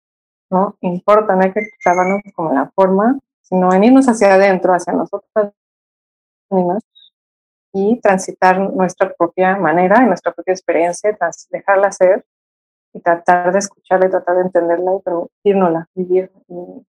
no 0.50 0.76
importa, 0.82 1.36
no 1.36 1.44
hay 1.44 1.54
que 1.54 1.62
tratarnos 1.82 2.22
como 2.36 2.54
la 2.54 2.70
forma, 2.76 3.18
sino 3.42 3.70
venirnos 3.70 4.08
hacia 4.08 4.34
adentro, 4.34 4.74
hacia 4.74 4.94
nosotros 4.94 5.54
mismos 6.50 6.84
y 7.74 8.00
transitar 8.02 8.60
nuestra 8.60 9.14
propia 9.14 9.56
manera, 9.56 10.02
nuestra 10.02 10.34
propia 10.34 10.54
experiencia, 10.54 11.18
dejarla 11.50 11.92
ser 11.94 12.26
y 12.94 13.00
tratar 13.00 13.54
de 13.54 13.60
escucharla 13.60 14.08
y 14.08 14.10
tratar 14.10 14.36
de 14.36 14.42
entenderla 14.42 14.96
y 14.96 15.02
permitirnosla 15.02 15.90
vivir 15.96 16.32
y, 16.50 16.86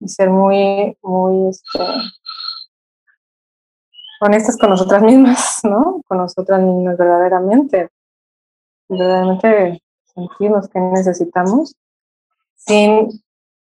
y 0.00 0.08
ser 0.08 0.28
muy, 0.28 0.98
muy 1.00 1.48
este, 1.48 1.78
honestas 4.20 4.58
con 4.58 4.68
nosotras 4.68 5.02
mismas, 5.02 5.60
¿no? 5.64 6.02
Con 6.06 6.18
nosotras 6.18 6.60
mismas 6.60 6.98
verdaderamente. 6.98 7.88
Verdaderamente 8.90 9.83
sentirnos 10.14 10.68
que 10.68 10.80
necesitamos 10.80 11.74
sin, 12.56 13.08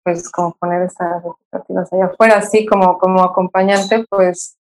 pues, 0.03 0.31
como 0.31 0.53
poner 0.55 0.83
esas 0.83 1.23
expectativas 1.23 1.93
allá 1.93 2.05
afuera, 2.05 2.37
así 2.37 2.65
como, 2.65 2.97
como 2.97 3.21
acompañante, 3.21 4.05
pues, 4.09 4.57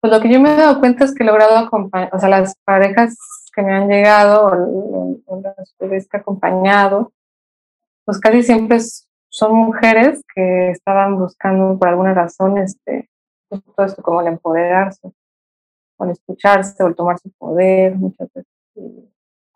pues 0.00 0.12
lo 0.12 0.20
que 0.20 0.32
yo 0.32 0.40
me 0.40 0.52
he 0.52 0.56
dado 0.56 0.78
cuenta 0.78 1.04
es 1.04 1.14
que 1.14 1.24
he 1.24 1.26
logrado 1.26 1.56
acompañar, 1.56 2.10
o 2.14 2.18
sea, 2.18 2.28
las 2.28 2.54
parejas 2.64 3.16
que 3.52 3.62
me 3.62 3.72
han 3.72 3.88
llegado 3.88 4.46
o, 5.26 5.42
las 5.42 5.74
que 5.78 5.86
he 5.86 6.16
acompañado, 6.18 7.12
pues 8.04 8.20
casi 8.20 8.42
siempre 8.42 8.78
son 9.28 9.54
mujeres 9.54 10.22
que 10.34 10.70
estaban 10.70 11.18
buscando 11.18 11.78
por 11.78 11.88
alguna 11.88 12.14
razón 12.14 12.58
este, 12.58 13.10
todo 13.48 13.86
esto 13.86 14.02
como 14.02 14.20
el 14.20 14.28
empoderarse, 14.28 15.12
o 15.96 16.04
el 16.04 16.10
escucharse, 16.12 16.82
o 16.82 16.86
el 16.86 16.94
tomar 16.94 17.18
su 17.18 17.30
poder, 17.32 17.96
muchas 17.96 18.28
veces. 18.32 18.52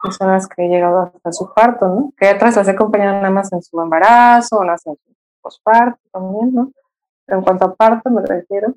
Personas 0.03 0.49
que 0.49 0.65
he 0.65 0.69
llegado 0.69 1.13
hasta 1.15 1.33
su 1.33 1.53
parto, 1.55 1.87
¿no? 1.87 2.13
Que 2.17 2.31
otras 2.31 2.57
las 2.57 2.69
he 2.69 2.73
acompañado 2.73 3.15
nada 3.15 3.31
más 3.31 3.53
en 3.53 3.63
su 3.63 3.81
embarazo, 3.81 4.59
o 4.59 4.65
en 4.65 4.79
su 4.79 4.99
posparto 5.41 6.01
también, 6.13 6.55
¿no? 6.55 6.73
Pero 7.25 7.39
en 7.39 7.45
cuanto 7.45 7.65
a 7.67 7.75
parto 7.75 8.11
me 8.11 8.23
refiero, 8.23 8.75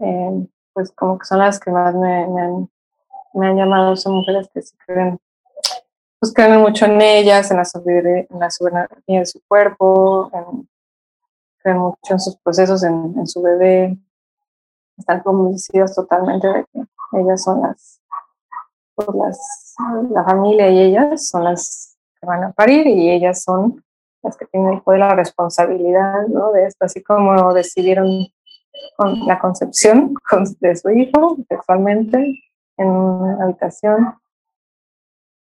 eh, 0.00 0.46
pues 0.72 0.90
como 0.92 1.18
que 1.18 1.26
son 1.26 1.38
las 1.38 1.60
que 1.60 1.70
más 1.70 1.94
me, 1.94 2.24
han, 2.24 3.56
llamado, 3.56 3.96
son 3.96 4.14
mujeres 4.14 4.48
que 4.52 4.62
se 4.62 4.76
creen 4.86 5.18
pues 6.20 6.32
creen 6.32 6.60
mucho 6.60 6.86
en 6.86 7.00
ellas, 7.00 7.48
en 7.52 7.58
la, 7.58 7.64
soberanía, 7.64 8.26
en 8.28 8.40
la 8.40 8.50
soberanía 8.50 9.20
de 9.20 9.26
su 9.26 9.40
cuerpo, 9.46 10.28
creen 11.58 11.78
mucho 11.78 11.96
en 12.10 12.18
sus 12.18 12.36
procesos, 12.38 12.82
en, 12.82 13.14
en, 13.16 13.26
su 13.28 13.40
bebé, 13.40 13.96
están 14.96 15.20
convencidas 15.20 15.94
totalmente 15.94 16.48
de 16.48 16.64
que 16.72 17.20
ellas 17.20 17.44
son 17.44 17.62
las, 17.62 18.00
pues 18.98 19.16
las, 19.16 19.74
la 20.10 20.24
familia 20.24 20.68
y 20.70 20.80
ellas 20.80 21.28
son 21.28 21.44
las 21.44 21.96
que 22.20 22.26
van 22.26 22.42
a 22.44 22.52
parir 22.52 22.86
y 22.86 23.10
ellas 23.10 23.42
son 23.42 23.82
las 24.22 24.36
que 24.36 24.46
tienen 24.46 24.80
poder, 24.80 25.00
la 25.00 25.14
responsabilidad 25.14 26.26
¿no? 26.26 26.50
de 26.52 26.66
esto, 26.66 26.84
así 26.84 27.02
como 27.02 27.54
decidieron 27.54 28.26
con 28.96 29.26
la 29.26 29.38
concepción 29.38 30.14
de 30.60 30.76
su 30.76 30.90
hijo 30.90 31.36
sexualmente 31.48 32.42
en 32.76 32.88
una 32.88 33.44
habitación 33.44 34.14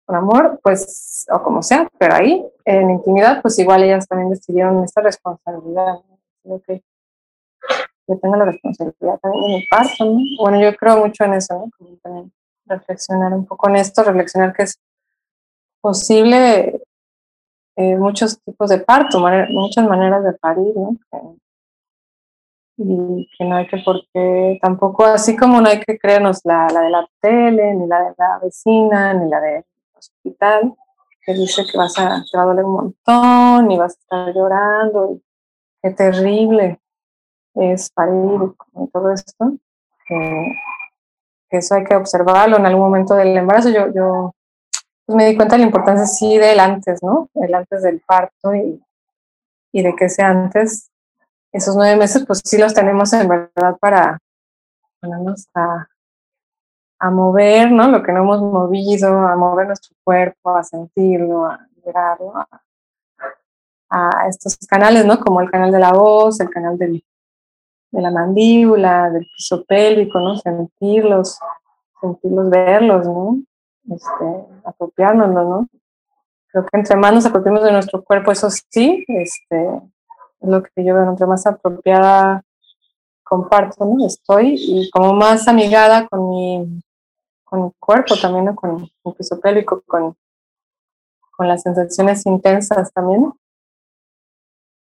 con 0.06 0.16
amor, 0.16 0.60
pues, 0.64 1.26
o 1.32 1.42
como 1.44 1.62
sea, 1.62 1.90
pero 1.98 2.16
ahí, 2.16 2.46
en 2.64 2.92
intimidad, 2.92 3.42
pues 3.42 3.60
igual 3.60 3.84
ellas 3.84 4.08
también 4.08 4.30
decidieron 4.30 4.84
esta 4.84 5.02
responsabilidad. 5.02 5.96
¿no? 6.46 6.62
yo 8.08 8.20
tengo 8.20 8.36
la 8.38 8.46
responsabilidad 8.46 9.20
también 9.20 9.44
de 9.44 9.58
mi 9.58 9.68
parto, 9.68 10.06
¿no? 10.06 10.20
Bueno, 10.40 10.62
yo 10.62 10.74
creo 10.78 10.98
mucho 10.98 11.26
en 11.26 11.34
eso, 11.34 11.56
¿no? 11.56 11.70
Como 11.78 11.98
también 11.98 12.32
reflexionar 12.68 13.34
un 13.34 13.46
poco 13.46 13.70
en 13.70 13.78
esto, 13.78 14.04
reflexionar 14.04 14.54
que 14.54 14.64
es 14.64 14.80
posible 15.82 16.82
eh, 17.76 17.96
muchos 17.98 18.42
tipos 18.44 18.70
de 18.70 18.80
parto, 18.80 19.20
muchas 19.50 19.88
maneras 19.88 20.24
de 20.24 20.34
parir, 20.34 20.76
¿no? 20.76 20.98
y 22.78 23.28
que 23.36 23.44
no 23.44 23.56
hay 23.56 23.68
que, 23.68 23.78
porque 23.84 24.60
tampoco, 24.62 25.06
así 25.06 25.36
como 25.36 25.60
no 25.60 25.68
hay 25.68 25.80
que 25.80 25.98
creernos 25.98 26.42
la, 26.44 26.68
la 26.72 26.82
de 26.82 26.90
la 26.92 27.08
tele, 27.20 27.74
ni 27.74 27.88
la 27.88 28.02
de 28.04 28.14
la 28.18 28.40
vecina, 28.42 29.14
ni 29.14 29.30
la 29.30 29.42
del 29.42 29.66
hospital, 29.96 30.76
que 31.26 31.34
dice 31.34 31.66
que 31.66 31.78
vas 31.78 31.98
a, 31.98 32.24
te 32.32 32.38
va 32.38 32.44
a 32.44 32.46
doler 32.46 32.66
un 32.66 32.74
montón 32.74 33.72
y 33.72 33.78
vas 33.78 33.96
a 33.96 34.00
estar 34.00 34.34
llorando, 34.34 35.14
y 35.14 35.24
qué 35.82 35.90
terrible 35.92 36.80
es 37.56 37.90
parir 37.90 38.54
y 38.76 38.88
todo 38.92 39.12
esto, 39.12 39.54
eso 41.50 41.76
hay 41.76 41.84
que 41.84 41.96
observarlo 41.96 42.58
en 42.58 42.66
algún 42.66 42.84
momento 42.84 43.16
del 43.16 43.38
embarazo. 43.38 43.70
Yo, 43.70 43.88
yo 43.94 44.34
pues 45.06 45.16
me 45.16 45.26
di 45.26 45.36
cuenta 45.36 45.56
de 45.56 45.60
la 45.60 45.68
importancia 45.68 46.06
sí 46.06 46.38
del 46.38 46.60
antes, 46.60 47.02
¿no? 47.02 47.30
El 47.36 47.54
antes 47.54 47.84
del 47.84 48.02
parto 48.02 48.54
y, 48.54 48.84
y 49.72 49.82
de 49.82 49.96
que 49.96 50.06
ese 50.06 50.24
antes, 50.24 50.90
esos 51.54 51.76
nueve 51.76 51.96
meses, 51.96 52.26
pues 52.26 52.42
sí 52.44 52.58
los 52.58 52.74
tenemos 52.74 53.14
en 53.14 53.28
verdad 53.28 53.78
para 53.80 54.20
ponernos 55.00 55.48
a, 55.54 55.88
a 57.00 57.10
mover, 57.10 57.72
¿no? 57.72 57.88
Lo 57.88 58.04
que 58.04 58.12
no 58.12 58.24
hemos 58.24 58.42
movido, 58.42 59.10
a 59.10 59.36
mover 59.36 59.68
nuestro 59.68 59.96
cuerpo, 60.04 60.56
a 60.56 60.64
sentirlo, 60.64 61.46
a 61.46 61.66
liberarlo, 61.76 62.34
a, 62.36 62.48
a 63.90 64.28
estos 64.28 64.58
canales, 64.68 65.06
¿no? 65.06 65.20
Como 65.20 65.40
el 65.40 65.50
canal 65.50 65.72
de 65.72 65.80
la 65.80 65.94
voz, 65.94 66.42
el 66.42 66.50
canal 66.50 66.78
del, 66.78 67.02
de 67.92 68.02
la 68.02 68.12
mandíbula, 68.12 69.10
del 69.10 69.26
piso 69.36 69.64
pélvico, 69.66 70.20
¿no? 70.20 70.38
Sentirlos, 70.38 71.40
sentirlos, 72.02 72.50
verlos, 72.50 73.06
¿no? 73.06 73.40
Este, 73.90 74.46
apropiárnoslo, 74.66 75.44
¿no? 75.44 75.68
Creo 76.48 76.66
que 76.66 76.78
entre 76.78 76.96
más 76.96 77.14
nos 77.14 77.26
apropiamos 77.26 77.64
de 77.64 77.72
nuestro 77.72 78.04
cuerpo, 78.04 78.32
eso 78.32 78.50
sí, 78.50 79.06
este, 79.08 79.68
es 80.40 80.50
lo 80.50 80.64
que 80.64 80.84
yo 80.84 80.94
veo, 80.94 81.10
entre 81.10 81.26
más 81.26 81.46
apropiada 81.46 82.44
comparto, 83.24 83.86
¿no? 83.86 84.06
Estoy 84.06 84.56
y 84.58 84.90
como 84.90 85.14
más 85.14 85.48
amigada 85.48 86.08
con 86.08 86.30
mi, 86.30 86.82
con 87.44 87.66
mi 87.66 87.72
cuerpo 87.80 88.16
también, 88.22 88.46
¿no? 88.46 88.56
Con 88.56 88.90
mi 89.04 89.14
piso 89.14 89.40
pélvico, 89.40 89.82
con, 89.86 90.16
con 91.36 91.48
las 91.48 91.62
sensaciones 91.62 92.26
intensas 92.26 92.92
también, 92.94 93.32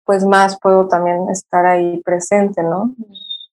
pues 0.08 0.24
más 0.24 0.58
puedo 0.58 0.88
también 0.88 1.28
estar 1.28 1.66
ahí 1.66 2.00
presente, 2.02 2.62
¿no? 2.62 2.94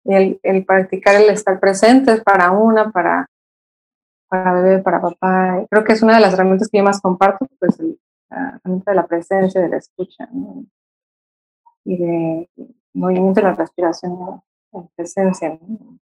Y 0.06 0.40
el, 0.41 0.65
practicar 0.65 1.15
el 1.15 1.30
estar 1.30 1.60
presente 1.60 2.22
para 2.22 2.52
una, 2.52 2.91
para, 2.91 3.30
para 4.30 4.53
bebé, 4.53 4.82
para 4.82 5.02
papá. 5.02 5.65
Creo 5.69 5.84
que 5.84 5.91
es 5.91 6.02
una 6.02 6.15
de 6.15 6.22
las 6.22 6.34
herramientas 6.34 6.69
que 6.69 6.77
yo 6.77 6.84
más 6.86 7.02
comparto, 7.02 7.45
pues 7.60 7.77
la 8.30 8.57
herramienta 8.64 8.91
de 8.91 8.95
la 8.95 9.06
presencia, 9.06 9.60
de 9.60 9.68
la 9.68 9.76
escucha, 9.76 10.30
¿no? 10.32 10.64
Y 11.84 11.98
de 11.98 12.49
movimiento 12.94 13.41
de 13.41 13.48
la 13.48 13.53
respiración, 13.53 14.18
¿no? 14.18 14.45
en 14.72 14.88
presencia, 14.95 15.49
¿no? 15.49 15.99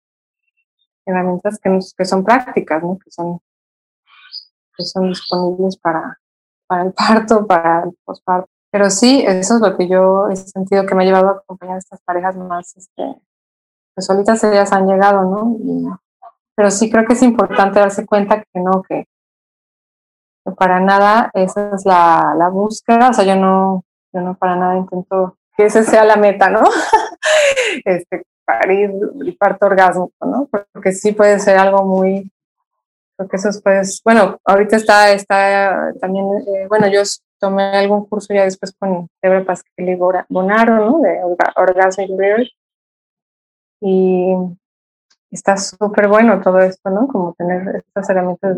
herramientas 1.05 1.59
que, 1.59 1.77
que 1.95 2.05
son 2.05 2.23
prácticas, 2.23 2.81
¿no? 2.81 2.97
que, 2.97 3.11
son, 3.11 3.39
que 4.75 4.83
son 4.83 5.09
disponibles 5.09 5.77
para, 5.77 6.19
para 6.65 6.85
el 6.85 6.93
parto, 6.97 7.45
para 7.45 7.83
el 7.83 7.95
posparto. 8.03 8.49
Pero 8.71 8.89
sí, 8.89 9.23
eso 9.25 9.55
es 9.55 9.61
lo 9.61 9.75
que 9.75 9.87
yo 9.87 10.29
he 10.29 10.35
sentido 10.35 10.85
que 10.85 10.95
me 10.95 11.03
ha 11.03 11.07
llevado 11.07 11.29
a 11.29 11.31
acompañar 11.31 11.75
a 11.75 11.79
estas 11.79 12.01
parejas 12.01 12.35
más, 12.37 12.77
este, 12.77 13.15
pues 13.95 14.05
solitas 14.05 14.43
ellas 14.43 14.71
han 14.71 14.87
llegado, 14.87 15.23
¿no? 15.23 15.99
pero 16.55 16.71
sí 16.71 16.91
creo 16.91 17.05
que 17.05 17.13
es 17.13 17.23
importante 17.23 17.79
darse 17.79 18.05
cuenta 18.05 18.43
que 18.43 18.59
no, 18.59 18.83
que, 18.83 19.07
para 20.57 20.81
nada 20.81 21.31
esa 21.33 21.71
es 21.73 21.85
la, 21.85 22.35
la, 22.37 22.49
búsqueda, 22.49 23.09
o 23.09 23.13
sea, 23.13 23.23
yo 23.23 23.37
no, 23.37 23.85
yo 24.11 24.19
no 24.19 24.35
para 24.35 24.57
nada 24.57 24.75
intento 24.75 25.37
que 25.55 25.65
esa 25.65 25.83
sea 25.83 26.03
la 26.03 26.17
meta, 26.17 26.49
¿no? 26.49 26.63
este, 27.85 28.23
parir 28.43 28.91
y 29.23 29.31
parto 29.33 29.67
orgásmico, 29.67 30.25
¿no? 30.25 30.49
Porque 30.73 30.91
sí 30.91 31.13
puede 31.13 31.39
ser 31.39 31.57
algo 31.57 31.85
muy, 31.85 32.29
porque 33.15 33.37
eso 33.37 33.49
es, 33.49 33.61
pues, 33.61 34.01
bueno, 34.03 34.37
ahorita 34.43 34.75
está, 34.75 35.11
está 35.11 35.93
también, 36.01 36.25
eh, 36.45 36.67
bueno, 36.67 36.87
yo 36.87 37.01
tomé 37.39 37.63
algún 37.63 38.05
curso 38.05 38.33
ya 38.33 38.43
después 38.43 38.75
con 38.77 39.09
Deborah 39.21 39.45
Pascal 39.45 39.89
y 39.89 39.95
Bonaro, 39.95 40.85
¿no? 40.85 40.99
De 40.99 41.21
Orgasmic 41.55 42.15
Birth. 42.15 42.49
Y 43.81 44.33
está 45.31 45.57
súper 45.57 46.07
bueno 46.07 46.41
todo 46.41 46.59
esto, 46.59 46.89
¿no? 46.89 47.07
Como 47.07 47.33
tener 47.33 47.77
estas 47.77 48.09
herramientas 48.09 48.57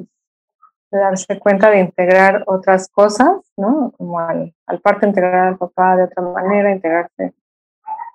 de 0.92 1.00
darse 1.00 1.40
cuenta 1.40 1.70
de 1.70 1.80
integrar 1.80 2.44
otras 2.48 2.90
cosas, 2.90 3.38
¿no? 3.56 3.94
Como 3.98 4.20
al, 4.20 4.54
al 4.66 4.82
parto 4.82 5.08
integrar 5.08 5.48
al 5.48 5.58
papá 5.58 5.96
de 5.96 6.04
otra 6.04 6.22
manera, 6.24 6.72
integrarse 6.72 7.34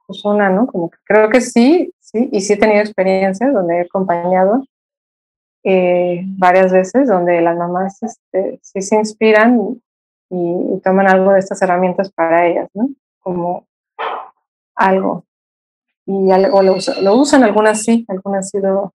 pues 0.06 0.24
una, 0.24 0.48
¿no? 0.50 0.66
Como 0.66 0.90
que 0.90 0.98
creo 1.04 1.28
que 1.30 1.40
sí, 1.40 1.92
sí, 2.00 2.28
y 2.32 2.40
sí 2.40 2.52
he 2.52 2.56
tenido 2.56 2.80
experiencias 2.80 3.52
donde 3.52 3.78
he 3.78 3.80
acompañado 3.82 4.64
eh, 5.64 6.22
varias 6.38 6.72
veces, 6.72 7.08
donde 7.08 7.40
las 7.40 7.56
mamás 7.56 8.00
este, 8.02 8.60
sí 8.62 8.82
se 8.82 8.96
inspiran 8.96 9.80
y, 10.30 10.80
toman 10.84 11.08
algo 11.08 11.32
de 11.32 11.40
estas 11.40 11.60
herramientas 11.62 12.10
para 12.12 12.46
ellas, 12.46 12.68
¿no? 12.74 12.88
Como 13.20 13.66
algo. 14.74 15.24
Y 16.04 16.30
algo 16.30 16.62
lo, 16.62 16.76
lo 17.02 17.16
usan, 17.16 17.42
algunas 17.42 17.82
sí, 17.82 18.04
algunas 18.08 18.50
sí 18.50 18.58
lo 18.60 18.92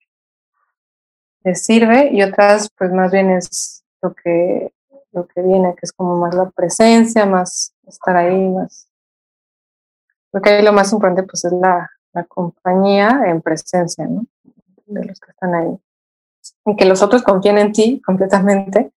les 1.43 1.65
sirve 1.65 2.09
y 2.11 2.21
otras 2.21 2.69
pues 2.77 2.91
más 2.91 3.11
bien 3.11 3.31
es 3.31 3.83
lo 4.01 4.13
que 4.13 4.71
lo 5.11 5.27
que 5.27 5.41
viene, 5.41 5.73
que 5.73 5.81
es 5.81 5.91
como 5.91 6.15
más 6.15 6.33
la 6.35 6.49
presencia, 6.51 7.25
más 7.25 7.73
estar 7.85 8.15
ahí, 8.15 8.47
más 8.47 8.87
porque 10.29 10.51
ahí 10.51 10.63
lo 10.63 10.71
más 10.71 10.93
importante 10.93 11.23
pues 11.23 11.43
es 11.43 11.51
la, 11.51 11.89
la 12.13 12.23
compañía 12.23 13.23
en 13.25 13.41
presencia, 13.41 14.05
¿no? 14.07 14.25
De 14.85 15.03
los 15.03 15.19
que 15.19 15.31
están 15.31 15.53
ahí. 15.53 15.77
Y 16.65 16.75
que 16.77 16.85
los 16.85 17.01
otros 17.01 17.23
confíen 17.23 17.57
en 17.57 17.73
ti 17.73 18.01
completamente, 18.05 18.93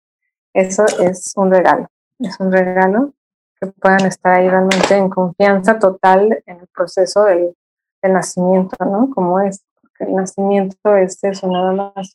eso 0.52 0.84
es 1.00 1.32
un 1.36 1.50
regalo 1.50 1.88
es 2.22 2.38
un 2.40 2.52
regalo 2.52 3.12
que 3.60 3.66
puedan 3.68 4.06
estar 4.06 4.34
ahí 4.34 4.48
realmente 4.48 4.96
en 4.96 5.08
confianza 5.08 5.78
total 5.78 6.42
en 6.46 6.60
el 6.60 6.66
proceso 6.68 7.24
del, 7.24 7.54
nacimiento, 8.02 8.84
¿no? 8.84 9.10
Como 9.14 9.38
es, 9.38 9.62
porque 9.80 10.04
el 10.04 10.16
nacimiento 10.16 10.96
es 10.96 11.22
eso, 11.22 11.46
nada 11.46 11.72
más. 11.72 12.14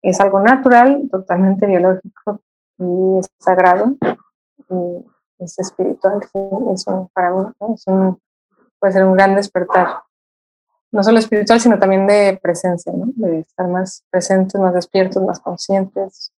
Es 0.00 0.20
algo 0.20 0.40
natural, 0.40 1.06
totalmente 1.10 1.66
biológico 1.66 2.40
y 2.78 3.18
es 3.18 3.28
sagrado 3.38 3.96
y 4.70 5.04
es 5.38 5.58
espiritual. 5.58 6.20
Es 6.72 6.86
un, 6.86 7.08
para 7.08 7.30
mí 7.32 7.44
es 7.74 7.86
un, 7.88 8.18
puede 8.78 8.94
ser 8.94 9.04
un 9.04 9.12
gran 9.12 9.34
despertar. 9.34 10.02
No 10.92 11.02
solo 11.02 11.18
espiritual, 11.18 11.60
sino 11.60 11.78
también 11.78 12.06
de 12.06 12.38
presencia, 12.42 12.90
¿no? 12.90 13.08
De 13.16 13.40
estar 13.40 13.68
más 13.68 14.02
presentes, 14.08 14.58
más 14.58 14.72
despiertos, 14.72 15.22
más 15.22 15.40
conscientes, 15.40 16.32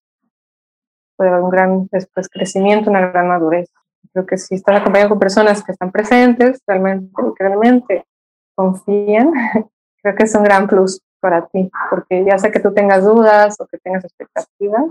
puede 1.20 1.32
haber 1.32 1.42
un 1.42 1.50
gran 1.50 1.88
después 1.92 2.30
crecimiento, 2.30 2.88
una 2.88 3.10
gran 3.10 3.28
madurez. 3.28 3.70
Creo 4.14 4.24
que 4.24 4.38
si 4.38 4.54
estás 4.54 4.80
acompañado 4.80 5.10
con 5.10 5.18
personas 5.18 5.62
que 5.62 5.72
están 5.72 5.92
presentes, 5.92 6.62
realmente, 6.66 7.12
realmente 7.38 8.06
confían, 8.54 9.30
creo 10.02 10.14
que 10.16 10.24
es 10.24 10.34
un 10.34 10.44
gran 10.44 10.66
plus 10.66 11.02
para 11.20 11.46
ti, 11.48 11.70
porque 11.90 12.24
ya 12.24 12.38
sea 12.38 12.50
que 12.50 12.60
tú 12.60 12.72
tengas 12.72 13.04
dudas 13.04 13.60
o 13.60 13.66
que 13.66 13.76
tengas 13.76 14.02
expectativas, 14.02 14.84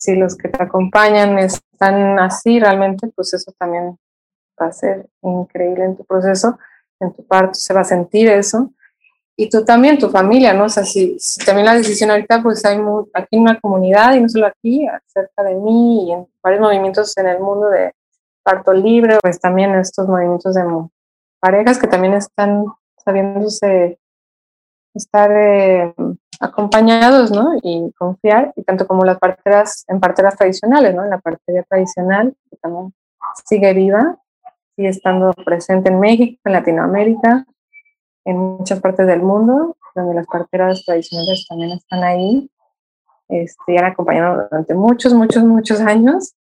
si 0.00 0.16
los 0.16 0.36
que 0.36 0.48
te 0.48 0.60
acompañan 0.60 1.38
están 1.38 2.18
así 2.18 2.58
realmente, 2.58 3.06
pues 3.14 3.34
eso 3.34 3.52
también 3.56 3.96
va 4.60 4.66
a 4.66 4.72
ser 4.72 5.08
increíble 5.22 5.84
en 5.84 5.96
tu 5.96 6.04
proceso, 6.04 6.58
en 6.98 7.12
tu 7.12 7.24
parto 7.24 7.54
se 7.54 7.72
va 7.72 7.82
a 7.82 7.84
sentir 7.84 8.28
eso 8.28 8.72
y 9.38 9.50
tú 9.50 9.64
también, 9.64 9.98
tu 9.98 10.08
familia, 10.08 10.54
¿no? 10.54 10.64
O 10.64 10.68
sea, 10.68 10.84
si, 10.84 11.18
también 11.44 11.66
la 11.66 11.74
decisión 11.74 12.10
ahorita, 12.10 12.42
pues 12.42 12.64
hay 12.64 12.78
aquí 13.12 13.36
en 13.36 13.42
una 13.42 13.60
comunidad 13.60 14.14
y 14.14 14.20
no 14.20 14.28
solo 14.28 14.46
aquí, 14.46 14.86
cerca 15.06 15.42
de 15.42 15.54
mí 15.54 16.08
y 16.08 16.12
en 16.12 16.26
varios 16.42 16.62
movimientos 16.62 17.16
en 17.18 17.28
el 17.28 17.40
mundo 17.40 17.68
de 17.68 17.92
parto 18.42 18.72
libre, 18.72 19.18
pues 19.20 19.38
también 19.38 19.74
estos 19.74 20.08
movimientos 20.08 20.54
de 20.54 20.62
parejas 21.38 21.78
que 21.78 21.86
también 21.86 22.14
están 22.14 22.64
sabiéndose 23.04 23.98
estar 24.94 25.30
eh, 25.30 25.94
acompañados, 26.40 27.30
¿no? 27.30 27.52
Y 27.62 27.92
confiar, 27.98 28.52
y 28.56 28.62
tanto 28.62 28.86
como 28.86 29.04
las 29.04 29.18
parteras, 29.18 29.84
en 29.88 30.00
parteras 30.00 30.36
tradicionales, 30.36 30.94
¿no? 30.94 31.04
En 31.04 31.10
la 31.10 31.18
partería 31.18 31.62
tradicional, 31.64 32.34
que 32.50 32.56
también 32.56 32.94
sigue 33.44 33.74
viva, 33.74 34.18
sigue 34.76 34.88
estando 34.88 35.32
presente 35.44 35.90
en 35.90 36.00
México, 36.00 36.40
en 36.44 36.52
Latinoamérica, 36.52 37.44
en 38.26 38.36
muchas 38.36 38.80
partes 38.80 39.06
del 39.06 39.22
mundo, 39.22 39.76
donde 39.94 40.14
las 40.14 40.26
parteras 40.26 40.84
tradicionales 40.84 41.46
también 41.48 41.70
están 41.70 42.04
ahí, 42.04 42.50
este, 43.28 43.72
y 43.72 43.76
han 43.78 43.86
acompañado 43.86 44.48
durante 44.50 44.74
muchos, 44.74 45.14
muchos, 45.14 45.44
muchos 45.44 45.80
años. 45.80 46.34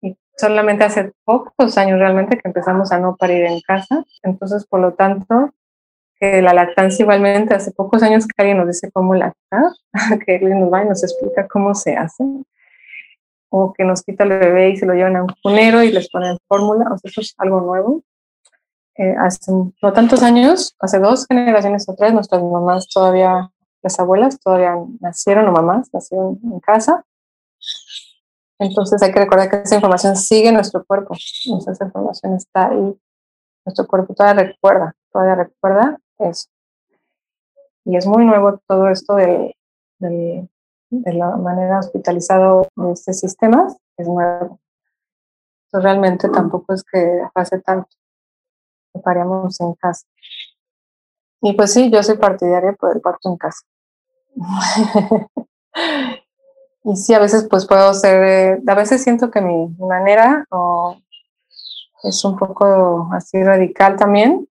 Y 0.00 0.16
solamente 0.36 0.84
hace 0.84 1.12
pocos 1.24 1.76
años 1.78 1.98
realmente 1.98 2.38
que 2.38 2.48
empezamos 2.48 2.90
a 2.90 2.98
no 2.98 3.16
parir 3.16 3.44
en 3.44 3.60
casa. 3.60 4.04
Entonces, 4.22 4.66
por 4.66 4.80
lo 4.80 4.94
tanto, 4.94 5.52
que 6.18 6.40
la 6.40 6.54
lactancia 6.54 7.02
igualmente, 7.02 7.54
hace 7.54 7.70
pocos 7.70 8.02
años 8.02 8.26
que 8.26 8.34
alguien 8.38 8.56
nos 8.56 8.66
dice 8.66 8.90
cómo 8.90 9.14
lactar, 9.14 9.72
que 10.26 10.36
alguien 10.36 10.60
nos 10.60 10.72
va 10.72 10.84
y 10.84 10.88
nos 10.88 11.02
explica 11.02 11.46
cómo 11.48 11.74
se 11.74 11.96
hace, 11.96 12.24
o 13.50 13.74
que 13.74 13.84
nos 13.84 14.02
quita 14.02 14.24
el 14.24 14.30
bebé 14.30 14.70
y 14.70 14.76
se 14.76 14.86
lo 14.86 14.94
llevan 14.94 15.16
a 15.16 15.22
un 15.22 15.34
cunero 15.42 15.82
y 15.82 15.92
les 15.92 16.08
ponen 16.08 16.38
fórmula, 16.48 16.86
o 16.92 16.96
sea, 16.98 17.10
eso 17.10 17.20
es 17.20 17.34
algo 17.36 17.60
nuevo. 17.60 18.02
Hace 19.18 19.50
no 19.50 19.92
tantos 19.94 20.22
años, 20.22 20.76
hace 20.78 20.98
dos 20.98 21.26
generaciones 21.26 21.88
o 21.88 21.94
tres, 21.94 22.12
nuestras 22.12 22.42
mamás 22.42 22.86
todavía, 22.86 23.50
las 23.82 23.98
abuelas 23.98 24.38
todavía 24.38 24.74
nacieron 25.00 25.48
o 25.48 25.52
mamás 25.52 25.88
nacieron 25.94 26.38
en 26.42 26.60
casa. 26.60 27.06
Entonces 28.58 29.02
hay 29.02 29.10
que 29.10 29.20
recordar 29.20 29.48
que 29.48 29.62
esa 29.62 29.76
información 29.76 30.16
sigue 30.16 30.48
en 30.48 30.54
nuestro 30.54 30.84
cuerpo. 30.84 31.14
esa 31.14 31.84
información 31.84 32.34
está 32.34 32.68
ahí. 32.68 32.94
Nuestro 33.64 33.86
cuerpo 33.86 34.12
todavía 34.12 34.44
recuerda, 34.44 34.94
todavía 35.10 35.34
recuerda 35.34 35.98
eso. 36.18 36.50
Y 37.86 37.96
es 37.96 38.06
muy 38.06 38.26
nuevo 38.26 38.60
todo 38.68 38.90
esto 38.90 39.14
de, 39.14 39.56
de, 39.98 40.46
de 40.90 41.12
la 41.14 41.36
manera 41.36 41.78
hospitalizada 41.78 42.62
de 42.76 42.92
este 42.92 43.14
sistema, 43.14 43.74
es 43.96 44.06
nuevo. 44.06 44.60
Entonces 45.64 45.84
realmente 45.84 46.28
tampoco 46.28 46.74
es 46.74 46.84
que 46.84 47.22
pase 47.32 47.60
tanto 47.60 47.88
paríamos 48.98 49.60
en 49.60 49.74
casa. 49.74 50.06
Y 51.42 51.54
pues 51.54 51.72
sí, 51.72 51.90
yo 51.90 52.02
soy 52.02 52.18
partidaria 52.18 52.72
por 52.72 52.94
el 52.94 53.00
parto 53.00 53.30
en 53.30 53.36
casa. 53.36 53.64
y 56.84 56.96
sí, 56.96 57.14
a 57.14 57.18
veces 57.18 57.46
pues 57.48 57.66
puedo 57.66 57.94
ser, 57.94 58.60
a 58.66 58.74
veces 58.74 59.02
siento 59.02 59.30
que 59.30 59.40
mi 59.40 59.68
manera 59.78 60.46
es 62.02 62.24
un 62.24 62.36
poco 62.36 63.08
así 63.12 63.42
radical 63.42 63.96
también, 63.96 64.46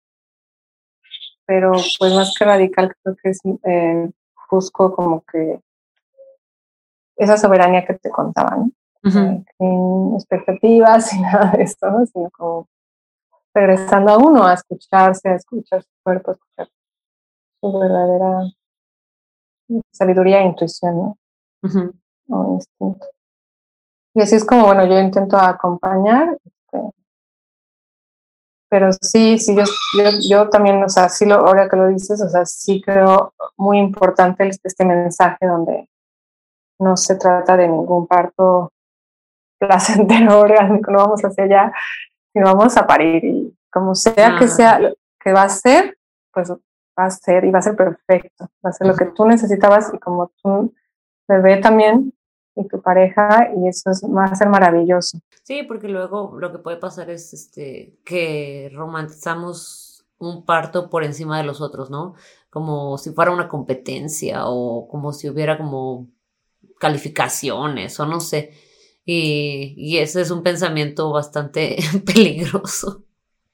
pero 1.45 1.71
pues 1.99 2.13
más 2.13 2.33
que 2.37 2.45
radical 2.45 2.95
creo 3.01 3.15
que 3.21 3.29
es, 3.29 3.39
eh, 3.63 4.09
busco 4.49 4.93
como 4.93 5.21
que 5.21 5.59
esa 7.17 7.37
soberanía 7.37 7.85
que 7.85 7.95
te 7.95 8.09
contaba, 8.09 8.57
¿no? 8.57 8.71
Sin 9.03 10.13
expectativas 10.15 11.13
y 11.13 11.21
nada 11.21 11.51
de 11.51 11.63
esto, 11.63 11.89
¿no? 11.89 12.05
sino 12.05 12.29
como 12.31 12.67
regresando 13.57 14.11
a 14.11 14.17
uno, 14.17 14.45
a 14.45 14.53
escucharse, 14.53 15.29
a 15.29 15.35
escuchar 15.35 15.81
su 15.81 15.89
cuerpo, 16.03 16.31
a 16.31 16.33
escuchar 16.35 16.69
su 17.59 17.79
verdadera 17.79 18.51
sabiduría 19.91 20.41
e 20.41 20.45
intuición, 20.45 21.15
¿no? 22.27 22.53
instinto. 22.53 23.07
Y 24.13 24.21
así 24.21 24.35
es 24.35 24.45
como, 24.45 24.65
bueno, 24.65 24.85
yo 24.85 24.99
intento 24.99 25.37
acompañar, 25.37 26.37
este, 26.45 26.91
pero 28.69 28.89
sí, 28.93 29.39
sí, 29.39 29.55
yo, 29.55 29.63
yo, 30.29 30.49
también, 30.49 30.83
o 30.83 30.89
sea, 30.89 31.09
sí, 31.09 31.25
lo, 31.25 31.35
ahora 31.35 31.67
que 31.67 31.77
lo 31.77 31.87
dices, 31.87 32.21
o 32.21 32.29
sea, 32.29 32.45
sí 32.45 32.81
creo 32.81 33.33
muy 33.57 33.79
importante 33.79 34.47
este, 34.47 34.67
este 34.67 34.85
mensaje 34.85 35.47
donde 35.47 35.89
no 36.79 36.95
se 36.95 37.15
trata 37.15 37.57
de 37.57 37.67
ningún 37.67 38.05
parto 38.05 38.71
placentero 39.59 40.41
orgánico, 40.41 40.91
no 40.91 40.99
vamos 40.99 41.21
hacia 41.21 41.43
allá, 41.45 41.73
y 42.37 42.39
vamos 42.39 42.77
a 42.77 42.85
parir 42.85 43.23
y 43.25 43.46
como 43.71 43.95
sea 43.95 44.37
que 44.39 44.47
sea 44.47 44.79
que 45.19 45.33
va 45.33 45.43
a 45.43 45.49
ser, 45.49 45.97
pues 46.33 46.51
va 46.51 47.05
a 47.05 47.09
ser 47.09 47.45
y 47.45 47.51
va 47.51 47.59
a 47.59 47.61
ser 47.61 47.75
perfecto, 47.75 48.49
va 48.65 48.69
a 48.69 48.73
ser 48.73 48.87
lo 48.87 48.95
que 48.95 49.05
tú 49.05 49.25
necesitabas 49.25 49.93
y 49.93 49.99
como 49.99 50.31
tu 50.41 50.73
bebé 51.27 51.57
también 51.57 52.13
y 52.55 52.67
tu 52.67 52.81
pareja 52.81 53.51
y 53.55 53.67
eso 53.67 53.91
es, 53.91 54.03
va 54.03 54.25
a 54.25 54.35
ser 54.35 54.49
maravilloso. 54.49 55.19
Sí, 55.43 55.63
porque 55.63 55.87
luego 55.87 56.37
lo 56.39 56.51
que 56.51 56.59
puede 56.59 56.77
pasar 56.77 57.09
es 57.09 57.33
este 57.33 57.99
que 58.03 58.71
romantizamos 58.73 60.05
un 60.17 60.45
parto 60.45 60.89
por 60.89 61.03
encima 61.03 61.37
de 61.37 61.43
los 61.43 61.61
otros, 61.61 61.89
¿no? 61.91 62.15
Como 62.49 62.97
si 62.97 63.11
fuera 63.11 63.31
una 63.31 63.47
competencia 63.47 64.47
o 64.47 64.87
como 64.87 65.13
si 65.13 65.29
hubiera 65.29 65.57
como 65.57 66.07
calificaciones 66.79 67.99
o 67.99 68.05
no 68.05 68.19
sé. 68.19 68.51
Y, 69.05 69.75
y 69.77 69.99
ese 69.99 70.21
es 70.21 70.31
un 70.31 70.43
pensamiento 70.43 71.11
bastante 71.11 71.77
peligroso. 72.05 73.06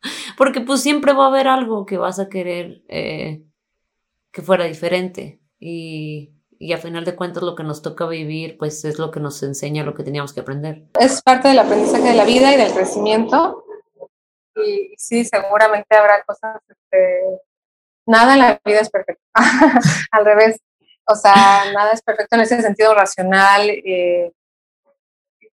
Porque 0.37 0.61
pues 0.61 0.81
siempre 0.81 1.13
va 1.13 1.25
a 1.25 1.29
haber 1.29 1.47
algo 1.47 1.85
que 1.85 1.97
vas 1.97 2.19
a 2.19 2.29
querer 2.29 2.83
eh, 2.87 3.43
que 4.31 4.41
fuera 4.41 4.65
diferente. 4.65 5.41
Y, 5.59 6.33
y 6.59 6.73
a 6.73 6.77
final 6.77 7.03
de 7.03 7.15
cuentas 7.15 7.43
lo 7.43 7.55
que 7.55 7.63
nos 7.63 7.81
toca 7.81 8.07
vivir 8.07 8.57
pues 8.57 8.85
es 8.85 8.97
lo 8.97 9.11
que 9.11 9.19
nos 9.19 9.43
enseña 9.43 9.83
lo 9.83 9.93
que 9.93 10.03
teníamos 10.03 10.33
que 10.33 10.39
aprender. 10.39 10.85
Es 10.99 11.21
parte 11.21 11.49
del 11.49 11.59
aprendizaje 11.59 12.09
de 12.09 12.15
la 12.15 12.25
vida 12.25 12.53
y 12.53 12.57
del 12.57 12.73
crecimiento. 12.73 13.65
Y, 14.55 14.93
sí, 14.97 15.25
seguramente 15.25 15.95
habrá 15.95 16.23
cosas, 16.23 16.61
este, 16.69 17.21
nada 18.05 18.33
en 18.33 18.39
la 18.39 18.61
vida 18.63 18.79
es 18.79 18.89
perfecto. 18.89 19.23
Al 20.11 20.25
revés, 20.25 20.59
o 21.05 21.15
sea, 21.15 21.71
nada 21.73 21.91
es 21.91 22.01
perfecto 22.01 22.35
en 22.35 22.41
ese 22.41 22.61
sentido 22.61 22.93
racional 22.93 23.69
eh, 23.69 24.31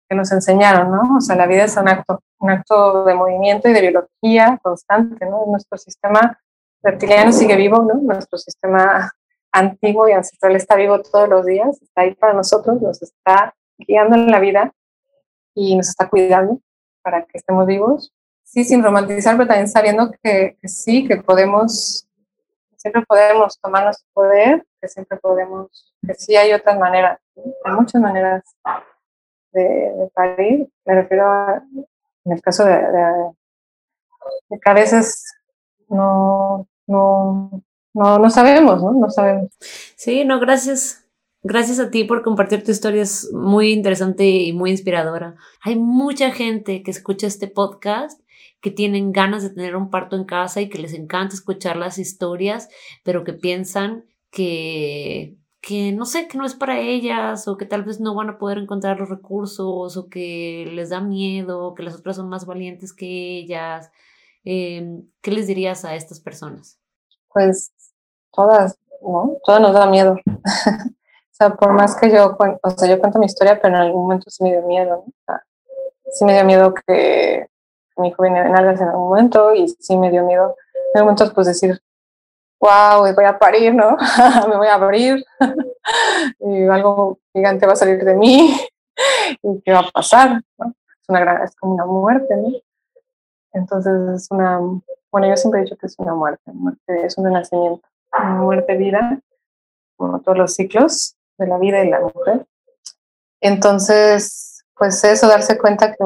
que 0.09 0.17
nos 0.17 0.33
enseñaron, 0.33 0.91
¿no? 0.91 1.17
O 1.17 1.21
sea, 1.21 1.37
la 1.37 1.47
vida 1.47 1.65
es 1.65 1.77
un 1.77 1.89
acto, 1.89 2.23
un 2.39 2.51
acto 2.51 3.05
de 3.05 3.15
movimiento 3.15 3.69
y 3.69 3.73
de 3.73 3.81
biología 3.81 4.59
constante, 4.63 5.27
¿no? 5.27 5.45
Nuestro 5.47 5.77
sistema 5.77 6.41
reptiliano 6.83 7.33
sigue 7.33 7.57
vivo, 7.57 7.83
¿no? 7.83 7.95
Nuestro 7.95 8.39
sistema 8.39 9.13
antiguo 9.53 10.09
y 10.09 10.13
ancestral 10.13 10.57
está 10.57 10.77
vivo 10.77 11.01
todos 11.03 11.29
los 11.29 11.45
días, 11.45 11.81
está 11.83 12.03
ahí 12.03 12.15
para 12.15 12.33
nosotros, 12.33 12.81
nos 12.81 13.03
está 13.03 13.55
guiando 13.79 14.17
en 14.17 14.31
la 14.31 14.41
vida 14.41 14.73
y 15.55 15.77
nos 15.77 15.89
está 15.89 16.09
cuidando 16.09 16.61
para 17.03 17.25
que 17.25 17.39
estemos 17.39 17.67
vivos. 17.67 18.13
Sí, 18.45 18.65
sin 18.65 18.83
romantizar, 18.83 19.37
pero 19.37 19.47
también 19.47 19.69
sabiendo 19.69 20.11
que, 20.23 20.57
sí, 20.65 21.07
que 21.07 21.17
podemos, 21.17 22.09
siempre 22.77 23.03
podemos 23.07 23.59
tomar 23.61 23.85
nuestro 23.85 24.09
poder, 24.15 24.67
que 24.81 24.89
siempre 24.89 25.19
podemos, 25.19 25.95
que 26.07 26.15
sí 26.15 26.35
hay 26.35 26.53
otras 26.53 26.79
maneras, 26.79 27.19
hay 27.37 27.73
muchas 27.73 28.01
maneras 28.01 28.45
de, 29.53 30.11
parir. 30.15 30.69
Me 30.85 30.95
refiero 30.95 31.27
a, 31.27 31.63
en 32.25 32.33
el 32.33 32.43
caso 32.43 32.65
de, 32.65 32.75
de, 32.75 34.61
que 34.63 34.71
a 34.71 34.75
veces 34.75 35.25
no, 35.89 36.67
no, 36.87 37.63
no, 37.95 38.19
no 38.19 38.31
sabemos, 38.31 38.83
¿no? 38.83 38.93
No 38.93 39.11
sabemos. 39.11 39.51
Sí, 39.97 40.25
no, 40.25 40.41
gracias. 40.41 41.05
Gracias 41.43 41.79
a 41.79 41.91
ti 41.91 42.03
por 42.03 42.23
compartir 42.23 42.65
tu 42.65 42.73
historia, 42.73 43.01
es 43.01 43.33
muy 43.33 43.71
interesante 43.73 44.25
y 44.27 44.53
muy 44.53 44.73
inspiradora. 44.73 45.37
Hay 45.63 45.77
mucha 45.77 46.33
gente 46.33 46.83
que 46.83 46.91
escucha 46.91 47.29
este 47.29 47.47
podcast 47.47 48.21
que 48.61 48.73
tienen 48.73 49.13
ganas 49.13 49.45
de 49.45 49.51
tener 49.51 49.77
un 49.77 49.89
parto 49.89 50.17
en 50.17 50.25
casa 50.25 50.61
y 50.61 50.69
que 50.69 50.79
les 50.79 50.95
encanta 50.95 51.35
escuchar 51.35 51.77
las 51.77 51.99
historias, 51.99 52.69
pero 53.05 53.23
que 53.23 53.35
piensan 53.35 54.05
que, 54.31 55.37
que 55.61 55.93
no 55.93 56.05
sé, 56.05 56.29
que 56.29 56.39
no 56.39 56.45
es 56.47 56.55
para 56.55 56.79
ellas 56.79 57.49
o 57.49 57.57
que 57.57 57.67
tal 57.67 57.83
vez 57.83 58.01
no 58.01 58.15
van 58.15 58.31
a 58.31 58.39
poder 58.39 58.59
encontrar 58.59 58.99
los 58.99 59.09
recursos 59.09 59.97
o 59.97 60.09
que 60.09 60.69
les 60.73 60.91
da 60.91 61.01
miedo, 61.01 61.75
que 61.75 61.83
las 61.83 61.97
otras 61.97 62.17
son 62.17 62.29
más 62.29 62.47
valientes 62.47 62.93
que 62.93 63.07
ellas. 63.39 63.91
Em, 64.45 65.09
¿Qué 65.21 65.31
les 65.31 65.47
dirías 65.47 65.85
a 65.85 65.95
estas 65.95 66.21
personas? 66.21 66.79
Pues 67.33 67.73
todas, 68.33 68.79
¿no? 69.03 69.37
Todas 69.45 69.61
nos 69.61 69.75
da 69.75 69.87
miedo. 69.87 70.17
o 70.27 71.33
sea, 71.33 71.51
por 71.55 71.73
más 71.73 71.97
que 71.97 72.11
yo, 72.11 72.37
o 72.63 72.71
sea, 72.71 72.89
yo 72.89 72.99
cuento 73.01 73.19
mi 73.19 73.27
historia, 73.27 73.61
pero 73.61 73.75
en 73.75 73.83
algún 73.83 74.03
momento 74.03 74.31
sí 74.31 74.43
me 74.45 74.53
dio 74.53 74.63
miedo, 74.67 75.05
¿no? 75.07 75.35
sí 76.11 76.25
me 76.25 76.33
dio 76.35 76.45
miedo 76.45 76.73
que 76.75 77.47
mi 77.97 78.09
hijo 78.09 78.23
viene 78.23 78.41
en 78.41 78.57
algas 78.57 78.81
en 78.81 78.89
algún 78.89 79.09
momento 79.09 79.53
y 79.55 79.69
sí 79.69 79.97
me 79.97 80.11
dio 80.11 80.25
miedo 80.25 80.57
en 80.95 81.03
momentos 81.03 81.33
pues 81.35 81.47
decir, 81.47 81.81
wow, 82.61 83.15
voy 83.15 83.25
a 83.25 83.39
parir, 83.39 83.75
¿no? 83.75 83.97
me 84.49 84.57
voy 84.57 84.67
a 84.67 84.75
abrir 84.75 85.25
y 86.41 86.65
algo 86.65 87.19
gigante 87.33 87.67
va 87.67 87.73
a 87.73 87.77
salir 87.77 88.05
de 88.05 88.15
mí 88.15 88.57
y 89.43 89.63
qué 89.63 89.73
va 89.73 89.81
a 89.81 89.91
pasar, 89.91 90.43
¿no? 90.59 90.69
Es, 90.69 91.09
una 91.09 91.21
gran, 91.21 91.43
es 91.43 91.55
como 91.57 91.75
una 91.75 91.87
muerte, 91.87 92.37
¿no? 92.37 92.53
Entonces 93.53 93.93
es 94.15 94.31
una, 94.31 94.61
bueno, 95.11 95.29
yo 95.29 95.37
siempre 95.37 95.61
he 95.61 95.65
dicho 95.65 95.77
que 95.77 95.87
es 95.87 95.95
una 95.99 96.15
muerte, 96.15 96.53
muerte 96.53 97.07
es 97.07 97.17
un 97.17 97.25
renacimiento 97.25 97.87
muerte-vida, 98.13 99.21
como 99.97 100.21
todos 100.21 100.39
los 100.39 100.55
ciclos 100.55 101.17
de 101.39 101.47
la 101.47 101.59
vida 101.59 101.85
y 101.85 101.91
la 101.91 102.01
mujer. 102.01 102.47
Entonces, 103.41 104.65
pues 104.75 105.03
eso, 105.05 105.29
darse 105.29 105.59
cuenta 105.59 105.93
que 105.93 106.05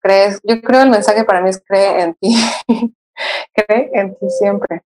crees, 0.00 0.40
yo 0.44 0.60
creo 0.62 0.82
el 0.82 0.90
mensaje 0.90 1.24
para 1.24 1.40
mí 1.40 1.50
es 1.50 1.62
cree 1.64 2.02
en 2.02 2.14
ti, 2.14 2.34
cree 3.54 3.90
en 3.92 4.14
ti 4.16 4.30
siempre, 4.30 4.82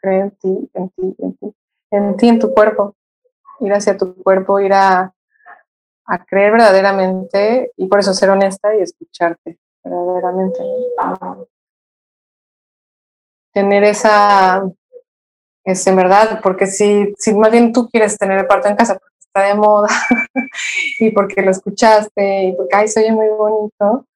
cree 0.00 0.20
en 0.20 0.30
ti, 0.32 0.70
en 0.74 0.88
ti, 0.90 1.16
en 1.18 1.36
ti, 1.36 1.54
en 1.90 2.16
ti, 2.16 2.28
en 2.28 2.38
tu 2.38 2.52
cuerpo, 2.52 2.94
ir 3.60 3.72
hacia 3.72 3.96
tu 3.96 4.14
cuerpo, 4.22 4.60
ir 4.60 4.72
a, 4.72 5.12
a 6.06 6.24
creer 6.24 6.52
verdaderamente 6.52 7.72
y 7.76 7.86
por 7.86 8.00
eso 8.00 8.14
ser 8.14 8.30
honesta 8.30 8.74
y 8.74 8.82
escucharte 8.82 9.58
verdaderamente. 9.82 10.58
Tener 13.52 13.84
esa 13.84 14.64
es 15.64 15.86
en 15.86 15.96
verdad, 15.96 16.40
porque 16.42 16.66
si, 16.66 17.14
si 17.18 17.34
más 17.34 17.50
bien 17.50 17.72
tú 17.72 17.88
quieres 17.88 18.18
tener 18.18 18.38
el 18.38 18.46
parto 18.46 18.68
en 18.68 18.76
casa 18.76 18.98
porque 18.98 19.14
está 19.18 19.42
de 19.42 19.54
moda 19.54 19.88
y 20.98 21.10
porque 21.10 21.42
lo 21.42 21.50
escuchaste 21.50 22.44
y 22.44 22.52
porque, 22.52 22.76
ay, 22.76 22.88
se 22.88 23.00
oye 23.00 23.12
muy 23.12 23.28
bonito, 23.28 24.06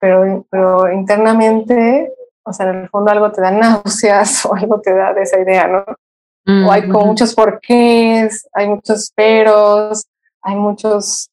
pero, 0.00 0.44
pero 0.50 0.92
internamente, 0.92 2.12
o 2.46 2.52
sea, 2.52 2.70
en 2.70 2.82
el 2.82 2.88
fondo 2.88 3.10
algo 3.10 3.30
te 3.32 3.40
da 3.40 3.50
náuseas 3.52 4.46
o 4.46 4.54
algo 4.54 4.80
te 4.80 4.94
da 4.94 5.12
de 5.12 5.22
esa 5.22 5.40
idea, 5.40 5.66
¿no? 5.66 5.84
o 6.48 6.70
hay 6.70 6.88
con 6.88 7.08
muchos 7.08 7.34
porqués, 7.34 8.48
hay 8.52 8.68
muchos 8.68 9.10
peros, 9.10 10.06
hay 10.42 10.54
muchos 10.54 11.28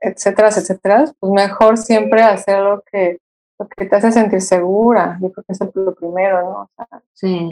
etcétera, 0.00 0.48
etcétera, 0.48 1.04
pues 1.18 1.32
mejor 1.32 1.78
siempre 1.78 2.22
hacer 2.22 2.60
lo 2.60 2.82
que, 2.82 3.18
lo 3.58 3.66
que 3.68 3.86
te 3.86 3.96
hace 3.96 4.12
sentir 4.12 4.40
segura, 4.40 5.18
yo 5.20 5.32
creo 5.32 5.44
que 5.44 5.52
es 5.52 5.60
lo 5.74 5.94
primero, 5.94 6.42
¿no? 6.42 6.60
O 6.60 6.70
sea, 6.76 7.02
sí. 7.14 7.50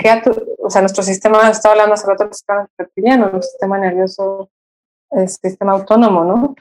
o 0.63 0.71
sea 0.71 0.83
nuestro 0.83 1.03
sistema, 1.03 1.49
estaba 1.51 1.73
hablando 1.73 1.95
hace 1.95 2.07
rato 2.07 2.25
del 2.25 2.35
sistema 2.35 2.69
reptiliano, 2.77 3.31
nuestro 3.31 3.51
sistema 3.51 3.79
nervioso, 3.79 4.51
el 5.11 5.29
sistema 5.29 5.73
autónomo, 5.73 6.25
¿no? 6.25 6.55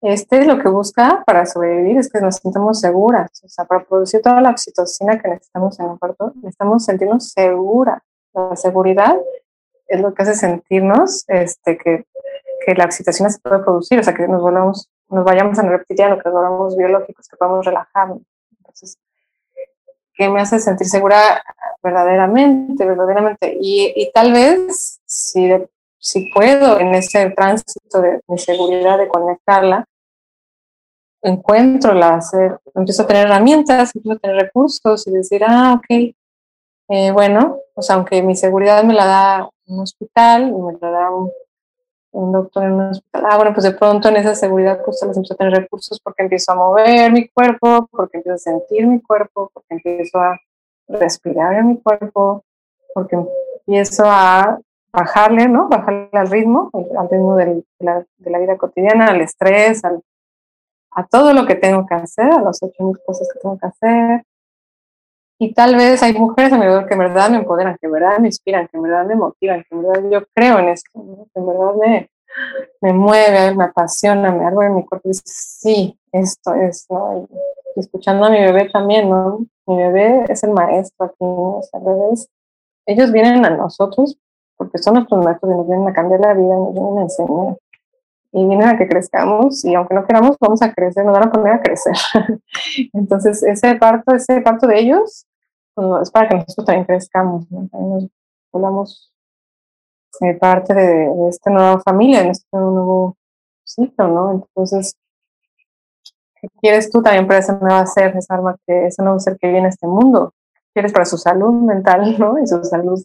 Este 0.00 0.44
lo 0.44 0.58
que 0.60 0.68
busca 0.68 1.24
para 1.26 1.44
sobrevivir 1.44 1.98
es 1.98 2.10
que 2.10 2.20
nos 2.20 2.36
sintamos 2.36 2.80
seguras, 2.80 3.30
o 3.44 3.48
sea, 3.48 3.64
para 3.64 3.84
producir 3.84 4.22
toda 4.22 4.40
la 4.40 4.50
oxitocina 4.50 5.20
que 5.20 5.28
necesitamos 5.28 5.78
en 5.80 5.90
el 5.90 5.98
cuerpo, 5.98 6.32
necesitamos 6.36 6.84
sentirnos 6.84 7.30
seguras. 7.30 8.00
La 8.32 8.54
seguridad 8.54 9.16
es 9.88 10.00
lo 10.00 10.14
que 10.14 10.22
hace 10.22 10.34
sentirnos 10.34 11.24
este, 11.26 11.76
que, 11.76 12.06
que 12.64 12.74
la 12.74 12.84
oxitocina 12.84 13.28
se 13.28 13.40
puede 13.40 13.58
producir, 13.60 13.98
o 13.98 14.02
sea, 14.04 14.14
que 14.14 14.28
nos 14.28 14.40
volvamos, 14.40 14.88
nos 15.08 15.24
vayamos 15.24 15.58
en 15.58 15.68
reptiliano, 15.68 16.16
que 16.16 16.28
nos 16.28 16.34
volvamos 16.34 16.76
biológicos, 16.76 17.26
que 17.26 17.36
podamos 17.36 17.66
relajarnos. 17.66 18.20
Entonces, 18.56 18.98
¿qué 20.14 20.28
me 20.28 20.40
hace 20.40 20.60
sentir 20.60 20.86
segura 20.86 21.42
verdaderamente, 21.82 22.84
verdaderamente? 22.86 23.56
Y, 23.60 23.92
y 23.96 24.12
tal 24.12 24.32
vez, 24.32 25.00
si, 25.06 25.50
si 25.98 26.30
puedo 26.32 26.78
en 26.78 26.94
ese 26.94 27.30
tránsito 27.30 28.00
de 28.00 28.20
mi 28.28 28.38
seguridad, 28.38 28.98
de 28.98 29.08
conectarla, 29.08 29.87
encuentro 31.22 31.94
la, 31.94 32.14
hacer, 32.14 32.58
empiezo 32.74 33.02
a 33.02 33.06
tener 33.06 33.26
herramientas, 33.26 33.94
empiezo 33.94 34.16
a 34.16 34.20
tener 34.20 34.36
recursos 34.42 35.06
y 35.06 35.12
decir, 35.12 35.42
ah, 35.46 35.74
ok, 35.74 36.14
eh, 36.90 37.10
bueno, 37.12 37.58
pues 37.74 37.90
aunque 37.90 38.22
mi 38.22 38.36
seguridad 38.36 38.82
me 38.84 38.94
la 38.94 39.06
da 39.06 39.50
un 39.66 39.80
hospital, 39.80 40.52
me 40.52 40.78
la 40.80 40.90
da 40.90 41.10
un 41.10 41.30
un 42.12 42.32
doctor 42.32 42.64
en 42.64 42.72
un 42.72 42.90
hospital. 42.90 43.24
Ah, 43.28 43.36
bueno, 43.36 43.52
pues 43.52 43.64
de 43.64 43.72
pronto 43.72 44.08
en 44.08 44.16
esa 44.16 44.34
seguridad 44.34 44.82
pues 44.84 45.02
les 45.06 45.16
empiezo 45.16 45.34
a 45.34 45.36
tener 45.36 45.54
recursos 45.54 46.00
porque 46.00 46.22
empiezo 46.22 46.52
a 46.52 46.56
mover 46.56 47.12
mi 47.12 47.28
cuerpo, 47.28 47.88
porque 47.90 48.18
empiezo 48.18 48.34
a 48.34 48.38
sentir 48.38 48.86
mi 48.86 49.00
cuerpo, 49.00 49.50
porque 49.52 49.74
empiezo 49.74 50.18
a 50.18 50.38
respirar 50.88 51.54
en 51.54 51.68
mi 51.68 51.80
cuerpo, 51.80 52.44
porque 52.94 53.16
empiezo 53.66 54.04
a 54.06 54.58
bajarle, 54.92 55.48
¿no? 55.48 55.68
Bajarle 55.68 56.08
al 56.12 56.30
ritmo, 56.30 56.70
al 56.72 57.08
ritmo 57.08 57.36
de, 57.36 57.62
la, 57.78 58.04
de 58.16 58.30
la 58.30 58.38
vida 58.38 58.56
cotidiana, 58.56 59.08
al 59.08 59.20
estrés, 59.20 59.84
al, 59.84 60.00
a 60.98 61.06
todo 61.06 61.32
lo 61.32 61.46
que 61.46 61.54
tengo 61.54 61.86
que 61.86 61.94
hacer, 61.94 62.28
a 62.28 62.40
las 62.40 62.60
ocho 62.60 62.82
mil 62.82 62.98
cosas 63.06 63.28
que 63.32 63.38
tengo 63.38 63.56
que 63.56 63.66
hacer, 63.66 64.24
y 65.38 65.54
tal 65.54 65.76
vez 65.76 66.02
hay 66.02 66.12
mujeres 66.14 66.52
a 66.52 66.56
mi 66.56 66.62
alrededor 66.62 66.88
que 66.88 66.94
en 66.94 66.98
verdad 66.98 67.30
me 67.30 67.36
empoderan, 67.36 67.76
que 67.80 67.86
en 67.86 67.92
verdad 67.92 68.18
me 68.18 68.26
inspiran, 68.26 68.66
que 68.66 68.76
en 68.76 68.82
verdad 68.82 69.06
me 69.06 69.14
motivan, 69.14 69.62
que 69.62 69.76
en 69.76 69.82
verdad 69.82 70.10
yo 70.10 70.26
creo 70.34 70.58
en 70.58 70.68
esto, 70.70 70.90
que 71.32 71.38
en 71.38 71.46
verdad 71.46 71.74
me, 71.80 72.10
me 72.80 72.92
mueve, 72.92 73.54
me 73.54 73.64
apasiona, 73.64 74.32
me 74.32 74.44
algo 74.44 74.64
en 74.64 74.74
mi 74.74 74.84
cuerpo 74.84 75.08
dice, 75.08 75.22
sí, 75.24 75.96
esto 76.10 76.54
es, 76.54 76.88
escuchando 77.76 78.24
a 78.24 78.30
mi 78.30 78.40
bebé 78.40 78.68
también, 78.68 79.08
¿no? 79.08 79.46
Mi 79.66 79.76
bebé 79.76 80.24
es 80.28 80.42
el 80.42 80.50
maestro 80.50 81.06
aquí, 81.06 81.16
¿no? 81.20 81.60
O 81.60 81.80
bebés, 81.80 82.28
ellos 82.86 83.12
vienen 83.12 83.44
a 83.44 83.50
nosotros 83.50 84.18
porque 84.56 84.78
son 84.78 84.94
nuestros 84.94 85.24
maestros 85.24 85.52
y 85.52 85.54
nos 85.54 85.68
vienen 85.68 85.86
a 85.86 85.92
cambiar 85.92 86.18
la 86.18 86.34
vida, 86.34 86.56
nos 86.56 86.72
vienen 86.72 86.98
a 86.98 87.02
enseñar 87.02 87.56
y 88.32 88.46
vienen 88.46 88.68
a 88.68 88.76
que 88.76 88.88
crezcamos 88.88 89.64
y 89.64 89.74
aunque 89.74 89.94
no 89.94 90.06
queramos 90.06 90.36
vamos 90.40 90.60
a 90.62 90.72
crecer, 90.72 91.04
nos 91.04 91.18
van 91.18 91.28
a 91.28 91.32
poner 91.32 91.54
a 91.54 91.62
crecer. 91.62 91.94
Entonces 92.92 93.42
ese 93.42 93.74
parto, 93.76 94.14
ese 94.14 94.40
parto 94.40 94.66
de 94.66 94.78
ellos 94.78 95.26
pues, 95.74 96.02
es 96.02 96.10
para 96.10 96.28
que 96.28 96.34
nosotros 96.36 96.66
también 96.66 96.84
crezcamos, 96.84 97.48
también 97.48 98.10
nos 98.52 99.12
eh, 100.20 100.34
parte 100.34 100.74
de, 100.74 100.82
de, 100.82 101.28
esta 101.28 101.50
nueva 101.50 101.80
familia, 101.80 102.22
de 102.22 102.30
este 102.30 102.56
nuevo 102.56 103.16
ciclo, 103.62 104.08
¿no? 104.08 104.32
Entonces, 104.32 104.96
¿qué 106.40 106.48
quieres 106.60 106.90
tú 106.90 107.02
también 107.02 107.26
para 107.26 107.38
ese 107.38 107.52
nuevo 107.52 107.86
ser, 107.86 108.16
esa 108.16 108.34
alma 108.34 108.56
que, 108.66 108.86
ese 108.86 109.02
nuevo 109.02 109.20
ser 109.20 109.38
que 109.38 109.48
viene 109.48 109.66
a 109.66 109.70
este 109.70 109.86
mundo? 109.86 110.34
¿Qué 110.54 110.60
quieres 110.74 110.92
para 110.92 111.04
su 111.04 111.18
salud 111.18 111.52
mental, 111.52 112.16
¿no? 112.18 112.38
Y 112.38 112.46
su 112.46 112.62
salud 112.64 113.00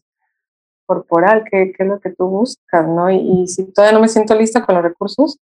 corporal, 0.86 1.44
qué, 1.50 1.74
qué 1.76 1.84
es 1.84 1.90
lo 1.90 2.00
que 2.00 2.12
tú 2.12 2.28
buscas, 2.28 2.88
¿no? 2.88 3.10
Y, 3.10 3.48
si 3.48 3.66
todavía 3.72 3.94
no 3.94 4.02
me 4.02 4.08
siento 4.08 4.36
lista 4.36 4.66
con 4.66 4.76
los 4.76 4.84
recursos, 4.84 5.40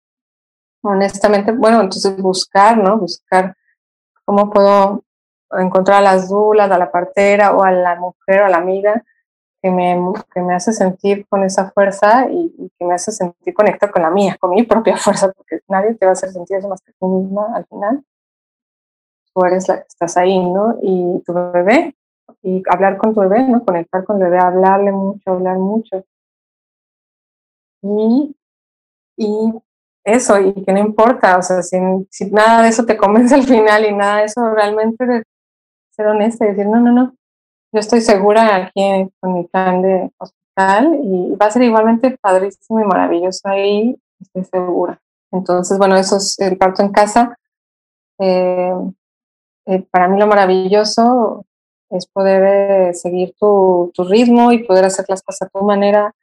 honestamente, 0.81 1.51
bueno, 1.51 1.81
entonces 1.81 2.15
buscar, 2.17 2.77
¿no? 2.77 2.97
Buscar 2.97 3.55
cómo 4.25 4.49
puedo 4.49 5.03
encontrar 5.51 5.99
a 5.99 6.13
las 6.13 6.29
dulas, 6.29 6.71
a 6.71 6.77
la 6.77 6.91
partera 6.91 7.55
o 7.55 7.63
a 7.63 7.71
la 7.71 7.95
mujer 7.95 8.41
o 8.41 8.45
a 8.45 8.49
la 8.49 8.57
amiga 8.57 9.03
que 9.65 9.71
me, 9.71 9.97
que 10.31 10.41
me 10.41 10.53
hace 10.53 10.73
sentir 10.73 11.25
con 11.27 11.43
esa 11.43 11.71
fuerza 11.71 12.27
y, 12.29 12.71
que 12.77 12.85
me 12.85 12.93
hace 12.93 13.11
sentir 13.11 13.51
conectar 13.53 13.89
con 13.91 14.03
la 14.03 14.11
mía, 14.11 14.37
con 14.39 14.51
mi 14.51 14.61
propia 14.61 14.95
fuerza, 14.97 15.31
porque 15.31 15.61
nadie 15.67 15.95
te 15.95 16.05
va 16.05 16.11
a 16.11 16.13
hacer 16.13 16.31
sentir 16.31 16.57
eso 16.57 16.69
más 16.69 16.81
que 16.81 16.93
tú 16.99 17.07
misma 17.07 17.55
al 17.55 17.65
final. 17.65 18.03
Tú 19.33 19.43
eres 19.43 19.67
la 19.67 19.77
que 19.77 19.87
estás 19.87 20.17
ahí, 20.17 20.39
¿no? 20.39 20.77
Y 20.83 21.21
tu 21.25 21.33
bebé, 21.33 21.95
y 22.45 22.61
hablar 22.69 22.97
con 22.97 23.15
tu 23.15 23.21
bebé, 23.21 23.41
¿no? 23.47 23.65
Conectar 23.65 24.05
con 24.05 24.21
el 24.21 24.29
bebé, 24.29 24.37
hablarle 24.37 24.91
mucho, 24.91 25.31
hablar 25.31 25.57
mucho. 25.57 26.05
Y, 27.81 28.35
y 29.17 29.53
eso, 30.03 30.39
y 30.39 30.53
que 30.63 30.71
no 30.71 30.79
importa, 30.79 31.39
o 31.39 31.41
sea, 31.41 31.63
si, 31.63 31.77
si 32.11 32.29
nada 32.29 32.61
de 32.61 32.69
eso 32.69 32.85
te 32.85 32.97
convence 32.97 33.33
al 33.35 33.45
final 33.45 33.85
y 33.85 33.93
nada 33.95 34.17
de 34.17 34.25
eso 34.25 34.47
realmente 34.53 35.07
de 35.07 35.23
ser 35.89 36.05
honesta 36.05 36.45
y 36.45 36.49
decir, 36.49 36.67
no, 36.67 36.79
no, 36.79 36.91
no, 36.91 37.15
yo 37.73 37.79
estoy 37.79 38.01
segura 38.01 38.55
aquí 38.55 39.11
con 39.19 39.33
mi 39.33 39.43
plan 39.45 39.81
de 39.81 40.11
hospital 40.19 40.99
y 41.03 41.35
va 41.35 41.47
a 41.47 41.51
ser 41.51 41.63
igualmente 41.63 42.15
padrísimo 42.21 42.79
y 42.79 42.85
maravilloso 42.85 43.41
ahí, 43.49 43.99
estoy 44.19 44.43
segura. 44.43 45.01
Entonces, 45.31 45.79
bueno, 45.79 45.95
eso 45.95 46.17
es 46.17 46.37
el 46.39 46.57
parto 46.57 46.83
en 46.83 46.91
casa. 46.91 47.35
Eh, 48.19 48.71
eh, 49.65 49.81
para 49.89 50.07
mí 50.07 50.19
lo 50.19 50.27
maravilloso 50.27 51.43
es 51.97 52.07
poder 52.07 52.89
eh, 52.89 52.93
seguir 52.93 53.33
tu, 53.39 53.91
tu, 53.93 54.03
ritmo 54.03 54.51
y 54.51 54.63
poder 54.63 54.85
hacer 54.85 55.05
las 55.07 55.21
cosas 55.23 55.43
a 55.47 55.49
tu 55.49 55.65
manera, 55.65 56.13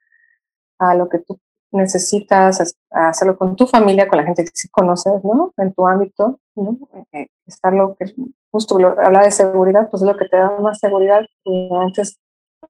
a 0.79 0.95
lo 0.95 1.09
que 1.09 1.19
tú 1.19 1.39
necesitas, 1.73 2.77
hacerlo 2.91 3.37
con 3.39 3.57
tu 3.57 3.67
familia, 3.67 4.07
con 4.09 4.19
la 4.19 4.25
gente 4.25 4.45
que 4.45 4.51
sí 4.55 4.69
conoces, 4.69 5.25
¿no? 5.25 5.53
En 5.57 5.73
tu 5.73 5.87
ámbito, 5.87 6.39
¿no? 6.55 6.79
Eh, 7.13 7.29
estar 7.47 7.73
lo 7.73 7.97
que 7.97 8.15
justo 8.51 8.77
habla 8.77 9.23
de 9.23 9.31
seguridad, 9.31 9.89
pues 9.91 10.03
es 10.03 10.09
lo 10.09 10.17
que 10.17 10.29
te 10.29 10.37
da 10.37 10.59
más 10.61 10.79
seguridad. 10.79 11.25
Antes, 11.81 12.19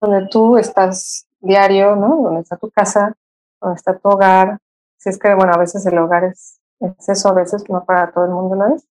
donde 0.00 0.28
tú 0.28 0.56
estás 0.56 1.26
diario, 1.40 1.96
¿no? 1.96 2.22
Donde 2.22 2.40
está 2.42 2.56
tu 2.56 2.70
casa, 2.70 3.14
donde 3.60 3.76
está 3.76 3.98
tu 3.98 4.08
hogar. 4.08 4.58
Si 4.98 5.10
es 5.10 5.18
que, 5.18 5.34
bueno, 5.34 5.52
a 5.52 5.58
veces 5.58 5.84
el 5.84 5.98
hogar 5.98 6.24
es, 6.24 6.60
es 6.80 7.08
eso, 7.08 7.28
a 7.28 7.34
veces 7.34 7.68
no 7.68 7.84
para 7.84 8.12
todo 8.12 8.24
el 8.24 8.30
mundo 8.30 8.54
no 8.56 8.74
es, 8.74 8.86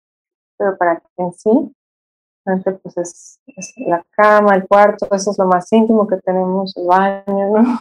pero 0.58 0.78
para 0.78 1.02
quien 1.16 1.32
sí, 1.34 1.76
pues 2.44 2.98
es, 2.98 3.40
la 3.78 4.04
cama, 4.12 4.56
el 4.56 4.68
cuarto, 4.68 5.08
eso 5.12 5.32
es 5.32 5.38
lo 5.38 5.46
más 5.46 5.72
íntimo 5.72 6.08
que 6.08 6.18
tenemos, 6.18 6.76
el 6.78 6.88
baño, 6.88 7.24
¿no? 7.28 7.80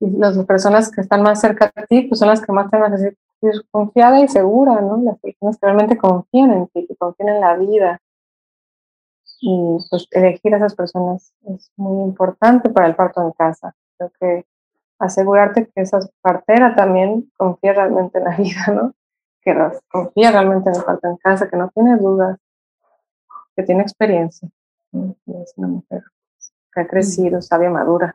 Y 0.00 0.10
las 0.16 0.38
personas 0.44 0.90
que 0.90 1.00
están 1.00 1.22
más 1.22 1.40
cerca 1.40 1.70
de 1.74 1.86
ti, 1.86 2.02
pues 2.02 2.18
son 2.18 2.28
las 2.28 2.40
que 2.40 2.52
más 2.52 2.70
te 2.70 2.78
van 2.78 2.94
a 2.94 2.98
sentir 2.98 3.62
confiada 3.70 4.20
y 4.20 4.28
segura, 4.28 4.80
¿no? 4.80 4.96
Las 5.02 5.18
personas 5.18 5.58
que 5.58 5.66
realmente 5.66 5.98
confían 5.98 6.52
en 6.52 6.66
ti, 6.68 6.86
que 6.86 6.96
confían 6.96 7.30
en 7.30 7.40
la 7.40 7.56
vida. 7.56 8.00
Y 9.42 9.78
pues 9.88 10.06
elegir 10.10 10.54
a 10.54 10.58
esas 10.58 10.74
personas 10.74 11.32
es 11.46 11.70
muy 11.76 12.02
importante 12.02 12.68
para 12.68 12.86
el 12.86 12.94
parto 12.94 13.22
en 13.22 13.32
casa. 13.32 13.74
Creo 13.96 14.12
que 14.20 14.46
asegurarte 14.98 15.66
que 15.66 15.80
esa 15.80 16.00
partera 16.20 16.74
también 16.74 17.30
confía 17.36 17.72
realmente 17.72 18.18
en 18.18 18.24
la 18.24 18.36
vida, 18.36 18.66
¿no? 18.72 18.92
Que 19.42 19.54
confía 19.90 20.30
realmente 20.30 20.70
en 20.70 20.76
el 20.76 20.84
parto 20.84 21.08
en 21.08 21.16
casa, 21.16 21.48
que 21.48 21.56
no 21.56 21.70
tiene 21.74 21.96
dudas, 21.96 22.38
que 23.56 23.62
tiene 23.62 23.82
experiencia. 23.82 24.48
Es 24.92 25.54
una 25.56 25.68
mujer 25.68 26.02
que 26.72 26.80
ha 26.80 26.86
crecido, 26.86 27.40
sabia, 27.42 27.70
madura. 27.70 28.14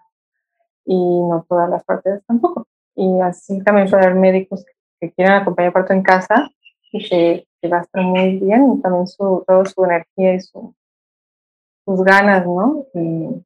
Y 0.85 0.95
no 0.95 1.45
todas 1.47 1.69
las 1.69 1.83
partes 1.83 2.21
tampoco. 2.25 2.67
Y 2.95 3.19
así 3.21 3.61
también 3.63 3.89
puede 3.89 4.05
haber 4.05 4.15
médicos 4.15 4.63
que, 4.99 5.11
quieran 5.11 5.41
acompañar 5.41 5.71
parto 5.71 5.93
en 5.93 6.01
casa 6.01 6.49
y 6.91 7.07
que, 7.07 7.47
que, 7.61 7.67
va 7.67 7.79
a 7.79 7.81
estar 7.81 8.03
muy 8.03 8.39
bien. 8.39 8.73
Y 8.73 8.81
también 8.81 9.07
su, 9.07 9.43
toda 9.45 9.65
su 9.65 9.83
energía 9.85 10.33
y 10.35 10.39
su, 10.39 10.73
sus 11.85 12.03
ganas, 12.03 12.45
¿no? 12.45 12.85
Y, 12.93 13.45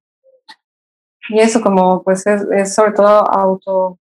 y 1.30 1.40
eso 1.40 1.62
como 1.62 2.04
pues 2.04 2.26
es, 2.28 2.42
es, 2.52 2.74
sobre 2.74 2.94
todo 2.94 3.08
auto. 3.08 4.00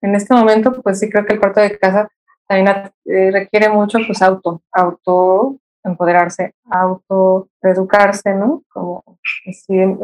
En 0.00 0.14
este 0.14 0.34
momento 0.34 0.80
pues 0.82 1.00
sí 1.00 1.10
creo 1.10 1.24
que 1.24 1.34
el 1.34 1.40
parto 1.40 1.60
de 1.60 1.78
casa 1.78 2.08
también 2.46 2.92
eh, 3.06 3.30
requiere 3.32 3.68
mucho 3.68 3.98
pues 4.06 4.22
auto, 4.22 4.62
auto 4.70 5.58
empoderarse, 5.86 6.54
autoeducarse, 6.70 8.34
¿no? 8.34 8.62
Como 8.68 9.04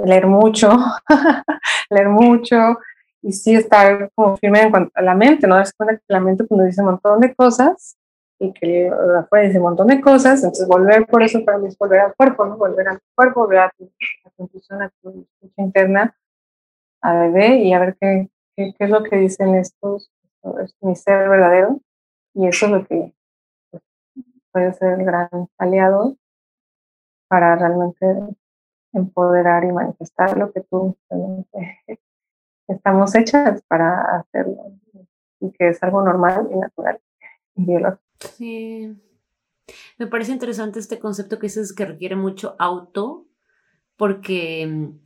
leer 0.04 0.26
mucho, 0.26 0.70
leer 1.90 2.09
mucho 2.09 2.78
y 3.22 3.32
sí 3.32 3.54
estar 3.54 4.10
como 4.14 4.36
firme 4.36 4.62
en 4.62 4.70
cuanto 4.70 4.90
a 4.94 5.02
la 5.02 5.14
mente, 5.14 5.46
¿no? 5.46 5.56
Darse 5.56 5.72
cuenta 5.76 5.96
que 5.96 6.04
la 6.09 6.20
mente 6.20 6.46
cuando 6.46 6.64
dice 6.64 6.80
un 6.80 6.88
montón 6.88 7.20
de 7.20 7.34
cosas 7.34 7.96
y 8.38 8.52
que 8.52 8.90
afuera 9.18 9.46
dice 9.46 9.59
un 9.59 9.64
montón 9.64 9.86
de 9.88 10.00
cosas, 10.00 10.42
entonces 10.42 10.66
volver 10.66 11.06
por 11.06 11.22
eso 11.22 11.44
para 11.44 11.59
mí 11.59 11.68
es 11.68 11.78
volver 11.78 12.00
al 12.00 12.14
cuerpo, 12.14 12.44
¿no? 12.44 12.56
Volver 12.56 12.88
al 12.88 13.00
cuerpo, 13.14 13.40
volver 13.40 13.59
a 13.60 13.70
tu, 13.76 13.84
a 14.24 14.30
tu 14.30 14.44
a 14.44 14.90
tu 15.00 15.26
escucha 15.42 15.62
interna, 15.62 16.16
a 17.00 17.14
bebé 17.14 17.56
y 17.56 17.72
a 17.72 17.78
ver 17.78 17.96
qué, 18.00 18.28
qué, 18.56 18.74
qué 18.76 18.84
es 18.84 18.90
lo 18.90 19.02
que 19.02 19.16
dicen 19.16 19.54
estos, 19.54 20.10
es 20.62 20.74
mi 20.80 20.96
ser 20.96 21.28
verdadero 21.28 21.80
y 22.34 22.48
eso 22.48 22.66
es 22.66 22.72
lo 22.72 22.86
que 22.86 23.12
puede 24.53 24.73
ser 24.74 25.01
el 25.01 25.05
gran 25.05 25.29
aliado 25.59 26.16
para 27.29 27.57
realmente 27.57 28.07
empoderar 28.93 29.65
y 29.65 29.73
manifestar 29.73 30.37
lo 30.37 30.53
que 30.53 30.61
tú 30.61 30.97
estamos 32.69 33.15
hechas 33.15 33.62
para 33.62 34.19
hacerlo 34.19 34.73
y 35.41 35.51
que 35.53 35.69
es 35.69 35.83
algo 35.83 36.03
normal 36.03 36.49
y 36.53 36.57
natural 36.57 37.01
y 37.57 37.65
biológico. 37.65 38.03
Sí. 38.37 38.97
Me 39.99 40.07
parece 40.07 40.33
interesante 40.33 40.79
este 40.79 40.99
concepto 40.99 41.39
que 41.39 41.47
dices 41.47 41.73
que 41.73 41.85
requiere 41.85 42.16
mucho 42.16 42.57
auto, 42.59 43.27
porque 43.97 44.66
mm, 44.66 45.01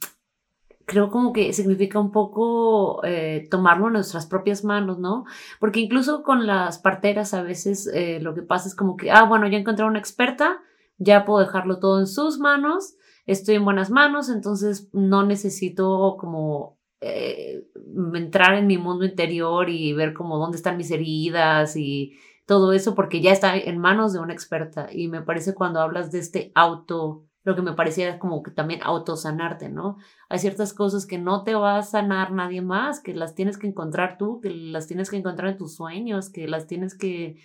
creo 0.87 1.11
como 1.11 1.33
que 1.33 1.53
significa 1.53 1.99
un 1.99 2.13
poco 2.13 3.05
eh, 3.05 3.47
tomarlo 3.51 3.89
en 3.89 3.95
nuestras 3.95 4.25
propias 4.27 4.65
manos, 4.65 4.99
¿no? 4.99 5.25
Porque 5.61 5.81
incluso 5.81 6.23
con 6.23 6.47
las 6.47 6.79
parteras 6.79 7.35
a 7.35 7.43
veces 7.43 7.91
eh, 7.93 8.21
lo 8.23 8.35
que 8.35 8.43
pasa 8.43 8.69
es 8.69 8.75
como 8.75 8.97
que, 8.97 9.11
ah, 9.11 9.25
bueno, 9.25 9.49
ya 9.49 9.59
encontré 9.59 9.85
una 9.85 9.99
experta, 9.99 10.61
ya 10.97 11.25
puedo 11.25 11.41
dejarlo 11.45 11.81
todo 11.81 11.99
en 11.99 12.07
sus 12.07 12.39
manos, 12.39 12.95
estoy 13.27 13.57
en 13.57 13.65
buenas 13.65 13.91
manos, 13.91 14.31
entonces 14.31 14.89
no 14.93 15.27
necesito 15.27 16.17
como 16.19 16.79
eh, 17.01 17.67
entrar 18.15 18.55
en 18.55 18.69
mi 18.69 18.79
mundo 18.79 19.05
interior 19.05 19.69
y 19.69 19.93
ver 19.93 20.15
como 20.15 20.39
dónde 20.39 20.57
están 20.57 20.77
mis 20.77 20.93
heridas 20.93 21.77
y 21.77 22.13
todo 22.47 22.73
eso, 22.73 22.95
porque 22.95 23.21
ya 23.21 23.33
está 23.33 23.57
en 23.57 23.79
manos 23.79 24.13
de 24.13 24.21
una 24.21 24.33
experta. 24.33 24.89
Y 24.93 25.09
me 25.09 25.21
parece 25.21 25.53
cuando 25.53 25.81
hablas 25.81 26.13
de 26.13 26.21
este 26.21 26.53
auto 26.55 27.26
lo 27.47 27.55
que 27.55 27.63
me 27.63 27.75
parecía 27.75 28.19
como 28.19 28.43
que 28.43 28.51
también 28.51 28.81
autosanarte, 28.83 29.69
¿no? 29.69 29.99
Hay 30.29 30.41
ciertas 30.41 30.75
cosas 30.75 31.07
que 31.07 31.17
no 31.17 31.45
te 31.45 31.55
va 31.55 31.79
a 31.79 31.83
sanar 31.85 32.33
nadie 32.33 32.61
más, 32.61 32.99
que 32.99 33.15
las 33.15 33.37
tienes 33.37 33.57
que 33.57 33.69
encontrar 33.69 34.19
tú, 34.19 34.41
que 34.41 34.51
las 34.51 34.89
tienes 34.89 35.11
que 35.11 35.17
encontrar 35.17 35.51
en 35.51 35.57
tus 35.57 35.77
sueños, 35.77 36.29
que 36.29 36.49
las 36.49 36.67
tienes 36.67 36.99
que, 36.99 37.37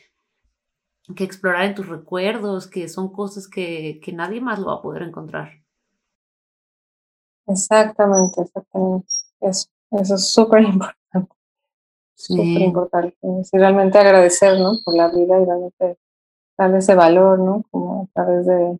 que 1.15 1.23
explorar 1.23 1.65
en 1.65 1.75
tus 1.75 1.87
recuerdos, 1.87 2.65
que 2.65 2.89
son 2.89 3.13
cosas 3.13 3.47
que, 3.47 3.99
que 4.03 4.11
nadie 4.11 4.41
más 4.41 4.57
lo 4.57 4.67
va 4.67 4.73
a 4.77 4.81
poder 4.81 5.03
encontrar. 5.03 5.51
Exactamente, 7.45 8.41
exactamente. 8.41 9.07
Eso, 9.39 9.69
eso 9.91 10.15
es 10.15 10.33
súper 10.33 10.61
importante. 10.63 11.35
Súper 12.15 12.61
importante. 12.61 13.17
Y 13.21 13.57
realmente 13.59 13.99
agradecer, 13.99 14.59
¿no? 14.59 14.79
Por 14.83 14.95
la 14.95 15.09
vida 15.09 15.39
y 15.39 15.45
realmente 15.45 15.99
darle 16.57 16.79
ese 16.79 16.95
valor, 16.95 17.37
¿no? 17.37 17.63
Como 17.69 18.09
a 18.09 18.13
través 18.13 18.47
de, 18.47 18.79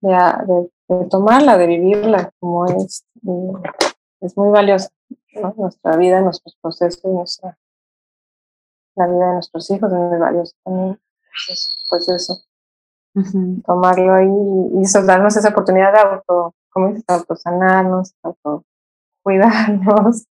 de, 0.00 0.70
de, 0.88 1.04
tomarla, 1.06 1.58
de 1.58 1.66
vivirla 1.66 2.32
como 2.40 2.66
es. 2.66 3.06
es 4.20 4.36
muy 4.36 4.50
valiosa, 4.50 4.90
Nuestra 5.56 5.96
vida, 5.96 6.20
nuestros 6.20 6.56
procesos, 6.60 7.04
nuestra, 7.04 7.58
la 8.96 9.06
vida 9.06 9.26
de 9.28 9.32
nuestros 9.34 9.70
hijos 9.70 9.92
es 9.92 9.98
muy 9.98 10.18
valiosa 10.18 10.56
también. 10.64 11.00
pues 11.88 12.08
eso. 12.08 12.34
Tomarlo 13.66 14.14
ahí 14.14 14.78
y, 14.78 14.82
eso, 14.82 15.04
darnos 15.04 15.36
esa 15.36 15.48
oportunidad 15.48 15.92
de 15.92 15.98
auto, 15.98 16.54
como 16.70 16.88
dices, 16.88 17.04
autosanarnos, 17.08 18.14
cuidarnos 19.22 20.26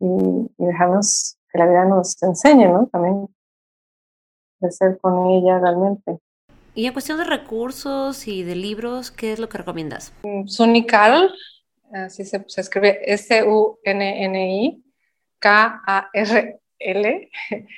y, 0.00 0.50
dejarnos 0.58 1.38
que 1.52 1.58
la 1.58 1.66
vida 1.66 1.84
nos 1.84 2.20
enseñe, 2.22 2.68
¿no? 2.68 2.86
También 2.86 3.28
de 4.60 4.70
ser 4.70 4.98
con 5.00 5.26
ella 5.26 5.58
realmente. 5.58 6.20
Y 6.74 6.86
en 6.86 6.92
cuestión 6.92 7.18
de 7.18 7.24
recursos 7.24 8.28
y 8.28 8.42
de 8.42 8.54
libros, 8.54 9.10
¿qué 9.10 9.32
es 9.32 9.38
lo 9.38 9.48
que 9.48 9.58
recomiendas? 9.58 10.12
Mm, 10.22 10.46
Sunny 10.46 10.86
Carl, 10.86 11.34
así 11.92 12.24
se, 12.24 12.44
se 12.46 12.60
escribe 12.60 13.00
S-U-N-N-I, 13.12 14.84
K-A-R-L. 15.38 17.30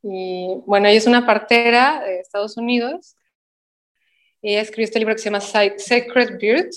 Y 0.00 0.62
bueno, 0.64 0.86
ella 0.86 0.96
es 0.96 1.08
una 1.08 1.26
partera 1.26 2.00
de 2.04 2.20
Estados 2.20 2.56
Unidos. 2.56 3.16
Ella 4.42 4.60
escribió 4.60 4.84
este 4.84 5.00
libro 5.00 5.14
que 5.14 5.18
se 5.18 5.24
llama 5.24 5.40
Sacred 5.40 6.38
Bird. 6.38 6.70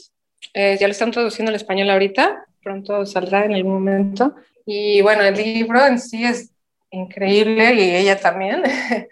Eh, 0.53 0.77
ya 0.79 0.87
lo 0.87 0.91
están 0.91 1.11
traduciendo 1.11 1.49
al 1.49 1.55
español 1.55 1.91
ahorita, 1.91 2.45
pronto 2.63 3.05
saldrá 3.05 3.45
en 3.45 3.53
algún 3.53 3.73
momento. 3.73 4.35
Y 4.65 5.01
bueno, 5.01 5.21
el 5.21 5.35
libro 5.35 5.85
en 5.85 5.99
sí 5.99 6.25
es 6.25 6.51
increíble 6.89 7.73
y 7.75 7.95
ella 7.95 8.19
también. 8.19 8.63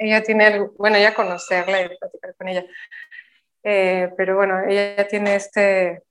ella 0.00 0.22
tiene, 0.22 0.60
bueno, 0.78 0.98
ya 0.98 1.14
conocerla 1.14 1.82
y 1.82 1.96
platicar 1.96 2.34
con 2.36 2.48
ella. 2.48 2.64
Eh, 3.62 4.10
pero 4.16 4.36
bueno, 4.36 4.62
ella 4.66 5.06
tiene 5.06 5.34
este, 5.36 6.02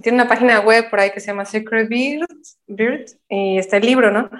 tiene 0.00 0.16
una 0.16 0.28
página 0.28 0.60
web 0.60 0.88
por 0.88 1.00
ahí 1.00 1.10
que 1.10 1.20
se 1.20 1.28
llama 1.28 1.44
Secret 1.44 1.88
Bird, 1.88 3.06
y 3.28 3.58
está 3.58 3.76
el 3.76 3.86
libro, 3.86 4.10
¿no? 4.12 4.30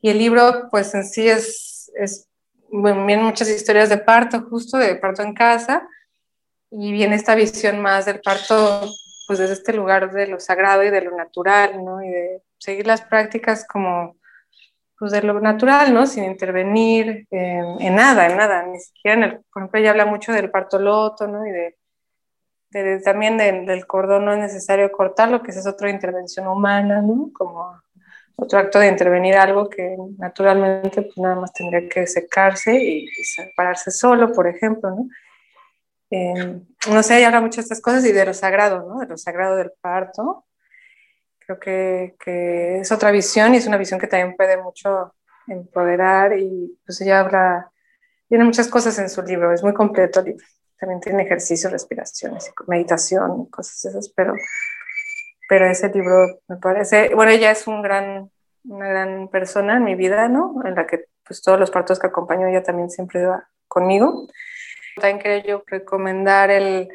Y 0.00 0.10
el 0.10 0.18
libro, 0.18 0.68
pues 0.70 0.94
en 0.94 1.04
sí 1.04 1.28
es, 1.28 1.90
es 1.96 2.28
muchas 2.70 3.48
historias 3.48 3.88
de 3.88 3.98
parto, 3.98 4.42
justo 4.48 4.78
de 4.78 4.94
parto 4.94 5.22
en 5.22 5.34
casa, 5.34 5.88
y 6.70 6.92
viene 6.92 7.16
esta 7.16 7.34
visión 7.34 7.80
más 7.80 8.06
del 8.06 8.20
parto, 8.20 8.88
pues 9.26 9.40
desde 9.40 9.54
este 9.54 9.72
lugar 9.72 10.12
de 10.12 10.28
lo 10.28 10.38
sagrado 10.38 10.84
y 10.84 10.90
de 10.90 11.00
lo 11.00 11.16
natural, 11.16 11.84
¿no? 11.84 12.02
Y 12.02 12.08
de 12.08 12.42
seguir 12.58 12.86
las 12.86 13.02
prácticas 13.02 13.66
como 13.66 14.16
pues 14.98 15.12
de 15.12 15.22
lo 15.22 15.38
natural, 15.40 15.92
¿no? 15.92 16.06
Sin 16.06 16.24
intervenir 16.24 17.26
en 17.30 17.94
nada, 17.94 18.26
en 18.26 18.36
nada, 18.36 18.62
ni 18.66 18.80
siquiera 18.80 19.16
en 19.16 19.22
el, 19.24 19.40
por 19.52 19.62
ejemplo, 19.62 19.80
ella 19.80 19.90
habla 19.90 20.06
mucho 20.06 20.32
del 20.32 20.50
parto 20.50 20.78
loto, 20.78 21.26
¿no? 21.26 21.46
Y 21.46 21.50
de, 21.50 21.76
también 23.04 23.36
del 23.38 23.86
cordón 23.86 24.24
no 24.24 24.32
es 24.32 24.38
necesario 24.38 24.90
cortarlo, 24.92 25.42
que 25.42 25.50
esa 25.50 25.60
es 25.60 25.66
otra 25.66 25.90
intervención 25.90 26.46
humana, 26.46 27.00
¿no? 27.02 27.30
Como 27.32 27.80
otro 28.36 28.58
acto 28.58 28.78
de 28.78 28.88
intervenir 28.88 29.34
algo 29.36 29.68
que 29.68 29.96
naturalmente 30.18 31.02
pues 31.02 31.16
nada 31.16 31.36
más 31.36 31.52
tendría 31.52 31.88
que 31.88 32.06
secarse 32.06 32.74
y, 32.76 33.06
separarse 33.24 33.90
solo, 33.90 34.32
por 34.32 34.46
ejemplo, 34.46 34.90
¿no? 34.90 35.08
Eh, 36.10 36.60
no 36.88 37.02
sé, 37.02 37.18
ella 37.18 37.28
habla 37.28 37.40
mucho 37.40 37.56
de 37.56 37.62
estas 37.62 37.80
cosas 37.80 38.04
y 38.04 38.12
de 38.12 38.26
lo 38.26 38.34
sagrado, 38.34 38.86
¿no? 38.86 39.00
De 39.00 39.06
lo 39.06 39.16
sagrado 39.16 39.56
del 39.56 39.72
parto, 39.80 40.44
Creo 41.46 41.60
que, 41.60 42.80
es 42.80 42.90
otra 42.90 43.12
visión 43.12 43.54
y 43.54 43.58
es 43.58 43.66
una 43.66 43.76
visión 43.76 44.00
que 44.00 44.08
también 44.08 44.36
puede 44.36 44.56
mucho 44.60 45.14
empoderar 45.46 46.36
y 46.36 46.76
pues 46.84 47.00
ella 47.00 47.20
habla, 47.20 47.70
tiene 48.28 48.44
muchas 48.44 48.66
cosas 48.66 48.98
en 48.98 49.08
su 49.08 49.22
libro, 49.22 49.52
es 49.52 49.62
muy 49.62 49.72
completo 49.72 50.20
el 50.20 50.26
libro. 50.26 50.46
También 50.78 51.00
tiene 51.00 51.22
ejercicios, 51.22 51.72
respiraciones, 51.72 52.52
meditación, 52.66 53.46
cosas 53.46 53.84
esas, 53.84 54.08
pero, 54.10 54.34
pero 55.48 55.66
ese 55.66 55.88
libro 55.88 56.40
me 56.48 56.56
parece, 56.56 57.14
bueno, 57.14 57.30
ella 57.30 57.52
es 57.52 57.66
un 57.68 57.80
gran, 57.80 58.30
una 58.64 58.88
gran 58.88 59.28
persona 59.28 59.76
en 59.76 59.84
mi 59.84 59.94
vida, 59.94 60.28
¿no? 60.28 60.56
En 60.64 60.74
la 60.74 60.86
que 60.86 61.06
pues 61.24 61.42
todos 61.42 61.58
los 61.58 61.70
partos 61.70 61.98
que 61.98 62.08
acompaño 62.08 62.48
ella 62.48 62.62
también 62.62 62.90
siempre 62.90 63.24
va 63.24 63.48
conmigo. 63.68 64.28
También 64.96 65.18
quería 65.20 65.44
yo 65.44 65.62
recomendar 65.66 66.50
el, 66.50 66.88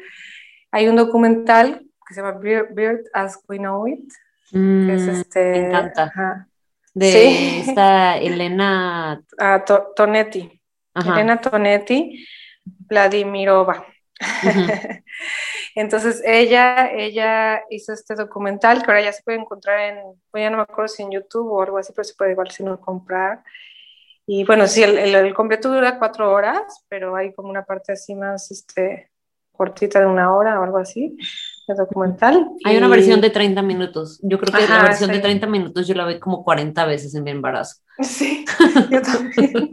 hay 0.70 0.88
un 0.88 0.96
documental 0.96 1.86
que 2.06 2.14
se 2.14 2.20
llama 2.20 2.38
Bird 2.38 3.04
as 3.14 3.42
We 3.48 3.58
Know 3.58 3.86
It, 3.86 4.12
es 4.52 4.58
mm, 4.58 4.90
este, 4.90 5.50
me 5.50 5.66
encanta. 5.66 6.46
De 6.94 7.60
esta 7.60 8.18
Elena 8.18 9.22
ah, 9.38 9.64
Tonetti. 9.96 10.60
Elena 10.94 11.40
Tonetti, 11.40 12.26
Vladimirova. 12.64 13.86
Entonces 15.74 16.22
ella, 16.24 16.90
ella 16.92 17.62
hizo 17.70 17.94
este 17.94 18.14
documental 18.14 18.82
que 18.82 18.90
ahora 18.90 19.02
ya 19.02 19.12
se 19.12 19.22
puede 19.22 19.38
encontrar 19.38 19.80
en, 19.80 19.96
ya 20.34 20.50
no 20.50 20.58
me 20.58 20.64
acuerdo 20.64 20.88
si 20.88 21.02
en 21.02 21.12
YouTube 21.12 21.50
o 21.50 21.62
algo 21.62 21.78
así, 21.78 21.94
pero 21.94 22.04
se 22.04 22.14
puede 22.14 22.32
igual 22.32 22.50
si 22.50 22.62
no 22.62 22.78
comprar. 22.78 23.42
Y 24.26 24.44
bueno, 24.44 24.66
sí, 24.66 24.82
el, 24.82 24.98
el, 24.98 25.34
completo 25.34 25.72
dura 25.72 25.98
cuatro 25.98 26.30
horas, 26.30 26.84
pero 26.88 27.16
hay 27.16 27.32
como 27.32 27.48
una 27.48 27.64
parte 27.64 27.92
así 27.92 28.14
más 28.14 28.50
este, 28.50 29.10
cortita 29.50 29.98
de 29.98 30.06
una 30.06 30.36
hora 30.36 30.60
o 30.60 30.62
algo 30.62 30.76
así 30.76 31.16
documental. 31.68 32.48
Hay 32.64 32.76
una 32.76 32.88
versión 32.88 33.20
de 33.20 33.30
30 33.30 33.62
minutos. 33.62 34.20
Yo 34.22 34.38
creo 34.38 34.52
que 34.52 34.68
la 34.68 34.82
versión 34.82 35.10
de 35.10 35.20
30 35.20 35.46
minutos 35.46 35.86
yo 35.86 35.94
la 35.94 36.06
vi 36.06 36.18
como 36.18 36.44
40 36.44 36.84
veces 36.86 37.14
en 37.14 37.24
mi 37.24 37.30
embarazo. 37.30 37.76
Sí, 38.00 38.44
yo 38.90 39.02
también. 39.02 39.70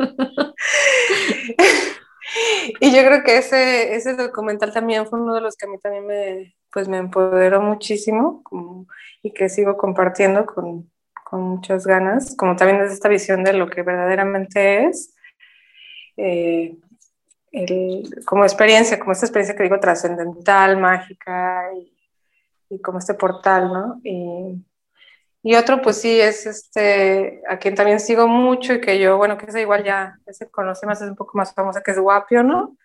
y 2.80 2.95
yo 2.95 3.06
creo 3.06 3.24
que 3.24 3.38
ese, 3.38 3.95
ese 3.95 4.16
documental 4.16 4.72
también 4.72 5.07
fue 5.07 5.20
uno 5.20 5.34
de 5.34 5.41
los 5.41 5.56
que 5.56 5.66
a 5.66 5.70
mí 5.70 5.78
también 5.80 6.06
me, 6.06 6.56
pues 6.72 6.88
me 6.88 6.98
empoderó 6.98 7.61
muchísimo 7.61 8.44
y 9.22 9.32
que 9.32 9.49
sigo 9.49 9.78
compartiendo 9.78 10.45
con, 10.45 10.90
con, 11.26 11.41
muchas 11.41 11.86
ganas, 11.86 12.36
como 12.36 12.56
también 12.56 12.80
desde 12.80 12.94
esta 12.94 13.10
visión 13.10 13.44
de 13.44 13.53
lo 13.53 13.70
que 13.70 13.84
verdaderamente 13.84 14.86
es. 14.86 15.16
Eh, 16.18 16.76
como 18.26 18.43
experiencia, 18.43 18.99
como 18.99 19.11
esta 19.11 19.26
experiencia 19.26 19.55
que 19.55 19.63
digo 19.63 19.80
trascendental, 19.80 20.77
mágica 20.77 21.63
y, 22.69 22.80
como 22.81 22.99
este 22.99 23.15
portal, 23.15 23.73
¿no? 23.73 24.01
Y, 24.03 24.63
y, 25.41 25.55
otro, 25.55 25.81
pues 25.81 25.99
sí, 26.01 26.19
es 26.19 26.45
este, 26.45 27.41
a 27.49 27.57
quien 27.57 27.76
también 27.76 27.99
sigo 27.99 28.27
mucho 28.27 28.73
y 28.73 28.81
que 28.81 28.99
yo, 28.99 29.17
bueno, 29.17 29.38
que 29.38 29.47
es 29.47 29.55
igual 29.55 29.84
ya, 29.84 30.19
se 30.27 30.49
conoce 30.51 30.85
más, 30.85 31.01
es 31.01 31.09
un 31.09 31.15
poco 31.15 31.38
más 31.38 31.53
famosa, 31.53 31.81
que 31.81 31.91
es 31.91 31.99
Guapio, 31.99 32.43
¿no? 32.43 32.77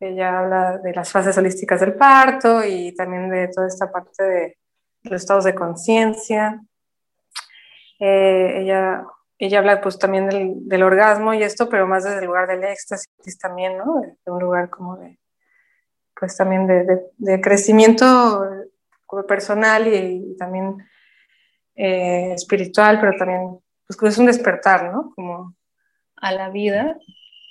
Ella 0.00 0.40
habla 0.40 0.78
de 0.78 0.92
las 0.92 1.12
fases 1.12 1.38
holísticas 1.38 1.78
del 1.80 1.94
parto 1.94 2.64
y 2.64 2.92
también 2.96 3.30
de 3.30 3.48
toda 3.48 3.68
esta 3.68 3.92
parte 3.92 4.24
de 4.24 4.58
los 5.04 5.22
estados 5.22 5.44
de 5.44 5.54
conciencia. 5.54 6.60
Eh, 8.00 8.62
ella 8.62 9.04
ella 9.46 9.58
habla 9.58 9.80
pues 9.80 9.98
también 9.98 10.28
del, 10.28 10.68
del, 10.68 10.82
orgasmo 10.84 11.34
y 11.34 11.42
esto, 11.42 11.68
pero 11.68 11.88
más 11.88 12.04
desde 12.04 12.20
el 12.20 12.26
lugar 12.26 12.46
del 12.46 12.62
éxtasis 12.62 13.38
también, 13.40 13.76
¿no? 13.76 14.00
De, 14.00 14.30
un 14.30 14.40
lugar 14.40 14.70
como 14.70 14.96
de, 14.96 15.18
pues 16.18 16.36
también 16.36 16.68
de, 16.68 17.02
de, 17.16 17.40
crecimiento 17.40 18.46
personal 19.26 19.88
y, 19.88 20.36
también 20.36 20.76
eh, 21.74 22.32
espiritual, 22.34 23.00
pero 23.00 23.16
también 23.18 23.58
pues 23.86 24.12
es 24.12 24.18
un 24.18 24.26
despertar, 24.26 24.92
¿no? 24.92 25.12
Como 25.16 25.56
a 26.16 26.32
la 26.32 26.48
vida. 26.48 26.96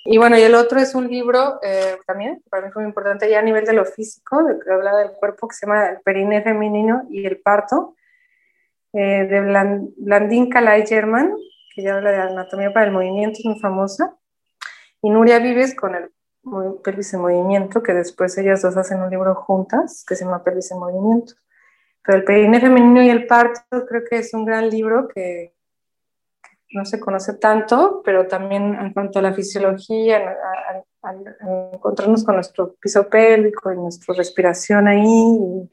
Y 0.06 0.16
bueno, 0.16 0.38
y 0.38 0.42
el 0.42 0.54
otro 0.54 0.80
es 0.80 0.94
un 0.94 1.08
libro 1.08 1.60
eh, 1.62 1.98
también, 2.06 2.42
para 2.48 2.64
mí 2.64 2.72
fue 2.72 2.82
muy 2.82 2.88
importante 2.88 3.28
ya 3.28 3.40
a 3.40 3.42
nivel 3.42 3.66
de 3.66 3.74
lo 3.74 3.84
físico, 3.84 4.42
de 4.42 4.58
que 4.58 4.72
habla 4.72 4.96
del 4.96 5.12
cuerpo, 5.12 5.46
que 5.46 5.54
se 5.54 5.66
llama 5.66 5.90
El 5.90 6.00
perine 6.00 6.42
femenino 6.42 7.02
y 7.10 7.26
el 7.26 7.38
parto, 7.40 7.96
eh, 8.94 9.26
de 9.26 9.40
Blandín 9.98 10.48
Calais 10.48 10.88
German, 10.88 11.36
que 11.74 11.82
ya 11.82 11.96
habla 11.96 12.10
de 12.10 12.18
anatomía 12.18 12.72
para 12.72 12.86
el 12.86 12.92
movimiento, 12.92 13.38
es 13.38 13.44
muy 13.44 13.58
famosa. 13.58 14.16
Y 15.00 15.10
Nuria 15.10 15.38
Vives 15.38 15.74
con 15.74 15.94
el 15.94 16.10
Pelvis 16.82 17.14
en 17.14 17.20
Movimiento, 17.20 17.82
que 17.82 17.94
después 17.94 18.36
ellas 18.38 18.62
dos 18.62 18.76
hacen 18.76 19.00
un 19.00 19.10
libro 19.10 19.34
juntas, 19.34 20.04
que 20.06 20.16
se 20.16 20.24
llama 20.24 20.44
Pelvis 20.44 20.70
en 20.72 20.78
Movimiento. 20.78 21.34
Pero 22.04 22.18
el 22.18 22.24
perine 22.24 22.60
femenino 22.60 23.02
y 23.02 23.10
el 23.10 23.26
parto 23.26 23.86
creo 23.86 24.02
que 24.08 24.18
es 24.18 24.34
un 24.34 24.44
gran 24.44 24.68
libro 24.68 25.08
que, 25.08 25.54
no 26.74 26.84
se 26.84 26.98
conoce 26.98 27.34
tanto, 27.34 28.02
pero 28.04 28.26
también 28.26 28.74
en 28.74 28.92
cuanto 28.92 29.18
a 29.18 29.22
la 29.22 29.34
fisiología, 29.34 30.36
al 31.02 31.36
encontrarnos 31.74 32.24
con 32.24 32.36
nuestro 32.36 32.74
piso 32.80 33.08
pélvico 33.08 33.72
y 33.72 33.76
nuestra 33.76 34.14
respiración 34.14 34.88
ahí, 34.88 35.04
y 35.04 35.70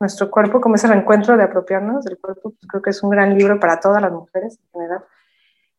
nuestro 0.00 0.30
cuerpo, 0.30 0.60
como 0.60 0.76
ese 0.76 0.86
reencuentro 0.86 1.36
de 1.36 1.42
apropiarnos 1.42 2.04
del 2.04 2.18
cuerpo, 2.18 2.50
pues 2.50 2.66
creo 2.66 2.82
que 2.82 2.90
es 2.90 3.02
un 3.02 3.10
gran 3.10 3.36
libro 3.36 3.58
para 3.60 3.78
todas 3.80 4.00
las 4.00 4.12
mujeres 4.12 4.58
en 4.58 4.70
general 4.72 5.04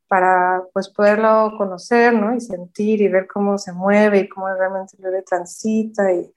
para 0.09 0.63
pues 0.73 0.89
poderlo 0.89 1.53
conocer, 1.55 2.13
¿no? 2.13 2.35
Y 2.35 2.41
sentir 2.41 2.99
y 2.99 3.07
ver 3.07 3.27
cómo 3.27 3.57
se 3.59 3.71
mueve 3.71 4.21
y 4.21 4.27
cómo 4.27 4.49
realmente 4.49 4.97
bebé 4.97 5.21
transita 5.21 6.11
y, 6.11 6.33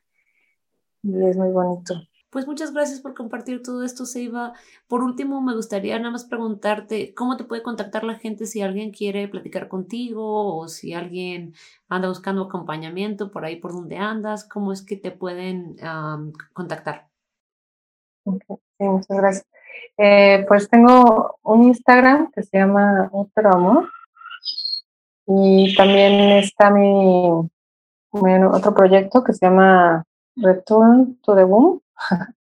es 1.02 1.36
muy 1.36 1.48
bonito. 1.48 1.94
Pues 2.30 2.46
muchas 2.46 2.72
gracias 2.72 3.00
por 3.00 3.14
compartir 3.14 3.62
todo 3.62 3.82
esto, 3.82 4.06
Seiba. 4.06 4.52
Por 4.86 5.02
último, 5.02 5.40
me 5.42 5.54
gustaría 5.54 5.98
nada 5.98 6.10
más 6.10 6.24
preguntarte 6.24 7.12
cómo 7.14 7.36
te 7.36 7.44
puede 7.44 7.62
contactar 7.62 8.04
la 8.04 8.14
gente 8.14 8.46
si 8.46 8.62
alguien 8.62 8.92
quiere 8.92 9.26
platicar 9.26 9.68
contigo 9.68 10.56
o 10.56 10.68
si 10.68 10.92
alguien 10.94 11.54
anda 11.88 12.08
buscando 12.08 12.42
acompañamiento 12.42 13.30
por 13.30 13.44
ahí 13.44 13.56
por 13.56 13.72
donde 13.72 13.96
andas, 13.96 14.44
cómo 14.44 14.72
es 14.72 14.82
que 14.82 14.96
te 14.96 15.10
pueden 15.10 15.76
contactar. 16.52 17.08
Sí, 18.24 18.84
muchas 18.84 19.16
gracias. 19.16 19.46
Eh, 19.98 20.44
pues 20.48 20.68
tengo 20.68 21.38
un 21.42 21.64
Instagram 21.64 22.30
que 22.32 22.42
se 22.42 22.58
llama 22.58 23.10
Otro 23.12 23.52
Amor. 23.52 23.88
Y 25.26 25.74
también 25.76 26.14
está 26.32 26.70
mi, 26.70 27.48
otro 28.10 28.74
proyecto 28.74 29.22
que 29.22 29.32
se 29.32 29.46
llama 29.46 30.04
Return 30.36 31.18
to 31.22 31.34
the 31.34 31.44
Womb. 31.44 31.80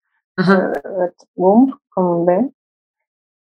Womb 1.36 1.78
con 1.90 2.24
B. 2.24 2.51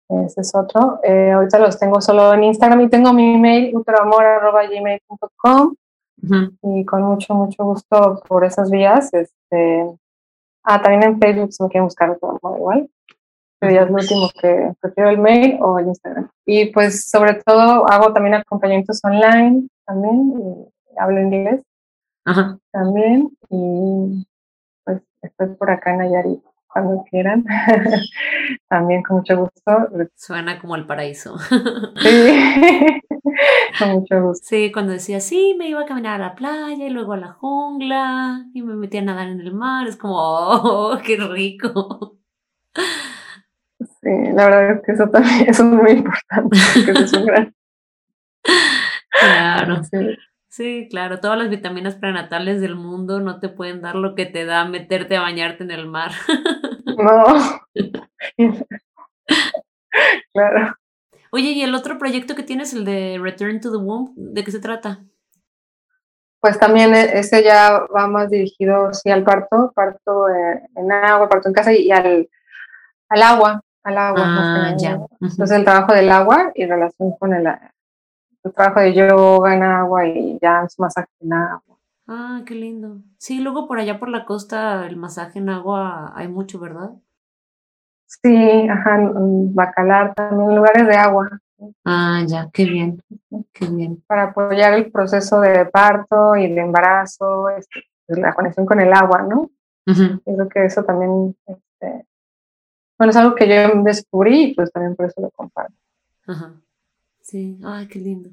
ese 0.09 0.41
es 0.41 0.53
otro. 0.53 0.99
Eh, 1.03 1.31
ahorita 1.31 1.59
los 1.59 1.79
tengo 1.79 2.01
solo 2.01 2.33
en 2.33 2.43
Instagram 2.43 2.81
y 2.81 2.89
tengo 2.89 3.13
mi 3.13 3.35
email, 3.35 3.75
utroamor.gmail.com 3.75 5.75
y 6.61 6.85
con 6.85 7.03
mucho, 7.03 7.33
mucho 7.33 7.63
gusto 7.63 8.21
por 8.27 8.45
esas 8.45 8.69
vías. 8.69 9.13
Este, 9.13 9.97
ah, 10.63 10.81
también 10.81 11.03
en 11.03 11.19
Facebook 11.19 11.53
si 11.53 11.63
me 11.63 11.69
quieren 11.69 11.85
buscar 11.85 12.11
otro 12.11 12.39
amor 12.41 12.57
igual. 12.57 12.89
Ya 13.69 13.81
es 13.83 13.89
lo 13.89 13.95
último 13.95 14.29
que 14.41 14.73
prefiero 14.79 15.09
el 15.09 15.17
mail 15.17 15.57
o 15.61 15.79
el 15.79 15.87
Instagram. 15.87 16.29
Y 16.45 16.67
pues 16.67 17.09
sobre 17.09 17.35
todo 17.35 17.89
hago 17.89 18.13
también 18.13 18.35
acompañamientos 18.35 18.99
online 19.03 19.67
también, 19.85 20.33
y 20.39 20.99
hablo 20.99 21.21
inglés 21.21 21.61
también 22.71 23.29
y 23.49 24.25
pues 24.83 25.01
estoy 25.21 25.49
por 25.55 25.69
acá 25.69 25.91
en 25.91 25.99
Nayarit 25.99 26.41
cuando 26.75 27.05
quieran. 27.09 27.45
También 28.67 29.01
con 29.01 29.17
mucho 29.17 29.37
gusto. 29.37 29.89
Suena 30.15 30.59
como 30.59 30.75
el 30.75 30.85
paraíso. 30.85 31.37
sí, 31.39 33.01
con 33.79 33.91
mucho 33.91 34.21
gusto. 34.21 34.45
Sí, 34.45 34.71
cuando 34.73 34.91
decía, 34.91 35.21
sí, 35.21 35.55
me 35.57 35.69
iba 35.69 35.81
a 35.81 35.85
caminar 35.85 36.15
a 36.15 36.27
la 36.27 36.35
playa 36.35 36.85
y 36.85 36.89
luego 36.89 37.13
a 37.13 37.17
la 37.17 37.31
jungla 37.31 38.45
y 38.53 38.61
me 38.61 38.75
metía 38.75 38.99
a 38.99 39.05
nadar 39.05 39.29
en 39.29 39.39
el 39.39 39.53
mar, 39.53 39.87
es 39.87 39.95
como, 39.95 40.15
oh, 40.17 40.97
qué 41.05 41.15
rico. 41.15 42.17
Sí, 44.05 44.11
la 44.35 44.45
verdad 44.45 44.71
es 44.71 44.81
que 44.83 44.91
eso 44.91 45.09
también 45.09 45.45
es 45.49 45.63
muy 45.63 45.91
importante, 45.91 46.57
porque 46.85 47.03
es 47.03 47.13
un 47.13 47.25
gran... 47.25 47.55
Claro. 49.09 49.81
Sí. 49.85 50.17
Sí, 50.55 50.87
claro, 50.89 51.19
todas 51.19 51.37
las 51.37 51.49
vitaminas 51.49 51.95
prenatales 51.95 52.61
del 52.61 52.75
mundo 52.75 53.19
no 53.19 53.39
te 53.39 53.49
pueden 53.49 53.81
dar 53.81 53.95
lo 53.95 54.13
que 54.13 54.25
te 54.25 54.45
da 54.45 54.63
meterte 54.65 55.17
a 55.17 55.21
bañarte 55.21 55.63
en 55.63 55.71
el 55.71 55.87
mar. 55.87 56.11
No. 56.97 57.25
claro. 60.31 60.75
Oye, 61.31 61.49
¿y 61.49 61.63
el 61.63 61.75
otro 61.75 61.97
proyecto 61.97 62.35
que 62.35 62.43
tienes, 62.43 62.73
el 62.73 62.85
de 62.85 63.19
Return 63.21 63.59
to 63.59 63.69
the 63.69 63.77
Womb, 63.77 64.13
de 64.15 64.45
qué 64.45 64.51
se 64.51 64.61
trata? 64.61 65.03
Pues 66.39 66.57
también 66.57 66.95
e, 66.95 67.19
ese 67.19 67.43
ya 67.43 67.81
va 67.93 68.07
más 68.07 68.29
dirigido, 68.29 68.93
sí, 68.93 69.09
al 69.09 69.25
parto, 69.25 69.73
parto 69.75 70.29
eh, 70.29 70.61
en 70.75 70.89
agua, 70.93 71.27
parto 71.27 71.49
en 71.49 71.53
casa 71.53 71.73
y, 71.73 71.91
al, 71.91 72.29
al 73.09 73.23
agua, 73.23 73.64
al 73.85 73.97
agua. 73.97 74.23
Ah, 74.25 74.75
ya. 74.77 74.99
Entonces 75.21 75.51
el 75.51 75.63
trabajo 75.63 75.93
del 75.93 76.09
agua 76.09 76.51
y 76.55 76.65
relación 76.65 77.11
con 77.17 77.33
el, 77.33 77.47
trabajo 78.53 78.81
de 78.81 78.93
yoga 78.93 79.55
en 79.55 79.63
agua 79.63 80.07
y 80.07 80.37
ya 80.41 80.63
es 80.63 80.77
masaje 80.79 81.09
en 81.21 81.33
agua. 81.33 81.77
Ah, 82.07 82.41
qué 82.45 82.55
lindo. 82.55 82.97
Sí, 83.17 83.39
luego 83.39 83.67
por 83.67 83.79
allá 83.79 83.99
por 83.99 84.09
la 84.09 84.25
costa 84.25 84.85
el 84.85 84.97
masaje 84.97 85.39
en 85.39 85.49
agua 85.49 86.13
hay 86.15 86.27
mucho, 86.27 86.59
¿verdad? 86.59 86.91
Sí, 88.07 88.67
ajá, 88.69 88.99
bacalar 89.53 90.13
también, 90.13 90.55
lugares 90.55 90.87
de 90.87 90.95
agua. 90.95 91.29
Ah, 91.83 92.23
ya, 92.27 92.49
qué 92.51 92.65
bien, 92.65 93.01
qué 93.53 93.67
bien. 93.67 94.03
Para 94.07 94.23
apoyar 94.23 94.73
el 94.73 94.91
proceso 94.91 95.39
de 95.41 95.65
parto 95.65 96.35
y 96.35 96.53
de 96.53 96.61
embarazo, 96.61 97.49
este, 97.49 97.83
la 98.07 98.33
conexión 98.33 98.65
con 98.65 98.79
el 98.79 98.93
agua, 98.93 99.23
¿no? 99.23 99.49
Creo 99.85 100.49
que 100.49 100.65
eso 100.65 100.83
también, 100.83 101.35
este, 101.47 102.05
bueno, 102.97 103.11
es 103.11 103.17
algo 103.17 103.35
que 103.35 103.47
yo 103.47 103.81
descubrí 103.83 104.43
y 104.43 104.53
pues 104.55 104.71
también 104.71 104.95
por 104.95 105.07
eso 105.07 105.21
lo 105.21 105.31
comparto. 105.31 105.75
Ajá. 106.27 106.61
Sí, 107.21 107.59
ay, 107.63 107.87
qué 107.87 107.99
lindo. 107.99 108.29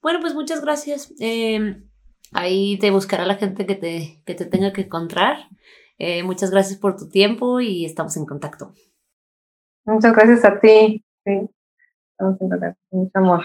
Bueno, 0.00 0.20
pues 0.20 0.34
muchas 0.34 0.62
gracias. 0.62 1.12
Em, 1.18 1.88
ahí 2.32 2.78
te 2.78 2.90
buscará 2.90 3.24
la 3.26 3.36
gente 3.36 3.66
que 3.66 3.74
te, 3.74 4.22
que 4.24 4.34
te 4.34 4.46
tenga 4.46 4.72
que 4.72 4.82
encontrar. 4.82 5.48
Eh, 5.98 6.22
muchas 6.22 6.50
gracias 6.50 6.78
por 6.78 6.96
tu 6.96 7.08
tiempo 7.08 7.60
y 7.60 7.84
estamos 7.84 8.16
en 8.16 8.26
contacto. 8.26 8.74
Muchas 9.84 10.12
gracias 10.14 10.44
a 10.44 10.58
ti. 10.60 11.04
Sí, 11.24 11.50
estamos 12.12 12.40
en 12.40 12.48
contacto. 12.48 12.80
Mucho 12.90 13.18
amor. 13.18 13.44